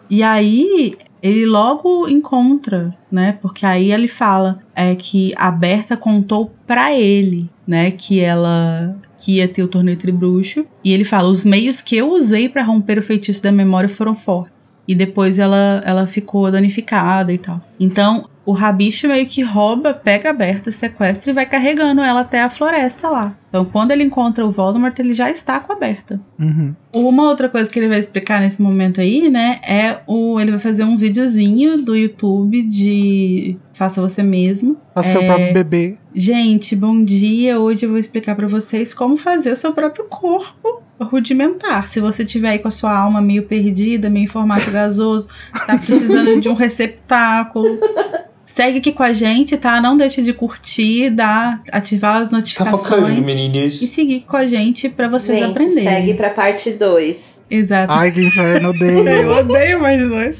E 0.09 0.23
aí, 0.23 0.95
ele 1.21 1.45
logo 1.45 2.07
encontra, 2.07 2.95
né? 3.11 3.37
Porque 3.41 3.65
aí 3.65 3.91
ele 3.91 4.07
fala 4.07 4.59
é 4.75 4.95
que 4.95 5.33
a 5.35 5.51
Berta 5.51 5.97
contou 5.97 6.53
pra 6.65 6.93
ele, 6.93 7.49
né? 7.65 7.91
Que 7.91 8.19
ela 8.19 8.95
que 9.17 9.37
ia 9.37 9.47
ter 9.47 9.63
o 9.63 9.67
torneio 9.67 9.97
tribruxo. 9.97 10.65
E 10.83 10.93
ele 10.93 11.03
fala: 11.03 11.29
os 11.29 11.43
meios 11.43 11.81
que 11.81 11.97
eu 11.97 12.11
usei 12.11 12.47
pra 12.47 12.63
romper 12.63 12.99
o 12.99 13.03
feitiço 13.03 13.41
da 13.41 13.51
memória 13.51 13.89
foram 13.89 14.15
fortes. 14.15 14.71
E 14.87 14.95
depois 14.95 15.37
ela, 15.37 15.81
ela 15.83 16.05
ficou 16.05 16.49
danificada 16.49 17.33
e 17.33 17.37
tal. 17.37 17.61
Então, 17.79 18.29
o 18.47 18.53
rabicho 18.53 19.09
meio 19.09 19.25
que 19.25 19.41
rouba, 19.43 19.93
pega 19.93 20.29
a 20.29 20.33
Berta, 20.33 20.71
sequestra 20.71 21.29
e 21.29 21.33
vai 21.33 21.45
carregando 21.45 22.01
ela 22.01 22.21
até 22.21 22.41
a 22.41 22.49
floresta 22.49 23.09
lá. 23.09 23.35
Então, 23.49 23.65
quando 23.65 23.91
ele 23.91 24.03
encontra 24.05 24.45
o 24.45 24.51
Voldemort, 24.51 24.97
ele 24.99 25.13
já 25.13 25.29
está 25.29 25.59
com 25.59 25.73
a 25.73 25.75
Berta. 25.75 26.19
Uhum. 26.39 26.73
Uma 26.93 27.23
outra 27.23 27.49
coisa 27.49 27.69
que 27.69 27.77
ele 27.77 27.89
vai 27.89 27.99
explicar 27.99 28.39
nesse 28.39 28.61
momento 28.61 29.01
aí, 29.01 29.29
né, 29.29 29.59
é 29.67 29.97
o 30.07 30.39
ele 30.39 30.51
vai 30.51 30.59
fazer 30.61 30.85
um 30.85 30.95
videozinho 30.95 31.77
do 31.83 31.93
YouTube 31.93 32.61
de 32.63 33.57
faça 33.73 34.01
você 34.01 34.23
mesmo. 34.23 34.77
Faça 34.95 35.11
seu 35.11 35.21
É. 35.21 35.25
próprio 35.27 35.53
bebê. 35.53 35.97
Gente, 36.15 36.73
bom 36.75 37.03
dia. 37.03 37.59
Hoje 37.59 37.85
eu 37.85 37.89
vou 37.89 37.99
explicar 37.99 38.33
pra 38.35 38.47
vocês 38.47 38.93
como 38.93 39.17
fazer 39.17 39.51
o 39.51 39.55
seu 39.57 39.73
próprio 39.73 40.05
corpo 40.05 40.81
rudimentar. 40.99 41.89
Se 41.89 41.99
você 41.99 42.25
tiver 42.25 42.49
aí 42.49 42.59
com 42.59 42.67
a 42.69 42.71
sua 42.71 42.97
alma 42.97 43.21
meio 43.21 43.43
perdida, 43.43 44.09
meio 44.09 44.23
em 44.23 44.27
formato 44.27 44.71
gasoso, 44.71 45.27
tá 45.65 45.77
precisando 45.77 46.39
de 46.41 46.49
um 46.49 46.53
receptáculo, 46.55 47.77
segue 48.47 48.79
aqui 48.79 48.91
com 48.91 49.03
a 49.03 49.13
gente, 49.13 49.55
tá? 49.57 49.79
Não 49.79 49.95
deixe 49.95 50.21
de 50.23 50.33
curtir, 50.33 51.09
dar, 51.11 51.61
ativar 51.71 52.15
as 52.21 52.29
Tá 52.31 52.65
focando, 52.65 53.01
notificações. 53.01 53.19
meninas. 53.25 53.81
E 53.81 53.87
seguir 53.87 54.21
com 54.21 54.37
a 54.37 54.47
gente 54.47 54.89
pra 54.89 55.07
vocês 55.07 55.37
Gente, 55.39 55.51
aprenderem. 55.51 55.83
segue 55.83 56.13
pra 56.15 56.29
parte 56.31 56.71
2. 56.71 57.43
Exato. 57.49 57.93
Ai, 57.93 58.11
que 58.11 58.25
inferno 58.25 58.69
Eu 58.73 58.79
dele. 58.79 59.25
odeio 59.25 59.81
mais 59.81 60.01
dois. 60.09 60.39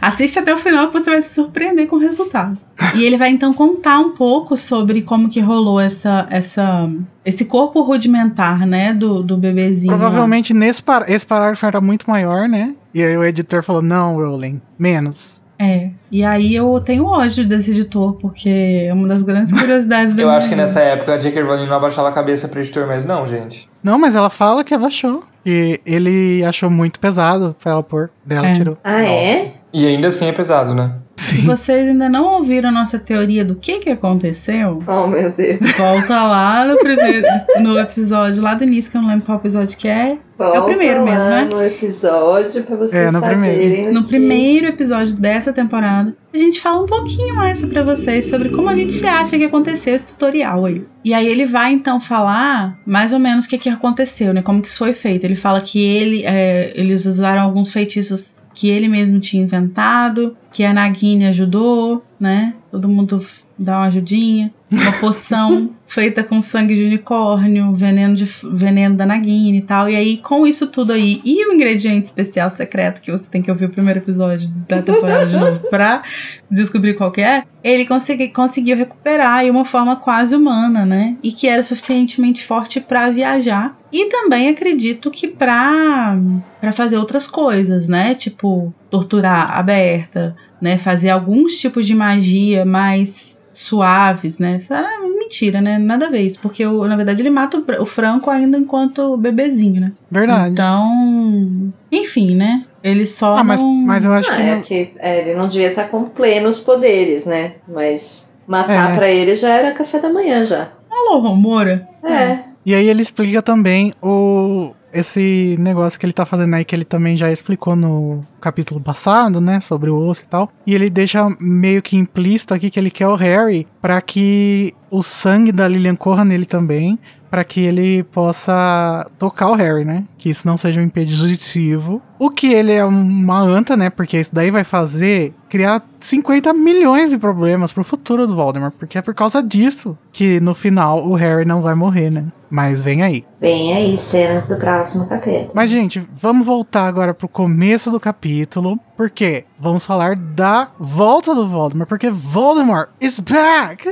Assiste 0.00 0.38
até 0.38 0.54
o 0.54 0.58
final 0.58 0.88
que 0.88 0.92
você 0.94 1.10
vai 1.10 1.20
se 1.22 1.34
surpreender 1.34 1.86
com 1.86 1.96
o 1.96 1.98
resultado. 1.98 2.58
E 2.94 3.04
ele 3.04 3.16
vai 3.16 3.30
então 3.30 3.52
contar 3.52 3.98
um 4.00 4.10
pouco 4.14 4.56
sobre 4.56 5.02
como 5.02 5.28
que 5.28 5.40
rolou 5.40 5.80
essa, 5.80 6.26
essa, 6.30 6.88
esse 7.24 7.44
corpo 7.46 7.82
rudimentar, 7.82 8.66
né, 8.66 8.92
do, 8.94 9.22
do 9.22 9.36
bebezinho. 9.36 9.92
lá. 9.92 9.98
Provavelmente 9.98 10.54
nesse 10.54 10.82
par 10.82 11.08
esse 11.10 11.26
parágrafo 11.26 11.66
era 11.66 11.80
muito 11.80 12.08
maior, 12.08 12.48
né? 12.48 12.74
E 12.94 13.02
aí 13.02 13.16
o 13.16 13.24
editor 13.24 13.62
falou: 13.62 13.82
não, 13.82 14.14
Rowling, 14.16 14.60
menos. 14.78 15.42
É. 15.58 15.90
E 16.12 16.22
aí 16.22 16.54
eu 16.54 16.78
tenho 16.84 17.06
ódio 17.06 17.46
desse 17.46 17.70
editor, 17.70 18.14
porque 18.14 18.48
é 18.88 18.92
uma 18.92 19.08
das 19.08 19.22
grandes 19.22 19.52
curiosidades 19.58 20.14
da 20.14 20.22
Eu 20.22 20.30
acho 20.30 20.48
que 20.48 20.54
vida. 20.54 20.66
nessa 20.66 20.80
época 20.80 21.14
a 21.14 21.18
J.K. 21.18 21.42
Rowling 21.42 21.66
não 21.66 21.76
abaixava 21.76 22.08
a 22.08 22.12
cabeça 22.12 22.46
pro 22.48 22.60
editor, 22.60 22.86
mas 22.86 23.04
não, 23.04 23.24
gente. 23.26 23.68
Não, 23.82 23.98
mas 23.98 24.14
ela 24.16 24.28
fala 24.30 24.62
que 24.62 24.74
abaixou. 24.74 25.22
E 25.44 25.80
ele 25.86 26.44
achou 26.44 26.68
muito 26.68 26.98
pesado 27.00 27.54
pra 27.62 27.72
ela 27.72 27.82
pôr. 27.82 28.10
Daí 28.24 28.38
ela 28.38 28.48
É. 28.48 28.52
tirou. 28.52 28.76
Ah, 28.82 29.02
é? 29.04 29.52
E 29.72 29.86
ainda 29.86 30.08
assim 30.08 30.26
é 30.26 30.32
pesado, 30.32 30.74
né? 30.74 30.92
Se 31.16 31.36
Sim. 31.36 31.46
vocês 31.46 31.88
ainda 31.88 32.08
não 32.10 32.34
ouviram 32.34 32.68
a 32.68 32.72
nossa 32.72 32.98
teoria 32.98 33.42
do 33.44 33.54
que 33.54 33.78
que 33.78 33.90
aconteceu, 33.90 34.82
Oh, 34.86 35.06
meu 35.06 35.32
Deus. 35.32 35.58
volta 35.76 36.22
lá 36.24 36.64
no 36.66 36.76
primeiro 36.78 37.26
no 37.62 37.78
episódio 37.78 38.42
lá 38.42 38.52
do 38.54 38.64
início, 38.64 38.90
que 38.90 38.96
eu 38.98 39.00
não 39.02 39.08
lembro 39.08 39.24
qual 39.24 39.38
episódio 39.38 39.76
que 39.78 39.88
é. 39.88 40.18
Volta 40.38 40.62
primeiro 40.64 40.98
lá 40.98 41.10
mesmo, 41.10 41.24
né? 41.24 41.44
no 41.50 41.62
episódio 41.64 42.62
pra 42.64 42.76
vocês 42.76 43.02
É, 43.02 43.10
no 43.10 43.20
saberem. 43.20 43.58
primeiro. 43.58 43.90
o 43.90 43.94
No 43.94 44.02
que- 44.02 44.08
primeiro 44.10 44.66
episódio 44.66 45.14
dessa 45.16 45.52
temporada, 45.54 46.14
a 46.34 46.36
gente 46.38 46.60
fala 46.60 46.82
um 46.82 46.86
pouquinho 46.86 47.34
mais 47.34 47.64
pra 47.64 47.82
vocês 47.82 48.26
sobre 48.28 48.50
como 48.50 48.68
a 48.68 48.74
gente 48.76 49.04
acha 49.06 49.38
que 49.38 49.44
aconteceu 49.44 49.94
esse 49.94 50.04
tutorial 50.04 50.66
aí. 50.66 50.84
E 51.02 51.14
aí 51.14 51.26
ele 51.26 51.46
vai 51.46 51.72
então 51.72 51.98
falar 51.98 52.78
mais 52.86 53.14
ou 53.14 53.18
menos 53.18 53.46
o 53.46 53.48
que, 53.48 53.56
que 53.56 53.70
aconteceu, 53.70 54.34
né? 54.34 54.42
Como 54.42 54.60
que 54.60 54.68
isso 54.68 54.78
foi 54.78 54.92
feito. 54.92 55.24
Ele 55.24 55.34
fala 55.34 55.62
que 55.62 55.82
ele, 55.82 56.24
é, 56.26 56.72
eles 56.74 57.06
usaram 57.06 57.40
alguns 57.42 57.72
feitiços 57.72 58.36
que 58.56 58.70
ele 58.70 58.88
mesmo 58.88 59.20
tinha 59.20 59.42
inventado, 59.42 60.34
que 60.50 60.64
a 60.64 60.72
Nagini 60.72 61.26
ajudou, 61.26 62.02
né? 62.18 62.54
Todo 62.70 62.88
mundo 62.88 63.18
dá 63.58 63.78
uma 63.78 63.86
ajudinha. 63.88 64.50
Uma 64.72 64.92
poção 64.98 65.70
feita 65.86 66.24
com 66.24 66.40
sangue 66.40 66.74
de 66.74 66.84
unicórnio, 66.84 67.70
veneno, 67.72 68.14
de, 68.14 68.24
veneno 68.50 68.96
da 68.96 69.04
Nagini 69.04 69.58
e 69.58 69.62
tal. 69.62 69.90
E 69.90 69.94
aí, 69.94 70.16
com 70.16 70.46
isso 70.46 70.68
tudo 70.68 70.94
aí, 70.94 71.20
e 71.22 71.46
o 71.46 71.52
ingrediente 71.52 72.06
especial 72.06 72.50
secreto, 72.50 73.02
que 73.02 73.12
você 73.12 73.30
tem 73.30 73.42
que 73.42 73.50
ouvir 73.50 73.66
o 73.66 73.70
primeiro 73.70 74.00
episódio 74.00 74.48
da 74.66 74.80
temporada 74.80 75.26
de 75.26 75.36
novo 75.36 75.60
pra 75.68 76.02
descobrir 76.50 76.94
qual 76.94 77.12
que 77.12 77.20
é, 77.20 77.44
ele 77.62 77.84
consegui, 77.84 78.28
conseguiu 78.28 78.76
recuperar 78.76 79.34
aí 79.34 79.50
uma 79.50 79.66
forma 79.66 79.96
quase 79.96 80.34
humana, 80.34 80.86
né? 80.86 81.16
E 81.22 81.30
que 81.30 81.46
era 81.46 81.62
suficientemente 81.62 82.42
forte 82.42 82.80
pra 82.80 83.10
viajar. 83.10 83.76
E 83.98 84.10
também 84.10 84.48
acredito 84.50 85.10
que 85.10 85.26
pra, 85.26 86.18
pra 86.60 86.70
fazer 86.70 86.98
outras 86.98 87.26
coisas, 87.26 87.88
né? 87.88 88.14
Tipo, 88.14 88.74
torturar 88.90 89.56
a 89.56 89.62
Berta, 89.62 90.36
né? 90.60 90.76
Fazer 90.76 91.08
alguns 91.08 91.54
tipos 91.58 91.86
de 91.86 91.94
magia 91.94 92.64
mais 92.66 93.40
suaves, 93.54 94.38
né? 94.38 94.58
Ah, 94.68 94.98
mentira, 95.18 95.62
né? 95.62 95.78
Nada 95.78 96.06
a 96.06 96.10
ver 96.10 96.20
isso, 96.20 96.38
porque 96.42 96.66
o- 96.66 96.86
na 96.86 96.94
verdade 96.94 97.22
ele 97.22 97.30
mata 97.30 97.56
o, 97.56 97.64
Fra- 97.64 97.80
o 97.82 97.86
Franco 97.86 98.28
ainda 98.28 98.58
enquanto 98.58 99.16
bebezinho, 99.16 99.80
né? 99.80 99.92
Verdade. 100.10 100.50
Então, 100.52 101.72
enfim, 101.90 102.36
né? 102.36 102.66
Ele 102.84 103.06
só 103.06 103.36
ah, 103.38 103.42
mas, 103.44 103.62
não... 103.62 103.72
mas 103.72 104.04
eu 104.04 104.12
acho 104.12 104.30
Ah, 104.30 104.36
que. 104.36 104.42
é 104.42 104.54
não- 104.56 104.62
que 104.62 104.92
é, 104.98 105.20
ele 105.22 105.34
não 105.38 105.48
devia 105.48 105.70
estar 105.70 105.84
com 105.88 106.04
plenos 106.04 106.60
poderes, 106.60 107.24
né? 107.24 107.54
Mas 107.66 108.34
matar 108.46 108.92
É. 108.92 108.96
pra 108.96 109.08
ele 109.10 109.34
já 109.34 109.48
era 109.54 109.72
café 109.72 109.98
da 109.98 110.12
manhã 110.12 110.44
já. 110.44 110.68
Alô, 110.90 111.18
Romora? 111.20 111.88
É. 112.04 112.40
E 112.66 112.74
aí 112.74 112.88
ele 112.88 113.00
explica 113.00 113.40
também 113.40 113.92
o 114.02 114.74
esse 114.92 115.56
negócio 115.58 116.00
que 116.00 116.06
ele 116.06 116.12
tá 116.12 116.24
fazendo 116.24 116.54
aí, 116.54 116.64
que 116.64 116.74
ele 116.74 116.84
também 116.84 117.16
já 117.16 117.30
explicou 117.30 117.76
no 117.76 118.24
capítulo 118.40 118.80
passado, 118.80 119.40
né, 119.40 119.60
sobre 119.60 119.90
o 119.90 119.96
osso 119.96 120.22
e 120.24 120.26
tal. 120.26 120.50
E 120.66 120.74
ele 120.74 120.88
deixa 120.88 121.28
meio 121.38 121.82
que 121.82 121.96
implícito 121.96 122.54
aqui 122.54 122.70
que 122.70 122.80
ele 122.80 122.90
quer 122.90 123.06
o 123.06 123.14
Harry 123.14 123.66
pra 123.80 124.00
que 124.00 124.74
o 124.90 125.02
sangue 125.02 125.52
da 125.52 125.68
Lilian 125.68 125.96
corra 125.96 126.24
nele 126.24 126.46
também, 126.46 126.98
pra 127.30 127.44
que 127.44 127.60
ele 127.60 128.02
possa 128.04 129.06
tocar 129.18 129.50
o 129.50 129.54
Harry, 129.54 129.84
né? 129.84 130.04
Que 130.16 130.30
isso 130.30 130.46
não 130.46 130.56
seja 130.56 130.80
um 130.80 130.84
impeditivo. 130.84 132.00
O 132.18 132.30
que 132.30 132.52
ele 132.52 132.72
é 132.72 132.84
uma 132.84 133.40
anta, 133.40 133.76
né? 133.76 133.90
Porque 133.90 134.18
isso 134.18 134.34
daí 134.34 134.50
vai 134.50 134.64
fazer 134.64 135.34
criar 135.48 135.86
50 136.00 136.54
milhões 136.54 137.10
de 137.10 137.18
problemas 137.18 137.72
pro 137.72 137.84
futuro 137.84 138.26
do 138.26 138.34
Voldemort, 138.34 138.72
porque 138.78 138.96
é 138.96 139.02
por 139.02 139.14
causa 139.14 139.42
disso 139.42 139.98
que 140.12 140.40
no 140.40 140.54
final 140.54 141.06
o 141.06 141.14
Harry 141.14 141.44
não 141.44 141.60
vai 141.60 141.74
morrer, 141.74 142.10
né? 142.10 142.26
Mas 142.50 142.82
vem 142.82 143.02
aí. 143.02 143.24
Bem 143.40 143.74
aí, 143.74 143.98
cenas 143.98 144.48
do 144.48 144.56
próximo 144.56 145.08
capítulo. 145.08 145.50
Mas, 145.54 145.70
gente, 145.70 146.06
vamos 146.20 146.46
voltar 146.46 146.86
agora 146.86 147.12
pro 147.12 147.28
começo 147.28 147.90
do 147.90 147.98
capítulo. 147.98 148.78
Porque 148.96 149.44
vamos 149.58 149.84
falar 149.84 150.16
da 150.16 150.68
volta 150.78 151.34
do 151.34 151.46
Voldemort. 151.46 151.88
Porque 151.88 152.10
Voldemort 152.10 152.88
is 153.00 153.20
back! 153.20 153.88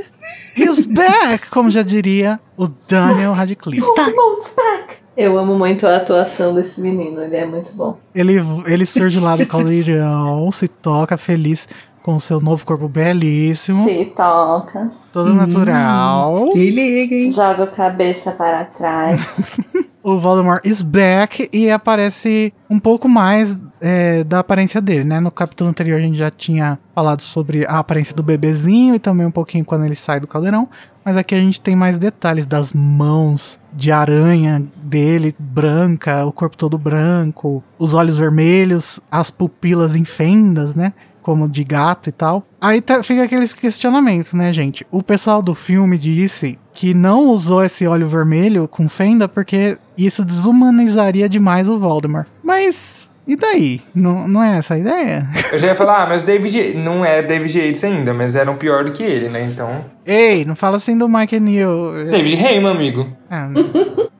He's 0.57 0.85
back! 0.87 1.49
Como 1.49 1.69
já 1.69 1.83
diria 1.83 2.39
o 2.57 2.67
Daniel 2.67 3.33
Radcliffe. 3.33 3.81
Voldemort's 3.81 4.53
back! 4.55 5.05
Eu 5.17 5.37
amo 5.39 5.57
muito 5.57 5.87
a 5.87 5.95
atuação 5.95 6.53
desse 6.53 6.81
menino, 6.81 7.21
ele 7.21 7.37
é 7.37 7.45
muito 7.45 7.71
bom. 7.73 7.97
Ele, 8.13 8.35
ele 8.65 8.85
surge 8.85 9.17
lá 9.17 9.37
do 9.37 9.45
caldeirão, 9.45 10.51
se 10.51 10.67
toca 10.67 11.15
feliz 11.15 11.69
com 12.05 12.17
o 12.17 12.19
seu 12.19 12.39
novo 12.39 12.63
corpo 12.63 12.87
belíssimo, 12.87 13.83
Se 13.83 14.05
toca, 14.15 14.91
todo 15.11 15.33
natural. 15.33 16.51
Se 16.51 16.69
liga, 16.69 17.15
hein? 17.15 17.31
joga 17.31 17.63
a 17.63 17.67
cabeça 17.67 18.31
para 18.31 18.63
trás. 18.63 19.55
o 20.03 20.19
Voldemort 20.19 20.63
is 20.63 20.83
back 20.83 21.49
e 21.51 21.71
aparece 21.71 22.53
um 22.69 22.77
pouco 22.77 23.09
mais 23.09 23.63
é, 23.81 24.23
da 24.23 24.37
aparência 24.37 24.79
dele, 24.79 25.03
né? 25.03 25.19
No 25.19 25.31
capítulo 25.31 25.67
anterior 25.67 25.97
a 25.97 26.01
gente 26.01 26.15
já 26.15 26.29
tinha 26.29 26.77
falado 26.93 27.21
sobre 27.21 27.65
a 27.65 27.79
aparência 27.79 28.13
do 28.13 28.21
bebezinho 28.21 28.93
e 28.93 28.99
também 28.99 29.25
um 29.25 29.31
pouquinho 29.31 29.65
quando 29.65 29.83
ele 29.83 29.95
sai 29.95 30.19
do 30.19 30.27
caldeirão. 30.27 30.69
Mas 31.03 31.17
aqui 31.17 31.33
a 31.33 31.39
gente 31.39 31.59
tem 31.59 31.75
mais 31.75 31.97
detalhes 31.97 32.45
das 32.45 32.71
mãos 32.71 33.59
de 33.73 33.91
aranha 33.91 34.63
dele, 34.77 35.33
branca, 35.39 36.23
o 36.23 36.31
corpo 36.31 36.55
todo 36.55 36.77
branco, 36.77 37.63
os 37.79 37.95
olhos 37.95 38.15
vermelhos, 38.17 38.99
as 39.11 39.31
pupilas 39.31 39.95
em 39.95 40.05
fendas, 40.05 40.75
né? 40.75 40.93
Como 41.25 41.49
de 41.49 41.63
gato 41.63 42.07
e 42.07 42.11
tal. 42.11 42.45
Aí 42.61 42.79
tá, 42.79 43.01
fica 43.01 43.23
aqueles 43.23 43.51
questionamentos, 43.51 44.33
né, 44.33 44.53
gente? 44.53 44.85
O 44.91 45.01
pessoal 45.01 45.41
do 45.41 45.55
filme 45.55 45.97
disse 45.97 46.59
que 46.71 46.93
não 46.93 47.29
usou 47.29 47.63
esse 47.63 47.87
óleo 47.87 48.07
vermelho 48.07 48.67
com 48.67 48.87
fenda 48.87 49.27
porque 49.27 49.75
isso 49.97 50.23
desumanizaria 50.23 51.27
demais 51.27 51.67
o 51.67 51.79
Voldemort. 51.79 52.27
Mas 52.43 53.09
e 53.27 53.35
daí? 53.35 53.81
Não, 53.95 54.27
não 54.27 54.43
é 54.43 54.59
essa 54.59 54.75
a 54.75 54.77
ideia? 54.77 55.27
Eu 55.51 55.57
já 55.57 55.67
ia 55.69 55.75
falar, 55.75 56.03
ah, 56.03 56.05
mas 56.05 56.21
o 56.21 56.25
David 56.25 56.75
não 56.75 57.03
é 57.03 57.23
David 57.23 57.59
Yates 57.59 57.83
ainda, 57.83 58.13
mas 58.13 58.35
eram 58.35 58.55
pior 58.55 58.83
do 58.83 58.91
que 58.91 59.01
ele, 59.01 59.27
né? 59.27 59.43
Então. 59.43 59.83
Ei, 60.05 60.45
não 60.45 60.55
fala 60.55 60.77
assim 60.77 60.95
do 60.95 61.09
Mike 61.09 61.39
Neal. 61.39 62.05
David 62.11 62.35
Heyman, 62.35 62.71
amigo. 62.71 63.07
Ah, 63.31 63.49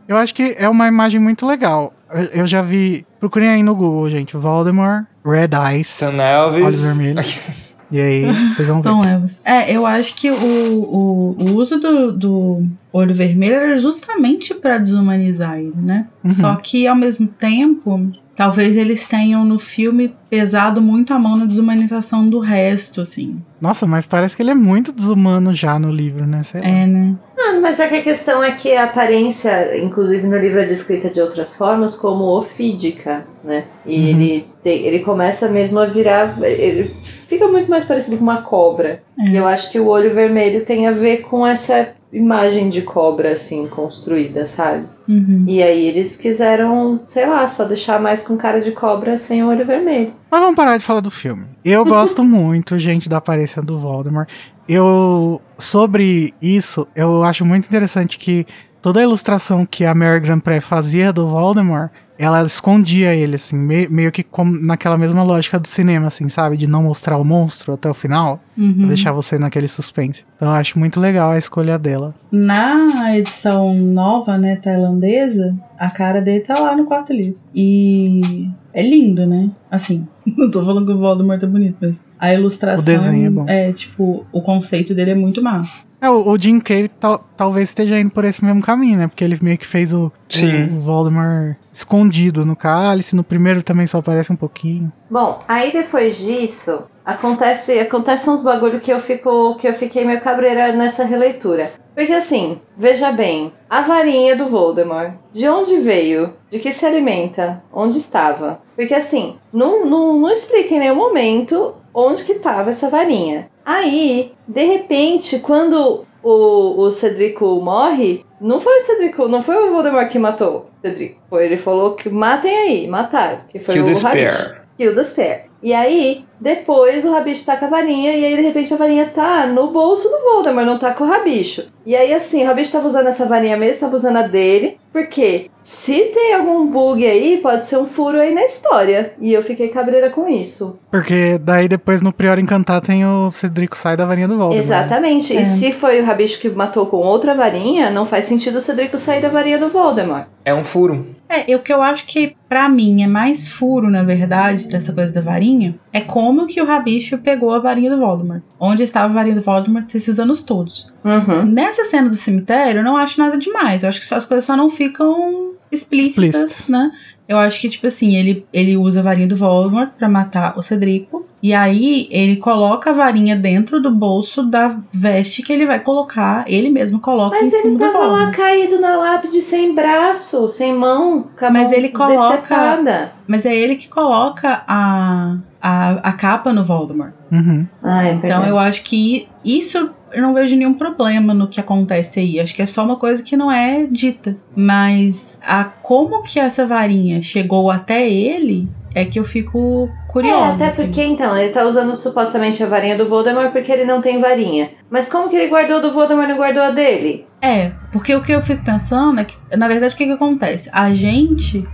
eu 0.07 0.17
acho 0.17 0.33
que 0.33 0.55
é 0.57 0.67
uma 0.67 0.87
imagem 0.87 1.19
muito 1.19 1.45
legal. 1.45 1.93
Eu 2.33 2.47
já 2.47 2.63
vi. 2.63 3.05
Procurem 3.25 3.49
aí 3.49 3.63
no 3.63 3.73
Google, 3.73 4.07
gente. 4.07 4.37
Voldemort, 4.37 5.05
Red 5.25 5.49
Eyes. 5.71 5.87
Sam 5.87 6.21
Elvis. 6.21 6.63
Olhos 6.63 6.81
vermelhos. 6.83 7.75
E 7.91 8.01
aí, 8.01 8.25
vocês 8.53 8.67
vão 8.67 8.81
ver. 8.81 8.89
Então. 8.89 9.29
É, 9.45 9.71
eu 9.71 9.85
acho 9.85 10.15
que 10.15 10.29
o, 10.31 10.35
o, 10.35 11.35
o 11.39 11.53
uso 11.53 11.79
do, 11.79 12.11
do 12.11 12.63
olho 12.97 13.13
vermelho 13.13 13.55
era 13.55 13.79
justamente 13.79 14.53
pra 14.53 14.77
desumanizar 14.77 15.57
ele, 15.59 15.73
né? 15.75 16.07
Uhum. 16.23 16.33
Só 16.33 16.55
que, 16.55 16.87
ao 16.87 16.95
mesmo 16.95 17.27
tempo, 17.27 18.11
talvez 18.35 18.75
eles 18.75 19.07
tenham 19.07 19.43
no 19.45 19.57
filme 19.59 20.13
pesado 20.29 20.81
muito 20.81 21.13
a 21.13 21.19
mão 21.19 21.37
na 21.37 21.45
desumanização 21.45 22.29
do 22.29 22.39
resto, 22.39 23.01
assim. 23.01 23.41
Nossa, 23.61 23.85
mas 23.87 24.05
parece 24.05 24.35
que 24.35 24.41
ele 24.43 24.51
é 24.51 24.55
muito 24.55 24.91
desumano 24.91 25.53
já 25.53 25.79
no 25.79 25.89
livro, 25.91 26.25
né? 26.27 26.41
Sei 26.43 26.61
lá. 26.61 26.67
É, 26.67 26.85
né? 26.85 27.15
Não, 27.37 27.61
mas 27.61 27.79
é 27.79 27.87
que 27.87 27.95
a 27.95 28.01
questão 28.01 28.43
é 28.43 28.51
que 28.51 28.75
a 28.75 28.85
aparência, 28.85 29.77
inclusive 29.83 30.25
no 30.27 30.37
livro 30.37 30.59
é 30.59 30.65
descrita 30.65 31.09
de 31.09 31.21
outras 31.21 31.55
formas, 31.55 31.95
como 31.95 32.23
ofídica, 32.37 33.25
né? 33.43 33.65
E 33.85 33.97
Uhum. 33.97 34.07
ele, 34.09 34.47
tem- 34.63 34.81
ele 34.83 34.99
começa 34.99 35.47
mesmo 35.49 35.79
a 35.79 35.85
virar. 35.85 36.37
Ele 36.43 36.95
fica 37.27 37.47
muito 37.47 37.69
mais 37.69 37.85
parecido 37.85 38.17
com 38.17 38.23
uma 38.23 38.41
cobra. 38.41 39.03
É. 39.19 39.29
E 39.29 39.35
eu 39.35 39.47
acho 39.47 39.71
que 39.71 39.79
o 39.79 39.87
olho 39.87 40.13
vermelho 40.13 40.65
tem 40.65 40.87
a 40.87 40.91
ver 40.91 41.17
com 41.21 41.45
essa 41.45 41.89
imagem 42.15 42.69
de 42.69 42.81
cobra, 42.81 43.33
assim, 43.33 43.67
construída, 43.67 44.47
sabe? 44.47 44.85
Uhum. 45.07 45.43
E 45.47 45.61
aí 45.61 45.85
eles 45.85 46.17
quiseram, 46.17 46.99
sei 47.03 47.27
lá, 47.27 47.47
só 47.49 47.65
deixar 47.65 47.99
mais 47.99 48.25
com 48.25 48.37
cara 48.37 48.61
de 48.61 48.71
cobra 48.71 49.17
sem 49.17 49.43
o 49.43 49.49
olho 49.49 49.65
vermelho. 49.65 50.13
Mas 50.31 50.39
vamos 50.39 50.55
parar 50.55 50.77
de 50.77 50.83
falar 50.83 51.01
do 51.01 51.11
filme. 51.11 51.45
Eu 51.63 51.83
gosto 51.85 52.23
muito, 52.25 52.79
gente, 52.79 53.09
da 53.09 53.17
aparência 53.17 53.61
do 53.61 53.77
Voldemort. 53.77 54.29
Eu. 54.67 55.41
Sobre 55.57 56.33
isso, 56.41 56.87
eu 56.95 57.23
acho 57.23 57.45
muito 57.45 57.65
interessante 57.65 58.17
que 58.17 58.45
toda 58.85 58.99
a 58.99 59.03
ilustração 59.03 59.65
que 59.65 59.83
a 59.83 59.95
Mary 59.95 60.19
Grandpré 60.19 60.61
fazia 60.61 61.11
do 61.11 61.27
Voldemort, 61.27 61.89
ela 62.19 62.43
escondia 62.43 63.15
ele, 63.15 63.35
assim, 63.35 63.57
me- 63.57 63.87
meio 63.89 64.11
que 64.11 64.21
como 64.21 64.51
naquela 64.61 64.95
mesma 64.95 65.23
lógica 65.23 65.59
do 65.59 65.67
cinema, 65.67 66.05
assim, 66.05 66.29
sabe? 66.29 66.55
De 66.55 66.67
não 66.67 66.83
mostrar 66.83 67.17
o 67.17 67.23
monstro 67.25 67.73
até 67.73 67.89
o 67.89 67.95
final, 67.95 68.39
Uhum. 68.55 68.85
deixar 68.85 69.11
você 69.11 69.39
naquele 69.39 69.67
suspense. 69.67 70.23
Então 70.35 70.49
eu 70.49 70.53
acho 70.53 70.77
muito 70.77 70.99
legal 70.99 71.31
a 71.31 71.37
escolha 71.39 71.79
dela. 71.79 72.13
Na 72.31 73.17
edição 73.17 73.73
nova, 73.73 74.37
né, 74.37 74.55
tailandesa, 74.55 75.55
a 75.79 75.89
cara 75.89 76.21
dele 76.21 76.41
tá 76.41 76.53
lá 76.59 76.75
no 76.75 76.85
quarto 76.85 77.11
livro. 77.11 77.39
E 77.53 78.49
é 78.71 78.83
lindo, 78.83 79.25
né? 79.25 79.49
Assim, 79.71 80.07
não 80.37 80.51
tô 80.51 80.63
falando 80.63 80.85
que 80.85 80.93
o 80.93 80.97
Voldemort 80.99 81.41
é 81.41 81.47
bonito, 81.47 81.77
mas 81.81 82.03
a 82.19 82.31
ilustração. 82.33 82.83
O 82.83 82.85
desenho 82.85 83.25
é 83.25 83.29
bom. 83.31 83.45
É, 83.47 83.71
tipo, 83.73 84.25
o 84.31 84.41
conceito 84.41 84.93
dele 84.93 85.11
é 85.11 85.15
muito 85.15 85.41
massa. 85.41 85.84
É, 86.01 86.09
o, 86.09 86.29
o 86.29 86.37
Jim 86.39 86.59
Carrey 86.59 86.87
tal- 86.87 87.25
talvez 87.37 87.69
esteja 87.69 87.99
indo 87.99 88.11
por 88.11 88.25
esse 88.25 88.43
mesmo 88.43 88.61
caminho, 88.61 88.97
né? 88.99 89.07
Porque 89.07 89.23
ele 89.23 89.37
meio 89.41 89.57
que 89.57 89.65
fez 89.65 89.93
o, 89.93 90.11
Sim. 90.29 90.65
o 90.77 90.79
Voldemort 90.81 91.55
escondido 91.73 92.45
no 92.45 92.55
cálice. 92.55 93.15
No 93.15 93.23
primeiro 93.23 93.63
também 93.63 93.87
só 93.87 93.99
aparece 93.99 94.31
um 94.31 94.35
pouquinho. 94.35 94.91
Bom, 95.09 95.39
aí 95.47 95.71
depois 95.71 96.17
disso, 96.17 96.83
acontece, 97.05 97.79
acontece 97.79 98.29
uns 98.29 98.41
bagulho 98.41 98.79
que 98.79 98.91
eu 98.91 98.99
fico 98.99 99.55
que 99.55 99.67
eu 99.67 99.73
fiquei 99.73 100.03
meio 100.03 100.21
cabreira 100.21 100.71
nessa 100.71 101.03
releitura. 101.03 101.71
Porque 101.93 102.11
assim, 102.11 102.59
veja 102.75 103.11
bem, 103.11 103.53
a 103.69 103.81
varinha 103.81 104.35
do 104.35 104.47
Voldemort, 104.47 105.13
de 105.31 105.47
onde 105.47 105.79
veio? 105.79 106.33
De 106.49 106.59
que 106.59 106.73
se 106.73 106.85
alimenta? 106.85 107.63
Onde 107.71 107.97
estava? 107.97 108.59
Porque 108.75 108.93
assim, 108.93 109.37
não, 109.53 109.85
não, 109.85 110.19
não 110.19 110.29
explica 110.29 110.73
em 110.73 110.79
nenhum 110.79 110.95
momento 110.95 111.75
onde 111.93 112.25
que 112.25 112.33
estava 112.33 112.71
essa 112.71 112.89
varinha. 112.89 113.49
Aí, 113.63 114.33
de 114.47 114.63
repente, 114.65 115.39
quando 115.39 116.05
o, 116.21 116.81
o 116.81 116.91
Cedrico 116.91 117.45
morre, 117.61 118.25
não 118.41 118.59
foi 118.59 118.79
o 118.79 118.81
Cedrico, 118.81 119.27
não 119.27 119.41
foi 119.41 119.55
o 119.55 119.71
Voldemort 119.71 120.09
que 120.09 120.19
matou 120.19 120.69
o 120.83 120.87
Cedrico. 120.87 121.21
Foi, 121.29 121.45
ele 121.45 121.57
falou 121.57 121.95
que 121.95 122.09
matem 122.09 122.55
aí, 122.55 122.87
mataram. 122.87 123.39
Que 123.49 123.59
foi 123.59 123.75
Kill 123.75 123.85
o. 123.85 123.95
Spare. 123.95 124.59
Kill 124.77 124.93
the 124.93 125.03
Spare. 125.03 125.43
E 125.63 125.73
aí, 125.73 126.25
depois 126.39 127.05
o 127.05 127.11
Rabicho 127.11 127.45
tá 127.45 127.55
com 127.57 127.65
a 127.65 127.69
varinha, 127.69 128.13
e 128.13 128.25
aí 128.25 128.35
de 128.35 128.41
repente 128.41 128.73
a 128.73 128.77
varinha 128.77 129.05
tá 129.07 129.47
no 129.47 129.71
bolso 129.71 130.09
do 130.09 130.21
Voldemort, 130.23 130.65
não 130.65 130.79
tá 130.79 130.93
com 130.93 131.03
o 131.03 131.07
Rabicho. 131.07 131.63
E 131.85 131.95
aí 131.95 132.13
assim, 132.13 132.43
o 132.43 132.47
Rabicho 132.47 132.71
tava 132.71 132.87
usando 132.87 133.07
essa 133.07 133.25
varinha 133.25 133.57
mesmo, 133.57 133.81
tava 133.81 133.95
usando 133.95 134.17
a 134.17 134.23
dele, 134.23 134.77
porque 134.91 135.49
se 135.61 136.05
tem 136.13 136.33
algum 136.33 136.67
bug 136.67 137.05
aí, 137.05 137.39
pode 137.41 137.65
ser 137.65 137.77
um 137.77 137.85
furo 137.85 138.19
aí 138.19 138.33
na 138.33 138.45
história. 138.45 139.13
E 139.19 139.33
eu 139.33 139.43
fiquei 139.43 139.67
cabreira 139.67 140.09
com 140.09 140.27
isso. 140.29 140.79
Porque 140.89 141.37
daí 141.37 141.67
depois 141.67 142.01
no 142.01 142.13
Prior 142.13 142.39
Encantar 142.39 142.81
tem 142.81 143.05
o 143.05 143.31
Cedrico 143.31 143.77
sai 143.77 143.97
da 143.97 144.05
varinha 144.05 144.27
do 144.27 144.37
Voldemort. 144.37 144.55
né? 144.55 144.61
Exatamente. 144.61 145.35
É. 145.35 145.41
E 145.41 145.45
se 145.45 145.73
foi 145.73 145.99
o 146.01 146.05
Rabicho 146.05 146.39
que 146.39 146.49
matou 146.49 146.85
com 146.85 146.97
outra 146.97 147.35
varinha, 147.35 147.89
não 147.89 148.05
faz 148.05 148.25
sentido 148.25 148.57
o 148.57 148.61
Cedrico 148.61 148.97
sair 148.97 149.21
da 149.21 149.27
varinha 149.27 149.57
do 149.57 149.69
Voldemort. 149.69 150.27
É 150.45 150.53
um 150.53 150.63
furo. 150.63 151.05
É, 151.27 151.49
e 151.51 151.55
o 151.55 151.59
que 151.59 151.73
eu 151.73 151.81
acho 151.81 152.05
que 152.05 152.35
pra 152.47 152.69
mim 152.69 153.03
é 153.03 153.07
mais 153.07 153.49
furo, 153.49 153.89
na 153.89 154.03
verdade, 154.03 154.67
dessa 154.67 154.93
coisa 154.93 155.11
da 155.11 155.21
varinha, 155.21 155.75
é 155.91 155.99
como 155.99 156.24
que 156.47 156.61
o 156.61 156.65
Rabicho 156.65 157.17
pegou 157.17 157.53
a 157.53 157.59
varinha 157.59 157.89
do 157.89 157.97
Voldemort. 157.97 158.41
Onde 158.59 158.83
estava 158.83 159.11
a 159.11 159.15
varinha 159.15 159.35
do 159.35 159.41
Voldemort 159.41 159.93
esses 159.93 160.19
anos 160.19 160.41
todos. 160.43 160.87
Uhum. 161.03 161.45
Nessa 161.45 161.83
cena 161.85 162.09
do 162.09 162.15
cemitério, 162.15 162.79
eu 162.79 162.83
não 162.83 162.95
acho 162.97 163.19
nada 163.19 163.37
demais. 163.37 163.83
Eu 163.83 163.89
acho 163.89 163.99
que 163.99 164.05
só 164.05 164.15
as 164.15 164.25
coisas 164.25 164.45
só 164.45 164.55
não 164.55 164.69
ficam 164.69 165.51
explícitas, 165.71 166.67
né? 166.69 166.91
Eu 167.27 167.37
acho 167.39 167.59
que, 167.59 167.67
tipo 167.69 167.87
assim, 167.87 168.15
ele, 168.15 168.45
ele 168.53 168.77
usa 168.77 168.99
a 168.99 169.03
varinha 169.03 169.27
do 169.27 169.35
Voldemort 169.35 169.89
pra 169.97 170.07
matar 170.07 170.57
o 170.57 170.61
Cedrico. 170.61 171.25
E 171.41 171.53
aí, 171.55 172.07
ele 172.11 172.35
coloca 172.35 172.91
a 172.91 172.93
varinha 172.93 173.35
dentro 173.35 173.79
do 173.81 173.89
bolso 173.89 174.43
da 174.43 174.77
veste 174.93 175.41
que 175.41 175.51
ele 175.51 175.65
vai 175.65 175.79
colocar. 175.79 176.43
Ele 176.47 176.69
mesmo 176.69 176.99
coloca 176.99 177.35
Mas 177.41 177.51
em 177.51 177.57
ele 177.57 177.61
cima 177.63 177.79
do 177.79 177.91
tava 177.91 178.05
lá 178.05 178.31
caído 178.31 178.79
na 178.79 178.95
lápide 178.97 179.41
sem 179.41 179.73
braço, 179.73 180.47
sem 180.49 180.73
mão, 180.75 181.27
com 181.37 181.45
a 181.45 181.49
Mas 181.49 181.63
mão 181.63 181.73
ele 181.73 181.89
coloca- 181.89 182.37
decepada. 182.37 183.13
Mas 183.27 183.43
é 183.45 183.55
ele 183.55 183.75
que 183.75 183.89
coloca 183.89 184.63
a, 184.67 185.37
a, 185.67 185.91
a 186.09 186.13
capa 186.13 186.53
no 186.53 186.63
Voldemort. 186.63 187.13
Uhum. 187.31 187.65
Ah, 187.81 188.05
é 188.07 188.11
Então 188.13 188.45
eu 188.45 188.59
acho 188.59 188.83
que 188.83 189.27
isso 189.43 189.89
eu 190.13 190.21
não 190.21 190.33
vejo 190.35 190.55
nenhum 190.55 190.75
problema 190.75 191.33
no 191.33 191.47
que 191.47 191.59
acontece 191.59 192.19
aí. 192.19 192.39
Acho 192.39 192.53
que 192.53 192.61
é 192.61 192.65
só 192.67 192.85
uma 192.85 192.97
coisa 192.97 193.23
que 193.23 193.35
não 193.35 193.51
é 193.51 193.87
dita. 193.89 194.37
Mas 194.55 195.37
a 195.45 195.63
como 195.63 196.21
que 196.21 196.39
essa 196.39 196.67
varinha 196.67 197.19
chegou 197.21 197.71
até 197.71 198.07
ele 198.07 198.69
é 198.93 199.03
que 199.03 199.19
eu 199.19 199.25
fico 199.25 199.89
É, 199.91 200.11
curiosa. 200.11 200.53
até 200.53 200.65
assim. 200.67 200.83
porque 200.85 201.03
então, 201.03 201.35
ele 201.35 201.51
tá 201.51 201.65
usando 201.65 201.95
supostamente 201.97 202.63
a 202.63 202.67
varinha 202.67 202.95
do 202.97 203.09
Voldemort 203.09 203.51
porque 203.51 203.71
ele 203.71 203.83
não 203.85 203.99
tem 203.99 204.21
varinha. 204.21 204.69
Mas 204.89 205.09
como 205.11 205.29
que 205.29 205.35
ele 205.35 205.49
guardou 205.49 205.81
do 205.81 205.91
Voldemort 205.91 206.27
e 206.27 206.29
não 206.29 206.37
guardou 206.37 206.63
a 206.63 206.69
dele? 206.71 207.25
É, 207.41 207.71
porque 207.91 208.15
o 208.15 208.21
que 208.21 208.31
eu 208.31 208.41
fico 208.41 208.63
pensando 208.63 209.19
é 209.19 209.25
que, 209.25 209.35
na 209.57 209.67
verdade, 209.67 209.93
o 209.95 209.97
que, 209.97 210.05
que 210.05 210.11
acontece? 210.11 210.69
A 210.71 210.93
gente 210.93 211.67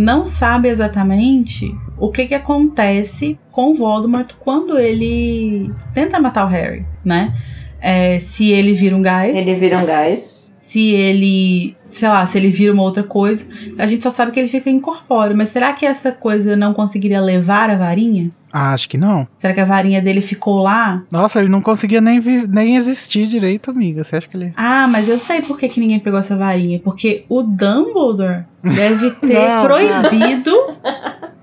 não 0.00 0.24
sabe 0.24 0.68
exatamente 0.68 1.70
o 1.98 2.10
que, 2.10 2.24
que 2.24 2.34
acontece 2.34 3.38
com 3.52 3.70
o 3.70 3.74
Voldemort 3.74 4.32
quando 4.40 4.78
ele 4.78 5.70
tenta 5.92 6.18
matar 6.18 6.46
o 6.46 6.48
Harry, 6.48 6.86
né? 7.04 7.34
É, 7.78 8.18
se 8.18 8.50
ele 8.50 8.72
vira 8.72 8.96
um 8.96 9.02
gás. 9.02 9.36
Ele 9.36 9.54
vira 9.54 9.76
um 9.76 9.84
gás. 9.84 10.39
Se 10.70 10.90
ele, 10.94 11.76
sei 11.88 12.08
lá, 12.08 12.24
se 12.28 12.38
ele 12.38 12.48
vira 12.48 12.72
uma 12.72 12.84
outra 12.84 13.02
coisa. 13.02 13.44
A 13.76 13.88
gente 13.88 14.04
só 14.04 14.10
sabe 14.10 14.30
que 14.30 14.38
ele 14.38 14.48
fica 14.48 14.70
incorpóreo, 14.70 15.36
mas 15.36 15.48
será 15.48 15.72
que 15.72 15.84
essa 15.84 16.12
coisa 16.12 16.54
não 16.54 16.72
conseguiria 16.72 17.20
levar 17.20 17.68
a 17.70 17.76
varinha? 17.76 18.30
Ah, 18.52 18.72
acho 18.72 18.88
que 18.88 18.96
não. 18.96 19.26
Será 19.38 19.52
que 19.52 19.60
a 19.60 19.64
varinha 19.64 20.00
dele 20.00 20.20
ficou 20.20 20.62
lá? 20.62 21.02
Nossa, 21.10 21.40
ele 21.40 21.48
não 21.48 21.60
conseguia 21.60 22.00
nem, 22.00 22.20
nem 22.48 22.76
existir 22.76 23.26
direito, 23.26 23.72
amiga. 23.72 24.04
Você 24.04 24.14
acha 24.16 24.28
que 24.28 24.36
ele. 24.36 24.52
Ah, 24.56 24.86
mas 24.88 25.08
eu 25.08 25.18
sei 25.18 25.40
por 25.42 25.58
que, 25.58 25.68
que 25.68 25.80
ninguém 25.80 25.98
pegou 25.98 26.20
essa 26.20 26.36
varinha. 26.36 26.78
Porque 26.78 27.24
o 27.28 27.42
Dumbledore 27.42 28.44
deve 28.62 29.10
ter 29.10 29.48
Não, 29.48 29.64
proibido 29.64 30.52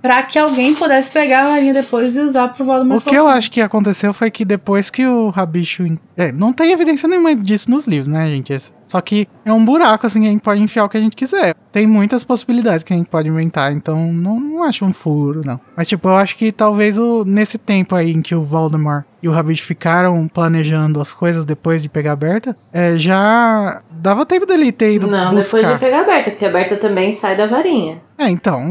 pra 0.01 0.23
que 0.23 0.37
alguém 0.39 0.73
pudesse 0.75 1.11
pegar 1.11 1.45
a 1.45 1.49
varinha 1.49 1.73
depois 1.73 2.15
e 2.15 2.19
usar 2.19 2.49
pro 2.49 2.63
Voldemort. 2.65 3.05
O 3.05 3.09
que 3.09 3.15
eu 3.15 3.27
acho 3.27 3.49
que 3.51 3.61
aconteceu 3.61 4.13
foi 4.13 4.29
que 4.31 4.45
depois 4.45 4.89
que 4.89 5.05
o 5.05 5.29
Rabicho. 5.29 5.83
É, 6.15 6.31
não 6.31 6.51
tem 6.51 6.71
evidência 6.71 7.07
nenhuma 7.07 7.35
disso 7.35 7.69
nos 7.69 7.85
livros, 7.87 8.07
né, 8.07 8.27
gente? 8.27 8.51
Esse- 8.53 8.71
Só 8.87 8.99
que 9.01 9.27
é 9.45 9.51
um 9.51 9.63
buraco, 9.63 10.07
assim, 10.07 10.25
a 10.25 10.29
gente 10.31 10.41
pode 10.41 10.61
enfiar 10.61 10.85
o 10.85 10.89
que 10.89 10.97
a 10.97 11.01
gente 11.01 11.15
quiser. 11.15 11.53
Tem 11.71 11.85
muitas 11.85 12.23
possibilidades 12.23 12.83
que 12.83 12.93
a 12.93 12.95
gente 12.95 13.07
pode 13.09 13.27
inventar, 13.27 13.71
então 13.73 14.11
não, 14.13 14.39
não 14.39 14.63
acho 14.63 14.83
um 14.85 14.93
furo, 14.93 15.41
não. 15.45 15.59
Mas, 15.75 15.87
tipo, 15.87 16.07
eu 16.07 16.15
acho 16.15 16.37
que 16.37 16.51
talvez 16.51 16.97
o, 16.97 17.23
nesse 17.25 17.57
tempo 17.57 17.93
aí 17.93 18.11
em 18.11 18.21
que 18.21 18.33
o 18.33 18.41
Voldemort 18.41 19.03
e 19.21 19.27
o 19.27 19.31
Rabicho 19.31 19.63
ficaram 19.65 20.27
planejando 20.27 21.01
as 21.01 21.11
coisas 21.13 21.43
depois 21.43 21.83
de 21.83 21.89
pegar 21.89 22.13
a 22.13 22.15
Berta, 22.15 22.57
é, 22.73 22.97
já 22.97 23.81
dava 23.91 24.25
tempo 24.25 24.45
dele 24.45 24.71
ter 24.71 24.93
ido 24.93 25.05
Não, 25.07 25.31
buscar. 25.35 25.57
depois 25.57 25.73
de 25.73 25.79
pegar 25.79 26.01
a 26.01 26.03
Berta, 26.05 26.31
porque 26.31 26.45
a 26.45 26.51
Berta 26.51 26.77
também 26.77 27.11
sai 27.11 27.35
da 27.35 27.45
varinha. 27.45 28.01
É, 28.17 28.29
então. 28.29 28.61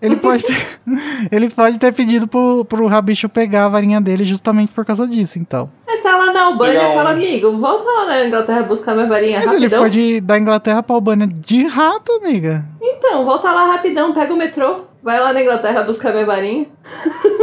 Ele 0.00 0.16
pode 0.16 0.44
ter, 0.44 0.80
ele 1.30 1.50
pode 1.50 1.78
ter 1.78 1.92
pedido 1.92 2.26
pro, 2.26 2.64
pro 2.64 2.86
Rabicho 2.86 3.28
pegar 3.28 3.66
a 3.66 3.68
varinha 3.68 4.00
dele 4.00 4.24
justamente 4.24 4.72
por 4.72 4.84
causa 4.84 5.06
disso, 5.06 5.38
então. 5.38 5.70
Ele 5.86 6.00
tá 6.00 6.16
lá 6.16 6.32
na 6.32 6.44
Albânia 6.44 6.90
e 6.90 6.94
fala, 6.94 7.10
amigo, 7.10 7.52
volta 7.58 7.84
lá 7.84 8.06
na 8.06 8.26
Inglaterra 8.26 8.62
buscar 8.62 8.94
minha 8.94 9.06
varinha 9.06 9.38
Mas 9.38 9.46
rapidão. 9.46 9.66
ele 9.66 9.76
foi 9.76 9.90
de, 9.90 10.20
da 10.20 10.38
Inglaterra 10.38 10.82
pra 10.82 10.94
Albânia 10.96 11.26
de 11.26 11.66
rato, 11.66 12.12
amiga. 12.12 12.64
Então, 12.80 13.24
volta 13.24 13.52
lá 13.52 13.66
rapidão, 13.66 14.12
pega 14.12 14.32
o 14.32 14.36
metrô. 14.36 14.86
Vai 15.02 15.18
lá 15.18 15.32
na 15.32 15.40
Inglaterra 15.40 15.82
buscar 15.82 16.12
minha 16.12 16.26
varinha. 16.26 16.66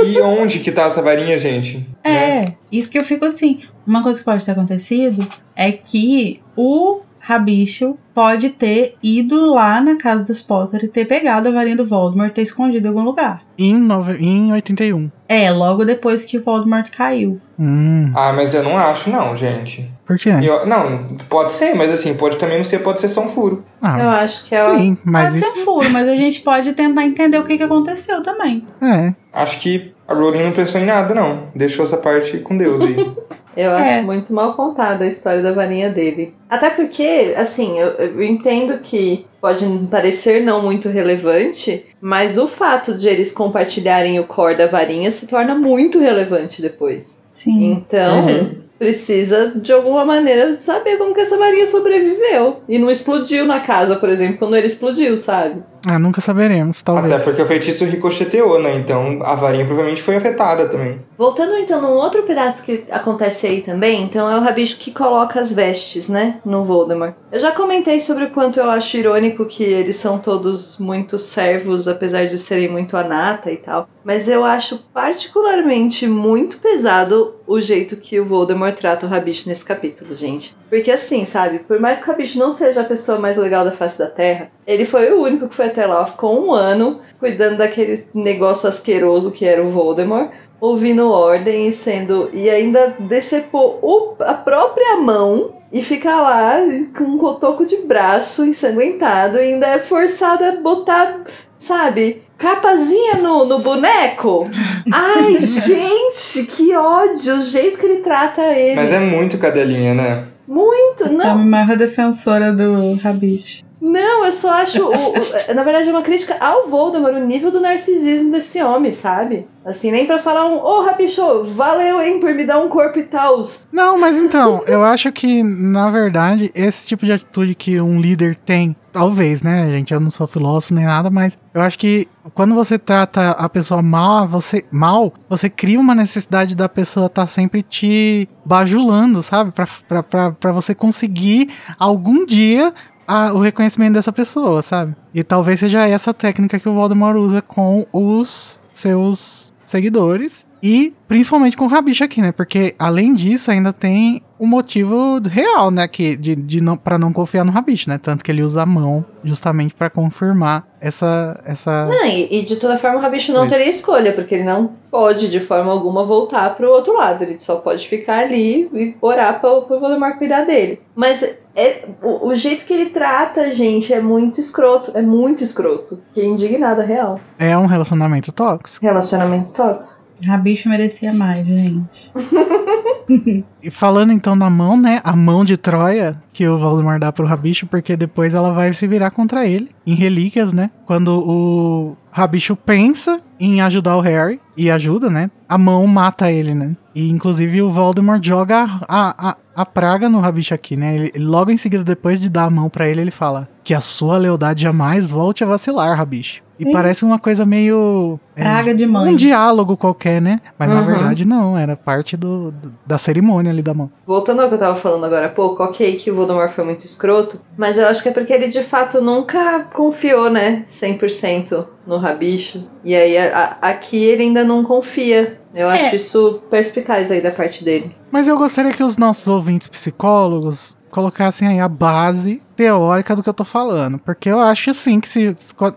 E 0.06 0.22
onde 0.22 0.60
que 0.60 0.72
tá 0.72 0.84
essa 0.84 1.02
varinha, 1.02 1.38
gente? 1.40 1.88
Né? 2.06 2.44
É, 2.44 2.46
isso 2.72 2.92
que 2.92 3.00
eu 3.00 3.04
fico 3.04 3.26
assim. 3.26 3.62
Uma 3.86 4.04
coisa 4.04 4.20
que 4.20 4.26
pode 4.26 4.46
ter 4.46 4.52
acontecido 4.52 5.28
é 5.56 5.72
que 5.72 6.40
o 6.56 7.02
Rabicho 7.28 7.98
pode 8.14 8.52
ter 8.52 8.96
ido 9.04 9.48
lá 9.48 9.82
na 9.82 9.98
casa 9.98 10.24
dos 10.24 10.42
Potter 10.42 10.86
e 10.86 10.88
ter 10.88 11.04
pegado 11.04 11.50
a 11.50 11.52
varinha 11.52 11.76
do 11.76 11.86
Voldemort 11.86 12.30
e 12.30 12.34
ter 12.34 12.42
escondido 12.44 12.86
em 12.86 12.88
algum 12.88 13.02
lugar. 13.04 13.42
Em, 13.60 13.78
nove, 13.78 14.14
em 14.24 14.54
81. 14.54 15.12
É, 15.28 15.52
logo 15.52 15.84
depois 15.84 16.24
que 16.24 16.38
o 16.38 16.42
Voldemort 16.44 16.90
caiu. 16.90 17.38
Hum, 17.60 18.14
Ah, 18.16 18.32
mas 18.32 18.54
eu 18.54 18.64
não 18.64 18.78
acho, 18.78 19.10
não, 19.10 19.36
gente. 19.36 19.92
por 20.06 20.18
quê? 20.18 20.30
Eu- 20.42 20.66
não, 20.66 21.00
pode 21.28 21.50
ser, 21.52 21.74
mas 21.76 21.92
assim, 21.92 22.14
pode 22.14 22.38
também 22.38 22.56
não 22.56 22.64
ser, 22.64 22.80
pode 22.80 23.02
ser 23.02 23.10
só 23.10 23.22
um 23.26 23.28
furo. 23.28 23.66
Eu 23.84 23.88
Ah, 24.10 24.22
acho 24.22 24.46
que 24.46 24.56
é 24.56 24.64
o... 24.66 24.78
sim, 24.80 24.98
mas 25.04 25.32
Pode 25.32 25.40
isso. 25.44 25.54
ser 25.54 25.60
um 25.60 25.66
furo, 25.66 25.90
mas 25.90 26.08
a 26.08 26.16
gente 26.16 26.40
pode 26.40 26.72
tentar 26.72 27.04
entender 27.04 27.38
o 27.40 27.44
que, 27.44 27.58
que 27.58 27.64
aconteceu 27.64 28.24
também. 28.24 28.66
É. 28.82 29.14
Acho 29.34 29.60
que 29.60 29.92
a 30.08 30.14
Rowling 30.14 30.44
não 30.44 30.52
pensou 30.54 30.80
em 30.80 30.86
nada, 30.86 31.14
não. 31.14 31.50
Deixou 31.54 31.84
essa 31.84 31.98
parte 31.98 32.38
com 32.38 32.56
Deus 32.58 32.82
aí. 32.82 32.96
Eu 33.58 33.72
acho 33.76 33.84
É. 33.90 34.02
muito 34.04 34.32
mal 34.32 34.54
contada 34.54 35.04
a 35.04 35.08
história 35.08 35.42
da 35.42 35.52
varinha 35.52 35.90
dele. 35.90 36.34
Até 36.48 36.70
porque, 36.70 37.34
assim, 37.36 37.80
eu, 37.80 37.88
eu 37.90 38.24
entendo 38.24 38.78
que 38.80 39.26
pode 39.42 39.66
parecer 39.90 40.44
não 40.44 40.62
muito 40.62 40.88
relevante, 40.90 41.86
mas 42.00 42.38
o 42.38 42.48
fato 42.48 42.96
de 42.96 43.10
eles 43.10 43.32
compartilharem 43.32 44.20
o 44.20 44.24
core 44.26 44.56
da 44.56 44.68
varinha 44.68 45.10
se 45.10 45.26
torna 45.28 45.56
muito 45.56 45.98
relevante 46.00 46.62
depois. 46.62 47.18
Sim. 47.32 47.72
Então, 47.72 48.28
Uhum. 48.28 48.62
Precisa 48.78 49.52
de 49.56 49.74
alguma 49.74 50.06
maneira 50.06 50.58
saber 50.58 50.98
como 50.98 51.14
que 51.14 51.22
essa 51.22 51.38
varinha 51.38 51.68
sobreviveu. 51.68 52.62
E 52.68 52.78
não 52.78 52.92
explodiu 52.92 53.46
na 53.46 53.60
casa, 53.60 53.96
por 53.96 54.10
exemplo, 54.10 54.38
quando 54.38 54.56
ele 54.56 54.68
explodiu, 54.68 55.18
sabe? 55.18 55.64
Ah, 55.86 55.98
nunca 55.98 56.20
saberemos, 56.20 56.82
talvez. 56.82 57.14
Até 57.14 57.24
porque 57.24 57.42
o 57.42 57.46
feitiço 57.46 57.86
ricocheteou, 57.86 58.62
né? 58.62 58.76
Então 58.76 59.20
a 59.24 59.36
varinha 59.36 59.66
provavelmente 59.66 60.02
foi 60.02 60.18
afetada 60.18 60.68
também. 60.68 61.00
Voltando 61.18 61.56
então 61.56 61.82
num 61.82 61.94
outro 61.94 62.24
pedaço 62.24 62.66
que 62.66 62.84
acontece 62.92 63.48
aí 63.48 63.62
também, 63.62 64.04
então 64.04 64.30
é 64.30 64.38
o 64.38 64.42
Rabicho 64.42 64.78
que 64.78 64.92
coloca 64.92 65.40
as 65.40 65.54
vestes, 65.54 66.10
né, 66.10 66.40
no 66.46 66.64
Voldemort. 66.66 67.16
Eu 67.32 67.40
já 67.40 67.52
comentei 67.52 68.00
sobre 68.00 68.26
o 68.26 68.30
quanto 68.32 68.60
eu 68.60 68.70
acho 68.70 68.98
irônico 68.98 69.46
que 69.46 69.64
eles 69.64 69.98
são 69.98 70.20
todos 70.20 70.78
muito 70.78 71.18
servos, 71.18 71.88
apesar 71.88 72.26
de 72.26 72.38
serem 72.38 72.70
muito 72.70 72.98
anata 72.98 73.52
e 73.52 73.58
tal. 73.58 73.88
Mas 74.04 74.28
eu 74.28 74.44
acho 74.44 74.78
particularmente 74.94 76.06
muito 76.06 76.58
pesado 76.60 77.36
o 77.48 77.60
jeito 77.62 77.96
que 77.96 78.20
o 78.20 78.26
Voldemort 78.26 78.67
trata 78.72 79.06
o 79.06 79.10
Rabicho 79.10 79.50
nesse 79.50 79.66
capítulo, 79.66 80.16
gente. 80.16 80.56
Porque 80.70 80.92
assim, 80.92 81.26
sabe, 81.26 81.60
por 81.60 81.80
mais 81.80 82.00
que 82.00 82.10
o 82.10 82.12
Rabicho 82.12 82.40
não 82.40 82.52
seja 82.52 82.82
a 82.82 82.86
pessoa 82.86 83.20
mais 83.20 83.38
legal 83.38 83.66
da 83.66 83.72
face 83.72 84.00
da 84.00 84.08
Terra, 84.08 84.52
ele 84.66 84.86
foi 84.86 85.12
o 85.12 85.22
único 85.22 85.50
que 85.50 85.56
foi 85.56 85.68
até 85.68 85.86
lá, 85.86 86.06
ficou 86.08 86.46
um 86.46 86.54
ano 86.54 87.02
cuidando 87.20 87.58
daquele 87.58 88.08
negócio 88.14 88.68
asqueroso 88.68 89.32
que 89.32 89.46
era 89.46 89.64
o 89.64 89.72
Voldemort 89.72 90.32
ouvindo 90.60 91.10
ordem 91.10 91.68
e 91.68 91.74
sendo. 91.74 92.30
E 92.34 92.50
ainda 92.50 92.96
decepou 93.00 93.80
o, 93.82 94.16
a 94.24 94.34
própria 94.34 94.98
mão 94.98 95.56
e 95.72 95.84
ficar 95.84 96.22
lá 96.22 96.58
com 96.98 97.04
um 97.04 97.18
cotoco 97.18 97.66
de 97.66 97.78
braço 97.78 98.46
ensanguentado 98.46 99.38
e 99.38 99.54
ainda 99.54 99.68
é 99.68 99.80
forçado 99.80 100.44
a 100.44 100.52
botar, 100.54 101.22
sabe, 101.58 102.24
capazinha 102.38 103.16
no, 103.16 103.46
no 103.46 103.60
boneco. 103.60 104.48
Ai, 104.92 105.38
gente, 105.40 106.44
que 106.52 106.76
ódio! 106.76 107.38
O 107.38 107.42
jeito 107.42 107.78
que 107.78 107.86
ele 107.86 108.02
trata 108.02 108.42
ele. 108.54 108.76
Mas 108.76 108.92
é 108.92 109.00
muito 109.00 109.38
cadelinha, 109.38 109.94
né? 109.94 110.24
Muito, 110.48 111.06
É 111.06 111.10
não. 111.10 111.32
a 111.32 111.36
maior 111.36 111.76
defensora 111.76 112.54
do 112.54 112.94
Rabicho. 112.96 113.66
Não, 113.80 114.26
eu 114.26 114.32
só 114.32 114.54
acho. 114.56 114.82
o- 114.82 114.90
o- 114.92 115.54
na 115.54 115.64
verdade, 115.64 115.88
é 115.88 115.92
uma 115.92 116.02
crítica 116.02 116.36
ao 116.40 116.68
Voldemort, 116.68 117.14
o 117.14 117.20
nível 117.26 117.52
do 117.52 117.60
narcisismo 117.60 118.32
desse 118.32 118.62
homem, 118.64 118.92
sabe? 118.92 119.46
Assim, 119.64 119.92
nem 119.92 120.08
pra 120.08 120.18
falar 120.18 120.48
um. 120.48 120.56
Ô, 120.58 120.82
Rabicho, 120.84 121.44
valeu, 121.44 122.02
hein, 122.02 122.20
por 122.20 122.34
me 122.34 122.44
dar 122.44 122.58
um 122.60 122.70
corpo 122.70 122.98
e 122.98 123.04
tal. 123.04 123.40
Não, 123.72 124.00
mas 124.00 124.18
então, 124.18 124.64
eu 124.68 124.84
acho 124.84 125.12
que, 125.12 125.44
na 125.44 125.92
verdade, 125.92 126.52
esse 126.56 126.88
tipo 126.88 127.06
de 127.06 127.12
atitude 127.12 127.54
que 127.54 127.80
um 127.80 128.02
líder 128.02 128.36
tem, 128.44 128.76
talvez, 128.98 129.44
né, 129.44 129.70
gente? 129.70 129.94
Eu 129.94 130.00
não 130.00 130.10
sou 130.10 130.26
filósofo 130.26 130.74
nem 130.74 130.84
nada, 130.86 131.10
mas 131.12 131.38
eu 131.54 131.62
acho 131.62 131.78
que 131.78 132.08
quando 132.34 132.56
você 132.56 132.80
trata 132.80 133.32
a 133.32 133.48
pessoa 133.48 133.80
mal, 133.80 134.28
você 134.28 134.66
mal, 134.72 135.14
você 135.30 135.50
cria 135.50 135.80
uma 135.80 135.94
necessidade 135.94 136.56
da 136.56 136.68
pessoa 136.68 137.06
estar 137.06 137.28
sempre 137.28 137.62
te 137.62 138.28
bajulando, 138.44 139.22
sabe? 139.22 139.52
Pra 139.52 140.52
você 140.52 140.74
conseguir 140.74 141.50
algum 141.78 142.26
dia 142.26 142.74
a- 143.08 143.32
o 143.34 143.40
reconhecimento 143.40 143.94
dessa 143.94 144.12
pessoa, 144.12 144.64
sabe? 144.64 144.96
E 145.14 145.24
talvez 145.24 145.60
seja 145.60 145.88
essa 145.88 146.12
técnica 146.12 146.60
que 146.60 146.68
o 146.68 146.74
Voldemort 146.74 147.18
usa 147.18 147.40
com 147.42 147.86
os 147.94 148.60
seus 148.74 149.54
seguidores 149.64 150.44
e 150.62 150.94
principalmente 151.08 151.56
com 151.56 151.66
o 151.66 151.68
Rabicho 151.68 152.04
aqui, 152.04 152.22
né? 152.22 152.32
Porque 152.32 152.76
além 152.78 153.14
disso 153.14 153.52
ainda 153.52 153.72
tem 153.72 154.22
o 154.40 154.46
motivo 154.46 155.20
real, 155.26 155.72
né, 155.72 155.88
que 155.88 156.16
de, 156.16 156.36
de 156.36 156.62
não 156.62 156.78
para 156.78 156.98
não 157.00 157.12
confiar 157.12 157.44
no 157.44 157.52
Rabicho, 157.52 157.90
né? 157.90 157.98
Tanto 157.98 158.24
que 158.24 158.32
ele 158.32 158.44
usa 158.44 158.62
a 158.62 158.66
mão 158.66 159.04
justamente 159.24 159.74
pra 159.74 159.90
confirmar 159.90 160.68
essa 160.80 161.42
essa 161.44 161.88
Não, 161.88 162.06
e, 162.06 162.40
e 162.40 162.46
de 162.46 162.58
toda 162.58 162.78
forma 162.78 162.98
o 162.98 163.02
Rabicho 163.02 163.32
não 163.34 163.42
Pois. 163.42 163.52
teria 163.52 163.70
escolha, 163.70 164.14
porque 164.14 164.36
ele 164.36 164.44
não 164.44 164.72
pode 164.92 165.30
de 165.30 165.40
forma 165.40 165.72
alguma 165.72 166.06
voltar 166.06 166.56
pro 166.56 166.70
outro 166.70 166.94
lado. 166.94 167.24
Ele 167.24 167.38
só 167.40 167.56
pode 167.58 167.88
ficar 167.88 168.20
ali 168.20 168.70
e 168.74 168.96
orar 169.02 169.42
pra, 169.42 169.62
pro 169.62 169.80
Voldemort 169.80 170.18
cuidar 170.18 170.46
dele. 170.46 170.82
Mas 170.96 171.24
é, 171.56 171.86
o, 172.04 172.28
o 172.30 172.36
jeito 172.36 172.66
que 172.66 172.74
ele 172.74 172.90
trata 172.92 173.42
a 173.42 173.54
gente 173.54 173.92
é 173.92 174.00
muito 174.00 174.40
escroto. 174.40 174.92
É 174.96 175.02
muito 175.02 175.44
escroto. 175.44 176.00
Que 176.14 176.24
indignada 176.24 176.84
real. 176.84 177.20
é 177.40 177.58
um 177.58 177.66
relacionamento 177.66 178.32
tóxico. 178.32 178.86
Relacionamento 178.86 179.52
tóxico. 179.52 180.07
Rabicho 180.26 180.70
merecia 180.70 181.14
mais, 181.14 181.48
gente. 181.48 182.12
E 183.64 183.72
falando 183.72 184.12
então 184.12 184.36
na 184.36 184.50
mão, 184.50 184.76
né? 184.76 185.00
A 185.04 185.16
mão 185.16 185.46
de 185.46 185.56
Troia 185.56 186.22
que 186.34 186.48
o 186.48 186.58
Voldemort 186.58 187.00
dá 187.00 187.12
pro 187.12 187.26
Rabicho, 187.26 187.66
porque 187.66 187.96
depois 187.96 188.34
ela 188.34 188.52
vai 188.52 188.74
se 188.74 188.86
virar 188.86 189.12
contra 189.12 189.46
ele 189.48 189.70
em 189.86 189.96
relíquias, 189.96 190.54
né? 190.54 190.70
Quando 190.86 191.18
o 191.18 191.96
Rabicho 192.12 192.56
pensa 192.56 193.22
em 193.40 193.62
ajudar 193.62 193.96
o 193.96 194.02
Harry 194.02 194.40
e 194.56 194.70
ajuda, 194.70 195.10
né? 195.10 195.32
A 195.48 195.58
mão 195.58 195.88
mata 195.88 196.32
ele, 196.32 196.54
né? 196.54 196.76
E 196.94 197.10
inclusive 197.10 197.62
o 197.62 197.70
Voldemort 197.70 198.24
joga 198.24 198.68
a, 198.88 199.30
a, 199.30 199.38
a 199.56 199.66
praga 199.66 200.10
no 200.10 200.20
Rabicho 200.20 200.54
aqui, 200.54 200.76
né? 200.76 200.96
Ele, 200.96 201.14
logo 201.18 201.52
em 201.52 201.58
seguida, 201.58 201.84
depois 201.84 202.20
de 202.20 202.30
dar 202.30 202.46
a 202.46 202.50
mão 202.50 202.70
pra 202.70 202.88
ele, 202.90 203.02
ele 203.02 203.12
fala 203.12 203.48
que 203.64 203.74
a 203.74 203.82
sua 203.82 204.18
lealdade 204.18 204.64
jamais 204.64 205.10
volte 205.10 205.44
a 205.44 205.48
vacilar, 205.48 205.98
Rabicho. 205.98 206.44
E 206.60 206.68
Ih. 206.68 206.72
parece 206.72 207.06
uma 207.06 207.20
coisa 207.20 207.46
meio. 207.46 208.20
é, 208.36 208.42
Praga 208.42 208.74
de 208.74 208.86
mãe. 208.86 209.14
um 209.14 209.16
diálogo 209.16 209.76
qualquer, 209.78 210.22
né? 210.22 210.40
Mas 210.58 210.70
na 210.70 210.80
Uhum. 210.82 210.86
verdade 210.86 211.26
não, 211.26 211.58
era 211.58 211.76
parte 211.76 212.16
do, 212.18 212.52
do- 212.52 212.74
da 212.86 212.98
cerimônia 212.98 213.52
ali 213.52 213.62
da 213.62 213.74
mão. 213.74 213.90
Voltando 214.06 214.42
ao 214.42 214.48
que 214.48 214.56
eu 214.56 214.60
tava 214.60 214.76
falando 214.76 215.06
agora 215.06 215.26
há 215.28 215.30
pouco, 215.30 215.64
ok 215.64 215.96
que 215.96 216.10
o 216.12 216.16
Voldemort 216.16 216.52
foi 216.52 216.64
muito 216.64 216.86
escroto, 216.86 217.40
mas 217.58 217.78
eu 217.78 217.88
acho 217.88 218.02
que 218.04 218.10
é 218.10 218.12
porque 218.12 218.34
ele 218.34 218.48
de 218.48 218.62
fato 218.64 219.02
nunca 219.02 219.66
confiou, 219.74 220.30
né, 220.30 220.66
100% 220.72 221.66
no 221.86 221.98
Rabicho. 221.98 222.64
E 222.84 222.96
aí 222.96 223.18
a- 223.18 223.58
a- 223.62 223.70
aqui 223.70 223.98
ele 224.04 224.24
ainda 224.24 224.44
não 224.44 224.64
confia. 224.64 225.40
Eu 225.56 225.68
acho 225.70 225.86
É. 225.86 225.96
isso 225.96 226.42
perspicaz 226.50 227.10
aí 227.12 227.22
da 227.22 227.32
parte 227.32 227.64
dele. 227.64 227.96
Mas 228.12 228.28
eu 228.28 228.38
gostaria 228.38 228.72
que 228.74 228.84
os 228.84 228.98
nossos 228.98 229.28
ouvintes 229.28 229.68
psicólogos 229.68 230.78
colocassem 231.02 231.48
aí 231.48 231.60
a 231.60 231.68
base 231.68 232.42
teórica 232.56 233.16
do 233.16 233.22
que 233.22 233.30
eu 233.30 233.34
tô 233.34 233.44
falando. 233.44 234.00
Porque 234.00 234.28
eu 234.32 234.40
acho 234.40 234.72
assim 234.72 235.00
que, 235.00 235.08
se, 235.08 235.36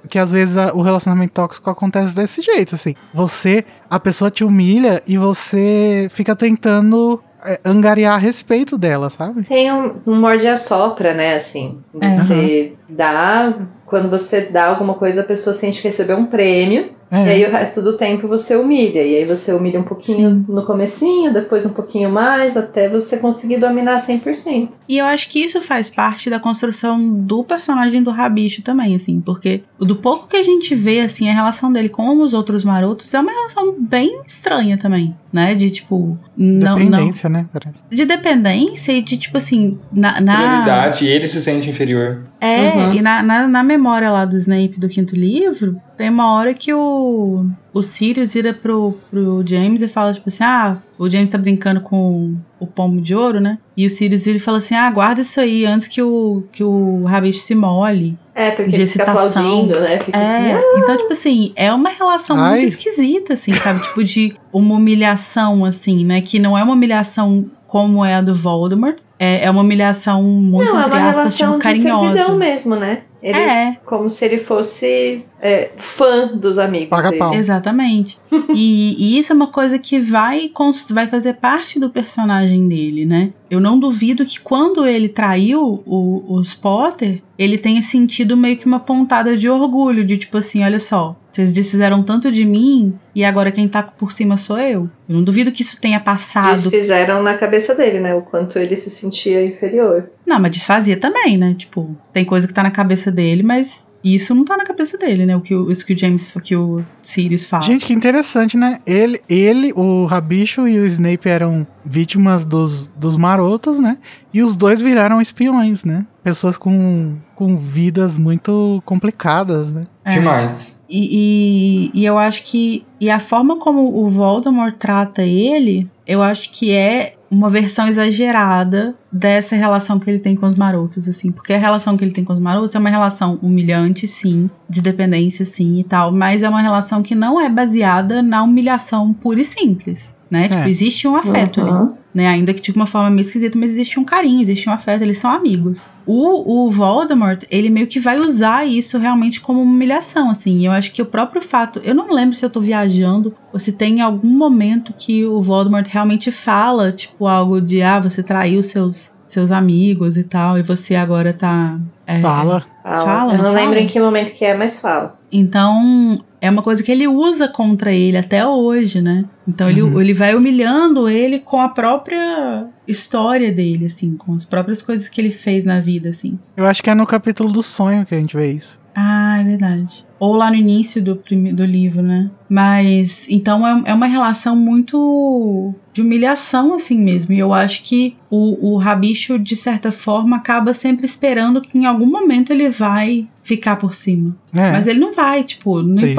que 0.08 0.18
às 0.18 0.32
vezes 0.32 0.56
a- 0.56 0.72
o 0.74 0.80
relacionamento 0.80 1.34
tóxico 1.34 1.68
acontece 1.68 2.14
desse 2.14 2.40
jeito, 2.40 2.74
assim. 2.74 2.94
Você, 3.12 3.66
a 3.90 4.00
pessoa 4.00 4.30
te 4.30 4.42
humilha 4.42 5.02
e 5.06 5.18
você 5.18 6.08
fica 6.10 6.34
tentando 6.34 7.22
é, 7.44 7.60
angariar 7.66 8.14
a 8.14 8.18
respeito 8.18 8.78
dela, 8.78 9.10
sabe? 9.10 9.44
Tem 9.44 9.70
um, 9.70 9.94
um 10.06 10.18
morde 10.18 10.48
a 10.48 10.56
sopra, 10.56 11.12
né, 11.12 11.34
assim. 11.34 11.78
É. 12.00 12.10
Você 12.10 12.76
dá... 12.88 13.54
Quando 13.90 14.08
você 14.08 14.42
dá 14.42 14.66
alguma 14.68 14.94
coisa, 14.94 15.20
a 15.20 15.24
pessoa 15.24 15.52
sente 15.52 15.82
que 15.82 15.88
recebeu 15.88 16.16
um 16.16 16.26
prêmio. 16.26 16.98
É. 17.12 17.24
E 17.26 17.28
aí 17.30 17.44
o 17.44 17.50
resto 17.50 17.82
do 17.82 17.94
tempo 17.96 18.28
você 18.28 18.54
humilha. 18.54 19.02
E 19.02 19.16
aí 19.16 19.24
você 19.24 19.52
humilha 19.52 19.80
um 19.80 19.82
pouquinho 19.82 20.30
Sim. 20.30 20.44
no 20.48 20.64
comecinho, 20.64 21.32
depois 21.32 21.66
um 21.66 21.74
pouquinho 21.74 22.08
mais, 22.08 22.56
até 22.56 22.88
você 22.88 23.16
conseguir 23.16 23.56
dominar 23.56 24.00
100%. 24.00 24.68
E 24.88 24.96
eu 24.98 25.04
acho 25.04 25.28
que 25.28 25.40
isso 25.40 25.60
faz 25.60 25.90
parte 25.90 26.30
da 26.30 26.38
construção 26.38 27.02
do 27.12 27.42
personagem 27.42 28.00
do 28.00 28.12
Rabicho 28.12 28.62
também, 28.62 28.94
assim, 28.94 29.20
porque 29.20 29.62
do 29.76 29.96
pouco 29.96 30.28
que 30.28 30.36
a 30.36 30.42
gente 30.44 30.72
vê, 30.72 31.00
assim, 31.00 31.28
a 31.28 31.34
relação 31.34 31.72
dele 31.72 31.88
com 31.88 32.22
os 32.22 32.32
outros 32.32 32.62
marotos 32.62 33.12
é 33.12 33.18
uma 33.18 33.32
relação 33.32 33.74
bem 33.76 34.20
estranha 34.24 34.78
também, 34.78 35.12
né? 35.32 35.52
De 35.56 35.68
tipo. 35.72 36.16
Não, 36.36 36.78
não, 36.78 36.90
Dependência, 36.90 37.28
né? 37.28 37.46
Parece. 37.52 37.80
de 37.90 38.04
dependência 38.04 38.92
e 38.92 39.02
de 39.02 39.18
tipo 39.18 39.36
assim. 39.36 39.78
Na, 39.92 40.20
na, 40.20 40.36
Prioridade, 40.36 41.04
e 41.04 41.08
ele 41.08 41.26
se 41.26 41.42
sente 41.42 41.68
inferior. 41.68 42.22
é, 42.40 42.70
Uhum. 42.70 42.94
e 42.94 43.02
na, 43.02 43.20
na, 43.20 43.48
na 43.48 43.62
memória 43.64 43.79
lá 43.88 44.24
do 44.24 44.36
Snape 44.36 44.78
do 44.78 44.88
quinto 44.88 45.14
livro, 45.14 45.80
tem 45.96 46.08
uma 46.10 46.34
hora 46.34 46.52
que 46.54 46.72
o, 46.72 47.46
o 47.72 47.82
Sirius 47.82 48.34
vira 48.34 48.52
pro, 48.52 48.96
pro 49.10 49.42
James 49.46 49.82
e 49.82 49.88
fala, 49.88 50.12
tipo 50.12 50.28
assim, 50.28 50.44
ah, 50.44 50.78
o 50.98 51.08
James 51.08 51.30
tá 51.30 51.38
brincando 51.38 51.80
com 51.80 52.34
o 52.58 52.66
pomo 52.66 53.00
de 53.00 53.14
ouro, 53.14 53.40
né? 53.40 53.58
E 53.76 53.86
o 53.86 53.90
Sirius 53.90 54.24
vira 54.24 54.36
e 54.36 54.40
fala 54.40 54.58
assim, 54.58 54.74
ah, 54.74 54.90
guarda 54.90 55.20
isso 55.20 55.40
aí 55.40 55.64
antes 55.64 55.88
que 55.88 56.02
o, 56.02 56.44
que 56.52 56.62
o 56.62 57.04
rabicho 57.04 57.40
se 57.40 57.54
molhe. 57.54 58.16
É, 58.34 58.50
porque 58.50 58.70
De 58.70 58.76
ele 58.76 58.86
fica 58.86 59.02
excitação. 59.04 59.28
aplaudindo, 59.28 59.80
né? 59.80 59.98
Fica 60.00 60.18
assim, 60.18 60.48
É, 60.48 60.54
ah, 60.54 60.62
então, 60.78 60.96
tipo 60.96 61.12
assim, 61.12 61.52
é 61.56 61.72
uma 61.72 61.90
relação 61.90 62.36
Ai. 62.38 62.50
muito 62.60 62.64
esquisita, 62.66 63.34
assim, 63.34 63.52
sabe? 63.52 63.80
tipo, 63.86 64.04
de 64.04 64.34
uma 64.52 64.74
humilhação, 64.76 65.64
assim, 65.64 66.04
né? 66.04 66.20
Que 66.20 66.38
não 66.38 66.56
é 66.56 66.62
uma 66.62 66.72
humilhação 66.74 67.44
como 67.66 68.04
é 68.04 68.16
a 68.16 68.20
do 68.20 68.34
Voldemort. 68.34 68.96
É, 69.18 69.44
é 69.44 69.50
uma 69.50 69.60
humilhação 69.60 70.22
muito, 70.22 70.72
não, 70.72 70.80
é 70.80 70.86
entre 70.86 70.98
uma 70.98 71.10
aspas, 71.10 71.36
relação 71.36 71.58
tipo, 71.58 71.68
de 71.68 71.82
servidão 71.82 72.02
carinhosa. 72.02 72.34
mesmo, 72.36 72.74
né? 72.76 73.02
Ele, 73.22 73.36
É, 73.38 73.76
Como 73.84 74.08
se 74.08 74.24
ele 74.24 74.38
fosse 74.38 75.24
é, 75.42 75.70
fã 75.76 76.28
dos 76.28 76.58
amigos 76.58 76.88
Paga 76.88 77.10
dele. 77.10 77.18
pau. 77.18 77.34
exatamente. 77.34 78.18
e, 78.54 78.96
e 78.98 79.18
isso 79.18 79.32
é 79.32 79.36
uma 79.36 79.48
coisa 79.48 79.78
que 79.78 80.00
vai, 80.00 80.50
vai 80.90 81.06
fazer 81.06 81.34
parte 81.34 81.78
do 81.78 81.90
personagem 81.90 82.66
dele, 82.66 83.04
né? 83.04 83.32
Eu 83.50 83.60
não 83.60 83.78
duvido 83.78 84.24
que 84.24 84.40
quando 84.40 84.86
ele 84.86 85.08
traiu 85.08 85.82
o- 85.86 86.34
os 86.34 86.54
Potter, 86.54 87.22
ele 87.38 87.58
tenha 87.58 87.82
sentido 87.82 88.36
meio 88.36 88.56
que 88.56 88.66
uma 88.66 88.80
pontada 88.80 89.36
de 89.36 89.48
orgulho, 89.48 90.04
de 90.04 90.16
tipo 90.16 90.38
assim, 90.38 90.62
olha 90.64 90.78
só, 90.78 91.14
vocês 91.32 91.52
desfizeram 91.52 92.02
tanto 92.02 92.30
de 92.30 92.44
mim 92.44 92.98
e 93.14 93.24
agora 93.24 93.52
quem 93.52 93.68
tá 93.68 93.82
por 93.82 94.10
cima 94.12 94.36
sou 94.36 94.58
eu. 94.58 94.90
Eu 95.08 95.14
não 95.16 95.22
duvido 95.22 95.52
que 95.52 95.62
isso 95.62 95.80
tenha 95.80 96.00
passado. 96.00 96.54
Desfizeram 96.54 97.22
na 97.22 97.36
cabeça 97.36 97.74
dele, 97.74 98.00
né? 98.00 98.14
O 98.14 98.22
quanto 98.22 98.58
ele 98.58 98.76
se 98.76 98.90
sentia 98.90 99.44
inferior. 99.44 100.10
Não, 100.26 100.40
mas 100.40 100.50
desfazia 100.52 100.96
também, 100.96 101.38
né? 101.38 101.54
Tipo, 101.56 101.96
tem 102.12 102.24
coisa 102.24 102.46
que 102.46 102.54
tá 102.54 102.62
na 102.62 102.70
cabeça 102.70 103.10
dele, 103.10 103.42
mas 103.42 103.88
isso 104.02 104.34
não 104.34 104.44
tá 104.44 104.56
na 104.56 104.64
cabeça 104.64 104.96
dele, 104.96 105.26
né? 105.26 105.36
O 105.36 105.40
que 105.40 105.54
o, 105.54 105.70
isso 105.70 105.84
que 105.84 105.92
o 105.92 105.98
James, 105.98 106.32
que 106.42 106.56
o 106.56 106.82
Sirius 107.02 107.44
fala. 107.44 107.62
Gente, 107.62 107.84
que 107.84 107.92
interessante, 107.92 108.56
né? 108.56 108.78
Ele, 108.86 109.20
ele, 109.28 109.72
o 109.74 110.06
Rabicho 110.06 110.66
e 110.66 110.78
o 110.78 110.86
Snape 110.86 111.28
eram 111.28 111.66
vítimas 111.84 112.44
dos, 112.44 112.88
dos 112.88 113.16
marotos, 113.16 113.78
né? 113.78 113.98
E 114.32 114.42
os 114.42 114.56
dois 114.56 114.80
viraram 114.80 115.20
espiões, 115.20 115.84
né? 115.84 116.06
Pessoas 116.22 116.56
com, 116.56 117.16
com 117.34 117.56
vidas 117.56 118.18
muito 118.18 118.82
complicadas, 118.84 119.72
né? 119.72 119.84
É. 120.04 120.10
Demais. 120.10 120.78
E, 120.88 121.90
e, 121.94 122.00
e 122.00 122.04
eu 122.04 122.18
acho 122.18 122.42
que. 122.44 122.84
E 123.00 123.08
a 123.08 123.20
forma 123.20 123.56
como 123.58 124.04
o 124.04 124.10
Voldemort 124.10 124.74
trata 124.76 125.22
ele, 125.22 125.88
eu 126.06 126.22
acho 126.22 126.50
que 126.50 126.72
é 126.72 127.14
uma 127.30 127.48
versão 127.48 127.86
exagerada 127.86 128.94
dessa 129.12 129.54
relação 129.54 130.00
que 130.00 130.10
ele 130.10 130.18
tem 130.18 130.34
com 130.34 130.46
os 130.46 130.58
marotos, 130.58 131.06
assim. 131.06 131.30
Porque 131.30 131.52
a 131.52 131.58
relação 131.58 131.96
que 131.96 132.04
ele 132.04 132.10
tem 132.10 132.24
com 132.24 132.32
os 132.32 132.40
marotos 132.40 132.74
é 132.74 132.78
uma 132.78 132.90
relação 132.90 133.38
humilhante, 133.40 134.08
sim, 134.08 134.50
de 134.68 134.82
dependência, 134.82 135.46
sim 135.46 135.78
e 135.78 135.84
tal, 135.84 136.10
mas 136.10 136.42
é 136.42 136.48
uma 136.48 136.60
relação 136.60 137.02
que 137.02 137.14
não 137.14 137.40
é 137.40 137.48
baseada 137.48 138.20
na 138.20 138.42
humilhação 138.42 139.12
pura 139.12 139.40
e 139.40 139.44
simples, 139.44 140.16
né? 140.28 140.48
Tipo, 140.48 140.68
existe 140.68 141.06
um 141.06 141.14
afeto 141.14 141.60
ali 141.60 141.70
Uhum. 141.70 141.94
Né? 142.14 142.26
Ainda 142.26 142.52
que 142.52 142.60
de 142.60 142.72
uma 142.72 142.86
forma 142.86 143.10
meio 143.10 143.22
esquisita, 143.22 143.58
mas 143.58 143.70
existe 143.70 143.98
um 143.98 144.04
carinho, 144.04 144.42
existe 144.42 144.68
um 144.68 144.72
afeto, 144.72 145.02
eles 145.02 145.18
são 145.18 145.30
amigos. 145.30 145.90
O, 146.06 146.66
o 146.66 146.70
Voldemort, 146.70 147.44
ele 147.50 147.70
meio 147.70 147.86
que 147.86 148.00
vai 148.00 148.18
usar 148.18 148.66
isso 148.66 148.98
realmente 148.98 149.40
como 149.40 149.62
uma 149.62 149.72
humilhação, 149.72 150.30
assim. 150.30 150.58
E 150.58 150.64
eu 150.64 150.72
acho 150.72 150.92
que 150.92 151.02
o 151.02 151.06
próprio 151.06 151.40
fato, 151.40 151.80
eu 151.84 151.94
não 151.94 152.12
lembro 152.12 152.34
se 152.34 152.44
eu 152.44 152.50
tô 152.50 152.60
viajando 152.60 153.34
ou 153.52 153.58
se 153.58 153.72
tem 153.72 154.00
algum 154.00 154.30
momento 154.30 154.92
que 154.98 155.24
o 155.24 155.42
Voldemort 155.42 155.86
realmente 155.88 156.30
fala, 156.32 156.90
tipo, 156.92 157.26
algo 157.26 157.60
de, 157.60 157.82
ah, 157.82 158.00
você 158.00 158.22
traiu 158.22 158.62
seus, 158.62 159.12
seus 159.26 159.50
amigos 159.52 160.16
e 160.16 160.24
tal, 160.24 160.58
e 160.58 160.62
você 160.62 160.94
agora 160.96 161.32
tá. 161.32 161.78
é, 162.06 162.20
Fala. 162.20 162.64
Fala. 162.82 163.00
Fala, 163.04 163.32
Eu 163.32 163.38
não 163.38 163.44
não 163.44 163.52
lembro 163.52 163.74
fala? 163.74 163.80
em 163.80 163.86
que 163.86 164.00
momento 164.00 164.32
que 164.32 164.44
é, 164.44 164.56
mas 164.56 164.80
fala. 164.80 165.18
Então, 165.30 166.18
é 166.40 166.50
uma 166.50 166.62
coisa 166.62 166.82
que 166.82 166.90
ele 166.90 167.06
usa 167.06 167.46
contra 167.46 167.92
ele 167.92 168.16
até 168.16 168.46
hoje, 168.46 169.00
né? 169.00 169.24
Então 169.50 169.68
ele, 169.68 169.82
Uhum. 169.82 170.00
ele 170.00 170.14
vai 170.14 170.34
humilhando 170.34 171.08
ele 171.08 171.38
com 171.40 171.60
a 171.60 171.68
própria 171.68 172.66
história 172.86 173.52
dele, 173.52 173.86
assim, 173.86 174.16
com 174.16 174.34
as 174.34 174.44
próprias 174.44 174.80
coisas 174.82 175.08
que 175.08 175.20
ele 175.20 175.30
fez 175.30 175.64
na 175.64 175.80
vida, 175.80 176.08
assim. 176.08 176.38
Eu 176.56 176.66
acho 176.66 176.82
que 176.82 176.90
é 176.90 176.94
no 176.94 177.06
capítulo 177.06 177.52
do 177.52 177.62
sonho 177.62 178.04
que 178.06 178.14
a 178.14 178.18
gente 178.18 178.36
vê 178.36 178.52
isso. 178.52 178.80
Ah, 178.94 179.38
é 179.40 179.44
verdade. 179.44 180.04
Ou 180.18 180.34
lá 180.34 180.50
no 180.50 180.56
início 180.56 181.00
do, 181.02 181.14
do 181.54 181.64
livro, 181.64 182.02
né? 182.02 182.30
Mas, 182.48 183.26
então 183.30 183.66
é, 183.66 183.90
é 183.90 183.94
uma 183.94 184.06
relação 184.06 184.54
muito 184.56 185.72
de 185.92 186.02
humilhação, 186.02 186.74
assim 186.74 187.00
mesmo. 187.00 187.32
E 187.32 187.38
eu 187.38 187.54
acho 187.54 187.82
que 187.84 188.16
o, 188.28 188.72
o 188.72 188.76
Rabicho, 188.76 189.38
de 189.38 189.56
certa 189.56 189.90
forma, 189.92 190.36
acaba 190.36 190.74
sempre 190.74 191.06
esperando 191.06 191.60
que 191.62 191.78
em 191.78 191.86
algum 191.86 192.06
momento 192.06 192.52
ele 192.52 192.68
vai 192.68 193.28
ficar 193.42 193.76
por 193.76 193.94
cima. 193.94 194.36
É. 194.52 194.72
Mas 194.72 194.86
ele 194.86 194.98
não 194.98 195.14
vai, 195.14 195.42
tipo, 195.44 195.80
não 195.82 195.96
Triste. 195.96 196.12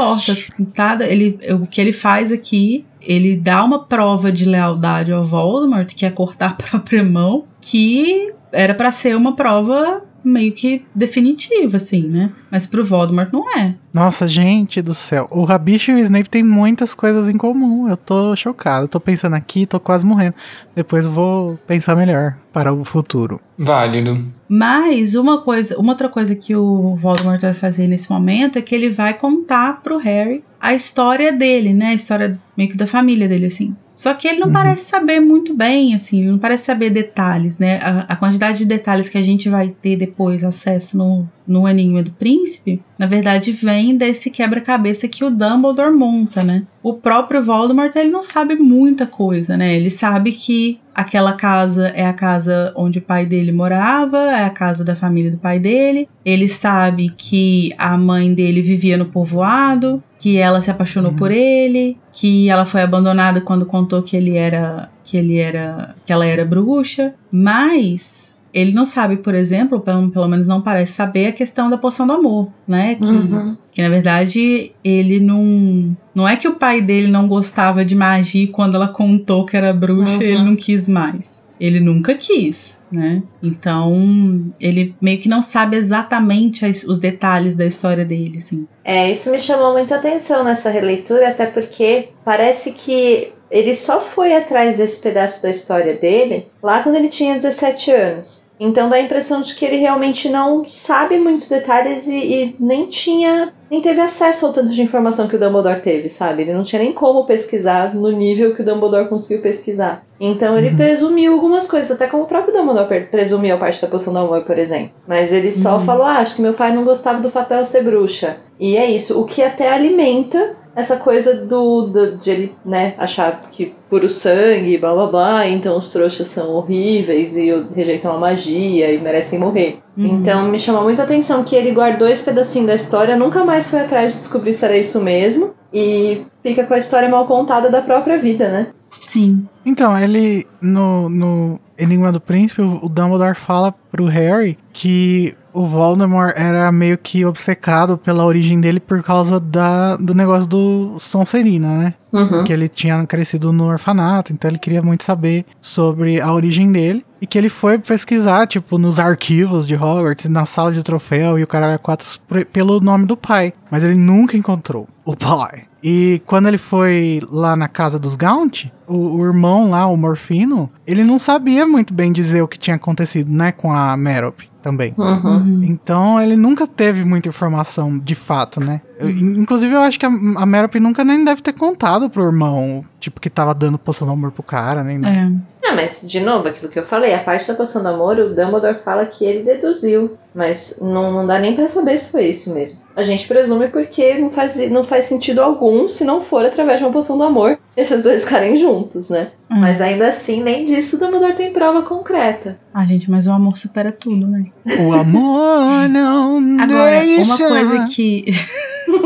importa. 0.59 1.05
Ele, 1.05 1.37
o 1.61 1.67
que 1.67 1.79
ele 1.79 1.91
faz 1.91 2.31
aqui, 2.31 2.85
ele 3.01 3.35
dá 3.35 3.63
uma 3.63 3.83
prova 3.85 4.31
de 4.31 4.45
lealdade 4.45 5.11
ao 5.11 5.25
Voldemort, 5.25 5.93
que 5.93 6.05
é 6.05 6.11
cortar 6.11 6.51
a 6.51 6.53
própria 6.69 7.03
mão, 7.03 7.45
que 7.59 8.33
era 8.51 8.73
pra 8.73 8.91
ser 8.91 9.15
uma 9.15 9.35
prova 9.35 10.03
meio 10.23 10.51
que 10.51 10.83
definitiva, 10.93 11.77
assim, 11.77 12.07
né? 12.07 12.31
Mas 12.49 12.65
pro 12.65 12.83
Voldemort 12.83 13.29
não 13.31 13.49
é. 13.57 13.75
Nossa, 13.93 14.27
gente 14.27 14.81
do 14.81 14.93
céu. 14.93 15.27
O 15.29 15.43
Rabicho 15.43 15.91
e 15.91 15.95
o 15.95 15.99
Snape 15.99 16.29
têm 16.29 16.43
muitas 16.43 16.93
coisas 16.93 17.29
em 17.29 17.37
comum. 17.37 17.89
Eu 17.89 17.97
tô 17.97 18.35
chocado. 18.35 18.85
Eu 18.85 18.89
tô 18.89 18.99
pensando 18.99 19.35
aqui, 19.35 19.65
tô 19.65 19.79
quase 19.79 20.05
morrendo. 20.05 20.35
Depois 20.75 21.05
eu 21.05 21.11
vou 21.11 21.59
pensar 21.67 21.95
melhor 21.95 22.37
para 22.53 22.73
o 22.73 22.83
futuro. 22.83 23.39
Válido. 23.57 24.25
Mas 24.47 25.15
uma 25.15 25.41
coisa, 25.41 25.77
uma 25.77 25.93
outra 25.93 26.09
coisa 26.09 26.35
que 26.35 26.55
o 26.55 26.95
Voldemort 26.95 27.41
vai 27.41 27.53
fazer 27.53 27.87
nesse 27.87 28.11
momento 28.11 28.57
é 28.57 28.61
que 28.61 28.75
ele 28.75 28.89
vai 28.89 29.13
contar 29.13 29.81
pro 29.81 29.97
Harry 29.97 30.43
a 30.59 30.73
história 30.73 31.31
dele, 31.31 31.73
né? 31.73 31.87
A 31.87 31.93
história 31.93 32.39
meio 32.55 32.69
que 32.69 32.77
da 32.77 32.85
família 32.85 33.27
dele, 33.27 33.47
assim. 33.47 33.75
Só 34.01 34.15
que 34.15 34.27
ele 34.27 34.39
não 34.39 34.47
Uhum. 34.47 34.53
parece 34.53 34.85
saber 34.85 35.19
muito 35.19 35.53
bem, 35.53 35.93
assim, 35.93 36.21
ele 36.21 36.31
não 36.31 36.39
parece 36.39 36.63
saber 36.65 36.89
detalhes, 36.89 37.59
né? 37.59 37.77
A, 37.83 38.13
a 38.13 38.15
quantidade 38.15 38.57
de 38.57 38.65
detalhes 38.65 39.07
que 39.07 39.17
a 39.19 39.21
gente 39.21 39.47
vai 39.47 39.69
ter 39.69 39.95
depois 39.95 40.43
acesso 40.43 40.97
no, 40.97 41.29
no 41.51 41.67
Enigma 41.67 42.01
do 42.01 42.11
Príncipe, 42.11 42.81
na 42.97 43.05
verdade, 43.05 43.51
vem 43.51 43.97
desse 43.97 44.29
quebra-cabeça 44.29 45.07
que 45.07 45.23
o 45.25 45.29
Dumbledore 45.29 45.91
monta, 45.91 46.43
né? 46.43 46.63
O 46.83 46.93
próprio 46.93 47.43
Voldemort, 47.43 47.95
ele 47.95 48.09
não 48.09 48.23
sabe 48.23 48.55
muita 48.55 49.05
coisa, 49.05 49.57
né? 49.57 49.75
Ele 49.75 49.89
sabe 49.89 50.31
que 50.31 50.79
aquela 50.93 51.33
casa 51.33 51.87
é 51.89 52.05
a 52.05 52.13
casa 52.13 52.71
onde 52.75 52.99
o 52.99 53.01
pai 53.01 53.25
dele 53.25 53.51
morava, 53.51 54.17
é 54.17 54.43
a 54.43 54.49
casa 54.49 54.83
da 54.83 54.95
família 54.95 55.31
do 55.31 55.37
pai 55.37 55.59
dele. 55.59 56.07
Ele 56.23 56.47
sabe 56.47 57.13
que 57.17 57.73
a 57.77 57.97
mãe 57.97 58.33
dele 58.33 58.61
vivia 58.61 58.97
no 58.97 59.05
povoado, 59.05 60.01
que 60.19 60.37
ela 60.37 60.61
se 60.61 60.69
apaixonou 60.71 61.11
Uhum. 61.11 61.17
por 61.17 61.31
ele, 61.31 61.97
que 62.11 62.49
ela 62.49 62.65
foi 62.65 62.81
abandonada 62.81 63.41
quando 63.41 63.65
contou 63.65 64.01
que 64.03 64.15
ele 64.15 64.37
era 64.37 64.89
que 65.03 65.17
ele 65.17 65.37
era 65.37 65.95
que 66.05 66.13
ela 66.13 66.25
era 66.25 66.45
bruxa, 66.45 67.13
mas 67.31 68.37
ele 68.53 68.71
não 68.73 68.85
sabe, 68.85 69.17
por 69.17 69.33
exemplo, 69.33 69.79
pelo, 69.79 70.09
pelo 70.09 70.27
menos 70.27 70.47
não 70.47 70.61
parece 70.61 70.93
saber 70.93 71.27
a 71.27 71.31
questão 71.31 71.69
da 71.69 71.77
poção 71.77 72.05
do 72.05 72.13
amor, 72.13 72.49
né? 72.67 72.95
Que, 72.95 73.05
Uhum. 73.05 73.57
que 73.71 73.81
na 73.81 73.89
verdade 73.89 74.71
ele 74.83 75.19
não. 75.19 75.95
Não 76.13 76.27
é 76.27 76.35
que 76.35 76.47
o 76.47 76.55
pai 76.55 76.81
dele 76.81 77.07
não 77.07 77.27
gostava 77.27 77.85
de 77.85 77.95
magia 77.95 78.43
e 78.43 78.47
quando 78.47 78.75
ela 78.75 78.87
contou 78.89 79.45
que 79.45 79.55
era 79.55 79.71
bruxa, 79.73 80.15
Uhum. 80.17 80.21
ele 80.21 80.43
não 80.43 80.55
quis 80.55 80.87
mais. 80.87 81.41
Ele 81.59 81.79
nunca 81.79 82.15
quis, 82.15 82.81
né? 82.91 83.21
Então, 83.41 84.51
ele 84.59 84.95
meio 84.99 85.19
que 85.19 85.29
não 85.29 85.41
sabe 85.43 85.77
exatamente 85.77 86.65
as- 86.65 86.83
os 86.83 86.99
detalhes 86.99 87.55
da 87.55 87.65
história 87.65 88.03
dele, 88.03 88.39
assim. 88.39 88.67
É, 88.83 89.11
isso 89.11 89.29
me 89.31 89.39
chamou 89.39 89.71
muita 89.73 89.95
atenção 89.97 90.43
nessa 90.43 90.69
releitura, 90.71 91.29
até 91.29 91.45
porque 91.45 92.09
parece 92.25 92.73
que 92.73 93.31
ele 93.51 93.75
só 93.75 93.99
foi 93.99 94.33
atrás 94.35 94.77
desse 94.77 94.99
pedaço 95.01 95.43
da 95.43 95.49
história 95.49 95.93
dele 95.93 96.47
lá 96.63 96.81
quando 96.81 96.95
ele 96.95 97.09
tinha 97.09 97.35
17 97.35 97.91
anos. 97.91 98.43
Então 98.63 98.89
dá 98.89 98.97
a 98.97 99.01
impressão 99.01 99.41
de 99.41 99.55
que 99.55 99.65
ele 99.65 99.77
realmente 99.77 100.29
não 100.29 100.63
sabe 100.69 101.17
muitos 101.17 101.49
detalhes 101.49 102.05
e, 102.07 102.15
e 102.15 102.55
nem 102.59 102.85
tinha, 102.85 103.51
nem 103.71 103.81
teve 103.81 103.99
acesso 103.99 104.45
ao 104.45 104.53
tanto 104.53 104.69
de 104.69 104.83
informação 104.83 105.27
que 105.27 105.35
o 105.35 105.39
Dumbledore 105.39 105.81
teve, 105.81 106.09
sabe? 106.11 106.43
Ele 106.43 106.53
não 106.53 106.61
tinha 106.63 106.79
nem 106.79 106.93
como 106.93 107.25
pesquisar 107.25 107.95
no 107.95 108.11
nível 108.11 108.53
que 108.53 108.61
o 108.61 108.65
Dumbledore 108.65 109.09
conseguiu 109.09 109.41
pesquisar. 109.41 110.03
Então 110.19 110.55
ele 110.59 110.69
Uhum. 110.69 110.75
presumiu 110.77 111.33
algumas 111.33 111.67
coisas, 111.67 111.89
até 111.89 112.05
como 112.05 112.21
o 112.23 112.27
próprio 112.27 112.53
Dumbledore 112.53 113.07
presumiu 113.09 113.55
a 113.55 113.57
parte 113.57 113.81
da 113.81 113.87
poção 113.87 114.13
do 114.13 114.19
amor, 114.19 114.43
por 114.45 114.59
exemplo. 114.59 114.91
Mas 115.07 115.33
ele 115.33 115.51
só 115.51 115.77
Uhum. 115.79 115.81
falou, 115.83 116.05
ah, 116.05 116.17
acho 116.19 116.35
que 116.35 116.43
meu 116.43 116.53
pai 116.53 116.71
não 116.71 116.83
gostava 116.83 117.19
do 117.19 117.31
fato 117.31 117.49
dela 117.49 117.65
ser 117.65 117.81
bruxa. 117.83 118.37
E 118.59 118.77
é 118.77 118.85
isso, 118.91 119.19
o 119.19 119.25
que 119.25 119.41
até 119.41 119.71
alimenta 119.71 120.55
essa 120.75 120.97
coisa 120.97 121.45
do, 121.45 121.87
do 121.87 122.17
de 122.17 122.29
ele, 122.29 122.55
né, 122.65 122.93
achar 122.97 123.41
que 123.51 123.73
puro 123.89 124.09
sangue, 124.09 124.77
blá 124.77 124.93
blá 124.93 125.07
blá, 125.07 125.47
então 125.47 125.77
os 125.77 125.91
trouxas 125.91 126.27
são 126.29 126.51
horríveis 126.51 127.35
e 127.35 127.51
rejeitam 127.75 128.13
a 128.13 128.17
magia 128.17 128.91
e 128.91 128.99
merecem 128.99 129.39
morrer. 129.39 129.79
Uhum. 129.97 130.05
Então 130.05 130.49
me 130.49 130.59
chamou 130.59 130.83
muito 130.83 131.01
a 131.01 131.03
atenção 131.03 131.43
que 131.43 131.55
ele 131.55 131.71
guardou 131.71 132.07
esse 132.07 132.23
pedacinho 132.23 132.67
da 132.67 132.75
história, 132.75 133.15
nunca 133.15 133.43
mais 133.43 133.69
foi 133.69 133.81
atrás 133.81 134.13
de 134.13 134.19
descobrir 134.19 134.53
se 134.53 134.65
era 134.65 134.77
isso 134.77 135.01
mesmo 135.01 135.53
e 135.73 136.25
fica 136.43 136.63
com 136.65 136.73
a 136.73 136.79
história 136.79 137.09
mal 137.09 137.27
contada 137.27 137.69
da 137.69 137.81
própria 137.81 138.17
vida, 138.17 138.49
né? 138.49 138.67
Sim. 138.89 139.47
Então, 139.65 139.97
ele 139.97 140.45
no, 140.61 141.07
no 141.09 141.59
Enigma 141.77 142.11
do 142.11 142.19
Príncipe, 142.19 142.61
o 142.61 142.81
o 142.83 142.89
Dumbledore 142.89 143.35
fala 143.35 143.73
pro 143.91 144.05
Harry 144.05 144.57
que 144.73 145.35
o 145.53 145.65
Voldemort 145.65 146.33
era 146.35 146.71
meio 146.71 146.97
que 146.97 147.25
obcecado 147.25 147.97
pela 147.97 148.25
origem 148.25 148.59
dele 148.59 148.79
por 148.79 149.03
causa 149.03 149.39
da, 149.39 149.95
do 149.95 150.13
negócio 150.13 150.47
do 150.47 150.97
Sonserina, 150.99 151.77
né? 151.77 151.93
Uhum. 152.11 152.43
Que 152.43 152.51
ele 152.51 152.67
tinha 152.67 153.05
crescido 153.05 153.53
no 153.53 153.67
orfanato, 153.67 154.33
então 154.33 154.49
ele 154.49 154.59
queria 154.59 154.81
muito 154.81 155.03
saber 155.03 155.45
sobre 155.61 156.19
a 156.19 156.31
origem 156.31 156.71
dele. 156.71 157.05
E 157.21 157.27
que 157.27 157.37
ele 157.37 157.49
foi 157.49 157.77
pesquisar, 157.77 158.47
tipo, 158.47 158.79
nos 158.79 158.99
arquivos 158.99 159.67
de 159.67 159.75
Hogwarts, 159.75 160.27
na 160.27 160.45
sala 160.45 160.71
de 160.71 160.81
troféu 160.81 161.37
e 161.37 161.43
o 161.43 161.47
cara 161.47 161.77
quatro 161.77 162.07
pelo 162.51 162.79
nome 162.79 163.05
do 163.05 163.15
pai. 163.15 163.53
Mas 163.69 163.83
ele 163.83 163.95
nunca 163.95 164.35
encontrou 164.35 164.87
o 165.05 165.15
pai. 165.15 165.63
E 165.83 166.21
quando 166.25 166.47
ele 166.47 166.57
foi 166.57 167.21
lá 167.29 167.55
na 167.55 167.67
casa 167.67 167.97
dos 167.97 168.15
Gaunt, 168.15 168.65
o, 168.87 169.17
o, 169.17 169.25
irmão 169.25 169.69
lá, 169.69 169.87
o 169.87 169.97
Morfino, 169.97 170.69
ele 170.85 171.03
não 171.03 171.17
sabia 171.17 171.65
muito 171.65 171.93
bem 171.93 172.11
dizer 172.11 172.41
o 172.41 172.47
que 172.47 172.59
tinha 172.59 172.75
acontecido, 172.75 173.31
né, 173.31 173.51
com 173.51 173.71
a 173.71 173.97
Merop 173.97 174.41
também. 174.61 174.93
Uhum. 174.97 175.61
Então 175.63 176.21
ele 176.21 176.35
nunca 176.35 176.67
teve 176.67 177.03
muita 177.03 177.29
informação 177.29 177.97
de 177.97 178.13
fato, 178.13 178.59
né? 178.59 178.81
Inclusive 179.09 179.73
eu 179.73 179.81
acho 179.81 179.99
que 179.99 180.05
a, 180.05 180.09
a 180.09 180.45
Merop 180.45 180.79
nunca 180.79 181.03
nem 181.03 181.23
deve 181.23 181.41
ter 181.41 181.53
contado 181.53 182.09
pro 182.09 182.23
irmão, 182.23 182.85
tipo, 182.99 183.19
que 183.19 183.29
tava 183.29 183.53
dando 183.53 183.77
poção 183.77 184.07
do 184.07 184.13
amor 184.13 184.31
pro 184.31 184.43
cara, 184.43 184.83
nem. 184.83 184.97
É. 185.05 185.31
Ah, 185.63 185.73
mas 185.75 186.01
de 186.03 186.19
novo, 186.19 186.47
aquilo 186.47 186.71
que 186.71 186.79
eu 186.79 186.85
falei, 186.85 187.13
a 187.13 187.23
parte 187.23 187.47
da 187.47 187.53
poção 187.53 187.83
do 187.83 187.89
amor, 187.89 188.17
o 188.17 188.33
Dumbledore 188.33 188.79
fala 188.79 189.05
que 189.05 189.23
ele 189.23 189.43
deduziu. 189.43 190.17
Mas 190.33 190.77
não, 190.81 191.11
não 191.11 191.27
dá 191.27 191.37
nem 191.37 191.53
pra 191.53 191.67
saber 191.67 191.97
se 191.97 192.09
foi 192.09 192.25
isso 192.27 192.53
mesmo. 192.53 192.79
A 192.95 193.03
gente 193.03 193.27
presume 193.27 193.67
porque 193.67 194.15
não 194.15 194.29
faz, 194.31 194.71
não 194.71 194.83
faz 194.83 195.05
sentido 195.05 195.41
algum 195.41 195.89
se 195.89 196.05
não 196.05 196.21
for 196.21 196.45
através 196.45 196.79
de 196.79 196.85
uma 196.85 196.93
poção 196.93 197.17
do 197.17 197.23
amor 197.23 197.59
esses 197.75 198.03
dois 198.03 198.23
ficarem 198.23 198.55
juntos, 198.57 199.09
né? 199.09 199.27
Hum. 199.51 199.59
Mas 199.59 199.81
ainda 199.81 200.07
assim, 200.07 200.41
nem 200.41 200.63
disso 200.63 200.95
o 200.95 200.99
Dumbledore 200.99 201.35
tem 201.35 201.51
prova 201.51 201.81
concreta. 201.81 202.57
Ah, 202.73 202.85
gente, 202.85 203.11
mas 203.11 203.27
o 203.27 203.31
amor 203.31 203.57
supera 203.57 203.91
tudo, 203.91 204.25
né? 204.25 204.45
O 204.79 204.93
amor 204.93 205.87
não 205.91 206.37
Agora, 206.61 207.01
deixa... 207.01 207.47
uma 207.47 207.49
coisa 207.49 207.85
que 207.93 208.25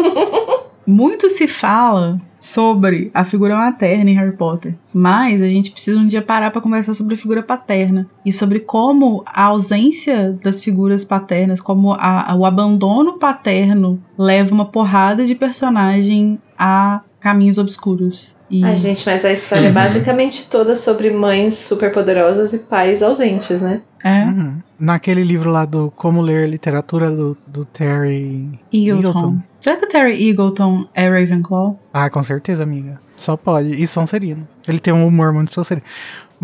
muito 0.86 1.30
se 1.30 1.48
fala 1.48 2.22
sobre 2.45 3.09
a 3.11 3.26
figura 3.26 3.55
materna 3.55 4.11
em 4.11 4.13
Harry 4.13 4.38
Potter, 4.38 4.76
mas 4.93 5.41
a 5.41 5.47
gente 5.47 5.72
precisa 5.72 5.97
um 5.97 6.07
dia 6.07 6.22
parar 6.22 6.51
para 6.51 6.61
conversar 6.61 6.93
sobre 6.93 7.15
a 7.15 7.17
figura 7.17 7.41
paterna 7.41 8.07
e 8.23 8.31
sobre 8.31 8.59
como 8.59 9.23
a 9.26 9.45
ausência 9.45 10.38
das 10.43 10.63
figuras 10.63 11.03
paternas, 11.03 11.59
como 11.59 11.93
a, 11.93 12.31
a, 12.31 12.35
o 12.35 12.45
abandono 12.45 13.13
paterno 13.13 13.99
leva 14.15 14.53
uma 14.53 14.65
porrada 14.65 15.26
de 15.26 15.34
personagem 15.34 16.39
a 16.55 17.01
caminhos 17.19 17.57
obscuros. 17.57 18.35
E... 18.47 18.63
Ai, 18.63 18.77
gente, 18.77 19.03
mas 19.07 19.26
a 19.26 19.31
história 19.31 19.69
é 19.69 19.72
basicamente 19.72 20.47
toda 20.47 20.76
sobre 20.76 21.09
mães 21.09 21.55
superpoderosas 21.55 22.53
e 22.53 22.59
pais 22.59 23.01
ausentes, 23.01 23.63
né? 23.63 23.81
É. 24.06 24.23
Uhum. 24.23 24.60
Naquele 24.80 25.23
livro 25.23 25.49
lá 25.49 25.65
do 25.65 25.90
Como 25.90 26.22
Ler 26.22 26.48
Literatura 26.48 27.10
do, 27.10 27.36
do 27.48 27.65
Terry 27.65 28.52
Eagleton. 28.72 29.07
Eagleton. 29.07 29.40
Será 29.60 29.77
que 29.77 29.86
o 29.86 29.90
Terry 29.90 30.30
Eagleton 30.30 30.88
é 30.94 31.10
Ravenclaw? 31.10 31.80
Ah, 31.91 32.07
com 32.07 32.22
certeza, 32.22 32.61
amiga. 32.61 33.02
Só 33.18 33.36
pode. 33.36 33.82
E 33.82 33.88
Sonserino. 33.88 34.48
Ele 34.68 34.77
tem 34.77 34.94
um 34.94 35.07
humor 35.07 35.34
muito 35.34 35.52
Sonserino. 35.52 35.84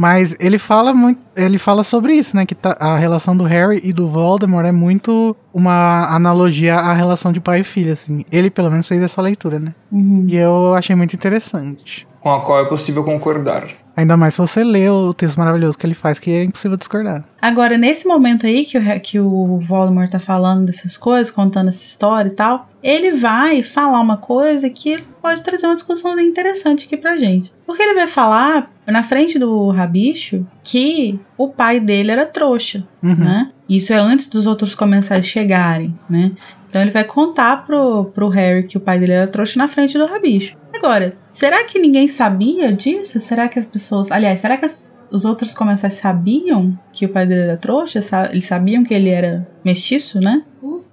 Mas 0.01 0.35
ele 0.39 0.57
fala 0.57 0.95
muito, 0.95 1.21
ele 1.37 1.59
fala 1.59 1.83
sobre 1.83 2.15
isso, 2.15 2.35
né? 2.35 2.43
Que 2.43 2.55
tá, 2.55 2.75
a 2.79 2.97
relação 2.97 3.37
do 3.37 3.43
Harry 3.43 3.79
e 3.83 3.93
do 3.93 4.07
Voldemort 4.07 4.65
é 4.65 4.71
muito 4.71 5.37
uma 5.53 6.07
analogia 6.07 6.73
à 6.73 6.91
relação 6.91 7.31
de 7.31 7.39
pai 7.39 7.59
e 7.59 7.63
filho, 7.63 7.93
assim. 7.93 8.25
Ele 8.31 8.49
pelo 8.49 8.71
menos 8.71 8.87
fez 8.87 8.99
essa 9.03 9.21
leitura, 9.21 9.59
né? 9.59 9.75
Uhum. 9.91 10.25
E 10.27 10.35
eu 10.35 10.73
achei 10.73 10.95
muito 10.95 11.15
interessante. 11.15 12.07
Com 12.19 12.33
a 12.33 12.41
qual 12.41 12.61
é 12.61 12.65
possível 12.65 13.03
concordar. 13.03 13.67
Ainda 13.95 14.17
mais 14.17 14.33
se 14.33 14.41
você 14.41 14.63
lê 14.63 14.89
o 14.89 15.13
texto 15.13 15.37
maravilhoso 15.37 15.77
que 15.77 15.85
ele 15.85 15.93
faz, 15.93 16.17
que 16.17 16.31
é 16.31 16.45
impossível 16.45 16.77
discordar. 16.77 17.23
Agora, 17.39 17.77
nesse 17.77 18.07
momento 18.07 18.47
aí 18.47 18.65
que 18.65 18.79
o, 18.79 18.99
que 19.01 19.19
o 19.19 19.59
Voldemort 19.59 20.09
tá 20.09 20.19
falando 20.19 20.65
dessas 20.65 20.97
coisas, 20.97 21.29
contando 21.29 21.67
essa 21.67 21.83
história 21.83 22.29
e 22.29 22.33
tal, 22.33 22.67
ele 22.81 23.11
vai 23.11 23.61
falar 23.61 24.01
uma 24.01 24.17
coisa 24.17 24.67
que 24.67 25.03
pode 25.21 25.43
trazer 25.43 25.65
uma 25.67 25.75
discussão 25.75 26.19
interessante 26.19 26.85
aqui 26.85 26.97
pra 26.97 27.17
gente. 27.17 27.53
Porque 27.65 27.81
ele 27.81 27.93
vai 27.93 28.07
falar, 28.07 28.71
na 28.87 29.03
frente 29.03 29.37
do 29.39 29.69
Rabicho, 29.69 30.45
que 30.63 31.19
o 31.37 31.47
pai 31.49 31.79
dele 31.79 32.11
era 32.11 32.25
trouxa, 32.25 32.87
Uhum. 33.03 33.15
né? 33.15 33.51
Isso 33.69 33.93
é 33.93 33.97
antes 33.97 34.27
dos 34.27 34.47
outros 34.47 34.75
comensais 34.75 35.25
chegarem, 35.25 35.97
né? 36.09 36.31
Então 36.69 36.81
ele 36.81 36.91
vai 36.91 37.03
contar 37.03 37.65
pro, 37.65 38.05
pro 38.05 38.29
Harry 38.29 38.63
que 38.65 38.77
o 38.77 38.81
pai 38.81 38.97
dele 38.97 39.11
era 39.11 39.27
trouxa 39.27 39.57
na 39.57 39.67
frente 39.67 39.97
do 39.97 40.05
Rabicho. 40.05 40.55
Agora, 40.73 41.15
será 41.31 41.63
que 41.65 41.77
ninguém 41.77 42.07
sabia 42.07 42.71
disso? 42.71 43.19
Será 43.19 43.47
que 43.49 43.59
as 43.59 43.65
pessoas. 43.65 44.09
Aliás, 44.09 44.39
será 44.39 44.55
que 44.57 44.65
as- 44.65 45.05
os 45.11 45.25
outros 45.25 45.53
comensais 45.53 45.93
sabiam 45.95 46.77
que 46.93 47.05
o 47.05 47.09
pai 47.09 47.25
dele 47.25 47.41
era 47.41 47.57
trouxa? 47.57 48.01
Sa- 48.01 48.29
Eles 48.31 48.45
sabiam 48.45 48.83
que 48.83 48.93
ele 48.93 49.09
era 49.09 49.45
mestiço, 49.65 50.19
né? 50.21 50.43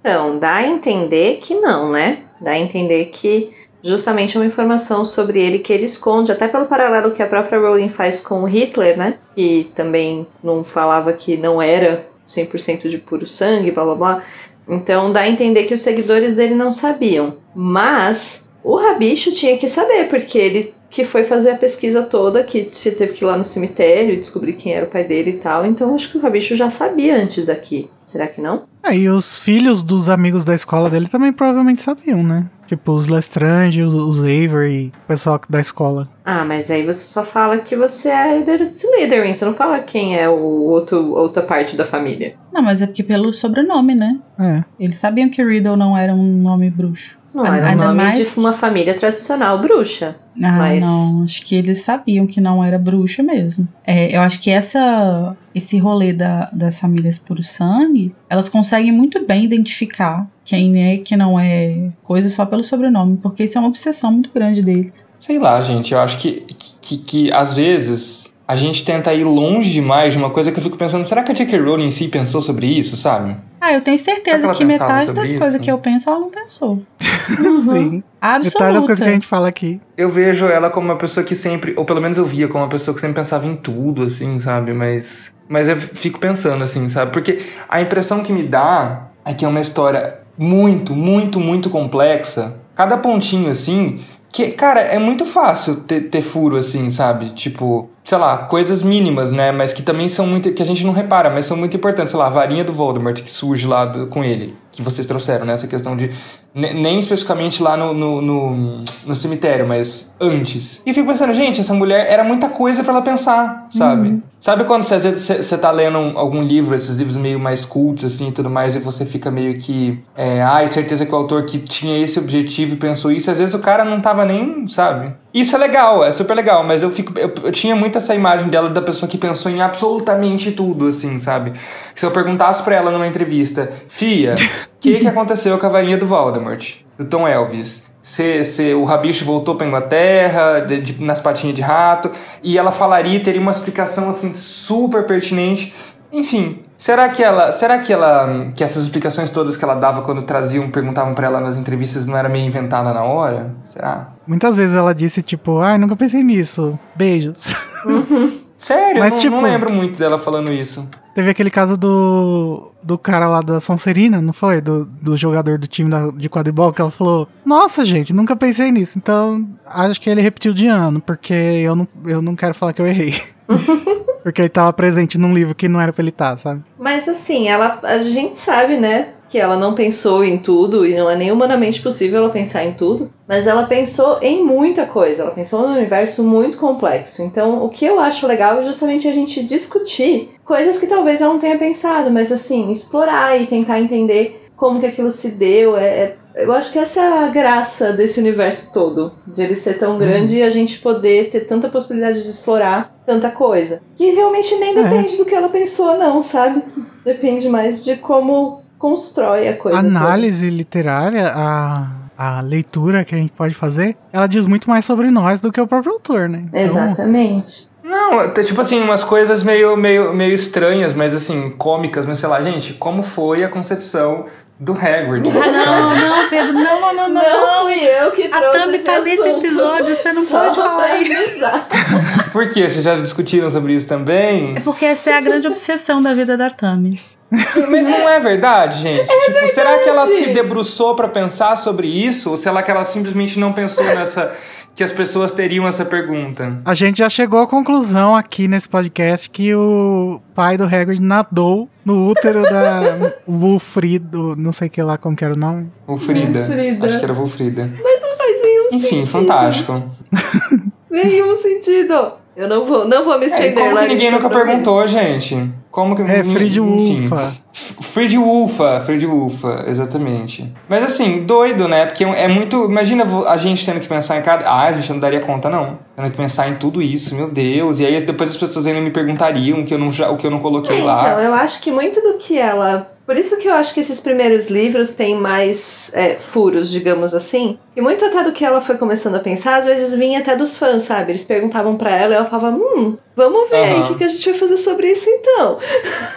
Então, 0.01 0.37
dá 0.37 0.55
a 0.55 0.67
entender 0.67 1.37
que 1.41 1.55
não, 1.55 1.91
né? 1.91 2.19
Dá 2.41 2.51
a 2.51 2.59
entender 2.59 3.05
que 3.05 3.51
justamente 3.83 4.37
uma 4.37 4.45
informação 4.45 5.05
sobre 5.05 5.41
ele 5.41 5.59
que 5.59 5.71
ele 5.71 5.85
esconde, 5.85 6.31
até 6.31 6.47
pelo 6.47 6.65
paralelo 6.65 7.11
que 7.11 7.23
a 7.23 7.27
própria 7.27 7.59
Rowling 7.59 7.89
faz 7.89 8.19
com 8.19 8.41
o 8.43 8.45
Hitler, 8.45 8.97
né? 8.97 9.15
Que 9.35 9.71
também 9.75 10.25
não 10.43 10.63
falava 10.63 11.13
que 11.13 11.37
não 11.37 11.61
era 11.61 12.05
100% 12.27 12.89
de 12.89 12.97
puro 12.97 13.25
sangue, 13.25 13.71
blá 13.71 13.83
blá 13.85 13.95
blá. 13.95 14.23
Então 14.67 15.11
dá 15.11 15.21
a 15.21 15.29
entender 15.29 15.63
que 15.63 15.73
os 15.73 15.81
seguidores 15.81 16.35
dele 16.35 16.53
não 16.55 16.71
sabiam. 16.71 17.35
Mas 17.55 18.49
o 18.63 18.75
Rabicho 18.75 19.31
tinha 19.31 19.57
que 19.57 19.67
saber, 19.69 20.09
porque 20.09 20.37
ele 20.37 20.73
que 20.91 21.03
foi 21.05 21.23
fazer 21.23 21.51
a 21.51 21.55
pesquisa 21.55 22.01
toda, 22.01 22.43
que 22.43 22.63
te- 22.63 22.89
teve 22.89 23.13
que 23.13 23.23
ir 23.23 23.27
lá 23.27 23.37
no 23.37 23.45
cemitério 23.45 24.15
e 24.15 24.19
descobrir 24.19 24.53
quem 24.53 24.73
era 24.73 24.87
o 24.87 24.89
pai 24.89 25.03
dele 25.03 25.29
e 25.31 25.37
tal. 25.37 25.63
Então 25.63 25.93
acho 25.93 26.11
que 26.11 26.17
o 26.17 26.21
Rabicho 26.21 26.55
já 26.55 26.71
sabia 26.71 27.15
antes 27.15 27.45
daqui. 27.45 27.89
Será 28.03 28.25
que 28.25 28.41
não? 28.41 28.63
É, 28.83 28.95
e 28.97 29.07
os 29.07 29.39
filhos 29.39 29.83
dos 29.83 30.09
amigos 30.09 30.43
da 30.43 30.55
escola 30.55 30.89
dele 30.89 31.07
também 31.07 31.31
provavelmente 31.31 31.83
sabiam, 31.83 32.23
né? 32.23 32.49
Tipo, 32.69 32.91
os 32.91 33.07
Lestrange, 33.07 33.81
os, 33.81 33.95
os 33.95 34.19
Avery, 34.19 34.93
o 35.03 35.07
pessoal 35.07 35.41
da 35.49 35.59
escola. 35.59 36.07
Ah, 36.23 36.45
mas 36.45 36.69
aí 36.69 36.85
você 36.85 37.03
só 37.07 37.23
fala 37.23 37.57
que 37.57 37.75
você 37.75 38.09
é 38.09 38.37
herdeiro 38.37 38.69
de 38.69 38.75
Slytherin, 38.75 39.33
você 39.33 39.43
não 39.43 39.55
fala 39.55 39.79
quem 39.79 40.15
é 40.15 40.29
o 40.29 40.35
outro, 40.35 41.15
outra 41.15 41.41
parte 41.41 41.75
da 41.75 41.83
família. 41.83 42.35
Não, 42.53 42.61
mas 42.61 42.79
é 42.79 42.85
porque 42.85 43.01
pelo 43.01 43.33
sobrenome, 43.33 43.95
né? 43.95 44.19
É. 44.39 44.63
Eles 44.79 44.97
sabiam 44.97 45.29
que 45.29 45.43
Riddle 45.43 45.75
não 45.75 45.97
era 45.97 46.13
um 46.13 46.23
nome 46.23 46.69
bruxo. 46.69 47.17
Não 47.33 47.43
era 47.43 47.69
Ainda 47.69 47.85
nome 47.87 47.97
mais 47.97 48.17
de 48.19 48.39
uma 48.39 48.53
família 48.53 48.93
tradicional 48.95 49.59
bruxa. 49.59 50.15
Ah, 50.41 50.51
Mas- 50.51 50.83
não, 50.83 51.23
acho 51.23 51.43
que 51.43 51.55
eles 51.55 51.81
sabiam 51.81 52.27
que 52.27 52.39
não 52.39 52.63
era 52.63 52.77
bruxo 52.77 53.23
mesmo. 53.23 53.67
É, 53.85 54.15
eu 54.15 54.21
acho 54.21 54.39
que 54.41 54.49
essa, 54.51 55.35
esse 55.53 55.79
rolê 55.79 56.13
da, 56.13 56.49
das 56.53 56.79
famílias 56.79 57.17
puro 57.17 57.43
sangue, 57.43 58.15
elas 58.29 58.47
conseguem 58.47 58.91
muito 58.91 59.25
bem 59.25 59.43
identificar 59.43 60.27
quem 60.49 60.83
é 60.83 60.95
e 60.95 60.97
quem 60.99 61.15
não 61.15 61.39
é 61.39 61.91
coisa 62.03 62.27
só 62.27 62.43
pelo 62.43 62.63
sobrenome, 62.63 63.17
porque 63.17 63.43
isso 63.43 63.55
é 63.55 63.61
uma 63.61 63.67
obsessão 63.67 64.11
muito 64.11 64.31
grande 64.33 64.63
deles. 64.63 65.05
Sei 65.19 65.37
lá, 65.37 65.61
gente, 65.61 65.93
eu 65.93 65.99
acho 65.99 66.17
que, 66.17 66.43
que, 66.81 66.97
que 66.97 67.31
às 67.31 67.53
vezes 67.53 68.33
a 68.47 68.55
gente 68.55 68.83
tenta 68.83 69.13
ir 69.13 69.25
longe 69.25 69.69
demais 69.69 70.13
de 70.13 70.17
uma 70.17 70.31
coisa 70.31 70.51
que 70.51 70.57
eu 70.57 70.63
fico 70.63 70.75
pensando, 70.75 71.05
será 71.05 71.21
que 71.21 71.31
a 71.31 71.35
J.K. 71.35 71.59
Rowling 71.59 71.85
em 71.85 71.91
si 71.91 72.07
pensou 72.07 72.41
sobre 72.41 72.65
isso, 72.65 72.97
sabe? 72.97 73.37
Ah, 73.61 73.73
eu 73.73 73.81
tenho 73.81 73.99
certeza 73.99 74.49
que 74.49 74.57
que 74.57 74.65
metade 74.65 75.13
das 75.13 75.29
isso? 75.29 75.37
coisas 75.37 75.61
que 75.61 75.69
eu 75.69 75.77
penso 75.77 76.09
ela 76.09 76.19
não 76.19 76.31
pensou. 76.31 76.81
Sim. 76.99 78.03
Absoluta. 78.19 78.59
Metade 78.59 78.73
das 78.73 78.85
coisas 78.85 79.03
que 79.03 79.09
a 79.09 79.13
gente 79.13 79.27
fala 79.27 79.47
aqui. 79.49 79.79
Eu 79.95 80.09
vejo 80.09 80.47
ela 80.47 80.71
como 80.71 80.87
uma 80.87 80.97
pessoa 80.97 81.23
que 81.23 81.35
sempre, 81.35 81.75
ou 81.77 81.85
pelo 81.85 82.01
menos 82.01 82.17
eu 82.17 82.25
via 82.25 82.47
como 82.47 82.63
uma 82.63 82.69
pessoa 82.69 82.95
que 82.95 83.01
sempre 83.01 83.21
pensava 83.21 83.45
em 83.45 83.55
tudo, 83.55 84.01
assim, 84.01 84.39
sabe? 84.39 84.73
Mas, 84.73 85.31
mas 85.47 85.69
eu 85.69 85.79
fico 85.79 86.17
pensando, 86.17 86.63
assim, 86.63 86.89
sabe? 86.89 87.11
Porque 87.11 87.43
a 87.69 87.79
impressão 87.79 88.23
que 88.23 88.33
me 88.33 88.41
dá 88.41 89.09
é 89.23 89.31
que 89.31 89.45
é 89.45 89.47
uma 89.47 89.61
história 89.61 90.18
muito, 90.39 90.95
muito, 90.95 91.37
muito 91.37 91.69
complexa. 91.69 92.55
Cada 92.73 92.97
pontinho, 92.97 93.51
assim, 93.51 93.99
que, 94.31 94.51
cara, 94.51 94.79
é 94.79 94.97
muito 94.97 95.25
fácil 95.25 95.81
ter, 95.81 96.09
ter 96.09 96.21
furo, 96.21 96.55
assim, 96.55 96.89
sabe? 96.89 97.31
Tipo, 97.31 97.89
sei 98.09 98.17
lá, 98.17 98.39
coisas 98.39 98.81
mínimas, 98.81 99.31
né? 99.31 99.51
Mas 99.51 99.71
que 99.71 99.83
também 99.83 100.09
são 100.09 100.25
muito. 100.25 100.51
que 100.51 100.63
a 100.63 100.65
gente 100.65 100.83
não 100.83 100.93
repara, 100.93 101.29
mas 101.29 101.45
são 101.45 101.55
muito 101.55 101.77
importantes. 101.77 102.09
Sei 102.09 102.19
lá, 102.19 102.25
a 102.25 102.29
varinha 102.31 102.63
do 102.63 102.73
Voldemort 102.73 103.21
que 103.21 103.29
surge 103.29 103.67
lá 103.67 103.85
do- 103.85 104.07
com 104.07 104.23
ele, 104.23 104.55
que 104.71 104.81
vocês 104.81 105.05
trouxeram, 105.05 105.45
né? 105.45 105.53
Essa 105.53 105.67
questão 105.67 105.95
de. 105.95 106.09
ne- 106.55 106.73
Nem 106.73 106.97
especificamente 106.97 107.61
lá 107.61 107.77
no, 107.77 107.93
no, 107.93 108.19
no, 108.19 108.81
no 109.05 109.15
cemitério, 109.15 109.67
mas 109.67 110.11
antes. 110.19 110.81
E 110.87 110.91
fico 110.91 111.07
pensando, 111.07 111.33
gente, 111.33 111.61
essa 111.61 111.73
mulher 111.75 112.07
era 112.09 112.23
muita 112.23 112.49
coisa 112.49 112.83
pra 112.83 112.93
ela 112.93 113.01
pensar, 113.03 113.67
sabe? 113.69 114.23
Sabe 114.39 114.63
quando 114.63 114.81
você, 114.83 114.95
às 114.95 115.03
vezes 115.03 115.21
você- 115.45 115.57
tá 115.57 115.69
lendo 115.69 115.97
um- 115.99 116.17
algum 116.17 116.41
livro, 116.41 116.73
esses 116.73 116.95
livros 116.95 117.15
meio 117.17 117.39
mais 117.39 117.63
cultos, 117.65 118.05
assim 118.05 118.29
e 118.29 118.31
tudo 118.31 118.49
mais, 118.49 118.75
e 118.75 118.79
você 118.79 119.05
fica 119.05 119.29
meio 119.29 119.57
que. 119.59 119.99
É, 120.15 120.41
ai, 120.41 120.67
certeza 120.67 121.05
que 121.05 121.11
o 121.13 121.15
autor 121.15 121.45
que 121.45 121.59
tinha 121.59 122.01
esse 122.01 122.17
objetivo 122.17 122.73
e 122.73 122.77
pensou 122.77 123.11
isso, 123.11 123.29
às 123.29 123.37
vezes 123.37 123.53
o 123.53 123.59
cara 123.59 123.85
não 123.85 123.99
tava 123.99 124.25
nem, 124.25 124.67
sabe? 124.67 125.13
Isso 125.33 125.55
é 125.55 125.59
legal, 125.59 126.03
é 126.03 126.11
super 126.11 126.33
legal, 126.35 126.63
mas 126.63 126.81
eu 126.81 126.89
fico. 126.89 127.17
Eu, 127.17 127.31
eu 127.43 127.51
tinha 127.51 127.75
muito 127.75 127.97
essa 127.99 128.15
imagem 128.15 128.47
dela 128.47 128.69
da 128.69 128.81
pessoa 128.81 129.07
que 129.09 129.17
pensou 129.17 129.51
em 129.51 129.61
absolutamente 129.61 130.51
tudo, 130.51 130.87
assim, 130.87 131.19
sabe? 131.19 131.53
Se 131.93 132.03
eu 132.05 132.09
perguntasse 132.11 132.63
pra 132.63 132.75
ela 132.75 132.89
numa 132.89 133.05
entrevista, 133.07 133.71
Fia, 133.87 134.33
o 134.33 134.37
que, 134.81 134.99
que 134.99 135.07
aconteceu 135.07 135.57
com 135.59 135.65
a 135.67 135.69
varinha 135.69 135.97
do 135.97 136.05
Voldemort? 136.07 136.77
Do 136.97 137.05
Tom 137.05 137.27
Elvis? 137.27 137.83
Se, 138.01 138.43
se 138.43 138.73
o 138.73 138.85
rabicho 138.85 139.23
voltou 139.25 139.55
pra 139.55 139.67
Inglaterra, 139.67 140.61
de- 140.61 140.81
de- 140.81 141.03
nas 141.03 141.19
patinhas 141.19 141.55
de 141.55 141.61
rato, 141.61 142.09
e 142.41 142.57
ela 142.57 142.71
falaria, 142.71 143.19
teria 143.19 143.39
uma 143.41 143.51
explicação, 143.51 144.09
assim, 144.09 144.33
super 144.33 145.05
pertinente. 145.05 145.73
Enfim, 146.11 146.63
Será 146.79 147.09
que 147.09 147.21
ela, 147.21 147.51
será 147.51 147.77
que 147.77 147.91
ela, 147.91 148.51
que 148.55 148.63
essas 148.63 148.83
explicações 148.83 149.29
todas 149.29 149.57
que 149.57 149.65
ela 149.65 149.75
dava 149.75 150.01
quando 150.01 150.21
traziam, 150.21 150.69
perguntavam 150.69 151.13
pra 151.13 151.27
ela 151.27 151.41
nas 151.41 151.57
entrevistas, 151.57 152.05
não 152.05 152.15
era 152.15 152.29
meio 152.29 152.45
inventada 152.45 152.93
na 152.93 153.03
hora? 153.03 153.53
Será? 153.65 154.13
Muitas 154.25 154.55
vezes 154.55 154.73
ela 154.73 154.95
disse, 154.95 155.21
tipo, 155.21 155.59
ai, 155.59 155.77
nunca 155.77 155.97
pensei 155.97 156.23
nisso. 156.23 156.79
Beijos. 156.95 157.53
Sério? 158.59 158.99
Mas, 158.99 159.13
eu 159.13 159.15
não, 159.15 159.21
tipo- 159.21 159.35
não 159.37 159.41
lembro 159.41 159.73
muito 159.73 159.97
dela 159.97 160.19
falando 160.19 160.51
isso. 160.51 160.87
Teve 161.15 161.31
aquele 161.31 161.49
caso 161.49 161.77
do, 161.77 162.71
do 162.83 162.97
cara 162.97 163.25
lá 163.25 163.41
da 163.41 163.59
Sonserina, 163.59 164.21
não 164.21 164.33
foi? 164.33 164.59
Do, 164.61 164.85
do 164.85 165.15
jogador 165.17 165.57
do 165.57 165.65
time 165.65 165.89
da- 165.89 166.11
de 166.11 166.29
quadribol, 166.29 166.71
que 166.73 166.81
ela 166.81 166.91
falou: 166.91 167.27
Nossa, 167.45 167.83
gente, 167.85 168.13
nunca 168.13 168.35
pensei 168.35 168.69
nisso. 168.71 168.97
Então, 168.97 169.47
acho 169.65 169.99
que 169.99 170.09
ele 170.09 170.21
repetiu 170.21 170.53
de 170.53 170.67
ano, 170.67 170.99
porque 170.99 171.33
eu 171.33 171.75
não, 171.75 171.87
eu 172.05 172.21
não 172.21 172.35
quero 172.35 172.53
falar 172.53 172.73
que 172.73 172.81
eu 172.81 172.87
errei. 172.87 173.13
porque 174.23 174.41
ele 174.41 174.49
tava 174.49 174.71
presente 174.73 175.17
num 175.17 175.33
livro 175.33 175.55
que 175.55 175.67
não 175.69 175.79
era 175.79 175.91
pra 175.93 176.01
ele 176.03 176.09
estar, 176.09 176.37
sabe? 176.37 176.61
Mas 176.77 177.07
assim, 177.07 177.47
ela, 177.47 177.79
a 177.81 177.99
gente 177.99 178.35
sabe, 178.37 178.77
né, 178.77 179.09
que 179.29 179.37
ela 179.37 179.55
não 179.55 179.75
pensou 179.75 180.23
em 180.23 180.37
tudo 180.39 180.85
e 180.85 180.95
não 180.95 181.09
é 181.09 181.15
nem 181.15 181.31
humanamente 181.31 181.81
possível 181.81 182.19
ela 182.23 182.29
pensar 182.31 182.65
em 182.65 182.73
tudo, 182.73 183.11
mas 183.27 183.47
ela 183.47 183.63
pensou 183.63 184.17
em 184.21 184.43
muita 184.43 184.85
coisa, 184.85 185.21
ela 185.23 185.31
pensou 185.31 185.61
num 185.67 185.75
universo 185.77 186.23
muito 186.23 186.57
complexo. 186.57 187.21
Então, 187.21 187.63
o 187.63 187.69
que 187.69 187.85
eu 187.85 187.99
acho 187.99 188.25
legal 188.25 188.59
é 188.59 188.65
justamente 188.65 189.07
a 189.07 189.13
gente 189.13 189.43
discutir 189.43 190.31
coisas 190.43 190.79
que 190.79 190.87
talvez 190.87 191.21
ela 191.21 191.33
não 191.33 191.39
tenha 191.39 191.57
pensado, 191.57 192.09
mas 192.09 192.31
assim, 192.31 192.71
explorar 192.71 193.39
e 193.39 193.45
tentar 193.45 193.79
entender 193.79 194.47
como 194.57 194.79
que 194.79 194.87
aquilo 194.87 195.11
se 195.11 195.29
deu. 195.31 195.77
É, 195.77 195.85
é- 195.87 196.15
eu 196.35 196.51
acho 196.53 196.71
que 196.71 196.79
essa 196.79 197.01
é 197.01 197.07
a 197.25 197.27
graça 197.27 197.91
desse 197.93 198.19
universo 198.19 198.71
todo, 198.73 199.11
de 199.27 199.43
ele 199.43 199.55
ser 199.55 199.77
tão 199.77 199.97
grande 199.97 200.37
e 200.37 200.43
a 200.43 200.49
gente 200.49 200.79
poder 200.79 201.29
ter 201.29 201.41
tanta 201.41 201.67
possibilidade 201.69 202.21
de 202.23 202.29
explorar 202.29 202.93
tanta 203.05 203.29
coisa. 203.29 203.81
Que 203.95 204.11
realmente 204.11 204.55
nem 204.55 204.71
É. 204.77 204.83
depende 204.83 205.17
do 205.17 205.25
que 205.25 205.35
ela 205.35 205.49
pensou, 205.49 205.97
não, 205.97 206.21
sabe? 206.23 206.61
Depende 207.05 207.47
mais 207.49 207.83
de 207.83 207.95
como 207.97 208.61
constrói 208.79 209.49
a 209.49 209.57
coisa. 209.57 209.77
A 209.77 209.83
toda. 209.83 209.95
análise 209.95 210.49
literária, 210.49 211.31
a, 211.35 211.87
a 212.17 212.41
leitura 212.41 213.03
que 213.03 213.13
a 213.13 213.17
gente 213.17 213.31
pode 213.33 213.53
fazer, 213.53 213.95
ela 214.11 214.25
diz 214.25 214.45
muito 214.47 214.69
mais 214.69 214.85
sobre 214.85 215.11
nós 215.11 215.41
do 215.41 215.51
que 215.51 215.61
o 215.61 215.67
próprio 215.67 215.93
autor, 215.93 216.27
né? 216.27 216.45
Então, 216.47 216.61
Exatamente. 216.61 217.69
Não, 217.83 218.29
tem, 218.29 218.43
tipo 218.43 218.61
assim, 218.61 218.81
umas 218.81 219.03
coisas 219.03 219.41
meio, 219.43 219.75
meio, 219.75 220.13
meio 220.13 220.33
estranhas, 220.33 220.93
mas 220.93 221.13
assim, 221.13 221.49
cômicas, 221.57 222.05
mas 222.05 222.19
sei 222.19 222.29
lá, 222.29 222.41
gente, 222.41 222.73
como 222.73 223.01
foi 223.01 223.43
a 223.43 223.49
concepção 223.49 224.25
do 224.59 224.73
Hagrid? 224.73 225.27
Ah, 225.29 225.47
não, 225.47 225.95
não, 225.95 226.29
Pedro, 226.29 226.53
não, 226.53 226.81
não, 226.81 226.93
não, 226.93 227.09
não. 227.09 227.21
Não 227.23 227.63
fui 227.63 227.79
eu 227.79 228.11
que 228.11 228.23
A 228.31 228.41
trouxe 228.41 228.59
Thumb 228.59 228.75
esse 228.75 228.85
tá 228.85 228.99
nesse 228.99 229.27
episódio, 229.27 229.95
você 229.95 230.13
não 230.13 230.25
pode 230.25 230.55
falar 230.55 231.01
isso. 231.01 232.31
Por 232.31 232.47
quê? 232.49 232.69
Vocês 232.69 232.83
já 232.83 232.95
discutiram 232.95 233.49
sobre 233.49 233.73
isso 233.73 233.87
também? 233.87 234.55
É 234.55 234.59
porque 234.59 234.85
essa 234.85 235.09
é 235.09 235.13
a 235.13 235.21
grande 235.21 235.47
obsessão 235.47 235.99
da 235.99 236.13
vida 236.13 236.37
da 236.37 236.51
Tami. 236.51 236.95
Mas 237.31 237.87
não 237.87 238.09
é 238.09 238.19
verdade, 238.19 238.81
gente? 238.81 239.07
tipo, 239.07 239.47
será 239.53 239.79
que 239.79 239.89
ela 239.89 240.05
se 240.07 240.27
debruçou 240.27 240.95
pra 240.95 241.07
pensar 241.07 241.55
sobre 241.57 241.87
isso? 241.87 242.31
Ou 242.31 242.37
será 242.37 242.63
que 242.63 242.71
ela 242.71 242.83
simplesmente 242.83 243.39
não 243.39 243.53
pensou 243.53 243.83
nessa. 243.85 244.31
que 244.75 244.83
as 244.83 244.91
pessoas 244.93 245.31
teriam 245.31 245.67
essa 245.67 245.83
pergunta? 245.85 246.57
A 246.65 246.73
gente 246.73 246.99
já 246.99 247.09
chegou 247.09 247.39
à 247.41 247.47
conclusão 247.47 248.15
aqui 248.15 248.47
nesse 248.47 248.67
podcast 248.69 249.29
que 249.29 249.53
o 249.53 250.21
pai 250.33 250.55
do 250.57 250.63
Hagrid 250.63 251.01
nadou 251.01 251.69
no 251.85 252.07
útero 252.09 252.41
da 252.43 253.13
Wulfrido, 253.27 254.35
não 254.37 254.51
sei 254.51 254.69
que 254.69 254.81
lá 254.81 254.97
como 254.97 255.15
que 255.15 255.23
era 255.25 255.33
o 255.33 255.37
nome. 255.37 255.69
Wolfrida. 255.87 256.39
Wolfrida. 256.47 256.85
Acho 256.85 256.97
que 256.99 257.03
era 257.05 257.13
Wolfrida. 257.13 257.65
Não 257.65 258.17
faz 258.17 258.41
nenhum 258.41 258.65
Enfim, 258.73 259.05
sentido. 259.05 259.07
fantástico. 259.07 259.83
Nenhum 260.89 261.35
sentido. 261.35 262.13
Eu 262.39 262.47
não 262.47 262.63
vou, 262.65 262.87
não 262.87 263.03
vou 263.03 263.19
me 263.19 263.25
É, 263.25 263.27
estender 263.27 263.53
como 263.61 263.77
que 263.77 263.87
ninguém 263.87 264.11
nunca 264.11 264.29
perguntou, 264.29 264.87
gente? 264.87 265.51
Como 265.69 265.93
que 265.93 266.03
É, 266.03 266.23
Frid 266.23 266.57
enfim. 266.57 267.01
Wulfa. 267.01 267.33
Frid 267.51 268.15
Wolfa, 268.17 268.79
Frid 268.85 269.05
Wolfa, 269.05 269.65
exatamente. 269.67 270.49
Mas 270.69 270.83
assim, 270.83 271.25
doido, 271.25 271.67
né? 271.67 271.85
Porque 271.85 272.05
é 272.05 272.29
muito. 272.29 272.63
Imagina 272.63 273.03
a 273.27 273.35
gente 273.35 273.65
tendo 273.65 273.81
que 273.81 273.89
pensar 273.89 274.17
em 274.17 274.21
cada. 274.21 274.47
Ah, 274.47 274.67
a 274.67 274.71
gente 274.71 274.89
não 274.89 274.99
daria 275.01 275.19
conta, 275.19 275.49
não. 275.49 275.79
Tendo 275.97 276.11
que 276.11 276.15
pensar 276.15 276.47
em 276.47 276.55
tudo 276.55 276.81
isso, 276.81 277.13
meu 277.13 277.29
Deus. 277.29 277.81
E 277.81 277.85
aí 277.85 277.99
depois 278.01 278.31
as 278.31 278.37
pessoas 278.37 278.65
ainda 278.65 278.79
me 278.79 278.89
perguntariam 278.91 279.59
o 279.59 279.65
que 279.65 279.73
eu 279.73 279.77
não, 279.77 279.91
já- 279.91 280.09
o 280.09 280.15
que 280.15 280.25
eu 280.25 280.31
não 280.31 280.39
coloquei 280.39 280.79
É, 280.79 280.83
lá. 280.83 281.01
então, 281.09 281.19
eu 281.21 281.33
acho 281.33 281.61
que 281.61 281.69
muito 281.73 281.99
do 282.01 282.13
que 282.17 282.37
ela. 282.37 282.89
Por 283.09 283.17
isso 283.17 283.37
que 283.37 283.47
eu 283.47 283.55
acho 283.55 283.73
que 283.73 283.79
esses 283.79 283.99
primeiros 283.99 284.51
livros 284.51 284.93
têm 284.93 285.15
mais 285.15 285.91
é, 285.95 286.13
furos, 286.19 286.69
digamos 286.69 287.15
assim. 287.15 287.57
E 287.75 287.81
muito 287.81 288.05
até 288.05 288.23
do 288.23 288.31
que 288.31 288.45
ela 288.45 288.61
foi 288.61 288.77
começando 288.77 289.15
a 289.15 289.19
pensar, 289.19 289.55
às 289.57 289.65
vezes 289.65 289.97
vinha 289.97 290.19
até 290.19 290.35
dos 290.35 290.55
fãs, 290.55 290.83
sabe? 290.83 291.13
Eles 291.13 291.23
perguntavam 291.23 291.75
pra 291.75 291.89
ela 291.89 292.13
e 292.13 292.17
ela 292.17 292.25
falava: 292.25 292.55
hum, 292.55 292.95
vamos 293.15 293.49
ver 293.49 293.63
aí 293.63 293.81
o 293.81 293.87
que, 293.87 293.95
que 293.95 294.03
a 294.03 294.07
gente 294.07 294.29
vai 294.29 294.39
fazer 294.39 294.57
sobre 294.57 294.91
isso 294.91 295.09
então. 295.09 295.57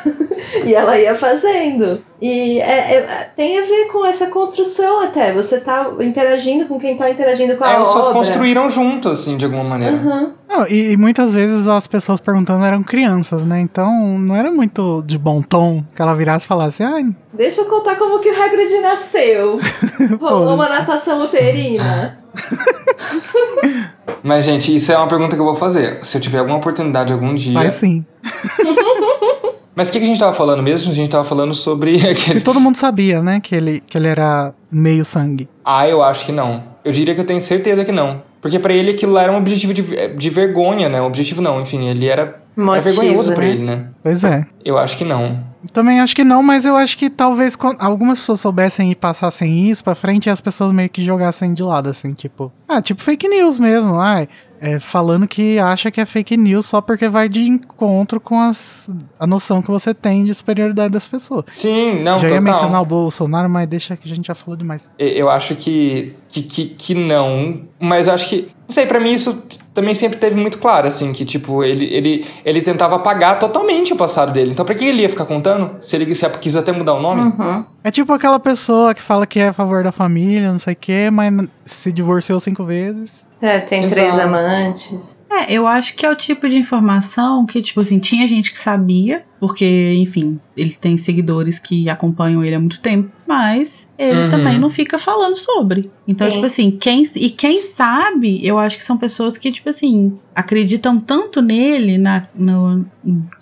e 0.66 0.74
ela 0.74 0.98
ia 0.98 1.14
fazendo. 1.14 2.02
E 2.20 2.60
é- 2.60 2.94
é- 2.94 3.30
tem 3.34 3.58
a 3.58 3.62
ver 3.62 3.86
com 3.86 4.04
essa 4.04 4.26
construção 4.26 5.00
até. 5.00 5.32
Você 5.32 5.60
tá 5.60 5.90
interagindo 5.98 6.66
com 6.66 6.78
quem 6.78 6.96
tá 6.98 7.08
interagindo 7.08 7.56
com 7.56 7.64
a 7.64 7.72
É, 7.72 7.78
obra. 7.78 8.12
construíram 8.12 8.68
junto, 8.68 9.08
assim, 9.08 9.38
de 9.38 9.46
alguma 9.46 9.64
maneira. 9.64 9.96
Aham. 9.96 10.34
Não, 10.52 10.68
e, 10.68 10.92
e 10.92 10.96
muitas 10.98 11.32
vezes 11.32 11.66
as 11.66 11.86
pessoas 11.86 12.20
perguntando 12.20 12.62
eram 12.62 12.82
crianças, 12.82 13.42
né? 13.42 13.58
Então 13.58 14.18
não 14.18 14.36
era 14.36 14.52
muito 14.52 15.02
de 15.06 15.18
bom 15.18 15.40
tom 15.40 15.82
que 15.96 16.02
ela 16.02 16.14
virasse 16.14 16.44
e 16.44 16.48
falasse, 16.48 16.82
ai, 16.82 17.06
Deixa 17.32 17.62
eu 17.62 17.64
contar 17.64 17.96
como 17.96 18.18
que 18.18 18.28
o 18.30 18.42
Hagrid 18.42 18.70
nasceu. 18.82 19.58
Rolou 20.20 20.54
uma 20.54 20.68
natação 20.68 21.22
uterina. 21.22 22.18
Mas, 24.22 24.44
gente, 24.44 24.74
isso 24.74 24.92
é 24.92 24.98
uma 24.98 25.08
pergunta 25.08 25.34
que 25.34 25.40
eu 25.40 25.46
vou 25.46 25.56
fazer. 25.56 26.04
Se 26.04 26.18
eu 26.18 26.20
tiver 26.20 26.38
alguma 26.38 26.58
oportunidade 26.58 27.12
algum 27.12 27.34
dia. 27.34 27.54
vai 27.54 27.70
sim. 27.70 28.04
Mas 29.74 29.88
o 29.88 29.92
que, 29.92 29.98
que 29.98 30.04
a 30.04 30.08
gente 30.08 30.20
tava 30.20 30.34
falando 30.34 30.62
mesmo? 30.62 30.92
A 30.92 30.94
gente 30.94 31.10
tava 31.10 31.24
falando 31.24 31.54
sobre. 31.54 31.96
E 31.96 32.40
todo 32.42 32.60
mundo 32.60 32.76
sabia, 32.76 33.22
né, 33.22 33.40
que 33.40 33.54
ele, 33.54 33.80
que 33.80 33.96
ele 33.96 34.06
era 34.06 34.52
meio 34.70 35.02
sangue. 35.02 35.48
ah, 35.64 35.88
eu 35.88 36.02
acho 36.02 36.26
que 36.26 36.32
não. 36.32 36.62
Eu 36.84 36.92
diria 36.92 37.14
que 37.14 37.20
eu 37.22 37.24
tenho 37.24 37.40
certeza 37.40 37.82
que 37.82 37.90
não. 37.92 38.22
Porque 38.42 38.58
pra 38.58 38.74
ele 38.74 38.90
aquilo 38.90 39.12
lá 39.12 39.22
era 39.22 39.32
um 39.32 39.36
objetivo 39.36 39.72
de, 39.72 40.08
de 40.08 40.30
vergonha, 40.30 40.88
né? 40.88 41.00
Um 41.00 41.06
objetivo 41.06 41.40
não, 41.40 41.62
enfim, 41.62 41.86
ele 41.86 42.08
era. 42.08 42.42
Motivo, 42.56 42.76
é 42.76 42.80
vergonhoso 42.80 43.32
pra 43.32 43.44
né? 43.44 43.50
ele, 43.50 43.64
né? 43.64 43.86
Pois 44.02 44.24
é. 44.24 44.44
Eu 44.64 44.76
acho 44.76 44.98
que 44.98 45.04
não. 45.04 45.44
Também 45.72 46.00
acho 46.00 46.14
que 46.14 46.24
não, 46.24 46.42
mas 46.42 46.64
eu 46.64 46.74
acho 46.74 46.98
que 46.98 47.08
talvez 47.08 47.56
algumas 47.78 48.18
pessoas 48.18 48.40
soubessem 48.40 48.90
e 48.90 48.96
passassem 48.96 49.70
isso 49.70 49.84
pra 49.84 49.94
frente 49.94 50.26
e 50.26 50.30
as 50.30 50.40
pessoas 50.40 50.72
meio 50.72 50.90
que 50.90 51.04
jogassem 51.04 51.54
de 51.54 51.62
lado, 51.62 51.88
assim, 51.88 52.12
tipo. 52.12 52.52
Ah, 52.68 52.82
tipo 52.82 53.00
fake 53.00 53.28
news 53.28 53.60
mesmo. 53.60 53.94
Ai, 53.94 54.28
é, 54.64 54.78
falando 54.78 55.26
que 55.26 55.58
acha 55.58 55.90
que 55.90 56.00
é 56.00 56.06
fake 56.06 56.36
news 56.36 56.66
só 56.66 56.80
porque 56.80 57.08
vai 57.08 57.28
de 57.28 57.40
encontro 57.42 58.20
com 58.20 58.38
as, 58.40 58.88
a 59.18 59.26
noção 59.26 59.60
que 59.60 59.68
você 59.68 59.92
tem 59.92 60.24
de 60.24 60.32
superioridade 60.32 60.90
das 60.92 61.08
pessoas. 61.08 61.46
Sim, 61.50 62.00
não, 62.02 62.16
já 62.16 62.28
ia 62.28 62.36
total. 62.36 62.42
mencionar 62.42 62.80
o 62.80 62.86
Bolsonaro, 62.86 63.50
mas 63.50 63.66
deixa 63.66 63.96
que 63.96 64.08
a 64.10 64.14
gente 64.14 64.26
já 64.28 64.36
falou 64.36 64.56
demais. 64.56 64.88
Eu 64.96 65.28
acho 65.28 65.56
que, 65.56 66.14
que, 66.28 66.42
que, 66.44 66.66
que 66.66 66.94
não. 66.94 67.62
Mas 67.80 68.06
eu 68.06 68.14
acho 68.14 68.28
que. 68.28 68.42
Não 68.68 68.72
sei, 68.72 68.86
pra 68.86 69.00
mim 69.00 69.10
isso 69.12 69.42
também 69.74 69.92
sempre 69.94 70.16
teve 70.18 70.36
muito 70.36 70.58
claro, 70.58 70.86
assim, 70.86 71.12
que, 71.12 71.24
tipo, 71.24 71.62
ele, 71.64 71.84
ele, 71.92 72.24
ele 72.44 72.62
tentava 72.62 72.96
apagar 72.96 73.38
totalmente 73.38 73.92
o 73.92 73.96
passado 73.96 74.32
dele. 74.32 74.52
Então, 74.52 74.64
pra 74.64 74.74
que 74.76 74.84
ele 74.84 75.02
ia 75.02 75.10
ficar 75.10 75.24
contando? 75.26 75.72
Se 75.82 75.96
ele 75.96 76.14
se- 76.14 76.28
quis 76.40 76.54
até 76.56 76.70
mudar 76.72 76.94
o 76.94 77.00
nome? 77.02 77.22
Uhum. 77.22 77.64
É 77.82 77.90
tipo 77.90 78.12
aquela 78.12 78.38
pessoa 78.38 78.94
que 78.94 79.02
fala 79.02 79.26
que 79.26 79.40
é 79.40 79.48
a 79.48 79.52
favor 79.52 79.82
da 79.82 79.90
família, 79.92 80.52
não 80.52 80.58
sei 80.58 80.74
o 80.74 80.76
quê, 80.80 81.10
mas 81.12 81.32
se 81.66 81.90
divorciou 81.92 82.38
cinco 82.38 82.64
vezes. 82.64 83.26
É, 83.42 83.58
tem 83.58 83.82
Exato. 83.82 83.94
três 84.00 84.18
amantes. 84.18 85.16
É, 85.28 85.52
eu 85.52 85.66
acho 85.66 85.96
que 85.96 86.06
é 86.06 86.10
o 86.10 86.14
tipo 86.14 86.48
de 86.48 86.56
informação 86.56 87.44
que, 87.44 87.60
tipo 87.60 87.80
assim, 87.80 87.98
tinha 87.98 88.28
gente 88.28 88.52
que 88.52 88.60
sabia, 88.60 89.24
porque, 89.42 89.94
enfim, 89.98 90.38
ele 90.56 90.70
tem 90.80 90.96
seguidores 90.96 91.58
que 91.58 91.90
acompanham 91.90 92.44
ele 92.44 92.54
há 92.54 92.60
muito 92.60 92.80
tempo, 92.80 93.10
mas 93.26 93.90
ele 93.98 94.20
Uhum. 94.20 94.30
também 94.30 94.56
não 94.56 94.70
fica 94.70 94.98
falando 95.00 95.34
sobre. 95.34 95.90
Então, 96.06 96.28
Sim. 96.28 96.34
tipo 96.34 96.46
assim, 96.46 96.70
quem, 96.70 97.02
e 97.16 97.28
quem 97.28 97.60
sabe, 97.60 98.38
eu 98.46 98.56
acho 98.56 98.76
que 98.76 98.84
são 98.84 98.96
pessoas 98.96 99.36
que, 99.36 99.50
tipo 99.50 99.68
assim, 99.68 100.16
acreditam 100.32 100.96
tanto 101.00 101.42
nele, 101.42 101.98
na, 101.98 102.28
no, 102.32 102.86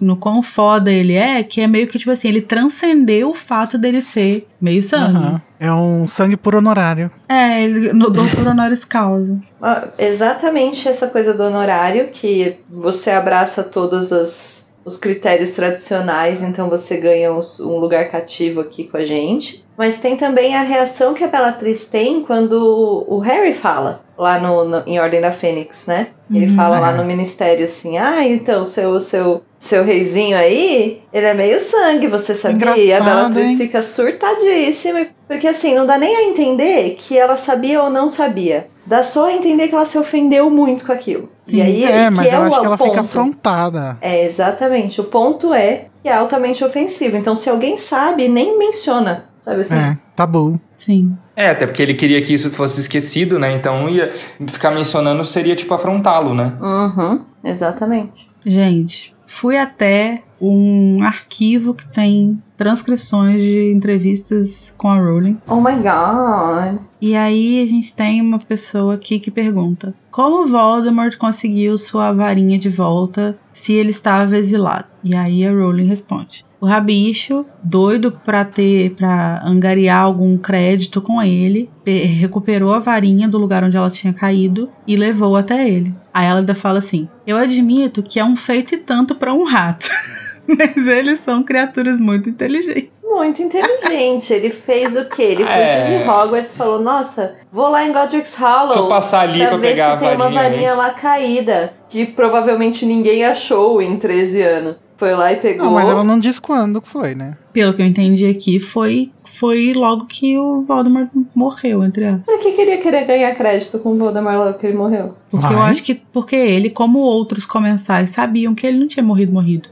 no 0.01 0.17
quão 0.17 0.43
foda 0.43 0.91
ele 0.91 1.13
é, 1.13 1.43
que 1.43 1.61
é 1.61 1.67
meio 1.67 1.87
que, 1.87 1.99
tipo 1.99 2.11
assim, 2.11 2.29
ele 2.29 2.41
transcendeu 2.41 3.29
o 3.29 3.35
fato 3.35 3.77
dele 3.77 4.01
ser 4.01 4.47
meio 4.59 4.81
sangue. 4.81 5.19
Aham. 5.19 5.43
É 5.61 5.71
um 5.71 6.07
sangue 6.07 6.39
por 6.39 6.55
honorário. 6.55 7.11
É, 7.29 7.63
ele, 7.63 7.93
no 7.93 8.09
doutor 8.09 8.47
honoris 8.47 8.87
causa. 8.87 9.39
Ó, 9.61 9.77
exatamente 10.03 10.89
essa 10.89 11.09
coisa 11.09 11.35
do 11.35 11.43
honorário, 11.43 12.09
que 12.09 12.57
você 12.71 13.11
abraça 13.11 13.63
todos 13.63 14.11
os, 14.11 14.70
os 14.85 14.97
critérios 14.97 15.53
tradicionais, 15.55 16.43
então 16.43 16.69
você 16.69 16.97
ganha 16.97 17.33
um 17.33 17.77
lugar 17.79 18.11
cativo 18.11 18.61
aqui 18.61 18.85
com 18.85 18.97
a 18.97 19.05
gente. 19.05 19.65
Mas 19.77 19.99
tem 19.99 20.17
também 20.17 20.55
a 20.57 20.63
reação 20.63 21.15
que 21.15 21.25
a 21.25 21.29
Bellatrix 21.29 21.87
tem 21.87 22.23
quando 22.23 23.05
o 23.09 23.19
Harry 23.19 23.55
fala, 23.55 24.03
lá 24.17 24.39
no, 24.39 24.65
no- 24.65 24.83
em 24.87 24.99
Ordem 25.01 25.21
da 25.21 25.33
Fênix, 25.33 25.87
né? 25.87 26.09
Ele 26.33 26.47
Uhum. 26.51 26.55
fala 26.57 26.79
lá 26.79 26.93
É. 26.93 26.97
no 26.97 27.05
ministério 27.05 27.65
assim: 27.65 27.97
ah, 27.99 28.27
então 28.27 28.63
seu, 28.63 29.01
seu, 29.01 29.43
seu 29.59 29.83
reizinho 29.83 30.37
aí, 30.37 31.01
ele 31.13 31.27
é 31.27 31.35
meio 31.35 31.59
sangue, 31.61 32.07
você 32.07 32.35
sabia? 32.35 32.77
e 32.77 32.93
a 32.93 33.01
Bellatrix 33.01 33.51
hein? 33.51 33.57
fica 33.57 33.83
surtadíssima. 33.83 35.07
Porque 35.27 35.47
assim, 35.49 35.75
não 35.75 35.87
dá 35.87 35.97
nem 35.99 36.15
a 36.17 36.23
entender 36.25 36.97
que 36.99 37.17
ela 37.17 37.37
sabia 37.37 37.83
ou 37.83 37.91
não 37.91 38.09
sabia 38.09 38.67
dá 38.91 39.05
só 39.05 39.29
a 39.29 39.33
entender 39.33 39.69
que 39.69 39.75
ela 39.75 39.87
se 39.87 39.97
ofendeu 39.97 40.51
muito 40.51 40.85
com 40.85 40.91
aquilo. 40.93 41.29
Sim. 41.45 41.59
E 41.59 41.63
aí, 41.63 41.85
É, 41.85 42.11
mas 42.11 42.27
que 42.27 42.35
eu 42.35 42.43
é 42.43 42.47
acho 42.49 42.57
o 42.57 42.61
que 42.61 42.67
ela 42.67 42.77
ponto. 42.77 42.91
fica 42.91 43.01
afrontada. 43.03 43.97
É, 44.01 44.25
exatamente. 44.25 45.01
O 45.01 45.05
ponto 45.05 45.55
é 45.55 45.87
que 46.03 46.09
é 46.09 46.13
altamente 46.15 46.65
ofensivo. 46.65 47.17
Então, 47.17 47.37
se 47.37 47.49
alguém 47.49 47.77
sabe, 47.79 48.29
nem 48.29 48.59
menciona. 48.59 49.27
Sabe 49.41 49.61
assim? 49.61 49.75
É, 49.75 49.97
tabu. 50.17 50.61
Sim. 50.77 51.17
É, 51.37 51.51
até 51.51 51.67
porque 51.67 51.81
ele 51.83 51.95
queria 51.95 52.21
que 52.21 52.35
isso 52.35 52.51
fosse 52.51 52.81
esquecido, 52.81 53.39
né? 53.39 53.53
Então 53.55 53.89
ia 53.89 54.11
ficar 54.49 54.71
mencionando 54.73 55.25
seria 55.25 55.55
tipo 55.55 55.73
afrontá-lo, 55.73 56.35
né? 56.35 56.53
Uhum, 56.61 57.25
exatamente. 57.45 58.29
Gente, 58.45 59.15
fui 59.27 59.57
até 59.57 60.23
um 60.41 61.03
arquivo 61.03 61.75
que 61.75 61.87
tem 61.89 62.41
transcrições 62.57 63.41
de 63.43 63.73
entrevistas 63.73 64.75
com 64.79 64.89
a 64.89 64.97
Rowling. 64.99 65.39
Oh 65.47 65.57
my 65.61 65.75
god. 65.77 66.81
E 67.01 67.15
aí 67.17 67.63
a 67.63 67.67
gente 67.67 67.95
tem 67.95 68.21
uma 68.21 68.39
pessoa 68.39 68.95
aqui 68.95 69.19
que 69.19 69.31
pergunta: 69.31 69.95
Como 70.11 70.47
Voldemort 70.47 71.17
conseguiu 71.17 71.77
sua 71.79 72.13
varinha 72.13 72.59
de 72.59 72.69
volta 72.69 73.39
se 73.53 73.73
ele 73.73 73.91
estava 73.91 74.37
exilado? 74.37 74.85
E 75.03 75.15
aí 75.17 75.47
a 75.47 75.51
Rowling 75.51 75.87
responde: 75.87 76.45
O 76.61 76.67
rabicho, 76.67 77.47
doido 77.63 78.13
pra 78.13 78.45
ter, 78.45 78.91
para 78.95 79.43
angariar 79.45 80.03
algum 80.03 80.37
crédito 80.37 81.01
com 81.01 81.23
ele, 81.23 81.71
pe- 81.83 82.05
recuperou 82.05 82.75
a 82.75 82.79
varinha 82.79 83.29
do 83.29 83.39
lugar 83.39 83.65
onde 83.65 83.77
ela 83.79 83.91
tinha 83.91 84.13
caído 84.13 84.69
e 84.87 84.97
levou 84.97 85.37
até 85.37 85.67
ele. 85.69 85.95
Aí 86.13 86.27
ela 86.27 86.41
ainda 86.41 86.55
fala 86.55 86.79
assim: 86.81 87.09
Eu 87.27 87.39
admito 87.39 88.03
que 88.03 88.21
é 88.21 88.25
um 88.25 88.37
feito 88.37 88.75
e 88.75 88.79
tanto 88.79 89.15
pra 89.15 89.33
um 89.33 89.45
rato. 89.45 89.89
Mas 90.59 90.87
eles 90.87 91.21
são 91.21 91.43
criaturas 91.43 92.01
muito 92.01 92.29
inteligentes. 92.29 92.91
Muito 93.03 93.43
inteligente. 93.43 94.33
Ele 94.33 94.51
fez 94.51 94.97
o 94.97 95.05
quê? 95.07 95.23
Ele 95.23 95.45
fugiu 95.45 95.59
É. 95.59 95.99
de 95.99 96.09
Hogwarts 96.09 96.55
e 96.55 96.57
falou: 96.57 96.81
Nossa, 96.81 97.35
vou 97.51 97.69
lá 97.69 97.85
em 97.87 97.93
Godric's 97.93 98.37
Hollow. 98.39 98.69
Deixa 98.69 98.79
eu 98.79 98.89
passar 98.89 99.21
ali 99.23 99.41
pra 99.41 99.49
pra 99.49 99.57
ver 99.59 99.69
pegar 99.71 99.99
se 99.99 100.05
a 100.05 100.09
tem 100.09 100.17
uma 100.17 100.31
varinha 100.31 100.63
antes. 100.63 100.77
lá 100.77 100.91
caída. 100.91 101.73
Que 101.89 102.07
provavelmente 102.07 102.87
ninguém 102.87 103.25
achou 103.25 103.83
em 103.83 103.97
13 103.99 104.43
anos. 104.43 104.85
Foi 104.97 105.13
lá 105.13 105.33
e 105.33 105.37
pegou. 105.37 105.67
Não, 105.67 105.73
mas 105.73 105.89
ela 105.89 106.05
não 106.05 106.21
diz 106.21 106.39
quando 106.39 106.81
que 106.81 106.89
foi, 106.89 107.17
né? 107.17 107.37
Pelo 107.53 107.75
que 107.75 107.83
eu 107.83 107.87
entendi 107.87 108.27
aqui, 108.29 108.61
foi, 108.61 109.11
foi 109.33 109.73
logo 109.73 110.07
que 110.07 110.37
o 110.37 110.63
Voldemort 110.63 111.09
morreu, 111.35 111.85
entre 111.85 112.05
aspas. 112.05 112.25
Pra 112.25 112.39
que 112.39 112.53
queria 112.53 112.79
querer 112.79 113.07
ganhar 113.07 113.35
crédito 113.35 113.79
com 113.79 113.93
o 113.93 113.95
Voldemort 113.95 114.37
logo 114.37 114.59
que 114.59 114.67
ele 114.67 114.77
morreu? 114.77 115.15
Porque 115.31 115.47
eu 115.47 115.51
Vai. 115.59 115.71
acho 115.71 115.83
que 115.83 115.95
porque 115.95 116.37
ele, 116.37 116.71
como 116.71 116.99
outros 117.01 117.47
comensais, 117.47 118.11
sabiam 118.11 118.55
que 118.55 118.67
ele 118.67 118.79
não 118.79 118.89
tinha 118.89 119.03
morrido 119.03 119.33
morrido. 119.33 119.69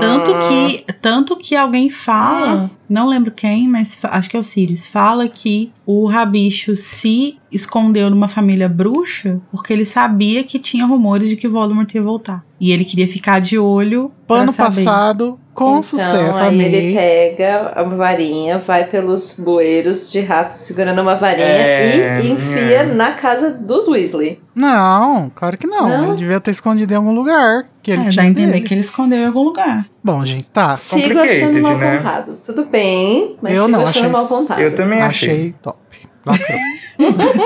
Tanto 0.00 0.30
que, 0.48 0.84
tanto 1.00 1.36
que 1.36 1.54
alguém 1.54 1.88
fala, 1.88 2.70
não 2.88 3.08
lembro 3.08 3.30
quem, 3.30 3.68
mas 3.68 3.98
acho 4.04 4.28
que 4.30 4.36
é 4.36 4.40
o 4.40 4.44
Sirius, 4.44 4.86
fala 4.86 5.28
que 5.28 5.72
o 5.86 6.06
Rabicho 6.06 6.74
se 6.76 7.38
escondeu 7.50 8.10
numa 8.10 8.28
família 8.28 8.68
bruxa 8.68 9.40
porque 9.50 9.72
ele 9.72 9.84
sabia 9.84 10.42
que 10.44 10.58
tinha 10.58 10.84
rumores 10.86 11.28
de 11.28 11.36
que 11.36 11.48
Voldemort 11.48 11.92
ia 11.94 12.02
voltar. 12.02 12.44
E 12.60 12.72
ele 12.72 12.84
queria 12.84 13.06
ficar 13.08 13.40
de 13.40 13.58
olho 13.58 14.10
pra 14.26 14.38
Ano 14.42 14.52
saber. 14.52 14.84
passado, 14.84 15.38
com 15.52 15.70
então, 15.70 15.82
sucesso, 15.82 16.42
aí 16.42 16.60
ele 16.60 16.78
amei. 16.78 16.94
pega 16.94 17.72
a 17.76 17.82
varinha, 17.84 18.58
vai 18.58 18.86
pelos 18.88 19.38
bueiros 19.38 20.10
de 20.10 20.20
rato 20.20 20.54
segurando 20.54 21.00
uma 21.00 21.14
varinha 21.14 21.46
É, 21.46 22.20
e 22.22 22.30
enfia 22.30 22.80
é. 22.80 22.84
na 22.86 23.12
casa 23.12 23.50
dos 23.52 23.86
Weasley. 23.86 24.40
Não, 24.54 25.30
claro 25.34 25.58
que 25.58 25.66
não. 25.66 25.88
Não? 25.88 26.04
Ele 26.08 26.16
devia 26.16 26.38
ter 26.40 26.52
escondido 26.52 26.92
em 26.92 26.96
algum 26.96 27.12
lugar. 27.12 27.64
Que 27.82 27.90
ele 27.90 28.02
É, 28.02 28.04
dá 28.04 28.10
tinha 28.10 28.24
a 28.24 28.28
entender 28.28 28.52
deles. 28.52 28.68
que 28.68 28.74
ele 28.74 28.80
escondeu 28.80 29.18
em 29.18 29.26
algum 29.26 29.42
lugar. 29.42 29.84
Bom, 30.02 30.24
gente, 30.24 30.48
tá. 30.50 30.76
Sigo 30.76 31.18
achando 31.18 31.60
mal 31.60 31.76
né? 31.76 31.96
contado. 31.98 32.38
Tudo 32.44 32.64
bem, 32.66 33.36
mas 33.42 33.52
Eu 33.54 33.64
sigo 33.66 33.76
não, 33.76 33.84
achando 33.86 33.98
achei- 33.98 34.10
mal 34.10 34.26
contado. 34.26 34.60
Eu 34.60 34.74
também 34.74 35.00
achei. 35.02 35.30
Achei 35.30 35.54
top. 35.60 35.78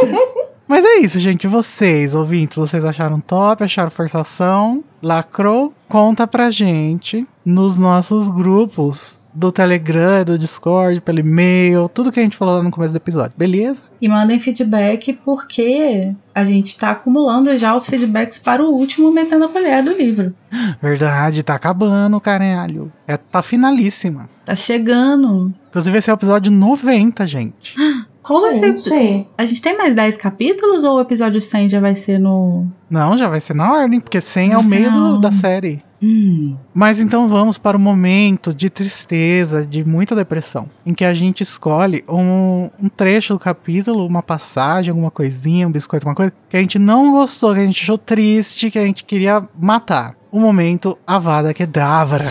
Mas 0.68 0.84
é 0.84 0.98
isso, 0.98 1.18
gente. 1.18 1.46
Vocês, 1.48 2.14
ouvintes, 2.14 2.58
vocês 2.58 2.84
acharam 2.84 3.20
top? 3.20 3.64
Acharam 3.64 3.90
forçação? 3.90 4.84
Lacrou? 5.02 5.72
Conta 5.88 6.26
pra 6.26 6.50
gente 6.50 7.26
nos 7.44 7.78
nossos 7.78 8.28
grupos 8.28 9.17
do 9.32 9.52
Telegram, 9.52 10.24
do 10.24 10.38
Discord, 10.38 11.00
pelo 11.00 11.20
e-mail, 11.20 11.88
tudo 11.88 12.10
que 12.10 12.20
a 12.20 12.22
gente 12.22 12.36
falou 12.36 12.56
lá 12.56 12.62
no 12.62 12.70
começo 12.70 12.92
do 12.92 12.96
episódio, 12.96 13.32
beleza? 13.36 13.84
E 14.00 14.08
mandem 14.08 14.40
feedback 14.40 15.12
porque 15.24 16.12
a 16.34 16.44
gente 16.44 16.76
tá 16.76 16.90
acumulando 16.90 17.56
já 17.58 17.74
os 17.74 17.86
feedbacks 17.86 18.38
para 18.38 18.62
o 18.62 18.70
último 18.70 19.12
metendo 19.12 19.44
a 19.44 19.48
colher 19.48 19.82
do 19.82 19.92
livro. 19.92 20.34
Verdade, 20.80 21.42
tá 21.42 21.54
acabando, 21.54 22.20
caralho. 22.20 22.92
É, 23.06 23.16
tá 23.16 23.42
finalíssima. 23.42 24.28
Tá 24.44 24.56
chegando. 24.56 25.52
Inclusive, 25.68 25.98
esse 25.98 26.10
é 26.10 26.12
o 26.12 26.16
episódio 26.16 26.50
90, 26.50 27.26
gente. 27.26 27.74
Ser? 28.36 28.76
Gente, 28.76 29.28
A 29.38 29.44
gente 29.44 29.62
tem 29.62 29.76
mais 29.76 29.94
10 29.94 30.16
capítulos 30.16 30.84
ou 30.84 30.96
o 30.96 31.00
episódio 31.00 31.40
100 31.40 31.68
já 31.68 31.80
vai 31.80 31.94
ser 31.96 32.18
no. 32.18 32.66
Não, 32.90 33.16
já 33.16 33.28
vai 33.28 33.40
ser 33.40 33.54
na 33.54 33.72
ordem, 33.72 34.00
porque 34.00 34.20
100 34.20 34.52
é 34.52 34.58
o 34.58 34.64
meio 34.64 34.90
do- 34.92 35.18
da 35.18 35.30
série. 35.32 35.82
Hum. 36.00 36.54
Mas 36.72 37.00
então 37.00 37.26
vamos 37.26 37.58
para 37.58 37.76
o 37.76 37.80
momento 37.80 38.54
de 38.54 38.70
tristeza, 38.70 39.66
de 39.66 39.84
muita 39.84 40.14
depressão, 40.14 40.68
em 40.86 40.94
que 40.94 41.04
a 41.04 41.12
gente 41.12 41.42
escolhe 41.42 42.04
um, 42.08 42.70
um 42.80 42.88
trecho 42.88 43.34
do 43.34 43.40
capítulo, 43.40 44.06
uma 44.06 44.22
passagem, 44.22 44.90
alguma 44.90 45.10
coisinha, 45.10 45.66
um 45.66 45.72
biscoito, 45.72 46.06
uma 46.06 46.14
coisa, 46.14 46.32
que 46.48 46.56
a 46.56 46.60
gente 46.60 46.78
não 46.78 47.10
gostou, 47.12 47.52
que 47.52 47.60
a 47.60 47.66
gente 47.66 47.82
achou 47.82 47.98
triste, 47.98 48.70
que 48.70 48.78
a 48.78 48.86
gente 48.86 49.02
queria 49.04 49.42
matar. 49.60 50.14
O 50.30 50.38
momento 50.38 50.96
Avada 51.06 51.52
Kedavra. 51.52 52.26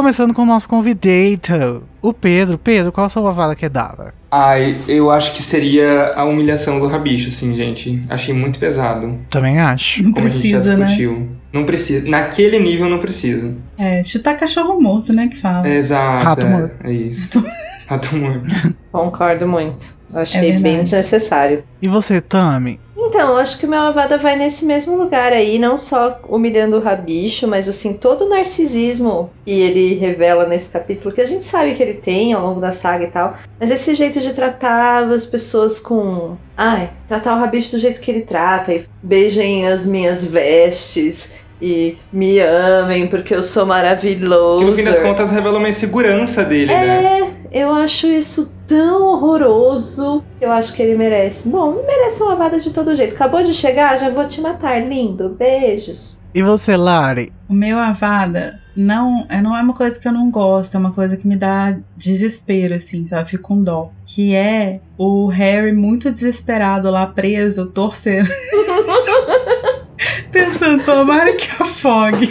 Começando 0.00 0.32
com 0.32 0.44
o 0.44 0.46
nosso 0.46 0.66
convidado, 0.66 1.84
o 2.00 2.14
Pedro. 2.14 2.56
Pedro, 2.56 2.90
qual 2.90 3.04
a 3.04 3.10
sua 3.10 3.28
Avada 3.28 3.54
Kedavra? 3.54 4.14
Ai, 4.30 4.74
eu 4.88 5.10
acho 5.10 5.34
que 5.34 5.42
seria 5.42 6.14
a 6.16 6.24
humilhação 6.24 6.80
do 6.80 6.86
rabicho, 6.86 7.28
assim, 7.28 7.54
gente. 7.54 8.02
Achei 8.08 8.32
muito 8.32 8.58
pesado. 8.58 9.18
Também 9.28 9.60
acho. 9.60 10.02
Não 10.02 10.12
Como 10.12 10.26
a 10.26 10.30
gente 10.30 10.48
já 10.48 10.56
precisa, 10.56 10.76
né? 10.78 10.86
discutiu. 10.86 11.28
Não 11.52 11.64
precisa. 11.66 12.08
Naquele 12.08 12.58
nível 12.58 12.88
não 12.88 12.98
precisa. 12.98 13.54
É, 13.76 14.02
chutar 14.02 14.38
cachorro 14.38 14.80
morto, 14.80 15.12
né? 15.12 15.28
Que 15.28 15.36
fala. 15.36 15.68
É, 15.68 15.76
exato. 15.76 16.24
Rato 16.24 16.46
é, 16.46 16.48
morto. 16.48 16.74
É 16.82 16.92
isso. 16.92 17.44
Rato 17.90 18.14
morto. 18.16 18.76
concordo 18.92 19.48
muito. 19.48 19.98
Eu 20.14 20.20
achei 20.20 20.48
É 20.48 20.58
bem 20.60 20.84
desnecessário. 20.84 21.64
E 21.82 21.88
você, 21.88 22.20
Tami? 22.20 22.78
Então, 22.96 23.30
eu 23.30 23.36
acho 23.38 23.58
que 23.58 23.66
o 23.66 23.68
meu 23.68 23.80
Avada 23.80 24.16
vai 24.16 24.36
nesse 24.36 24.64
mesmo 24.64 24.96
lugar 24.96 25.32
aí, 25.32 25.58
não 25.58 25.76
só 25.76 26.20
humilhando 26.28 26.76
o 26.76 26.80
rabicho, 26.80 27.48
mas 27.48 27.68
assim, 27.68 27.94
todo 27.94 28.26
o 28.26 28.28
narcisismo 28.28 29.30
que 29.44 29.50
ele 29.50 29.94
revela 29.94 30.46
nesse 30.46 30.70
capítulo, 30.70 31.12
que 31.12 31.20
a 31.20 31.26
gente 31.26 31.44
sabe 31.44 31.74
que 31.74 31.82
ele 31.82 31.94
tem 31.94 32.32
ao 32.32 32.46
longo 32.46 32.60
da 32.60 32.70
saga 32.70 33.04
e 33.04 33.10
tal, 33.10 33.34
mas 33.58 33.72
esse 33.72 33.96
jeito 33.96 34.20
de 34.20 34.32
tratar 34.34 35.10
as 35.10 35.26
pessoas 35.26 35.80
com. 35.80 36.36
Ai, 36.56 36.90
tratar 37.08 37.34
o 37.34 37.40
rabicho 37.40 37.72
do 37.72 37.80
jeito 37.80 38.00
que 38.00 38.10
ele 38.12 38.22
trata, 38.22 38.72
e 38.72 38.84
beijem 39.02 39.66
as 39.66 39.84
minhas 39.84 40.24
vestes. 40.24 41.32
E 41.60 41.98
me 42.12 42.40
amem 42.40 43.06
porque 43.06 43.34
eu 43.34 43.42
sou 43.42 43.66
maravilhoso. 43.66 44.64
Que 44.64 44.70
no 44.70 44.76
fim 44.76 44.84
das 44.84 44.98
contas 44.98 45.30
revela 45.30 45.58
uma 45.58 45.68
insegurança 45.68 46.44
dele, 46.44 46.72
né? 46.72 47.20
É, 47.52 47.62
eu 47.62 47.72
acho 47.74 48.06
isso 48.06 48.54
tão 48.66 49.06
horroroso 49.06 50.22
que 50.38 50.44
eu 50.44 50.52
acho 50.52 50.74
que 50.74 50.82
ele 50.82 50.96
merece. 50.96 51.48
Bom, 51.48 51.82
merece 51.86 52.22
uma 52.22 52.30
lavada 52.30 52.58
de 52.58 52.70
todo 52.70 52.94
jeito. 52.94 53.14
Acabou 53.14 53.42
de 53.42 53.52
chegar, 53.52 53.98
já 53.98 54.08
vou 54.08 54.26
te 54.26 54.40
matar, 54.40 54.80
lindo. 54.80 55.30
Beijos. 55.30 56.20
E 56.32 56.42
você, 56.42 56.76
Lari? 56.76 57.32
O 57.48 57.52
meu 57.52 57.76
Avada 57.76 58.60
não 58.76 59.26
é, 59.28 59.42
não 59.42 59.56
é 59.56 59.60
uma 59.60 59.74
coisa 59.74 59.98
que 59.98 60.06
eu 60.06 60.12
não 60.12 60.30
gosto, 60.30 60.76
é 60.76 60.78
uma 60.78 60.92
coisa 60.92 61.16
que 61.16 61.26
me 61.26 61.34
dá 61.34 61.76
desespero, 61.96 62.74
assim, 62.74 63.06
sabe? 63.06 63.28
Fico 63.28 63.48
com 63.48 63.62
dó. 63.62 63.90
Que 64.06 64.34
é 64.34 64.80
o 64.96 65.26
Harry 65.26 65.72
muito 65.72 66.10
desesperado 66.10 66.88
lá 66.88 67.06
preso, 67.06 67.66
torcendo. 67.66 68.28
Pensando, 70.30 70.84
tomara 70.84 71.32
que 71.34 71.50
afogue. 71.62 72.28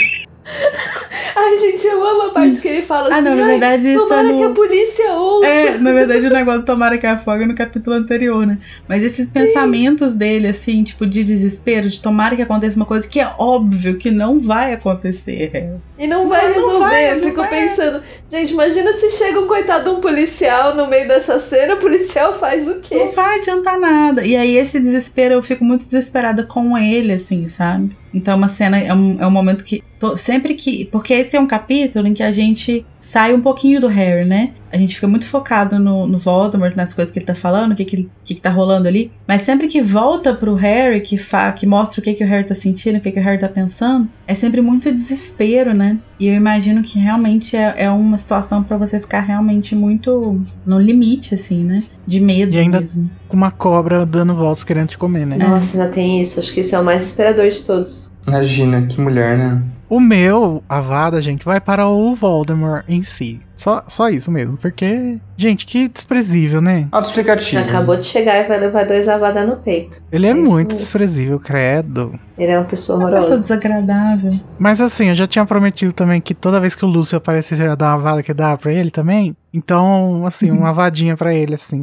Ai, 1.35 1.57
gente, 1.59 1.78
eu 1.87 2.05
amo 2.05 2.21
a 2.23 2.29
parte 2.31 2.59
que 2.61 2.67
ele 2.67 2.81
fala 2.81 3.07
assim. 3.09 3.17
Ah, 3.17 3.21
não, 3.21 3.35
na 3.35 3.43
"Ai, 3.43 3.49
verdade 3.51 3.87
isso 3.87 4.05
é 4.05 4.07
Tomara 4.07 4.33
que 4.37 4.43
a 4.43 4.49
no. 4.49 4.53
polícia 4.55 5.13
ouça. 5.13 5.47
É, 5.47 5.77
na 5.77 5.91
verdade 5.93 6.25
o 6.27 6.29
negócio 6.29 6.61
do 6.61 6.65
tomara 6.65 6.97
que 6.97 7.05
afogue 7.07 7.43
é 7.43 7.47
no 7.47 7.55
capítulo 7.55 7.95
anterior, 7.95 8.45
né? 8.45 8.57
Mas 8.87 9.03
esses 9.03 9.27
pensamentos 9.27 10.13
dele, 10.15 10.47
assim, 10.47 10.83
tipo, 10.83 11.05
de 11.05 11.23
desespero, 11.23 11.89
de 11.89 11.99
tomara 12.01 12.35
que 12.35 12.41
aconteça 12.41 12.75
uma 12.75 12.85
coisa 12.85 13.07
que 13.07 13.19
é 13.19 13.29
óbvio 13.37 13.97
que 13.97 14.11
não 14.11 14.39
vai 14.39 14.73
acontecer. 14.73 15.75
E 15.97 16.07
não 16.07 16.27
vai 16.29 16.41
Não, 16.49 16.49
não 16.49 16.55
resolver. 16.67 16.79
vai, 16.89 17.11
eu 17.11 17.15
não 17.17 17.23
fico 17.23 17.41
vai. 17.41 17.49
pensando, 17.49 18.01
gente, 18.29 18.53
imagina 18.53 18.93
se 18.93 19.09
chega 19.11 19.39
um 19.39 19.47
coitado 19.47 19.83
de 19.85 19.89
um 19.97 20.01
policial 20.01 20.75
no 20.75 20.87
meio 20.87 21.07
dessa 21.07 21.39
cena, 21.39 21.75
o 21.75 21.77
policial 21.77 22.37
faz 22.39 22.67
o 22.67 22.75
quê? 22.79 22.95
Não 22.95 23.11
vai 23.11 23.39
adiantar 23.39 23.77
nada. 23.79 24.25
E 24.25 24.35
aí, 24.35 24.55
esse 24.55 24.79
desespero, 24.79 25.33
eu 25.35 25.41
fico 25.41 25.63
muito 25.63 25.81
desesperada 25.81 26.43
com 26.43 26.77
ele, 26.77 27.13
assim, 27.13 27.47
sabe? 27.47 27.97
Então, 28.13 28.33
é 28.33 28.37
uma 28.37 28.47
cena, 28.47 28.79
é 28.79 28.93
um, 28.93 29.17
é 29.19 29.27
um 29.27 29.31
momento 29.31 29.63
que 29.63 29.83
Tô- 29.99 30.15
sempre 30.15 30.53
que. 30.53 30.85
Porque 30.85 31.13
esse 31.13 31.35
é 31.35 31.39
um 31.41 31.45
capítulo 31.45 31.68
em 31.73 32.13
que 32.13 32.23
a 32.23 32.31
gente 32.31 32.85
sai 33.01 33.33
um 33.33 33.41
pouquinho 33.41 33.79
do 33.81 33.87
Harry, 33.87 34.25
né? 34.25 34.51
A 34.71 34.77
gente 34.77 34.95
fica 34.95 35.07
muito 35.07 35.25
focado 35.25 35.79
no, 35.79 36.05
no 36.05 36.17
Voldemort, 36.19 36.75
nas 36.75 36.93
coisas 36.93 37.11
que 37.11 37.17
ele 37.17 37.25
tá 37.25 37.33
falando, 37.33 37.71
o 37.71 37.75
que, 37.75 37.83
que, 37.85 37.95
ele- 37.95 38.03
o 38.03 38.25
que, 38.25 38.35
que 38.35 38.41
tá 38.41 38.49
rolando 38.51 38.87
ali. 38.87 39.11
Mas 39.27 39.41
sempre 39.41 39.67
que 39.67 39.81
volta 39.81 40.33
pro 40.33 40.53
Harry, 40.53 41.01
que, 41.01 41.17
fa, 41.17 41.51
que 41.51 41.65
mostra 41.65 42.01
o 42.01 42.03
que, 42.03 42.13
que 42.13 42.23
o 42.23 42.27
Harry 42.27 42.43
tá 42.43 42.53
sentindo, 42.53 42.97
o 42.97 43.01
que, 43.01 43.11
que 43.11 43.19
o 43.19 43.23
Harry 43.23 43.39
tá 43.39 43.47
pensando, 43.47 44.07
é 44.27 44.35
sempre 44.35 44.61
muito 44.61 44.91
desespero, 44.91 45.73
né? 45.73 45.97
E 46.19 46.27
eu 46.27 46.35
imagino 46.35 46.81
que 46.83 46.99
realmente 46.99 47.55
é, 47.55 47.73
é 47.77 47.89
uma 47.89 48.17
situação 48.17 48.61
pra 48.63 48.77
você 48.77 48.99
ficar 48.99 49.21
realmente 49.21 49.75
muito 49.75 50.39
no 50.65 50.79
limite, 50.79 51.33
assim, 51.33 51.63
né? 51.63 51.81
De 52.05 52.19
medo 52.19 52.55
E 52.55 52.59
ainda- 52.59 52.79
mesmo. 52.79 53.09
Com 53.27 53.37
uma 53.37 53.51
cobra 53.51 54.05
dando 54.05 54.35
voltas 54.35 54.63
querendo 54.63 54.89
te 54.89 54.97
comer, 54.97 55.25
né? 55.25 55.37
Nossa, 55.37 55.81
ainda 55.81 55.91
tem 55.93 56.21
isso. 56.21 56.39
Acho 56.39 56.53
que 56.53 56.61
isso 56.61 56.75
é 56.75 56.79
o 56.79 56.83
mais 56.83 56.99
desesperador 56.99 57.47
de 57.47 57.63
todos. 57.63 58.11
Imagina, 58.27 58.83
que 58.83 58.99
mulher, 59.01 59.37
né? 59.37 59.61
O 59.89 59.99
meu, 59.99 60.63
a 60.69 60.79
Vada, 60.81 61.19
gente, 61.19 61.43
vai 61.43 61.59
para 61.59 61.87
o 61.87 62.13
Voldemort 62.13 62.83
em 62.87 63.01
si. 63.01 63.39
Só, 63.55 63.83
só 63.87 64.07
isso 64.07 64.29
mesmo, 64.31 64.55
porque, 64.55 65.17
gente, 65.35 65.65
que 65.65 65.87
desprezível, 65.87 66.61
né? 66.61 66.87
Autoexplicativo. 66.91 67.63
Acabou 67.67 67.97
de 67.97 68.05
chegar 68.05 68.45
e 68.45 68.47
vai 68.47 68.59
levar 68.59 68.85
dois 68.85 69.07
avadas 69.09 69.47
no 69.49 69.55
peito. 69.57 69.99
Ele 70.11 70.27
é 70.27 70.29
É 70.29 70.33
muito 70.35 70.67
mesmo. 70.69 70.79
desprezível, 70.79 71.39
credo. 71.39 72.13
Ele 72.37 72.51
é 72.51 72.57
uma 72.59 72.65
pessoa 72.67 72.99
Uma 72.99 73.07
pessoa 73.09 73.21
horrorosa. 73.25 73.41
desagradável. 73.41 74.31
Mas 74.59 74.79
assim, 74.79 75.09
eu 75.09 75.15
já 75.15 75.25
tinha 75.25 75.43
prometido 75.45 75.91
também 75.91 76.21
que 76.21 76.35
toda 76.35 76.59
vez 76.59 76.75
que 76.75 76.85
o 76.85 76.87
Lúcio 76.87 77.17
aparecesse, 77.17 77.61
eu 77.63 77.69
ia 77.69 77.75
dar 77.75 77.95
uma 77.95 77.97
vada 78.03 78.21
que 78.21 78.33
dá 78.33 78.55
pra 78.55 78.71
ele 78.71 78.91
também. 78.91 79.35
Então, 79.51 80.23
assim, 80.25 80.51
uma 80.51 80.71
vadinha 80.71 81.17
pra 81.17 81.33
ele, 81.33 81.55
assim. 81.55 81.81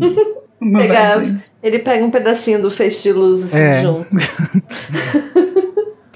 Pegar-. 0.61 1.23
Ele 1.63 1.81
pega 1.81 2.05
um 2.05 2.11
pedacinho 2.11 2.63
do 2.63 2.71
feixe 2.71 3.03
de 3.03 3.13
luz 3.13 3.43
assim 3.45 3.59
É. 3.59 3.83
junto. 3.83 4.07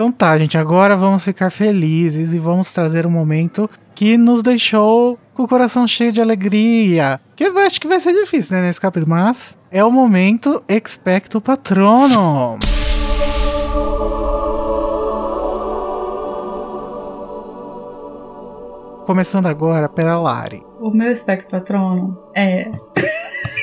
Então 0.01 0.11
tá, 0.11 0.39
gente, 0.39 0.57
agora 0.57 0.97
vamos 0.97 1.23
ficar 1.23 1.51
felizes 1.51 2.33
e 2.33 2.39
vamos 2.39 2.73
trazer 2.73 3.07
um 3.07 3.11
momento 3.11 3.69
que 3.95 4.17
nos 4.17 4.43
deixou 4.43 5.19
com 5.35 5.43
o 5.43 5.47
coração 5.47 5.87
cheio 5.87 6.11
de 6.11 6.23
alegria. 6.23 7.21
Que 7.37 7.45
eu 7.45 7.59
acho 7.59 7.79
que 7.79 7.87
vai 7.87 8.01
ser 8.01 8.15
difícil, 8.15 8.57
né, 8.57 8.63
nesse 8.63 8.81
capítulo, 8.81 9.11
mas 9.11 9.59
é 9.71 9.85
o 9.85 9.93
momento 9.93 10.65
Expecto 10.67 11.39
Patronum. 11.39 12.59
Começando 19.05 19.49
agora 19.49 19.87
pela 19.87 20.19
Lari. 20.19 20.70
O 20.81 20.91
meu 20.91 21.13
espectro 21.13 21.51
patrono 21.51 22.19
é. 22.35 22.71